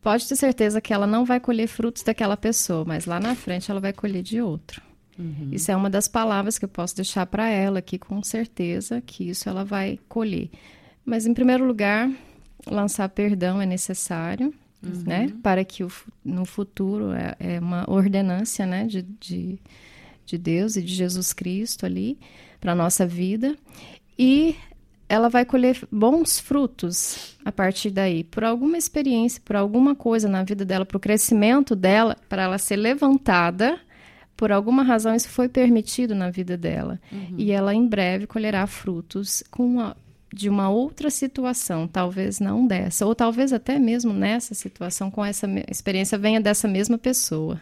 Pode 0.00 0.26
ter 0.26 0.36
certeza 0.36 0.80
que 0.80 0.92
ela 0.92 1.06
não 1.06 1.24
vai 1.24 1.38
colher 1.38 1.68
frutos 1.68 2.02
daquela 2.02 2.36
pessoa, 2.36 2.84
mas 2.86 3.04
lá 3.04 3.20
na 3.20 3.34
frente 3.34 3.70
ela 3.70 3.80
vai 3.80 3.92
colher 3.92 4.22
de 4.22 4.40
outro. 4.40 4.80
Uhum. 5.18 5.50
Isso 5.52 5.70
é 5.70 5.76
uma 5.76 5.90
das 5.90 6.08
palavras 6.08 6.58
que 6.58 6.64
eu 6.64 6.68
posso 6.68 6.96
deixar 6.96 7.26
para 7.26 7.48
ela 7.50 7.80
aqui 7.80 7.98
com 7.98 8.22
certeza 8.22 9.02
que 9.02 9.28
isso 9.28 9.48
ela 9.48 9.64
vai 9.64 9.98
colher. 10.08 10.48
Mas 11.04 11.26
em 11.26 11.34
primeiro 11.34 11.66
lugar, 11.66 12.10
lançar 12.66 13.08
perdão 13.10 13.60
é 13.60 13.66
necessário, 13.66 14.54
Uhum. 14.80 15.02
né? 15.04 15.32
Para 15.42 15.64
que 15.64 15.82
o, 15.82 15.90
no 16.24 16.44
futuro 16.44 17.10
é, 17.10 17.34
é 17.40 17.58
uma 17.58 17.84
ordenância, 17.90 18.64
né? 18.64 18.86
De, 18.86 19.02
de, 19.02 19.58
de 20.24 20.38
Deus 20.38 20.76
e 20.76 20.82
de 20.82 20.94
Jesus 20.94 21.32
Cristo 21.32 21.84
ali 21.84 22.16
para 22.60 22.76
nossa 22.76 23.04
vida 23.04 23.56
e 24.18 24.56
ela 25.08 25.28
vai 25.30 25.44
colher 25.44 25.78
bons 25.90 26.38
frutos 26.38 27.36
a 27.44 27.50
partir 27.50 27.90
daí, 27.90 28.24
por 28.24 28.44
alguma 28.44 28.76
experiência, 28.76 29.40
por 29.44 29.56
alguma 29.56 29.94
coisa 29.94 30.28
na 30.28 30.42
vida 30.42 30.64
dela, 30.64 30.84
para 30.84 30.96
o 30.96 31.00
crescimento 31.00 31.74
dela, 31.74 32.16
para 32.28 32.42
ela 32.42 32.58
ser 32.58 32.76
levantada. 32.76 33.78
Por 34.36 34.52
alguma 34.52 34.82
razão, 34.82 35.14
isso 35.14 35.28
foi 35.30 35.48
permitido 35.48 36.14
na 36.14 36.30
vida 36.30 36.56
dela. 36.56 37.00
Uhum. 37.10 37.34
E 37.38 37.50
ela, 37.50 37.74
em 37.74 37.86
breve, 37.86 38.26
colherá 38.26 38.66
frutos 38.66 39.42
com 39.50 39.64
uma- 39.66 39.96
de 40.32 40.48
uma 40.48 40.68
outra 40.68 41.08
situação, 41.10 41.88
talvez 41.88 42.38
não 42.38 42.66
dessa, 42.66 43.06
ou 43.06 43.14
talvez 43.14 43.50
até 43.52 43.78
mesmo 43.78 44.12
nessa 44.12 44.54
situação, 44.54 45.10
com 45.10 45.24
essa 45.24 45.48
experiência, 45.70 46.18
venha 46.18 46.40
dessa 46.40 46.68
mesma 46.68 46.98
pessoa. 46.98 47.58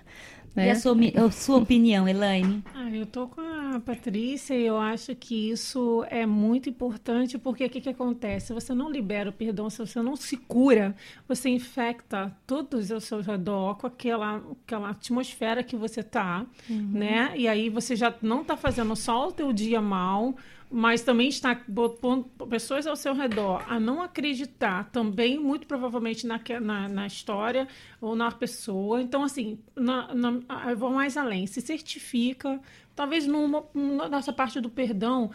Né? 0.54 0.66
E 0.66 0.70
a 0.70 0.74
sua, 0.74 0.94
mi- 0.94 1.12
a 1.16 1.30
sua 1.30 1.58
opinião, 1.58 2.08
Elaine? 2.08 2.62
Ah, 2.74 2.90
eu 2.90 3.06
tô 3.06 3.26
com 3.28 3.40
a 3.40 3.55
Patrícia 3.80 4.54
eu 4.54 4.76
acho 4.78 5.14
que 5.14 5.50
isso 5.50 6.04
é 6.10 6.24
muito 6.26 6.68
importante 6.68 7.38
porque 7.38 7.64
o 7.64 7.70
que, 7.70 7.80
que 7.80 7.88
acontece? 7.88 8.48
Se 8.48 8.52
você 8.52 8.74
não 8.74 8.90
libera 8.90 9.30
o 9.30 9.32
perdão, 9.32 9.68
se 9.70 9.78
você 9.78 10.00
não 10.02 10.16
se 10.16 10.36
cura, 10.36 10.94
você 11.28 11.48
infecta 11.48 12.34
todos 12.46 12.90
ao 12.90 13.00
seu 13.00 13.20
redor 13.20 13.76
com 13.76 13.86
aquela, 13.86 14.42
aquela 14.64 14.90
atmosfera 14.90 15.62
que 15.62 15.76
você 15.76 16.02
tá, 16.02 16.46
Uhum. 16.68 16.90
né? 16.92 17.32
E 17.36 17.46
aí 17.48 17.68
você 17.70 17.94
já 17.96 18.14
não 18.22 18.44
tá 18.44 18.56
fazendo 18.56 18.94
só 18.96 19.28
o 19.28 19.32
teu 19.32 19.52
dia 19.52 19.80
mal, 19.80 20.34
mas 20.70 21.02
também 21.02 21.28
está 21.28 21.54
pondo 22.00 22.24
pessoas 22.48 22.86
ao 22.88 22.96
seu 22.96 23.14
redor 23.14 23.62
a 23.68 23.78
não 23.78 24.02
acreditar 24.02 24.90
também, 24.90 25.38
muito 25.38 25.64
provavelmente, 25.66 26.26
na, 26.26 26.40
na, 26.60 26.88
na 26.88 27.06
história 27.06 27.68
ou 28.00 28.16
na 28.16 28.32
pessoa. 28.32 29.00
Então, 29.00 29.22
assim, 29.22 29.58
na, 29.76 30.12
na, 30.12 30.40
eu 30.70 30.76
vou 30.76 30.90
mais 30.90 31.16
além. 31.16 31.46
Se 31.46 31.60
certifica, 31.60 32.60
talvez 32.96 33.26
numa, 33.26 33.64
na 33.74 34.08
nossa 34.08 34.32
parte 34.32 34.60
do 34.60 34.70
perdão, 34.70 35.30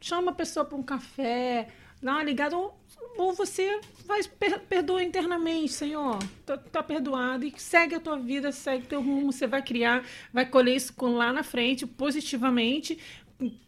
chama 0.00 0.32
a 0.32 0.34
pessoa 0.34 0.66
para 0.66 0.76
um 0.76 0.82
café, 0.82 1.68
dá 2.02 2.12
uma 2.12 2.24
ligada, 2.24 2.58
ou, 2.58 2.78
ou 3.16 3.32
você 3.32 3.80
vai, 4.04 4.22
per, 4.24 4.60
perdoa 4.60 5.02
internamente, 5.02 5.72
Senhor, 5.72 6.18
tá, 6.44 6.58
tá 6.58 6.82
perdoado, 6.82 7.46
e 7.46 7.54
segue 7.56 7.94
a 7.94 8.00
tua 8.00 8.18
vida, 8.18 8.52
segue 8.52 8.86
teu 8.86 9.00
rumo, 9.00 9.32
você 9.32 9.46
vai 9.46 9.62
criar, 9.62 10.04
vai 10.32 10.44
colher 10.44 10.76
isso 10.76 10.92
lá 11.00 11.32
na 11.32 11.42
frente, 11.42 11.86
positivamente, 11.86 12.98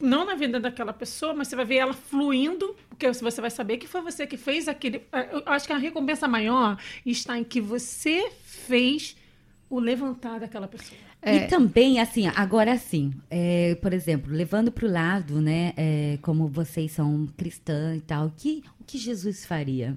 não 0.01 0.25
na 0.25 0.35
vida 0.35 0.61
daquela 0.61 0.93
pessoa, 0.93 1.35
mas 1.35 1.49
você 1.49 1.57
vai 1.57 1.65
ver 1.65 1.77
ela 1.77 1.93
fluindo, 1.93 2.77
porque 2.89 3.11
você 3.13 3.41
vai 3.41 3.51
saber 3.51 3.79
que 3.79 3.87
foi 3.87 4.01
você 4.01 4.27
que 4.27 4.37
fez 4.37 4.69
aquele. 4.69 5.03
Eu 5.33 5.43
acho 5.47 5.67
que 5.67 5.73
a 5.73 5.77
recompensa 5.77 6.29
maior 6.29 6.79
está 7.05 7.37
em 7.37 7.45
que 7.45 7.61
você 7.61 8.31
fez 8.45 9.17
o 9.69 9.81
levantar 9.81 10.39
daquela 10.39 10.69
pessoa. 10.69 11.06
É. 11.23 11.37
E 11.37 11.49
também, 11.49 11.99
assim, 11.99 12.29
agora 12.29 12.77
sim, 12.79 13.13
é, 13.31 13.77
por 13.83 13.93
exemplo, 13.93 14.33
levando 14.33 14.71
para 14.71 14.87
o 14.87 14.91
lado, 14.91 15.41
né, 15.41 15.73
é, 15.77 16.19
como 16.23 16.47
vocês 16.47 16.93
são 16.93 17.27
cristãs 17.37 17.99
e 17.99 18.01
tal, 18.03 18.33
que, 18.37 18.63
o 18.81 18.85
que 18.85 18.97
Jesus 18.97 19.45
faria? 19.45 19.97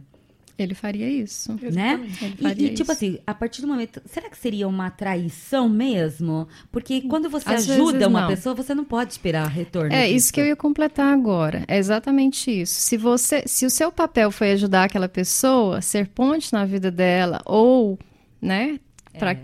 Ele 0.57 0.73
faria 0.75 1.09
isso. 1.09 1.57
Né? 1.71 2.01
Ele 2.21 2.35
E, 2.37 2.43
faria 2.43 2.67
e, 2.67 2.69
tipo 2.73 2.81
isso. 2.83 2.91
assim, 2.91 3.19
a 3.25 3.33
partir 3.33 3.61
do 3.61 3.67
momento. 3.67 4.01
Será 4.05 4.29
que 4.29 4.37
seria 4.37 4.67
uma 4.67 4.89
traição 4.89 5.69
mesmo? 5.69 6.49
Porque 6.69 6.99
quando 7.03 7.29
você 7.29 7.49
Às 7.49 7.69
ajuda 7.69 8.09
uma 8.09 8.21
não. 8.21 8.27
pessoa, 8.27 8.53
você 8.53 8.75
não 8.75 8.83
pode 8.83 9.13
esperar 9.13 9.47
retorno. 9.47 9.93
É 9.93 10.03
disso. 10.03 10.15
isso 10.17 10.33
que 10.33 10.41
eu 10.41 10.47
ia 10.47 10.57
completar 10.57 11.13
agora. 11.13 11.63
É 11.65 11.77
exatamente 11.77 12.51
isso. 12.51 12.73
Se 12.73 12.97
você, 12.97 13.43
se 13.45 13.65
o 13.65 13.69
seu 13.69 13.89
papel 13.89 14.31
foi 14.31 14.51
ajudar 14.51 14.83
aquela 14.83 15.07
pessoa, 15.07 15.81
ser 15.81 16.07
ponte 16.09 16.51
na 16.51 16.65
vida 16.65 16.91
dela 16.91 17.41
ou, 17.45 17.97
né, 18.41 18.81
para 19.17 19.37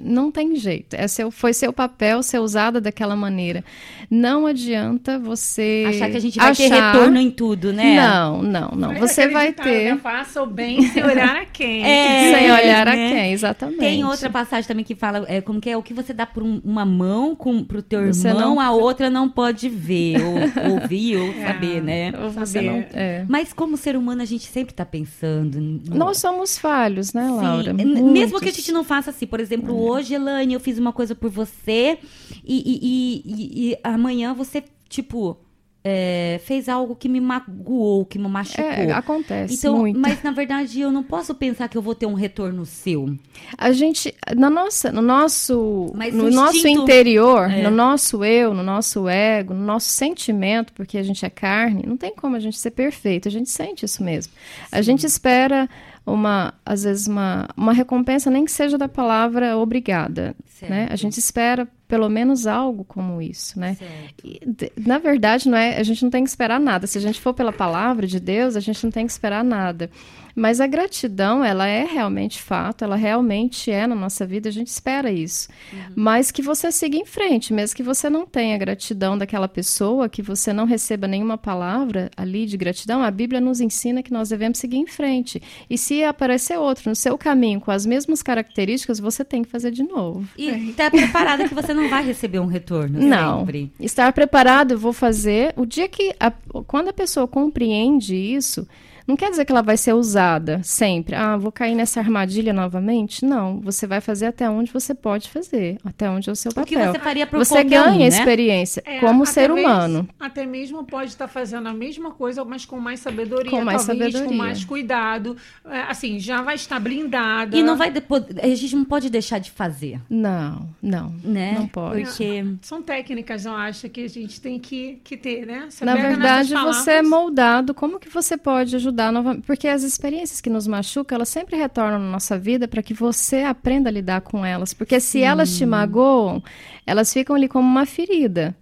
não 0.00 0.30
tem 0.30 0.54
jeito. 0.56 0.94
É 0.94 1.08
seu, 1.08 1.30
foi 1.30 1.52
seu 1.52 1.72
papel 1.72 2.22
ser 2.22 2.38
usada 2.38 2.80
daquela 2.80 3.16
maneira. 3.16 3.64
Não 4.10 4.46
adianta 4.46 5.18
você 5.18 5.84
Achar 5.88 6.10
que 6.10 6.16
a 6.16 6.20
gente 6.20 6.38
vai 6.38 6.54
ter 6.54 6.66
achar- 6.72 6.92
retorno 6.92 7.18
em 7.18 7.30
tudo, 7.30 7.72
né? 7.72 7.96
Não, 7.96 8.42
não, 8.42 8.68
não. 8.76 8.94
Você 8.96 9.28
vai 9.28 9.52
ter. 9.52 9.94
né? 9.94 10.00
Faça 10.02 10.42
o 10.42 10.46
bem 10.46 10.82
sem 10.88 11.02
olhar 11.02 11.36
a 11.36 11.44
quem. 11.46 11.84
É, 11.84 12.34
Sem 12.38 12.50
olhar 12.52 12.88
a 12.88 12.94
né? 12.96 13.10
quem, 13.10 13.32
exatamente. 13.32 13.78
Tem 13.78 14.04
outra 14.04 14.28
passagem 14.28 14.66
também 14.68 14.84
que 14.84 14.94
fala 14.94 15.24
é, 15.28 15.40
como 15.40 15.60
que 15.60 15.70
é 15.70 15.76
o 15.76 15.82
que 15.82 15.94
você 15.94 16.12
dá 16.12 16.26
por 16.26 16.42
um- 16.42 16.60
uma 16.64 16.84
mão 16.84 17.34
com, 17.34 17.64
pro 17.64 17.82
teu 17.82 18.06
Você 18.12 18.28
irmão, 18.28 18.54
não- 18.56 18.60
a 18.60 18.70
outra 18.72 19.08
não 19.08 19.28
pode 19.28 19.68
ver, 19.68 20.16
ou 20.22 20.34
ouvir, 20.82 21.16
ou 21.16 21.32
É, 21.32 21.46
saber, 21.46 21.82
né? 21.82 22.12
ou 22.22 22.30
você 22.30 22.60
não- 22.60 22.84
é. 22.92 23.24
Mas 23.28 23.52
como 23.52 23.76
ser 23.76 23.96
humano, 23.96 24.20
a 24.22 24.26
gente 24.26 24.46
sempre 24.46 24.74
tá 24.74 24.84
pensando. 24.84 25.60
no- 25.60 25.96
Nós 25.96 26.18
somos 26.18 26.58
falhos, 26.58 27.12
né, 27.12 27.28
Laura? 27.30 27.72
Mesmo 27.72 28.40
que 28.40 28.48
a 28.48 28.52
gente 28.52 28.72
não 28.72 28.84
faça 28.84 29.12
assim, 29.22 29.26
por 29.26 29.40
exemplo, 29.40 29.78
hoje, 29.80 30.14
Elaine, 30.14 30.54
eu 30.54 30.60
fiz 30.60 30.78
uma 30.78 30.92
coisa 30.92 31.14
por 31.14 31.30
você 31.30 31.98
e, 32.44 32.56
e- 32.56 33.22
e- 33.24 33.70
e- 33.72 33.78
amanhã 33.84 34.34
você, 34.34 34.62
tipo, 34.88 35.36
é, 35.84 36.40
fez 36.44 36.68
algo 36.68 36.94
que 36.94 37.08
me 37.08 37.20
magoou, 37.20 38.04
que 38.06 38.16
me 38.16 38.28
machucou. 38.28 38.64
É, 38.64 38.92
acontece 38.92 39.54
Então, 39.54 39.78
muito. 39.78 39.98
mas 39.98 40.22
na 40.22 40.30
verdade 40.30 40.80
eu 40.80 40.92
não 40.92 41.02
posso 41.02 41.34
pensar 41.34 41.68
que 41.68 41.76
eu 41.76 41.82
vou 41.82 41.92
ter 41.92 42.06
um 42.06 42.14
retorno 42.14 42.64
seu. 42.64 43.12
A 43.58 43.72
gente, 43.72 44.14
na 44.36 44.48
nossa, 44.48 44.92
no 44.92 45.02
nosso, 45.02 45.90
Mas 45.92 46.14
no 46.14 46.26
o 46.26 46.30
nosso 46.30 46.56
instinto- 46.58 46.82
interior, 46.82 47.50
É. 47.50 47.62
no 47.64 47.70
nosso 47.72 48.24
eu, 48.24 48.54
no 48.54 48.62
nosso 48.62 49.08
ego, 49.08 49.54
no 49.54 49.64
nosso 49.64 49.88
sentimento, 49.88 50.72
porque 50.72 50.96
a 50.98 51.02
gente 51.02 51.26
é 51.26 51.30
carne, 51.30 51.82
não 51.84 51.96
tem 51.96 52.14
como 52.14 52.36
a 52.36 52.40
gente 52.40 52.58
ser 52.58 52.70
perfeito. 52.70 53.26
A 53.26 53.30
gente 53.32 53.50
sente 53.50 53.84
isso 53.84 54.04
mesmo. 54.04 54.32
A 54.70 54.80
gente 54.82 55.04
espera 55.04 55.68
uma, 56.06 56.54
às 56.64 56.84
vezes 56.84 57.06
uma, 57.06 57.48
uma 57.56 57.72
recompensa, 57.72 58.30
nem 58.30 58.44
que 58.44 58.52
seja 58.52 58.76
da 58.76 58.88
palavra 58.88 59.56
obrigada, 59.56 60.34
né? 60.68 60.88
A 60.90 60.96
gente 60.96 61.18
espera 61.18 61.68
pelo 61.92 62.08
menos 62.08 62.46
algo 62.46 62.84
como 62.84 63.20
isso, 63.20 63.60
né? 63.60 63.76
E, 64.24 64.40
na 64.78 64.96
verdade, 64.96 65.46
não 65.46 65.58
é, 65.58 65.76
a 65.78 65.82
gente 65.82 66.02
não 66.02 66.10
tem 66.10 66.24
que 66.24 66.30
esperar 66.30 66.58
nada. 66.58 66.86
Se 66.86 66.96
a 66.96 67.00
gente 67.02 67.20
for 67.20 67.34
pela 67.34 67.52
palavra 67.52 68.06
de 68.06 68.18
Deus, 68.18 68.56
a 68.56 68.60
gente 68.60 68.82
não 68.82 68.90
tem 68.90 69.04
que 69.04 69.12
esperar 69.12 69.44
nada. 69.44 69.90
Mas 70.34 70.60
a 70.60 70.66
gratidão, 70.66 71.44
ela 71.44 71.66
é 71.66 71.84
realmente 71.84 72.40
fato, 72.40 72.84
ela 72.84 72.96
realmente 72.96 73.70
é 73.70 73.86
na 73.86 73.94
nossa 73.94 74.24
vida, 74.26 74.48
a 74.48 74.52
gente 74.52 74.68
espera 74.68 75.10
isso. 75.10 75.48
Mas 75.94 76.30
que 76.30 76.40
você 76.40 76.72
siga 76.72 76.96
em 76.96 77.04
frente, 77.04 77.52
mesmo 77.52 77.76
que 77.76 77.82
você 77.82 78.08
não 78.08 78.26
tenha 78.26 78.56
gratidão 78.56 79.16
daquela 79.16 79.48
pessoa, 79.48 80.08
que 80.08 80.22
você 80.22 80.52
não 80.52 80.64
receba 80.64 81.06
nenhuma 81.06 81.36
palavra 81.36 82.10
ali 82.16 82.46
de 82.46 82.56
gratidão, 82.56 83.02
a 83.02 83.10
Bíblia 83.10 83.40
nos 83.40 83.60
ensina 83.60 84.02
que 84.02 84.12
nós 84.12 84.30
devemos 84.30 84.58
seguir 84.58 84.78
em 84.78 84.86
frente. 84.86 85.42
E 85.68 85.76
se 85.76 86.02
aparecer 86.02 86.58
outro 86.58 86.88
no 86.88 86.96
seu 86.96 87.18
caminho 87.18 87.60
com 87.60 87.70
as 87.70 87.84
mesmas 87.84 88.22
características, 88.22 88.98
você 88.98 89.24
tem 89.24 89.42
que 89.42 89.50
fazer 89.50 89.70
de 89.70 89.82
novo. 89.82 90.26
E 90.38 90.72
tá 90.72 90.90
preparada 90.90 91.46
que 91.46 91.54
você 91.54 91.74
não 91.74 91.81
vai 91.88 92.04
receber 92.04 92.38
um 92.40 92.46
retorno 92.46 93.00
Não. 93.00 93.40
sempre. 93.40 93.70
Estar 93.80 94.12
preparado, 94.12 94.72
eu 94.72 94.78
vou 94.78 94.92
fazer. 94.92 95.52
O 95.56 95.64
dia 95.66 95.88
que. 95.88 96.14
a- 96.18 96.32
quando 96.66 96.88
a 96.88 96.92
pessoa 96.92 97.26
compreende 97.28 98.14
isso, 98.14 98.66
não 99.06 99.16
quer 99.16 99.30
dizer 99.30 99.44
que 99.44 99.52
ela 99.52 99.62
vai 99.62 99.76
ser 99.76 99.92
usada 99.94 100.60
sempre. 100.62 101.14
Ah, 101.14 101.36
vou 101.36 101.50
cair 101.52 101.74
nessa 101.74 102.00
armadilha 102.00 102.52
novamente? 102.52 103.24
Não. 103.24 103.60
Você 103.60 103.86
vai 103.86 104.00
fazer 104.00 104.26
até 104.26 104.48
onde 104.48 104.72
você 104.72 104.94
pode 104.94 105.28
fazer, 105.30 105.78
até 105.84 106.08
onde 106.08 106.28
é 106.28 106.32
o 106.32 106.36
seu 106.36 106.50
O 106.52 106.64
que 106.64 106.74
papel. 106.76 106.92
você 106.92 106.98
faria 106.98 107.26
por 107.26 107.38
Você 107.38 107.62
ganha 107.64 107.98
né? 107.98 108.06
experiência 108.06 108.82
É, 108.86 109.00
como 109.00 109.26
ser 109.26 109.48
mesmo- 109.52 109.68
humano. 109.68 110.08
Até 110.20 110.46
mesmo 110.46 110.84
pode 110.84 111.10
estar 111.10 111.28
fazendo 111.28 111.68
a 111.68 111.72
mesma 111.72 112.10
coisa, 112.12 112.44
mas 112.44 112.64
com 112.64 112.78
mais 112.78 113.00
sabedoria, 113.00 113.50
Com 113.50 113.64
mais 113.64 113.84
talvez, 113.86 114.12
sabedoria. 114.12 114.28
com 114.28 114.34
mais 114.34 114.64
cuidado. 114.64 115.36
É, 115.68 115.80
assim, 115.82 116.18
já 116.18 116.42
vai 116.42 116.54
estar 116.54 116.78
blindada. 116.80 117.56
E 117.56 117.62
não 117.62 117.76
vai 117.76 117.90
depois, 117.90 118.24
a 118.40 118.46
gente 118.54 118.76
não 118.76 118.84
pode 118.84 119.10
deixar 119.10 119.38
de 119.38 119.50
fazer. 119.50 120.00
Não, 120.08 120.68
não. 120.82 121.12
Né? 121.24 121.54
Não 121.58 121.66
pode. 121.66 122.02
Porque 122.04 122.44
São 122.62 122.80
técnicas, 122.82 123.44
eu 123.46 123.54
acho, 123.54 123.88
que 123.88 124.04
a 124.04 124.08
gente 124.08 124.40
tem 124.40 124.58
que, 124.58 125.00
que 125.02 125.16
ter, 125.16 125.46
né? 125.46 125.66
Você 125.68 125.84
Na 125.84 125.94
pega 125.96 126.08
verdade, 126.08 126.54
você 126.54 126.90
é 126.92 127.02
moldado. 127.02 127.74
Como 127.74 127.98
que 127.98 128.08
você 128.08 128.36
pode 128.36 128.76
ajudar 128.76 129.01
novamente? 129.10 129.44
Porque 129.44 129.66
as 129.66 129.82
experiências 129.82 130.40
que 130.40 130.50
nos 130.50 130.66
machucam, 130.66 131.16
elas 131.16 131.30
sempre 131.30 131.56
retornam 131.56 131.98
na 131.98 132.10
nossa 132.10 132.38
vida 132.38 132.68
para 132.68 132.82
que 132.82 132.94
você 132.94 133.38
aprenda 133.42 133.88
a 133.88 133.92
lidar 133.92 134.20
com 134.20 134.44
elas. 134.44 134.74
Porque 134.74 135.00
se 135.00 135.22
elas 135.22 135.56
te 135.56 135.64
magoam, 135.66 136.42
elas 136.86 137.12
ficam 137.12 137.34
ali 137.34 137.48
como 137.48 137.66
uma 137.66 137.86
ferida. 137.86 138.54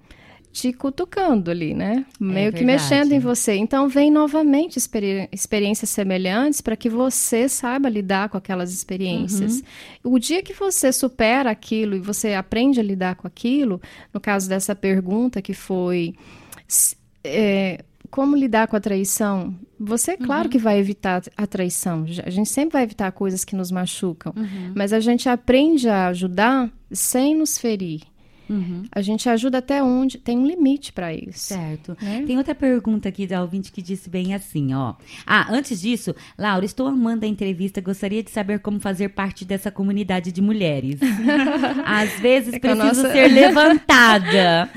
te 0.52 0.72
cutucando 0.72 1.50
ali, 1.50 1.74
né? 1.74 2.04
Meio 2.18 2.52
que 2.52 2.64
verdade. 2.64 2.82
mexendo 2.82 3.12
em 3.12 3.20
você. 3.20 3.54
Então, 3.54 3.88
vem 3.88 4.10
novamente 4.10 4.78
experi 4.78 5.28
experiências 5.30 5.90
semelhantes 5.90 6.60
para 6.60 6.76
que 6.76 6.88
você 6.88 7.48
saiba 7.48 7.88
lidar 7.88 8.28
com 8.28 8.36
aquelas 8.36 8.72
experiências. 8.72 9.62
O 10.02 10.18
dia 10.18 10.42
que 10.42 10.52
você 10.52 10.92
supera 10.92 11.50
aquilo 11.50 11.94
e 11.94 12.00
você 12.00 12.34
aprende 12.34 12.80
a 12.80 12.82
lidar 12.82 13.14
com 13.14 13.26
aquilo, 13.28 13.80
no 14.12 14.20
caso 14.20 14.48
dessa 14.48 14.74
pergunta 14.74 15.40
que 15.40 15.54
foi. 15.54 16.14
é, 17.22 17.84
como 18.10 18.36
lidar 18.36 18.66
com 18.66 18.76
a 18.76 18.80
traição? 18.80 19.54
Você, 19.78 20.16
claro 20.16 20.48
que 20.48 20.58
vai 20.58 20.78
evitar 20.78 21.22
a 21.36 21.46
traição. 21.46 22.04
A 22.24 22.30
gente 22.30 22.48
sempre 22.48 22.74
vai 22.74 22.82
evitar 22.82 23.10
coisas 23.12 23.44
que 23.44 23.54
nos 23.54 23.70
machucam. 23.70 24.32
Uhum. 24.36 24.72
Mas 24.74 24.92
a 24.92 25.00
gente 25.00 25.28
aprende 25.28 25.88
a 25.88 26.08
ajudar 26.08 26.70
sem 26.90 27.34
nos 27.34 27.56
ferir. 27.56 28.02
Uhum. 28.50 28.82
A 28.90 29.00
gente 29.00 29.28
ajuda 29.28 29.58
até 29.58 29.80
onde 29.82 30.18
tem 30.18 30.36
um 30.36 30.44
limite 30.46 30.92
para 30.92 31.14
isso. 31.14 31.54
Certo. 31.54 31.96
Né? 32.02 32.24
Tem 32.26 32.36
outra 32.36 32.54
pergunta 32.54 33.08
aqui 33.08 33.26
da 33.26 33.40
ouvinte 33.40 33.70
que 33.70 33.80
disse 33.80 34.10
bem 34.10 34.34
assim, 34.34 34.74
ó. 34.74 34.94
Ah, 35.26 35.46
antes 35.50 35.80
disso, 35.80 36.14
Laura, 36.36 36.64
estou 36.64 36.88
amando 36.88 37.24
a 37.24 37.28
entrevista. 37.28 37.80
Gostaria 37.80 38.22
de 38.24 38.30
saber 38.30 38.58
como 38.58 38.80
fazer 38.80 39.10
parte 39.10 39.44
dessa 39.44 39.70
comunidade 39.70 40.32
de 40.32 40.42
mulheres. 40.42 40.98
Às 41.86 42.18
vezes 42.20 42.54
É 42.54 42.58
preciso 42.58 42.84
nossa- 42.84 43.12
ser 43.12 43.28
levantada. 43.28 44.68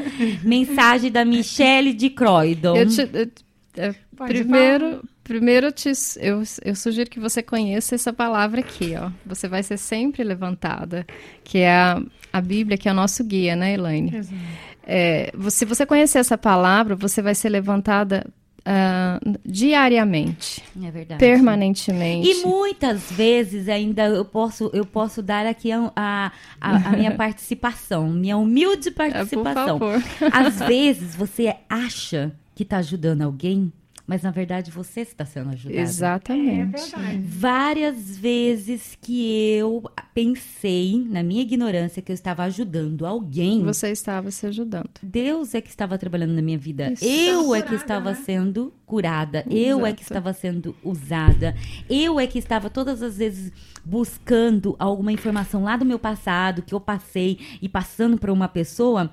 Mensagem 0.44 1.12
da 1.12 1.26
Michele 1.26 1.94
de 1.94 2.10
Croydon. 2.10 2.76
Eu 2.76 2.88
te- 2.88 3.10
eu- 3.14 3.32
é, 3.76 3.96
Pode 4.16 4.32
primeiro, 4.34 5.02
primeiro 5.24 5.68
eu, 5.68 5.72
te, 5.72 5.90
eu, 6.20 6.44
eu 6.64 6.76
sugiro 6.76 7.10
que 7.10 7.20
você 7.20 7.42
conheça 7.42 7.96
essa 7.96 8.14
palavra 8.14 8.60
aqui, 8.60 8.94
ó. 8.96 9.10
Você 9.26 9.48
vai 9.48 9.64
ser 9.64 9.78
sempre 9.78 10.24
levantada, 10.24 11.06
que 11.44 11.58
é 11.58 11.72
a, 11.76 12.00
a 12.34 12.42
Bíblia, 12.42 12.78
que 12.78 12.90
é 12.90 12.92
o 12.92 12.96
nosso 12.96 13.24
guia, 13.24 13.56
né, 13.56 13.74
Elaine? 13.76 14.14
Exato. 14.16 14.42
É, 14.86 15.32
se 15.50 15.64
você 15.64 15.86
conhecer 15.86 16.18
essa 16.20 16.38
palavra, 16.38 16.96
você 16.96 17.22
vai 17.22 17.34
ser 17.36 17.48
levantada 17.50 18.26
ah, 18.66 19.20
diariamente, 19.46 20.62
É 20.84 20.92
verdade. 20.92 21.20
permanentemente. 21.20 22.30
E 22.30 22.46
muitas 22.46 23.12
vezes 23.12 23.70
ainda 23.70 24.04
eu 24.08 24.26
posso, 24.26 24.70
eu 24.74 24.86
posso 24.86 25.22
dar 25.22 25.46
aqui 25.46 25.72
a, 25.72 25.92
a, 25.96 26.32
a- 26.62 26.92
minha 26.98 27.12
participação, 27.16 28.10
minha 28.10 28.36
humilde 28.38 28.92
participação. 28.92 29.80
favor. 29.80 30.04
Às 30.32 30.60
vezes 30.60 31.16
você 31.16 31.56
acha 31.70 32.32
que 32.56 32.64
está 32.64 32.78
ajudando 32.78 33.22
alguém, 33.22 33.72
mas 34.06 34.22
na 34.22 34.32
verdade 34.32 34.70
você 34.70 35.02
está 35.02 35.26
sendo 35.26 35.52
ajudado. 35.52 35.80
Exatamente. 35.80 36.94
Várias 37.24 38.18
vezes 38.18 38.98
que 39.02 39.56
eu 39.56 39.84
pensei, 40.14 41.06
na 41.10 41.24
minha 41.24 41.42
ignorância, 41.42 42.02
que 42.02 42.12
eu 42.12 42.14
estava 42.14 42.44
ajudando 42.44 43.06
alguém. 43.06 43.64
Você 43.64 43.92
estava 43.92 44.30
se 44.30 44.46
ajudando. 44.46 44.90
Deus 45.02 45.56
é 45.56 45.62
que 45.62 45.70
estava 45.70 45.98
trabalhando 45.98 46.34
na 46.34 46.42
minha 46.42 46.58
vida. 46.58 46.92
Isso. 46.92 47.06
Eu 47.06 47.56
é 47.56 47.62
que 47.62 47.70
Curada, 47.70 47.82
estava 47.82 48.10
né? 48.12 48.16
sendo 48.26 48.74
curada. 48.86 49.46
Eu 49.50 49.86
é 49.86 49.94
que 49.94 50.02
Exato. 50.02 50.14
estava 50.14 50.34
sendo 50.34 50.76
usada. 50.84 51.56
Eu 51.90 52.20
é 52.20 52.28
que 52.28 52.38
estava 52.38 52.70
todas 52.70 53.02
as 53.02 53.18
vezes 53.18 53.52
buscando 53.86 54.76
alguma 54.78 55.12
informação 55.12 55.64
lá 55.64 55.76
do 55.78 55.86
meu 55.86 56.00
passado 56.00 56.62
que 56.62 56.74
eu 56.74 56.80
passei 56.80 57.40
e 57.62 57.70
passando 57.70 58.18
para 58.18 58.32
uma 58.32 58.48
pessoa. 58.48 59.12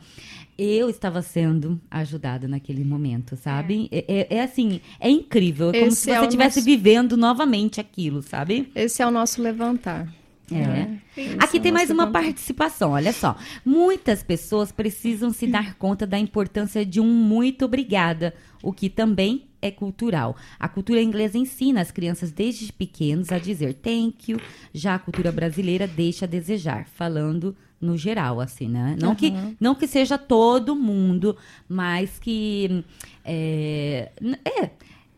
Eu 0.63 0.91
estava 0.91 1.23
sendo 1.23 1.81
ajudada 1.91 2.47
naquele 2.47 2.85
momento, 2.85 3.35
sabe? 3.35 3.89
É, 3.91 4.05
é- 4.31 4.37
é 4.37 4.43
assim, 4.43 4.81
é 5.01 5.09
incrível. 5.09 5.71
É 5.71 5.73
como 5.73 5.87
Esse 5.87 6.03
se 6.03 6.11
é 6.11 6.19
você 6.19 6.27
estivesse 6.27 6.59
nosso- 6.59 6.67
vivendo 6.67 7.17
novamente 7.17 7.81
aquilo, 7.81 8.21
sabe? 8.23 8.71
Esse 8.75 9.01
é 9.01 9.07
o 9.07 9.11
nosso 9.11 9.41
levantar. 9.41 10.07
É. 10.53 10.55
né? 10.67 11.01
Aqui 11.39 11.61
tem 11.61 11.71
é 11.71 11.73
mais 11.73 11.91
uma 11.91 12.09
participação, 12.11 12.91
olha 12.91 13.13
só. 13.13 13.37
Muitas 13.65 14.21
pessoas 14.23 14.73
precisam 14.73 15.31
se 15.33 15.47
dar 15.47 15.77
conta 15.77 16.05
da 16.05 16.19
importância 16.19 16.85
de 16.85 17.01
um 17.01 17.07
muito 17.07 17.65
obrigada, 17.65 18.35
o 18.61 18.73
que 18.73 18.91
também 18.91 19.45
é 19.63 19.71
cultural. 19.71 20.37
A 20.59 20.69
cultura 20.69 21.01
inglesa 21.01 21.39
ensina 21.39 21.81
as 21.81 21.93
crianças 21.93 22.33
desde 22.33 22.73
pequenos 22.73 23.31
a 23.31 23.39
dizer 23.39 23.75
thank 23.75 24.33
you, 24.33 24.41
já 24.75 24.97
a 24.97 24.99
cultura 24.99 25.31
brasileira 25.31 25.87
deixa 25.87 26.25
a 26.25 26.29
desejar, 26.29 26.89
falando 26.89 27.55
no 27.81 27.97
geral, 27.97 28.41
assim, 28.41 28.69
né? 28.69 28.97
Não, 29.01 29.15
que, 29.15 29.29
Aham. 29.31 29.57
não 29.61 29.75
que 29.75 29.87
seja 29.87 30.19
todo 30.19 30.77
mundo, 30.77 31.37
mas 31.69 32.19
que 32.19 32.85
é, 33.25 34.11
é, 34.45 34.71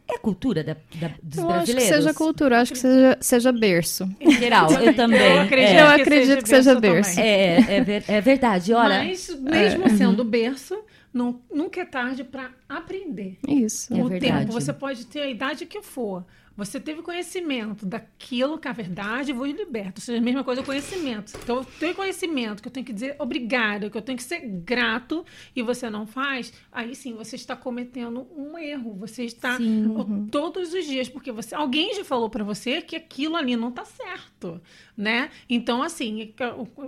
é 0.08 0.18
cultura 0.18 0.62
da, 0.62 0.76
da- 0.94 1.10
dos 1.22 1.38
Eu 1.38 1.50
acho 1.50 1.66
que 1.66 1.72
brasileiros. 1.72 1.88
seja 2.04 2.14
cultura, 2.14 2.60
acho 2.60 2.72
que 2.72 2.78
seja, 2.78 3.18
seja 3.20 3.52
berço. 3.52 4.08
Em 4.20 4.30
geral, 4.32 4.70
eu 4.74 4.94
também. 4.94 5.20
Eu 5.20 5.40
acredito, 5.40 5.68
É. 5.76 5.82
Eu 5.82 5.86
acredito 5.88 6.42
que 6.42 6.48
seja 6.48 6.78
berço. 6.78 7.10
também. 7.16 7.24
É, 7.30 7.56
é, 7.76 7.80
ver- 7.82 8.04
é 8.06 8.20
verdade, 8.20 8.72
olha. 8.72 9.04
Mas, 9.04 9.28
mesmo 9.40 9.84
é, 9.84 9.88
sendo 9.88 10.22
uhum. 10.22 10.28
berço, 10.28 10.78
não, 11.12 11.40
nunca 11.52 11.80
é 11.80 11.84
tarde 11.84 12.22
para 12.24 12.50
aprender. 12.68 13.38
Isso. 13.48 13.92
É 13.92 14.02
o 14.02 14.08
verdade. 14.08 14.40
tempo, 14.46 14.52
você 14.52 14.72
pode 14.72 15.06
ter 15.06 15.20
a 15.22 15.26
idade 15.28 15.66
que 15.66 15.82
for. 15.82 16.24
Você 16.56 16.78
teve 16.78 17.02
conhecimento 17.02 17.86
daquilo 17.86 18.58
que 18.58 18.68
é 18.68 18.70
a 18.70 18.74
verdade 18.74 19.32
vos 19.32 19.48
liberta. 19.50 20.00
Ou 20.00 20.04
seja, 20.04 20.18
a 20.18 20.22
mesma 20.22 20.44
coisa 20.44 20.62
conhecimento. 20.62 21.32
Então, 21.42 21.56
eu 21.56 21.64
tenho 21.64 21.94
conhecimento 21.94 22.62
que 22.62 22.68
eu 22.68 22.72
tenho 22.72 22.84
que 22.86 22.92
dizer 22.92 23.16
obrigado, 23.18 23.90
que 23.90 23.96
eu 23.96 24.02
tenho 24.02 24.16
que 24.18 24.24
ser 24.24 24.40
grato, 24.40 25.24
e 25.56 25.62
você 25.62 25.88
não 25.90 26.06
faz, 26.06 26.52
aí 26.70 26.94
sim 26.94 27.14
você 27.14 27.36
está 27.36 27.56
cometendo 27.56 28.26
um 28.36 28.58
erro. 28.58 28.94
Você 28.96 29.24
está 29.24 29.56
Sim. 29.56 29.86
o- 29.86 30.26
todos 30.30 30.72
os 30.74 30.84
dias, 30.84 31.08
porque 31.08 31.32
você, 31.32 31.54
alguém 31.54 31.94
já 31.94 32.04
falou 32.04 32.28
para 32.28 32.44
você 32.44 32.80
que 32.82 32.96
aquilo 32.96 33.36
ali 33.36 33.56
não 33.56 33.68
está 33.68 33.84
certo, 33.84 34.60
né? 35.02 35.30
Então, 35.50 35.82
assim, 35.82 36.32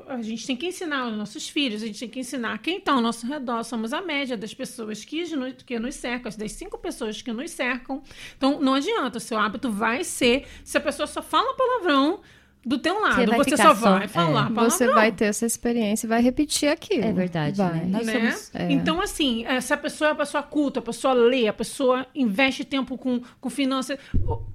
a 0.07 0.23
gente 0.23 0.47
tem 0.47 0.57
que 0.57 0.67
ensinar 0.67 1.09
os 1.09 1.17
nossos 1.17 1.49
filhos, 1.49 1.83
a 1.83 1.87
gente 1.87 1.99
tem 1.99 2.09
que 2.09 2.21
ensinar 2.21 2.59
quem 2.59 2.79
está 2.79 2.93
ao 2.93 3.01
nosso 3.01 3.27
redor. 3.27 3.65
Somos 3.65 3.93
a 3.93 4.01
média 4.01 4.37
das 4.37 4.55
pessoas 4.55 5.05
que 5.05 5.25
nos, 5.35 5.63
que 5.65 5.79
nos 5.79 5.97
cercam, 5.97 6.31
das 6.39 6.53
cinco 6.53 6.79
pessoas 6.79 7.21
que 7.21 7.33
nos 7.33 7.51
cercam. 7.51 8.03
Então, 8.37 8.61
não 8.61 8.75
adianta, 8.75 9.19
o 9.19 9.21
seu 9.21 9.37
hábito 9.37 9.69
vai 9.69 10.05
ser, 10.05 10.47
se 10.63 10.79
a 10.79 10.81
pessoa 10.81 11.09
só 11.09 11.21
fala 11.21 11.57
palavrão 11.57 12.21
do 12.67 12.79
teu 12.79 13.01
lado, 13.01 13.27
você 13.37 13.51
ficar 13.51 13.75
só 13.75 13.75
só- 13.75 13.99
vai 13.99 14.09
falar 14.09 14.51
é. 14.51 14.55
Você 14.55 14.87
vai 14.89 15.13
ter 15.13 15.27
essa 15.27 15.45
experiência 15.45 16.07
e 16.07 16.09
vai 16.09 16.23
repetir 16.23 16.69
aquilo. 16.69 17.05
É 17.05 17.13
verdade, 17.13 17.57
Vai. 17.59 17.73
né? 17.75 17.87
Nós 17.87 18.07
né? 18.07 18.13
somos- 18.33 18.51
é. 18.55 18.73
Então, 18.73 19.01
assim, 19.01 19.45
eh, 19.47 19.61
se 19.61 19.73
a 19.73 19.77
pessoa 19.77 20.09
é 20.09 20.13
uma 20.13 20.19
pessoa 20.19 20.43
culta, 20.43 20.81
a 20.81 20.83
pessoa 20.83 21.13
lê, 21.15 21.47
a 21.47 21.53
pessoa 21.53 22.07
investe 22.15 22.65
tempo 22.65 22.97
com, 22.97 23.21
com 23.41 23.51
finanças, 23.51 23.99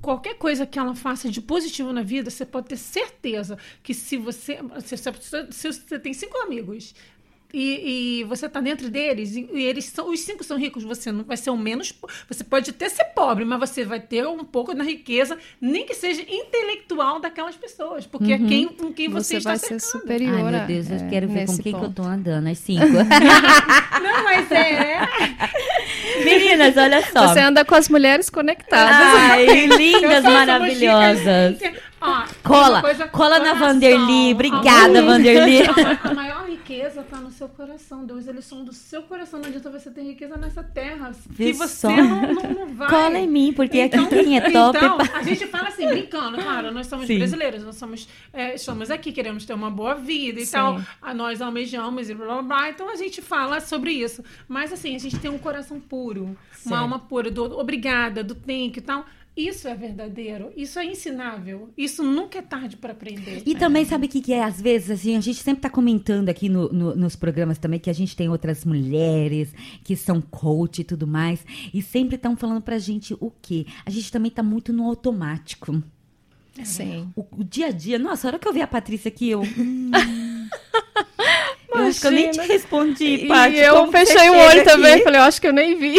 qualquer 0.01 0.35
coisa 0.35 0.65
que 0.65 0.79
ela 0.79 0.95
faça 0.95 1.29
de 1.29 1.41
positivo 1.41 1.93
na 1.93 2.01
vida, 2.01 2.29
você 2.29 2.45
pode 2.45 2.67
ter 2.67 2.77
certeza 2.77 3.57
que 3.83 3.93
se 3.93 4.17
você. 4.17 4.59
Se, 4.83 4.97
se 4.97 5.09
a 5.09 5.13
se 5.51 5.67
você 5.73 5.99
tem 5.99 6.13
cinco 6.13 6.37
amigos. 6.39 6.93
E, 7.51 8.19
e 8.19 8.23
você 8.25 8.47
tá 8.47 8.61
dentro 8.61 8.91
deles, 8.91 9.35
e, 9.35 9.49
e 9.51 9.63
eles 9.63 9.85
são, 9.85 10.09
os 10.11 10.19
cinco 10.19 10.43
são 10.43 10.55
ricos, 10.55 10.83
você 10.83 11.11
não 11.11 11.23
vai 11.23 11.35
ser 11.35 11.49
o 11.49 11.57
menos. 11.57 11.91
po- 11.91 12.07
Você 12.27 12.43
pode 12.43 12.69
até 12.69 12.87
ser 12.87 13.05
pobre, 13.15 13.43
mas 13.43 13.59
você 13.59 13.83
vai 13.83 13.99
ter 13.99 14.27
um 14.27 14.43
pouco 14.43 14.75
da 14.75 14.83
riqueza, 14.83 15.35
nem 15.59 15.83
que 15.83 15.95
seja 15.95 16.21
intelectual 16.29 17.19
daquelas 17.19 17.55
pessoas, 17.55 18.05
porque 18.05 18.33
Uhum. 18.35 18.45
é 18.45 18.47
quem, 18.47 18.67
com 18.67 18.93
quem 18.93 19.09
você, 19.09 19.29
Você 19.33 19.37
está 19.37 19.49
vai 19.49 19.57
ser 19.57 19.79
cercado. 19.79 20.01
superior. 20.01 20.35
Ai, 20.35 20.51
meu 20.51 20.67
Deus, 20.67 20.89
eu 20.91 20.97
é, 20.97 21.09
quero 21.09 21.27
ver 21.27 21.45
com 21.47 21.57
quem 21.57 21.73
que 21.73 21.83
eu 21.85 21.91
tô 21.91 22.03
andando, 22.03 22.47
às 22.47 22.57
cinco. 22.59 22.85
Não, 23.99 24.23
mas 24.23 24.51
é. 24.51 24.99
Meninas, 26.23 26.77
olha 26.77 27.01
só. 27.11 27.27
Você 27.29 27.39
anda 27.39 27.65
com 27.65 27.75
as 27.75 27.89
mulheres 27.89 28.29
conectadas. 28.29 28.95
Ai, 28.95 29.65
lindas, 29.75 30.23
maravilhosas. 30.23 31.57
Ó, 32.01 32.23
Cola, 32.43 32.81
coisa- 32.81 33.07
cola 33.07 33.39
na. 33.39 33.53
Vanderly. 33.53 34.31
Obrigada. 34.33 35.01
Vanderly. 35.03 35.59
A 36.03 36.13
maior 36.13 36.47
riqueza 36.47 37.01
está 37.01 37.17
no 37.17 37.29
seu 37.31 37.49
coração. 37.49 38.05
Deus, 38.05 38.25
eles 38.27 38.45
são 38.45 38.63
do 38.63 38.71
seu 38.73 39.03
coração. 39.03 39.39
Não 39.39 39.47
adianta 39.49 39.69
você 39.69 39.89
ter 39.91 40.01
riqueza 40.03 40.37
nessa 40.37 40.63
terra. 40.63 41.11
Que 41.35 41.51
você 41.51 41.87
não, 41.87 42.33
não, 42.33 42.49
não 42.53 42.73
vai. 42.73 42.89
Cola 42.89 43.19
em 43.19 43.27
mim, 43.27 43.53
porque 43.53 43.81
aqui 43.81 44.05
quem 44.07 44.37
é 44.37 44.49
top 44.49 44.77
Então, 44.77 44.97
a 45.13 45.23
gente 45.23 45.45
fala 45.47 45.67
assim, 45.67 45.87
brincando, 45.87 46.37
claro, 46.37 46.71
nós 46.71 46.87
somos 46.87 47.07
Sim. 47.07 47.17
brasileiros, 47.17 47.63
nós 47.63 47.75
somos, 47.75 48.07
é, 48.31 48.55
estamos 48.55 48.89
aqui, 48.89 49.11
queremos 49.11 49.45
ter 49.45 49.53
uma 49.53 49.69
boa 49.69 49.95
vida 49.95 50.39
e 50.39 50.45
Sim. 50.45 50.51
tal. 50.53 50.81
A 51.01 51.13
nós 51.13 51.41
almejamos 51.41 52.09
e 52.09 52.13
blá 52.13 52.25
blá 52.35 52.41
blá. 52.41 52.69
Então 52.69 52.89
a 52.89 52.95
gente 52.95 53.21
fala 53.21 53.59
sobre 53.59 53.91
isso. 53.91 54.23
Mas 54.47 54.71
assim, 54.71 54.95
a 54.95 54.99
gente 54.99 55.19
tem 55.19 55.29
um 55.29 55.37
coração 55.37 55.79
puro, 55.79 56.37
Certo. 56.53 56.67
uma 56.67 56.79
alma 56.79 56.99
pura, 56.99 57.29
do 57.29 57.59
obrigada, 57.59 58.23
do 58.23 58.35
thank 58.35 58.77
you 58.77 58.77
e 58.77 58.81
tal. 58.81 59.05
Isso 59.37 59.67
é 59.69 59.75
verdadeiro, 59.75 60.51
isso 60.57 60.77
é 60.79 60.85
ensinável, 60.85 61.69
isso 61.77 62.03
nunca 62.03 62.39
é 62.39 62.41
tarde 62.41 62.75
para 62.75 62.91
aprender. 62.91 63.41
E 63.45 63.55
também, 63.55 63.85
sabe 63.85 64.05
o 64.07 64.09
que, 64.09 64.19
que 64.21 64.33
é? 64.33 64.43
Às 64.43 64.59
vezes, 64.59 64.91
assim, 64.91 65.15
a 65.15 65.21
gente 65.21 65.41
sempre 65.41 65.61
tá 65.61 65.69
comentando 65.69 66.27
aqui 66.27 66.49
no- 66.49 66.67
no- 66.73 66.93
nos 66.95 67.15
programas 67.15 67.57
também 67.57 67.79
que 67.79 67.89
a 67.89 67.93
gente 67.93 68.17
tem 68.17 68.27
outras 68.27 68.65
mulheres 68.65 69.53
que 69.83 69.95
são 69.95 70.19
coach 70.19 70.79
e 70.79 70.83
tudo 70.83 71.07
mais. 71.07 71.45
E 71.73 71.81
sempre 71.81 72.15
estão 72.17 72.35
falando 72.35 72.61
pra 72.61 72.77
gente 72.79 73.13
o 73.19 73.31
quê? 73.41 73.65
A 73.85 73.89
gente 73.89 74.11
também 74.11 74.29
tá 74.29 74.43
muito 74.43 74.73
no 74.73 74.83
automático. 74.85 75.81
Sim. 76.63 77.07
O, 77.15 77.25
o 77.37 77.43
dia 77.43 77.67
a 77.67 77.71
dia. 77.71 77.97
Nossa, 77.97 78.27
a 78.27 78.31
hora 78.31 78.39
que 78.39 78.47
eu 78.47 78.51
vi 78.51 78.61
a 78.61 78.67
Patrícia 78.67 79.07
aqui, 79.07 79.29
eu. 79.29 79.41
hum. 79.41 79.91
eu 81.69 81.77
acho 81.83 82.01
que 82.01 82.07
eu 82.07 82.11
nem 82.11 82.31
te 82.31 82.41
respondi, 82.41 83.05
E 83.05 83.27
Paty, 83.27 83.55
eu 83.55 83.85
que 83.85 83.91
você 83.91 84.05
fechei 84.05 84.29
o 84.29 84.33
olho 84.37 84.63
também. 84.65 84.93
aqui? 84.95 85.03
Falei, 85.03 85.19
eu 85.21 85.23
acho 85.23 85.39
que 85.39 85.47
eu 85.47 85.53
nem 85.53 85.77
vi. 85.79 85.95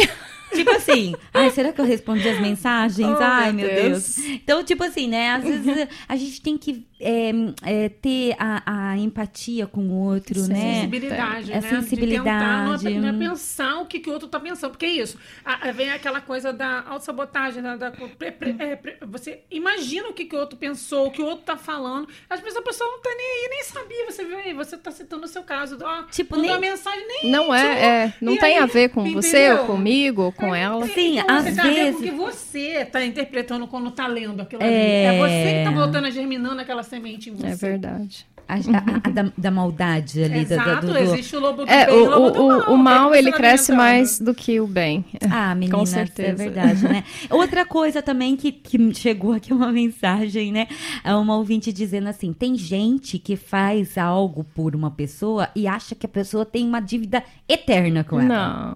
Tipo 0.52 0.70
assim, 0.70 1.14
ai, 1.32 1.51
será 1.51 1.72
que 1.72 1.81
eu 1.81 1.85
respondi 1.85 2.28
as 2.28 2.40
mensagens? 2.40 3.09
Oh, 3.09 3.22
ai, 3.22 3.52
meu 3.52 3.68
Deus. 3.68 4.16
Deus. 4.16 4.18
Então, 4.18 4.62
tipo 4.64 4.82
assim, 4.85 5.09
né? 5.09 5.31
Às 5.31 5.44
vezes 5.44 5.89
a 6.09 6.16
gente 6.16 6.40
tem 6.43 6.56
que 6.59 6.86
é, 7.02 7.31
é, 7.62 7.89
ter 7.89 8.36
a, 8.39 8.90
a 8.90 8.98
empatia 8.98 9.66
com 9.66 9.81
o 9.89 9.93
outro, 9.94 10.39
né? 10.48 10.74
Sensibilidade, 10.81 11.51
A 11.52 11.60
né? 11.60 11.60
De 11.60 11.68
tentar 11.68 11.81
sensibilidade. 11.82 12.85
não, 12.85 12.90
é- 12.90 13.01
não 13.01 13.09
é 13.09 13.28
pensar 13.31 13.81
o 13.81 13.86
que, 13.86 14.01
que 14.01 14.10
o 14.10 14.12
outro 14.12 14.28
tá 14.28 14.39
pensando. 14.39 14.70
Porque 14.72 14.86
é 14.86 14.90
isso. 14.93 15.16
A- 15.44 15.68
a- 15.68 15.72
vem 15.72 15.90
aquela 15.90 16.20
coisa 16.20 16.52
da 16.52 16.82
autossabotagem, 16.86 17.62
da, 17.62 17.77
da 17.77 17.90
pre- 17.90 18.32
pre- 18.32 18.56
é, 18.59 18.77
pre- 18.77 18.98
você 19.06 19.40
imagina 19.51 20.09
o 20.09 20.12
que, 20.12 20.27
que 20.27 20.36
o 20.36 20.39
outro 20.39 20.59
pensou, 20.59 21.06
o 21.06 21.10
que 21.10 21.22
o 21.22 21.27
outro 21.27 21.44
tá 21.47 21.56
falando. 21.56 22.06
Às 22.28 22.40
vezes 22.40 22.56
a 22.59 22.62
pessoa 22.62 22.90
não 22.90 23.01
tá 23.01 23.10
nem 23.16 23.27
aí, 23.27 23.48
nem 23.51 23.64
sabia. 23.64 24.05
Você 24.10 24.24
vê 24.24 24.35
aí, 24.35 24.52
você 24.52 24.77
tá 24.77 24.90
citando 24.90 25.24
o 25.24 25.28
seu 25.28 25.43
caso. 25.43 25.78
Ó, 25.82 26.02
tipo, 26.10 26.36
nem- 26.36 26.51
uma 26.51 26.59
mensagem, 26.60 27.06
nem 27.06 27.31
Não 27.32 27.55
é, 27.55 27.85
é, 28.06 28.14
não 28.20 28.36
tem 28.36 28.56
aí, 28.59 28.62
a 28.62 28.66
ver 28.66 28.90
com 28.90 29.10
você, 29.12 29.47
entendeu? 29.47 29.60
ou 29.62 29.66
comigo, 29.66 30.22
ou 30.22 30.32
com 30.40 30.54
ela. 30.54 30.86
Sim, 30.86 31.18
Então, 31.18 31.36
às 31.36 31.44
você 31.44 31.54
tá 31.54 31.62
vendo 31.62 31.74
vezes- 31.74 31.94
porque 31.96 32.10
você 32.10 32.84
tá 32.86 33.04
interpretando 33.04 33.66
quando 33.68 33.90
tá 33.90 34.06
lendo 34.06 34.40
aquilo 34.42 34.62
É. 34.62 35.08
ali. 35.08 35.16
É 35.16 35.18
você 35.18 35.58
que 35.58 35.64
tá 35.64 35.70
voltando 35.84 36.06
a 36.06 36.10
germinando 36.10 36.60
aquela 36.60 36.82
semente 36.82 37.30
em 37.30 37.34
você. 37.34 37.46
É 37.46 37.54
verdade. 37.54 38.26
A, 38.48 38.54
a- 38.54 39.00
a 39.04 39.10
da, 39.10 39.32
da 39.38 39.50
maldade 39.52 40.24
ali. 40.24 40.44
da- 40.44 40.56
Exato, 40.56 40.86
do, 40.88 40.92
do- 40.92 40.98
existe 40.98 41.36
o 41.36 41.38
lobo 41.40 41.64
do 41.64 41.70
É, 41.70 41.86
bem 41.86 41.94
o, 41.94 42.02
o 42.02 42.08
lobo 42.08 42.30
do 42.32 42.42
o, 42.42 42.48
mal. 42.48 42.74
o, 42.74 42.76
mal, 42.76 43.14
ele 43.14 43.30
cresce 43.30 43.70
mais 43.70 44.18
do 44.18 44.34
que 44.34 44.58
o 44.58 44.66
bem. 44.66 45.04
Ah, 45.30 45.54
menina, 45.54 45.76
Com 45.76 45.84
é 45.84 45.86
certeza. 45.86 46.34
verdade, 46.34 46.82
né? 46.82 47.04
Outra 47.30 47.64
coisa 47.64 48.02
também 48.02 48.34
que, 48.34 48.50
que 48.50 48.92
chegou 48.92 49.34
aqui 49.34 49.52
uma 49.52 49.70
mensagem, 49.70 50.50
né? 50.50 50.66
É 51.04 51.14
uma 51.14 51.36
ouvinte 51.36 51.72
dizendo 51.72 52.08
assim: 52.08 52.32
tem 52.32 52.56
gente 52.56 53.20
que 53.20 53.36
faz 53.36 53.96
algo 53.96 54.42
por 54.42 54.74
uma 54.74 54.90
pessoa 54.90 55.48
e 55.54 55.68
acha 55.68 55.94
que 55.94 56.04
a 56.06 56.08
pessoa 56.08 56.44
tem 56.44 56.66
uma 56.66 56.80
dívida 56.80 57.22
eterna 57.48 58.02
com 58.02 58.18
ela. 58.20 58.74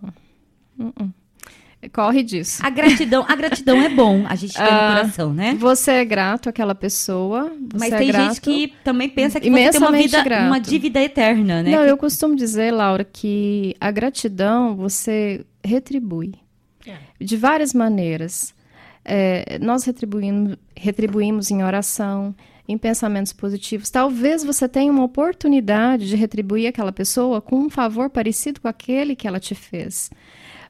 Não. 0.79 0.87
Uh-uh. 1.01 1.11
Corre 1.93 2.23
disso. 2.23 2.61
A 2.65 2.71
gratidão, 2.71 3.25
a 3.29 3.35
gratidão 3.37 3.81
é 3.83 3.89
bom, 3.89 4.25
a 4.29 4.35
gente 4.35 4.55
tem 4.55 4.63
no 4.65 4.71
Ah, 4.71 4.95
coração, 4.97 5.33
né? 5.35 5.55
Você 5.59 5.91
é 5.93 6.05
grato 6.05 6.49
àquela 6.49 6.75
pessoa. 6.75 7.53
Mas 7.79 7.93
é 7.93 7.99
tem 7.99 8.09
grato. 8.09 8.25
gente 8.35 8.41
que 8.41 8.73
também 8.85 9.09
pensa 9.09 9.41
que 9.41 9.51
você 9.51 9.71
tem 9.71 9.81
uma, 9.81 9.93
vida, 9.93 10.23
grato. 10.23 10.47
uma 10.47 10.61
dívida 10.61 11.01
eterna, 11.01 11.63
né? 11.63 11.71
Não, 11.71 11.85
Que- 11.85 11.91
eu 11.91 11.97
costumo 11.97 12.35
dizer, 12.37 12.71
Laura, 12.73 13.05
que 13.05 13.75
a 13.81 13.91
gratidão 13.91 14.75
você 14.77 15.45
retribui 15.65 16.33
de 17.21 17.37
várias 17.37 17.73
maneiras. 17.73 18.55
É, 19.05 19.59
nós 19.61 19.85
retribuímos, 19.85 20.57
retribuímos 20.77 21.51
em 21.51 21.63
oração, 21.63 22.35
em 22.67 22.79
pensamentos 22.79 23.33
positivos. 23.33 23.91
Talvez 23.91 24.43
você 24.43 24.67
tenha 24.67 24.91
uma 24.91 25.05
oportunidade 25.05 26.09
de 26.09 26.17
retribuir 26.17 26.67
aquela 26.67 26.93
pessoa 26.93 27.41
com 27.43 27.57
um 27.57 27.69
favor 27.71 28.09
parecido 28.09 28.61
com 28.61 28.69
aquele 28.69 29.15
que 29.15 29.29
ela 29.29 29.39
te 29.39 29.55
fez. 29.55 30.11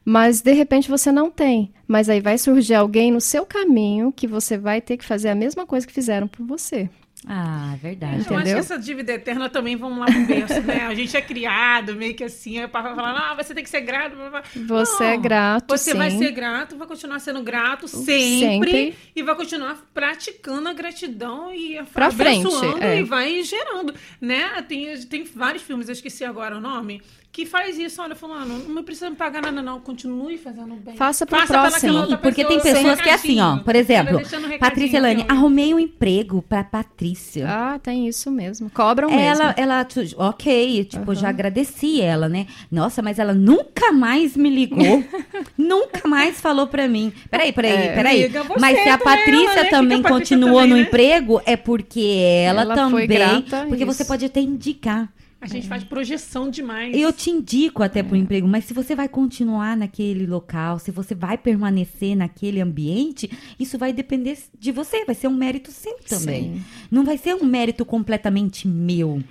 Mas 0.05 0.40
de 0.43 0.52
repente 0.52 0.89
você 0.89 1.10
não 1.10 1.31
tem. 1.31 1.72
Mas 1.89 2.09
aí 2.09 2.20
vai 2.20 2.36
surgir 2.39 2.74
alguém 2.74 3.10
no 3.10 3.20
seu 3.20 3.47
caminho 3.47 4.12
que 4.12 4.26
você 4.26 4.59
vai 4.59 4.81
ter 4.81 4.97
que 4.97 5.05
fazer 5.05 5.28
a 5.31 5.35
mesma 5.35 5.66
coisa 5.66 5.86
que 5.86 5.93
fizeram 5.93 6.26
por 6.28 6.44
você. 6.47 6.89
Ah, 7.26 7.74
verdade. 7.81 8.12
Eu 8.16 8.18
acho 8.20 8.28
que 8.28 8.35
Entendeu? 8.35 8.59
essa 8.59 8.78
dívida 8.78 9.12
eterna 9.14 9.48
também, 9.48 9.76
vamos 9.76 9.98
lá 9.98 10.05
pro 10.05 10.26
berço, 10.26 10.60
né? 10.60 10.85
A 10.86 10.94
gente 10.94 11.16
é 11.16 11.22
criado 11.22 11.94
meio 11.97 12.14
que 12.14 12.22
assim, 12.22 12.59
aí 12.59 12.66
o 12.66 12.68
papai 12.68 12.94
fala, 12.94 13.14
não, 13.31 13.36
você 13.43 13.55
tem 13.55 13.64
que 13.64 13.70
ser 13.70 13.81
grato. 13.81 14.14
blá, 14.14 14.28
blá, 14.28 14.43
blá." 14.43 14.78
Você 14.85 15.05
Não, 15.05 15.10
é 15.10 15.16
grato, 15.16 15.64
Você 15.74 15.94
vai 15.94 16.10
sim. 16.10 16.18
ser 16.18 16.32
grato, 16.32 16.76
vai 16.76 16.86
continuar 16.86 17.18
sendo 17.20 17.43
grato 17.43 17.89
sempre, 17.89 18.70
Sempre. 18.70 18.94
e 19.16 19.22
vai 19.22 19.35
continuar 19.36 19.82
praticando 19.94 20.68
a 20.68 20.74
gratidão 20.74 21.51
e 21.55 21.82
Pra 21.94 22.10
frente, 22.10 22.47
abençoando 22.47 22.85
é. 22.85 23.01
e 23.01 23.02
vai 23.05 23.43
gerando, 23.43 23.94
né? 24.20 24.60
Tem, 24.68 25.01
tem 25.06 25.24
vários 25.24 25.62
filmes, 25.62 25.89
eu 25.89 25.93
esqueci 25.94 26.26
agora 26.26 26.59
o 26.59 26.60
nome, 26.60 27.01
que 27.35 27.44
faz 27.44 27.77
isso, 27.81 28.01
olha, 28.01 28.15
fulano, 28.15 28.61
não 28.69 28.85
precisa 28.85 29.11
me 29.11 29.16
pagar 29.16 29.43
nada 29.43 29.61
não, 29.61 29.81
continue 29.81 30.39
fazendo 30.39 30.77
bem. 30.77 30.94
Faça 30.94 31.27
pro 31.27 31.35
pelaquela 31.36 31.69
próximo. 31.69 32.16
Porque 32.19 32.44
tem 32.44 32.61
pessoa, 32.61 32.74
pessoas 32.77 33.01
que 33.01 33.09
é 33.09 33.12
assim, 33.15 33.40
ó. 33.40 33.56
Por 33.59 33.74
exemplo, 33.74 34.11
Ela 34.11 34.19
um 34.20 34.23
recadinho 34.23 34.59
Patrícia 34.61 34.97
Elane, 34.98 35.24
arrumei 35.28 35.74
um 35.74 35.78
emprego 35.81 36.40
pra 36.48 36.62
Patrícia. 36.62 37.44
Ah, 37.48 37.77
tem 37.82 38.06
isso 38.06 38.31
mesmo. 38.31 38.70
Cobram 38.70 39.11
ela, 39.11 39.47
mesmo. 39.47 39.55
ela, 39.56 39.85
tu- 39.85 40.01
ok, 40.16 40.85
tipo, 40.85 41.12
já 41.12 41.28
agradeci 41.31 42.01
ela, 42.01 42.28
né? 42.28 42.47
Nossa, 42.70 43.02
mas 43.02 43.19
ela 43.19 43.35
nunca 43.35 43.90
mais 43.90 44.36
me 44.36 44.48
ligou, 44.48 45.02
nunca 45.59 46.06
mais 46.06 46.40
falou 46.40 46.69
pra 46.69 46.86
mim. 46.86 47.12
Peraí, 47.28 47.52
peraí, 47.52 47.73
É. 47.73 47.94
peraí. 47.97 48.23
Liga 48.23 48.44
você 48.44 48.61
Mas 48.61 48.78
se 48.81 48.89
a 48.89 48.93
ela, 48.93 48.98
Patrícia 48.98 49.65
né? 49.65 49.70
também 49.70 50.02
Patrícia 50.02 50.36
continuou 50.36 50.61
também, 50.61 50.70
no 50.70 50.77
né? 50.77 50.82
emprego, 50.82 51.43
é 51.44 51.56
porque 51.56 52.01
ela, 52.47 52.62
Ela 52.62 52.74
foi 52.89 53.09
também. 53.09 53.09
grata, 53.09 53.66
porque 53.69 53.85
você 53.85 54.02
isso. 54.02 54.09
pode 54.12 54.24
até 54.24 54.39
indicar. 54.40 55.09
A 55.44 55.46
gente 55.46 55.68
faz 55.68 55.84
projeção 55.84 56.48
demais. 56.48 56.96
Eu 56.96 57.12
te 57.12 57.28
indico 57.28 57.82
até 57.82 58.02
pro 58.02 58.16
emprego, 58.16 58.48
mas 58.48 58.64
se 58.64 58.72
você 58.72 58.94
vai 58.94 59.10
continuar 59.10 59.76
naquele 59.76 60.26
local, 60.26 60.78
se 60.78 60.90
você 60.90 61.14
vai 61.14 61.36
permanecer 61.36 62.16
naquele 62.16 62.62
ambiente, 62.62 63.30
isso 63.60 63.76
vai 63.76 63.92
depender 63.92 64.38
de 64.58 64.72
você, 64.72 65.04
vai 65.04 65.14
ser 65.14 65.28
um 65.28 65.36
mérito 65.36 65.70
seu 65.70 65.94
também. 66.08 66.54
Sim. 66.54 66.64
Não 66.90 67.04
vai 67.04 67.18
ser 67.18 67.34
um 67.34 67.44
mérito 67.44 67.84
completamente 67.84 68.66
meu. 68.66 69.22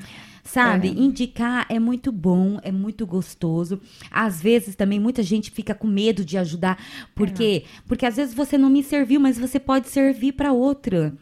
Sabe? 0.43 0.89
É. 0.89 0.91
Indicar 0.91 1.65
é 1.69 1.79
muito 1.79 2.11
bom, 2.11 2.59
é 2.61 2.71
muito 2.71 3.05
gostoso. 3.07 3.79
Às 4.11 4.41
vezes 4.41 4.75
também 4.75 4.99
muita 4.99 5.23
gente 5.23 5.49
fica 5.49 5.73
com 5.73 5.87
medo 5.87 6.25
de 6.25 6.37
ajudar, 6.37 6.77
porque 7.15 7.63
porque 7.87 8.05
às 8.05 8.17
vezes 8.17 8.35
você 8.35 8.57
não 8.57 8.69
me 8.69 8.83
serviu, 8.83 9.19
mas 9.19 9.37
você 9.37 9.59
pode 9.59 9.87
servir 9.87 10.33
para 10.33 10.51
outra. 10.51 11.13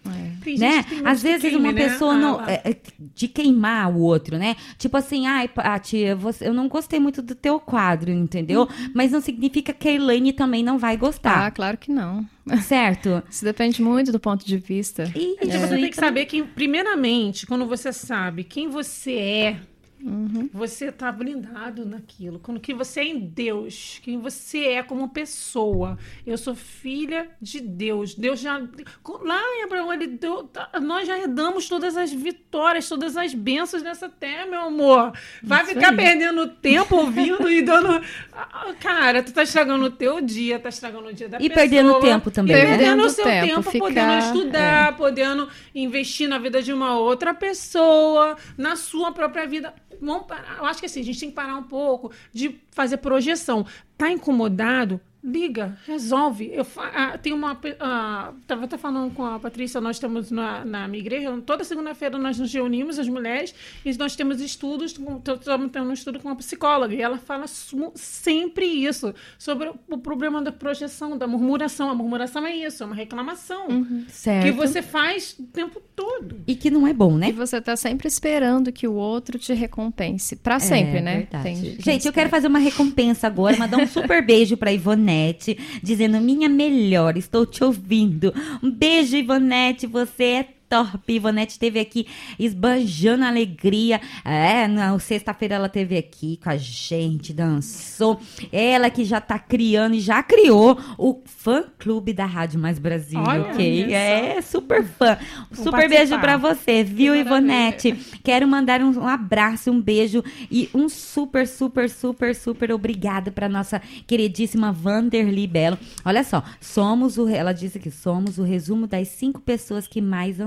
Tem 0.44 0.58
Né? 0.58 0.84
Às 1.06 1.22
vezes 1.22 1.42
queime, 1.42 1.58
uma 1.58 1.72
né? 1.72 1.88
pessoa 1.90 2.14
Ah, 2.14 2.18
não 2.18 2.42
é, 2.42 2.62
é, 2.66 2.78
de 3.14 3.28
queimar 3.28 3.92
o 3.96 4.00
outro, 4.00 4.38
né? 4.38 4.56
Tipo 4.78 4.98
assim, 4.98 5.28
ai, 5.28 5.48
Paty, 5.48 6.14
você, 6.16 6.48
eu 6.48 6.54
não 6.54 6.68
gostei 6.68 7.00
muito 7.00 7.22
do 7.22 7.36
teu 7.36 7.60
quadro, 7.60 8.12
entendeu? 8.12 8.68
Mas 8.94 9.12
não 9.12 9.22
significa 9.22 9.72
que 9.72 9.88
a 9.88 9.94
Elaine 9.94 10.34
também 10.34 10.64
não 10.64 10.78
vai 10.80 10.96
Ah, 10.96 10.98
gostar, 10.98 11.52
claro 11.52 11.78
que 11.78 11.92
não. 11.92 12.26
Certo? 12.64 13.24
Isso 13.30 13.44
depende 13.44 13.82
muito 13.82 14.12
do 14.12 14.20
ponto 14.20 14.46
de 14.46 14.58
vista. 14.58 15.04
E 15.16 15.38
Gente, 15.42 15.48
isso 15.48 15.60
você 15.60 15.76
tem 15.76 15.90
que 15.90 15.96
saber 15.96 16.26
que, 16.26 16.44
primeiramente, 16.44 17.46
quando 17.46 17.66
você 17.66 17.94
sabe 17.94 18.44
quem 18.44 18.70
você 18.70 19.16
é, 19.16 19.60
Uhum. 20.04 20.50
você 20.54 20.92
tá 20.92 21.12
blindado 21.12 21.86
naquilo. 21.86 22.40
Quando 22.40 22.60
que 22.60 22.74
você 22.74 23.02
é 23.02 23.06
em 23.08 23.20
Deus, 23.20 24.00
quem 24.04 24.20
você 24.20 24.66
é 24.66 24.84
como 24.84 25.10
pessoa. 25.10 25.98
Eu 26.26 26.38
sou 26.38 26.56
filha 26.56 27.30
de 27.42 27.60
Deus. 27.60 28.16
Deus 28.16 28.40
já. 28.40 28.58
Lá 28.58 29.42
em 29.58 29.64
Abraão, 29.64 29.92
ele 29.94 30.08
deu. 30.08 30.44
tá- 30.44 30.70
Nós 30.82 31.08
já 31.08 31.18
herdamos 31.18 31.68
todas 31.68 31.96
as 31.98 32.12
vitórias, 32.12 32.88
todas 32.90 33.16
as 33.18 33.34
bênçãos 33.34 33.84
nessa 33.84 34.10
terra, 34.10 34.46
meu 34.46 34.62
amor. 34.62 35.14
Vai 35.44 35.64
Isso 35.64 35.74
ficar 35.74 35.90
aí. 35.92 35.96
perdendo 35.96 36.48
tempo 36.48 36.96
ouvindo 36.96 37.50
e 37.50 37.62
dando. 37.62 38.02
Ah, 38.34 38.74
Cara, 38.80 39.22
tu 39.24 39.32
tá 39.34 39.44
estragando 39.44 39.86
o 39.86 39.92
teu 39.92 40.22
dia, 40.22 40.60
tá 40.60 40.70
estragando 40.70 41.08
o 41.10 41.14
dia 41.14 41.28
da 41.30 41.38
E 41.38 41.50
pessoa. 41.50 41.56
perdendo 41.56 42.00
tempo 42.00 42.32
também, 42.32 42.56
E 42.56 42.60
né? 42.60 42.66
perdendo 42.66 43.04
o 43.04 43.04
Perdendo 43.04 43.10
seu 43.10 43.24
tempo, 43.26 43.48
tempo, 43.48 43.72
ficar- 43.72 43.86
podendo 43.86 44.20
estudar, 44.20 44.98
podendo 44.98 45.50
investir 45.76 46.28
na 46.28 46.38
vida 46.40 46.62
de 46.62 46.72
uma 46.74 46.98
outra 46.98 47.34
pessoa, 47.34 48.36
na 48.58 48.76
sua 48.76 49.12
própria 49.12 49.46
vida. 49.48 49.74
Vamos 50.02 50.26
parar. 50.26 50.58
Eu 50.58 50.66
acho 50.66 50.80
que 50.80 50.88
assim, 50.88 51.02
a 51.02 51.04
gente 51.04 51.20
tem 51.20 51.30
que 51.30 51.36
parar 51.36 51.56
um 51.56 51.64
pouco 51.64 52.12
de 52.34 52.60
fazer 52.72 52.98
projeção. 52.98 53.66
Tá 53.98 54.10
incomodado? 54.10 55.00
Liga, 55.24 55.78
resolve. 55.86 56.50
Eu 56.52 56.66
ah, 56.78 57.18
tenho 57.18 57.36
uma. 57.36 57.54
pe- 57.54 57.76
ah, 57.80 58.34
tava 58.48 58.66
até 58.66 58.76
falando 58.78 59.14
com 59.14 59.24
a 59.24 59.38
Patrícia, 59.40 59.80
nós 59.80 60.00
temos 60.00 60.32
na, 60.32 60.66
na 60.66 60.88
minha 60.88 61.00
igreja, 61.00 61.32
toda 61.46 61.64
segunda-feira 61.64 62.18
nós 62.18 62.40
nos 62.40 62.52
reunimos, 62.52 62.98
as 62.98 63.08
mulheres, 63.08 63.54
e 63.86 63.96
nós 63.98 64.16
temos 64.16 64.42
estudos, 64.42 64.96
estamos 65.40 65.72
tendo 65.72 65.90
um 65.90 65.94
estudo 65.94 66.20
com 66.20 66.28
uma 66.28 66.36
psicóloga, 66.36 66.96
e 66.96 67.02
ela 67.02 67.20
fala 67.20 67.46
sempre 67.94 68.66
isso, 68.66 69.14
sobre 69.38 69.72
o, 69.88 69.98
problema 69.98 70.42
da 70.42 70.52
projeção, 70.52 71.16
da 71.16 71.28
murmuração. 71.28 71.90
A 71.90 71.96
murmuração 71.96 72.46
é 72.46 72.56
isso, 72.56 72.82
é 72.82 72.86
uma 72.86 72.96
reclamação. 72.96 73.68
Certo. 74.10 74.44
Que 74.46 74.52
você 74.52 74.82
faz 74.82 75.36
o 75.38 75.44
tempo 75.44 75.80
todo. 75.96 76.42
E 76.48 76.56
que 76.56 76.72
não 76.72 76.88
é 76.88 76.94
bom, 76.94 77.16
né? 77.16 77.30
E 77.30 77.32
você 77.32 77.62
tá 77.62 77.76
sempre 77.76 78.08
esperando 78.08 78.72
que 78.72 78.88
o 78.88 78.94
outro 78.94 79.38
te 79.38 79.54
recompense. 79.54 80.36
Pra 80.36 80.60
sempre, 80.60 80.98
É, 80.98 81.02
né? 81.02 81.18
verdade. 81.18 81.44
Tem 81.44 81.56
Gente, 81.80 82.08
eu 82.08 82.14
quero 82.14 82.30
fazer 82.30 82.48
uma 82.48 82.60
recompensa 82.60 83.28
agora, 83.28 83.56
mandar 83.58 83.78
um 83.78 83.88
super 83.88 84.26
beijo 84.26 84.58
pra 84.58 84.72
Ivonete, 85.12 85.58
dizendo: 85.84 86.20
Minha 86.22 86.48
melhor, 86.48 87.18
estou 87.18 87.46
te 87.46 87.64
ouvindo. 87.64 88.34
Um 88.64 88.72
beijo, 88.72 89.18
Ivonete, 89.18 89.86
você 89.86 90.24
é 90.24 90.48
top. 90.72 91.14
Ivonete 91.14 91.52
esteve 91.52 91.82
aqui 91.82 92.08
esbanjando 92.40 93.26
alegria. 93.26 94.00
É, 94.24 94.70
na 94.70 94.98
sexta-feira 94.98 95.56
ela 95.56 95.68
esteve 95.68 95.98
aqui 95.98 96.40
com 96.42 96.50
a 96.50 96.56
gente, 96.56 97.34
dançou. 97.34 98.22
Ela 98.54 98.90
que 98.90 99.04
já 99.04 99.20
tá 99.20 99.38
criando 99.38 99.96
e 99.96 100.00
já 100.00 100.24
criou 100.24 100.80
o 100.98 101.22
fã 101.26 101.66
clube 101.78 102.14
da 102.14 102.26
Rádio 102.26 102.58
Mais 102.58 102.80
Brasil, 102.80 103.20
Olha, 103.20 103.52
ok? 103.52 103.94
É, 103.94 104.42
super 104.42 104.86
fã. 104.86 105.18
Vou 105.52 105.66
super 105.66 105.90
beijo 105.90 106.18
pra 106.20 106.38
você, 106.38 106.84
viu, 106.84 107.14
Que 107.14 107.24
maravilha. 107.24 107.68
Ivonete? 107.68 107.94
Quero 108.24 108.48
mandar 108.48 108.82
um, 108.82 108.92
um 108.98 109.08
abraço, 109.08 109.72
um 109.72 109.82
beijo 109.82 110.24
e 110.50 110.70
um 110.74 110.88
super, 110.88 111.46
super, 111.46 111.90
super, 111.90 112.34
super 112.34 112.72
obrigada 112.72 113.30
para 113.30 113.50
nossa 113.50 113.82
queridíssima 114.08 114.72
Vanderly 114.72 115.48
Belo. 115.48 115.78
Olha 116.06 116.24
só, 116.24 116.44
somos 116.62 117.18
o, 117.18 117.28
ela 117.28 117.52
disse 117.52 117.80
que 117.80 117.92
somos 117.92 118.38
o 118.38 118.44
resumo 118.44 118.88
das 118.88 119.10
cinco 119.10 119.42
pessoas 119.42 119.88
que 119.88 120.00
mais 120.00 120.40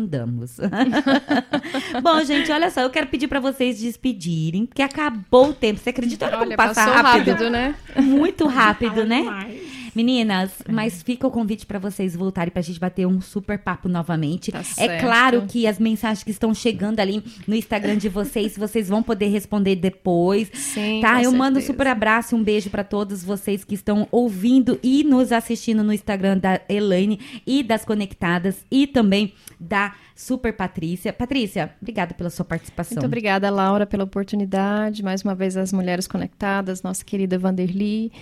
Bom, 2.02 2.22
gente, 2.24 2.50
olha 2.52 2.70
só, 2.70 2.80
eu 2.80 2.90
quero 2.90 3.06
pedir 3.06 3.28
para 3.28 3.40
vocês 3.40 3.78
despedirem, 3.78 4.66
porque 4.66 4.82
acabou 4.82 5.50
o 5.50 5.54
tempo. 5.54 5.80
Você 5.80 5.90
acredita? 5.90 6.26
Olha, 6.26 6.36
como 6.36 6.46
Olha, 6.48 6.56
passa 6.56 6.84
passou 6.84 6.94
rápido, 6.94 7.30
rápido, 7.30 7.50
né? 7.50 7.74
Muito 7.96 8.46
rápido, 8.46 9.04
né? 9.04 9.20
Demais. 9.20 9.73
Meninas, 9.94 10.50
mas 10.68 11.02
fica 11.02 11.26
o 11.26 11.30
convite 11.30 11.64
para 11.66 11.78
vocês 11.78 12.16
voltarem 12.16 12.50
pra 12.50 12.62
gente 12.62 12.80
bater 12.80 13.06
um 13.06 13.20
super 13.20 13.58
papo 13.58 13.88
novamente. 13.88 14.50
Tá 14.50 14.62
é 14.78 14.98
claro 14.98 15.44
que 15.48 15.66
as 15.66 15.78
mensagens 15.78 16.24
que 16.24 16.30
estão 16.30 16.52
chegando 16.52 17.00
ali 17.00 17.22
no 17.46 17.54
Instagram 17.54 17.96
de 17.96 18.08
vocês, 18.08 18.56
vocês 18.58 18.88
vão 18.88 19.02
poder 19.02 19.28
responder 19.28 19.76
depois. 19.76 20.50
Sim, 20.52 21.00
tá? 21.00 21.22
Eu 21.22 21.30
mando 21.32 21.58
um 21.58 21.60
certeza. 21.60 21.72
super 21.72 21.86
abraço, 21.86 22.36
um 22.36 22.42
beijo 22.42 22.70
para 22.70 22.82
todos 22.82 23.22
vocês 23.22 23.64
que 23.64 23.74
estão 23.74 24.08
ouvindo 24.10 24.78
e 24.82 25.04
nos 25.04 25.32
assistindo 25.32 25.84
no 25.84 25.92
Instagram 25.92 26.38
da 26.38 26.60
Elaine 26.68 27.20
e 27.46 27.62
das 27.62 27.84
Conectadas 27.84 28.64
e 28.70 28.86
também 28.86 29.32
da 29.60 29.94
Super 30.14 30.52
Patrícia. 30.52 31.12
Patrícia, 31.12 31.74
obrigada 31.80 32.14
pela 32.14 32.30
sua 32.30 32.44
participação. 32.44 32.96
Muito 32.96 33.06
obrigada, 33.06 33.50
Laura, 33.50 33.86
pela 33.86 34.04
oportunidade. 34.04 35.02
Mais 35.02 35.22
uma 35.22 35.34
vez, 35.34 35.56
as 35.56 35.72
Mulheres 35.72 36.06
Conectadas, 36.06 36.82
nossa 36.82 37.04
querida 37.04 37.38
Vanderly. 37.38 38.12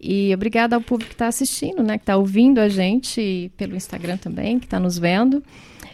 E 0.00 0.34
obrigada 0.34 0.76
ao 0.76 0.82
público 0.82 1.10
que 1.10 1.14
está 1.14 1.28
assistindo, 1.28 1.82
né? 1.82 1.96
Que 1.96 2.02
está 2.02 2.16
ouvindo 2.16 2.58
a 2.58 2.68
gente 2.68 3.50
pelo 3.56 3.76
Instagram 3.76 4.16
também, 4.16 4.58
que 4.58 4.66
está 4.66 4.78
nos 4.78 4.98
vendo. 4.98 5.42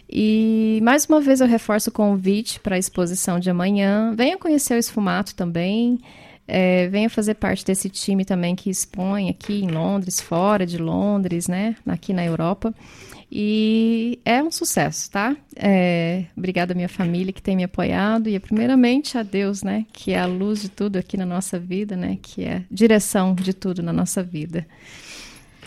E 0.09 0.79
mais 0.83 1.05
uma 1.05 1.21
vez 1.21 1.39
eu 1.39 1.47
reforço 1.47 1.89
o 1.89 1.93
convite 1.93 2.59
para 2.59 2.75
a 2.75 2.79
exposição 2.79 3.39
de 3.39 3.49
amanhã. 3.49 4.13
Venha 4.15 4.37
conhecer 4.37 4.73
o 4.73 4.77
Esfumato 4.77 5.33
também. 5.33 5.99
É, 6.47 6.89
venha 6.89 7.09
fazer 7.09 7.35
parte 7.35 7.63
desse 7.63 7.89
time 7.89 8.25
também 8.25 8.55
que 8.55 8.69
expõe 8.69 9.29
aqui 9.29 9.63
em 9.63 9.71
Londres, 9.71 10.19
fora 10.19 10.65
de 10.65 10.77
Londres, 10.77 11.47
né? 11.47 11.77
Aqui 11.87 12.11
na 12.11 12.25
Europa. 12.25 12.73
E 13.33 14.19
é 14.25 14.43
um 14.43 14.51
sucesso, 14.51 15.09
tá? 15.09 15.37
É, 15.55 16.25
obrigada 16.35 16.73
à 16.73 16.75
minha 16.75 16.89
família 16.89 17.31
que 17.31 17.41
tem 17.41 17.55
me 17.55 17.63
apoiado 17.63 18.27
e 18.27 18.37
primeiramente 18.37 19.17
a 19.17 19.23
Deus, 19.23 19.63
né? 19.63 19.85
Que 19.93 20.11
é 20.11 20.19
a 20.19 20.25
luz 20.25 20.61
de 20.61 20.69
tudo 20.69 20.97
aqui 20.97 21.15
na 21.15 21.25
nossa 21.25 21.57
vida, 21.57 21.95
né? 21.95 22.17
Que 22.21 22.43
é 22.43 22.57
a 22.57 22.63
direção 22.69 23.33
de 23.33 23.53
tudo 23.53 23.81
na 23.81 23.93
nossa 23.93 24.21
vida. 24.21 24.67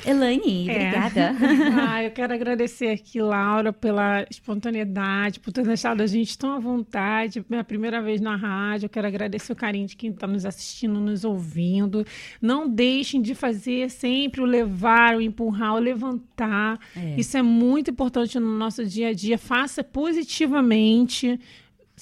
Elaine, 0.07 0.69
É. 0.69 0.73
obrigada. 0.89 1.35
ah, 1.89 2.03
eu 2.05 2.11
quero 2.11 2.35
agradecer 2.35 2.89
aqui, 2.89 3.21
Laura, 3.21 3.73
pela 3.73 4.25
espontaneidade, 4.31 5.41
por 5.41 5.53
ter 5.53 5.65
deixado 5.65 6.01
a 6.03 6.07
gente 6.07 6.37
tão 6.37 6.53
à 6.53 6.59
vontade. 6.59 7.45
Minha 7.49 7.65
primeira 7.65 8.01
vez 8.03 8.21
na 8.21 8.37
rádio. 8.37 8.87
Eu 8.87 8.91
quero 8.91 9.07
agradecer 9.07 9.53
o 9.53 9.57
carinho 9.57 9.87
de 9.87 9.97
quem 9.97 10.11
está 10.11 10.27
nos 10.27 10.45
assistindo, 10.45 11.01
nos 11.01 11.25
ouvindo. 11.25 12.05
Não 12.41 12.69
deixem 12.69 13.21
de 13.23 13.35
fazer 13.35 13.91
sempre 13.91 14.41
o 14.41 14.45
levar, 14.45 15.17
o 15.17 15.21
empurrar, 15.21 15.75
o 15.75 15.79
levantar. 15.79 16.79
É. 16.97 17.19
Isso 17.19 17.37
é 17.37 17.43
muito 17.43 17.91
importante 17.91 18.39
no 18.39 18.59
nosso 18.59 18.85
dia 18.85 19.09
a 19.09 19.13
dia. 19.13 19.39
Faça 19.39 19.83
positivamente. 19.83 21.39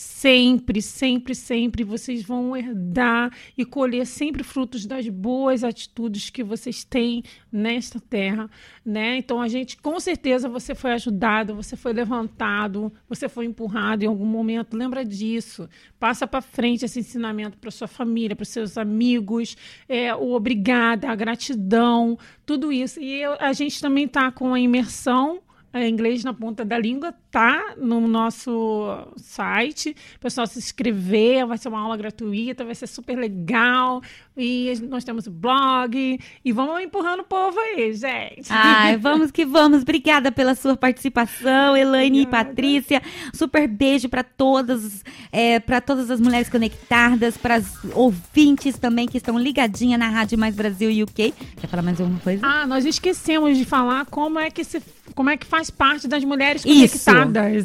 Sempre, 0.04 0.82
sempre, 0.82 1.32
sempre 1.32 1.84
vocês 1.84 2.24
vão 2.24 2.56
herdar 2.56 3.32
e 3.56 3.64
colher 3.64 4.04
sempre 4.04 4.42
frutos 4.42 4.84
das 4.84 5.08
boas 5.08 5.62
atitudes 5.62 6.28
que 6.28 6.42
vocês 6.42 6.82
têm 6.82 7.22
nesta 7.52 8.00
terra, 8.00 8.50
né? 8.84 9.16
Então 9.18 9.40
a 9.40 9.46
gente, 9.46 9.76
com 9.76 10.00
certeza, 10.00 10.48
você 10.48 10.74
foi 10.74 10.90
ajudado, 10.92 11.54
você 11.54 11.76
foi 11.76 11.92
levantado, 11.92 12.92
você 13.08 13.28
foi 13.28 13.46
empurrado 13.46 14.02
em 14.02 14.08
algum 14.08 14.26
momento. 14.26 14.76
Lembra 14.76 15.04
disso. 15.04 15.68
Passa 16.00 16.26
para 16.26 16.40
frente 16.40 16.84
esse 16.84 16.98
ensinamento 16.98 17.56
para 17.56 17.70
sua 17.70 17.86
família, 17.86 18.34
para 18.34 18.44
seus 18.44 18.76
amigos, 18.76 19.56
é, 19.88 20.12
o 20.12 20.32
obrigada, 20.32 21.10
a 21.10 21.14
gratidão, 21.14 22.18
tudo 22.44 22.72
isso. 22.72 23.00
E 23.00 23.22
eu- 23.22 23.36
a 23.38 23.52
gente 23.52 23.80
também 23.80 24.06
está 24.06 24.32
com 24.32 24.52
a 24.52 24.58
imersão 24.58 25.40
é, 25.72 25.88
inglês 25.88 26.22
na 26.22 26.34
ponta 26.34 26.64
da 26.64 26.78
língua 26.78 27.14
tá 27.32 27.74
no 27.78 28.06
nosso 28.06 29.06
site. 29.16 29.96
O 30.16 30.20
pessoal 30.20 30.46
se 30.46 30.58
inscrever, 30.58 31.46
vai 31.46 31.56
ser 31.56 31.68
uma 31.68 31.80
aula 31.80 31.96
gratuita, 31.96 32.62
vai 32.62 32.74
ser 32.74 32.86
super 32.86 33.16
legal. 33.16 34.02
E 34.36 34.72
nós 34.88 35.02
temos 35.02 35.26
blog. 35.26 36.20
E 36.44 36.52
vamos 36.52 36.82
empurrando 36.82 37.20
o 37.20 37.24
povo 37.24 37.58
aí, 37.58 37.94
gente. 37.94 38.48
Ai, 38.50 38.96
vamos 39.00 39.30
que 39.30 39.46
vamos. 39.46 39.80
Obrigada 39.80 40.30
pela 40.30 40.54
sua 40.54 40.76
participação, 40.76 41.74
Elaine 41.74 42.22
e 42.22 42.26
Patrícia. 42.26 43.02
Super 43.32 43.66
beijo 43.66 44.10
para 44.10 44.22
todas, 44.22 45.02
é, 45.32 45.58
para 45.58 45.80
todas 45.80 46.10
as 46.10 46.20
mulheres 46.20 46.50
conectadas, 46.50 47.38
para 47.38 47.54
as 47.54 47.78
ouvintes 47.94 48.78
também 48.78 49.08
que 49.08 49.16
estão 49.16 49.38
ligadinhas 49.38 49.98
na 49.98 50.08
Rádio 50.08 50.38
Mais 50.38 50.54
Brasil 50.54 50.90
e 50.90 51.02
UK. 51.02 51.32
Quer 51.56 51.66
falar 51.66 51.82
mais 51.82 51.98
alguma 51.98 52.20
coisa? 52.20 52.46
Ah, 52.46 52.66
nós 52.66 52.84
esquecemos 52.84 53.56
de 53.56 53.64
falar 53.64 54.04
como 54.06 54.38
é 54.38 54.50
que 54.50 54.64
se, 54.64 54.82
como 55.14 55.30
é 55.30 55.36
que 55.38 55.46
faz 55.46 55.70
parte 55.70 56.06
das 56.06 56.22
mulheres 56.24 56.62
Isso. 56.66 56.98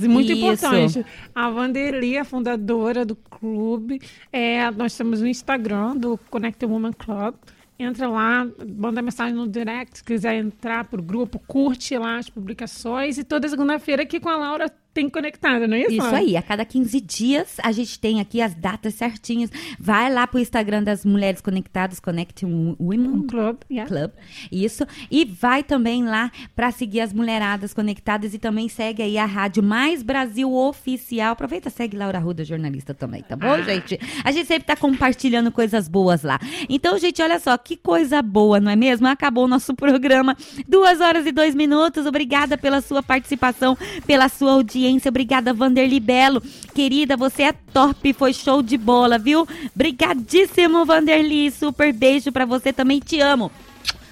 Muito 0.07 0.31
Isso. 0.31 0.41
importante. 0.41 1.05
A 1.33 1.49
Vanderly, 1.49 2.17
a 2.17 2.23
fundadora 2.23 3.05
do 3.05 3.15
clube, 3.15 4.01
é, 4.31 4.69
nós 4.71 4.95
temos 4.95 5.21
o 5.21 5.27
Instagram 5.27 5.95
do 5.95 6.17
Connect 6.29 6.65
Woman 6.65 6.93
Club. 6.93 7.35
Entra 7.79 8.07
lá, 8.07 8.47
manda 8.75 9.03
mensagem 9.03 9.35
no 9.35 9.47
direct, 9.47 9.99
se 9.99 10.03
quiser 10.03 10.35
entrar 10.35 10.85
pro 10.85 11.01
grupo, 11.01 11.39
curte 11.45 11.95
lá 11.95 12.17
as 12.17 12.27
publicações. 12.27 13.19
E 13.19 13.23
toda 13.23 13.47
segunda-feira 13.47 14.01
aqui 14.01 14.19
com 14.19 14.29
a 14.29 14.35
Laura 14.35 14.71
tem 14.97 15.07
conectada, 15.07 15.67
não 15.67 15.77
é 15.77 15.81
isso? 15.81 15.91
Isso 15.91 16.15
aí, 16.15 16.35
a 16.35 16.41
cada 16.41 16.65
15 16.65 16.99
dias 17.01 17.57
a 17.61 17.71
gente 17.71 17.99
tem 17.99 18.19
aqui 18.19 18.41
as 18.41 18.55
datas 18.55 18.95
certinhas. 18.95 19.51
Vai 19.79 20.11
lá 20.11 20.25
pro 20.25 20.39
Instagram 20.39 20.81
das 20.81 21.05
Mulheres 21.05 21.39
Conectadas, 21.39 21.99
Connect 21.99 22.43
Women 22.43 23.27
Club, 23.27 23.57
yeah. 23.69 23.87
Club. 23.87 24.09
Isso. 24.51 24.87
E 25.11 25.23
vai 25.23 25.61
também 25.61 26.03
lá 26.03 26.31
para 26.55 26.71
seguir 26.71 27.01
as 27.01 27.13
mulheradas 27.13 27.75
conectadas 27.75 28.33
e 28.33 28.39
também 28.39 28.67
segue 28.67 29.03
aí 29.03 29.19
a 29.19 29.25
Rádio 29.25 29.61
Mais 29.61 30.01
Brasil 30.01 30.51
Oficial. 30.51 31.33
Aproveita, 31.33 31.69
segue 31.69 31.95
Laura 31.95 32.17
Ruda, 32.17 32.43
jornalista 32.43 32.95
também, 32.95 33.21
tá 33.21 33.35
bom, 33.35 33.51
Ah. 33.51 33.61
gente? 33.61 33.99
A 34.23 34.31
gente 34.31 34.47
sempre 34.47 34.65
tá 34.65 34.75
compartilhando 34.75 35.51
coisas 35.51 35.87
boas 35.87 36.23
lá. 36.23 36.39
Então, 36.67 36.97
gente, 36.97 37.21
olha 37.21 37.39
só, 37.39 37.55
que 37.55 37.77
coisa 37.77 38.19
boa, 38.23 38.59
não 38.59 38.71
é 38.71 38.75
mesmo? 38.75 39.05
Acabou 39.07 39.45
o 39.45 39.47
nosso 39.47 39.75
programa. 39.75 40.35
Duas 40.67 40.99
horas 41.01 41.27
e 41.27 41.31
dois 41.31 41.53
minutos. 41.53 42.07
Obrigada 42.07 42.57
pela 42.57 42.81
sua 42.81 43.03
participação, 43.03 43.77
pela 44.07 44.27
sua 44.27 44.53
audiência. 44.53 44.86
Obrigada, 45.09 45.53
Vanderly 45.53 45.99
Belo. 45.99 46.41
Querida, 46.73 47.17
você 47.17 47.43
é 47.43 47.51
top, 47.73 48.13
foi 48.13 48.33
show 48.33 48.61
de 48.61 48.77
bola, 48.77 49.17
viu? 49.17 49.47
Brigadíssimo, 49.75 50.85
Vanderly. 50.85 51.51
Super 51.51 51.91
beijo 51.91 52.31
pra 52.31 52.45
você 52.45 52.71
também, 52.71 52.99
te 52.99 53.19
amo. 53.19 53.51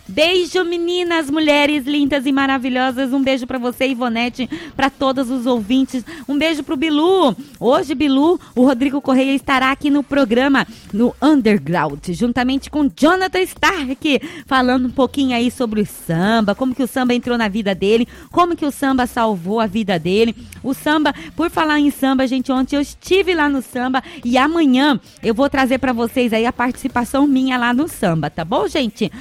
Beijo, 0.07 0.63
meninas, 0.63 1.31
mulheres 1.31 1.85
lindas 1.85 2.27
e 2.27 2.31
maravilhosas. 2.31 3.11
Um 3.11 3.23
beijo 3.23 3.47
pra 3.47 3.57
você, 3.57 3.87
Ivonete, 3.87 4.47
pra 4.75 4.87
todos 4.87 5.31
os 5.31 5.47
ouvintes. 5.47 6.05
Um 6.27 6.37
beijo 6.37 6.61
pro 6.61 6.77
Bilu. 6.77 7.35
Hoje, 7.59 7.95
Bilu, 7.95 8.39
o 8.55 8.63
Rodrigo 8.63 9.01
Correia 9.01 9.33
estará 9.33 9.71
aqui 9.71 9.89
no 9.89 10.03
programa, 10.03 10.67
no 10.93 11.15
Underground, 11.19 11.99
juntamente 12.09 12.69
com 12.69 12.87
Jonathan 12.95 13.41
Stark, 13.41 14.21
falando 14.45 14.87
um 14.87 14.91
pouquinho 14.91 15.35
aí 15.35 15.49
sobre 15.49 15.81
o 15.81 15.85
samba, 15.85 16.53
como 16.53 16.75
que 16.75 16.83
o 16.83 16.87
samba 16.87 17.15
entrou 17.15 17.35
na 17.35 17.47
vida 17.47 17.73
dele, 17.73 18.07
como 18.31 18.55
que 18.55 18.65
o 18.65 18.71
samba 18.71 19.07
salvou 19.07 19.59
a 19.59 19.65
vida 19.65 19.97
dele. 19.97 20.35
O 20.61 20.75
samba, 20.75 21.15
por 21.35 21.49
falar 21.49 21.79
em 21.79 21.89
samba, 21.89 22.27
gente, 22.27 22.51
ontem 22.51 22.75
eu 22.75 22.81
estive 22.81 23.33
lá 23.33 23.49
no 23.49 23.61
samba 23.61 24.03
e 24.23 24.37
amanhã 24.37 24.99
eu 25.23 25.33
vou 25.33 25.49
trazer 25.49 25.79
pra 25.79 25.93
vocês 25.93 26.31
aí 26.31 26.45
a 26.45 26.53
participação 26.53 27.25
minha 27.25 27.57
lá 27.57 27.73
no 27.73 27.87
samba, 27.87 28.29
tá 28.29 28.45
bom, 28.45 28.67
gente? 28.67 29.11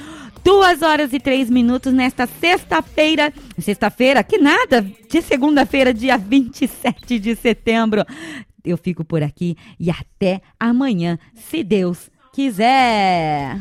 Duas 0.45 0.83
horas 0.83 1.11
e 1.11 1.19
três 1.19 1.49
minutos 1.49 1.91
nesta 1.91 2.27
sexta-feira. 2.27 3.33
Sexta-feira? 3.57 4.23
Que 4.23 4.37
nada! 4.37 4.83
De 5.09 5.19
segunda-feira, 5.19 5.91
dia 5.91 6.19
27 6.19 7.17
de 7.17 7.35
setembro. 7.35 8.05
Eu 8.63 8.77
fico 8.77 9.03
por 9.03 9.23
aqui 9.23 9.57
e 9.79 9.89
até 9.89 10.41
amanhã, 10.59 11.17
se 11.33 11.63
Deus 11.63 12.11
quiser. 12.31 13.59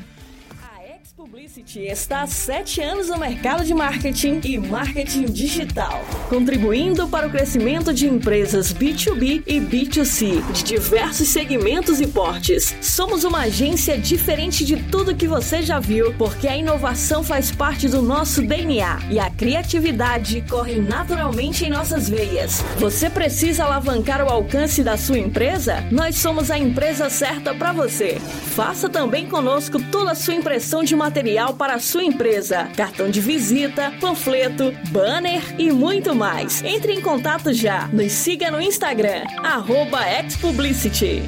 Publicity 1.54 1.86
está 1.86 2.22
há 2.22 2.26
sete 2.26 2.80
anos 2.80 3.08
no 3.08 3.16
mercado 3.16 3.64
de 3.64 3.72
marketing 3.72 4.40
e 4.42 4.58
marketing 4.58 5.26
digital, 5.26 6.04
contribuindo 6.28 7.06
para 7.06 7.28
o 7.28 7.30
crescimento 7.30 7.92
de 7.92 8.08
empresas 8.08 8.72
B2B 8.72 9.44
e 9.46 9.60
B2C 9.60 10.42
de 10.52 10.64
diversos 10.64 11.28
segmentos 11.28 12.00
e 12.00 12.08
portes. 12.08 12.74
Somos 12.80 13.22
uma 13.22 13.42
agência 13.42 13.96
diferente 13.96 14.64
de 14.64 14.82
tudo 14.84 15.14
que 15.14 15.28
você 15.28 15.62
já 15.62 15.78
viu, 15.78 16.12
porque 16.14 16.48
a 16.48 16.56
inovação 16.56 17.22
faz 17.22 17.52
parte 17.52 17.88
do 17.88 18.02
nosso 18.02 18.42
DNA 18.42 19.10
e 19.10 19.20
a 19.20 19.30
criatividade 19.30 20.44
corre 20.48 20.80
naturalmente 20.80 21.64
em 21.64 21.70
nossas 21.70 22.08
veias. 22.08 22.64
Você 22.78 23.08
precisa 23.08 23.64
alavancar 23.64 24.24
o 24.24 24.28
alcance 24.28 24.82
da 24.82 24.96
sua 24.96 25.18
empresa? 25.18 25.84
Nós 25.92 26.16
somos 26.16 26.50
a 26.50 26.58
empresa 26.58 27.08
certa 27.08 27.54
para 27.54 27.72
você. 27.72 28.18
Faça 28.56 28.88
também 28.88 29.28
conosco 29.28 29.80
toda 29.90 30.12
a 30.12 30.16
sua 30.16 30.34
impressão 30.34 30.82
de 30.82 30.96
material 30.96 31.43
para 31.52 31.74
a 31.74 31.80
sua 31.80 32.02
empresa, 32.02 32.64
cartão 32.76 33.10
de 33.10 33.20
visita, 33.20 33.92
panfleto, 34.00 34.72
banner 34.90 35.42
e 35.58 35.70
muito 35.70 36.14
mais. 36.14 36.62
Entre 36.62 36.94
em 36.94 37.00
contato 37.00 37.52
já. 37.52 37.88
Nos 37.88 38.12
siga 38.12 38.50
no 38.50 38.60
Instagram, 38.60 39.24
arroba 39.42 40.00
Xpublicity. 40.28 41.22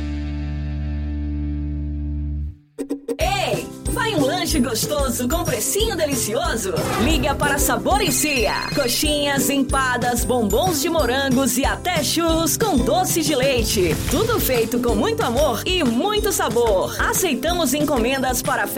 Ei, 3.18 3.66
vai 3.92 4.14
um 4.14 4.20
lanche 4.20 4.60
gostoso 4.60 5.28
com 5.28 5.42
precinho 5.42 5.96
delicioso? 5.96 6.74
Liga 7.02 7.34
para 7.34 7.58
Sabor 7.58 8.02
e 8.02 8.12
Cia. 8.12 8.68
Coxinhas, 8.74 9.48
empadas, 9.48 10.24
bombons 10.24 10.82
de 10.82 10.88
morangos 10.88 11.56
e 11.56 11.64
até 11.64 12.04
churros 12.04 12.56
com 12.56 12.76
doce 12.76 13.22
de 13.22 13.34
leite. 13.34 13.96
Tudo 14.10 14.38
feito 14.38 14.78
com 14.80 14.94
muito 14.94 15.22
amor 15.22 15.62
e 15.64 15.82
muito 15.82 16.30
sabor. 16.30 16.94
Aceitamos 17.00 17.72
encomendas 17.72 18.42
para 18.42 18.66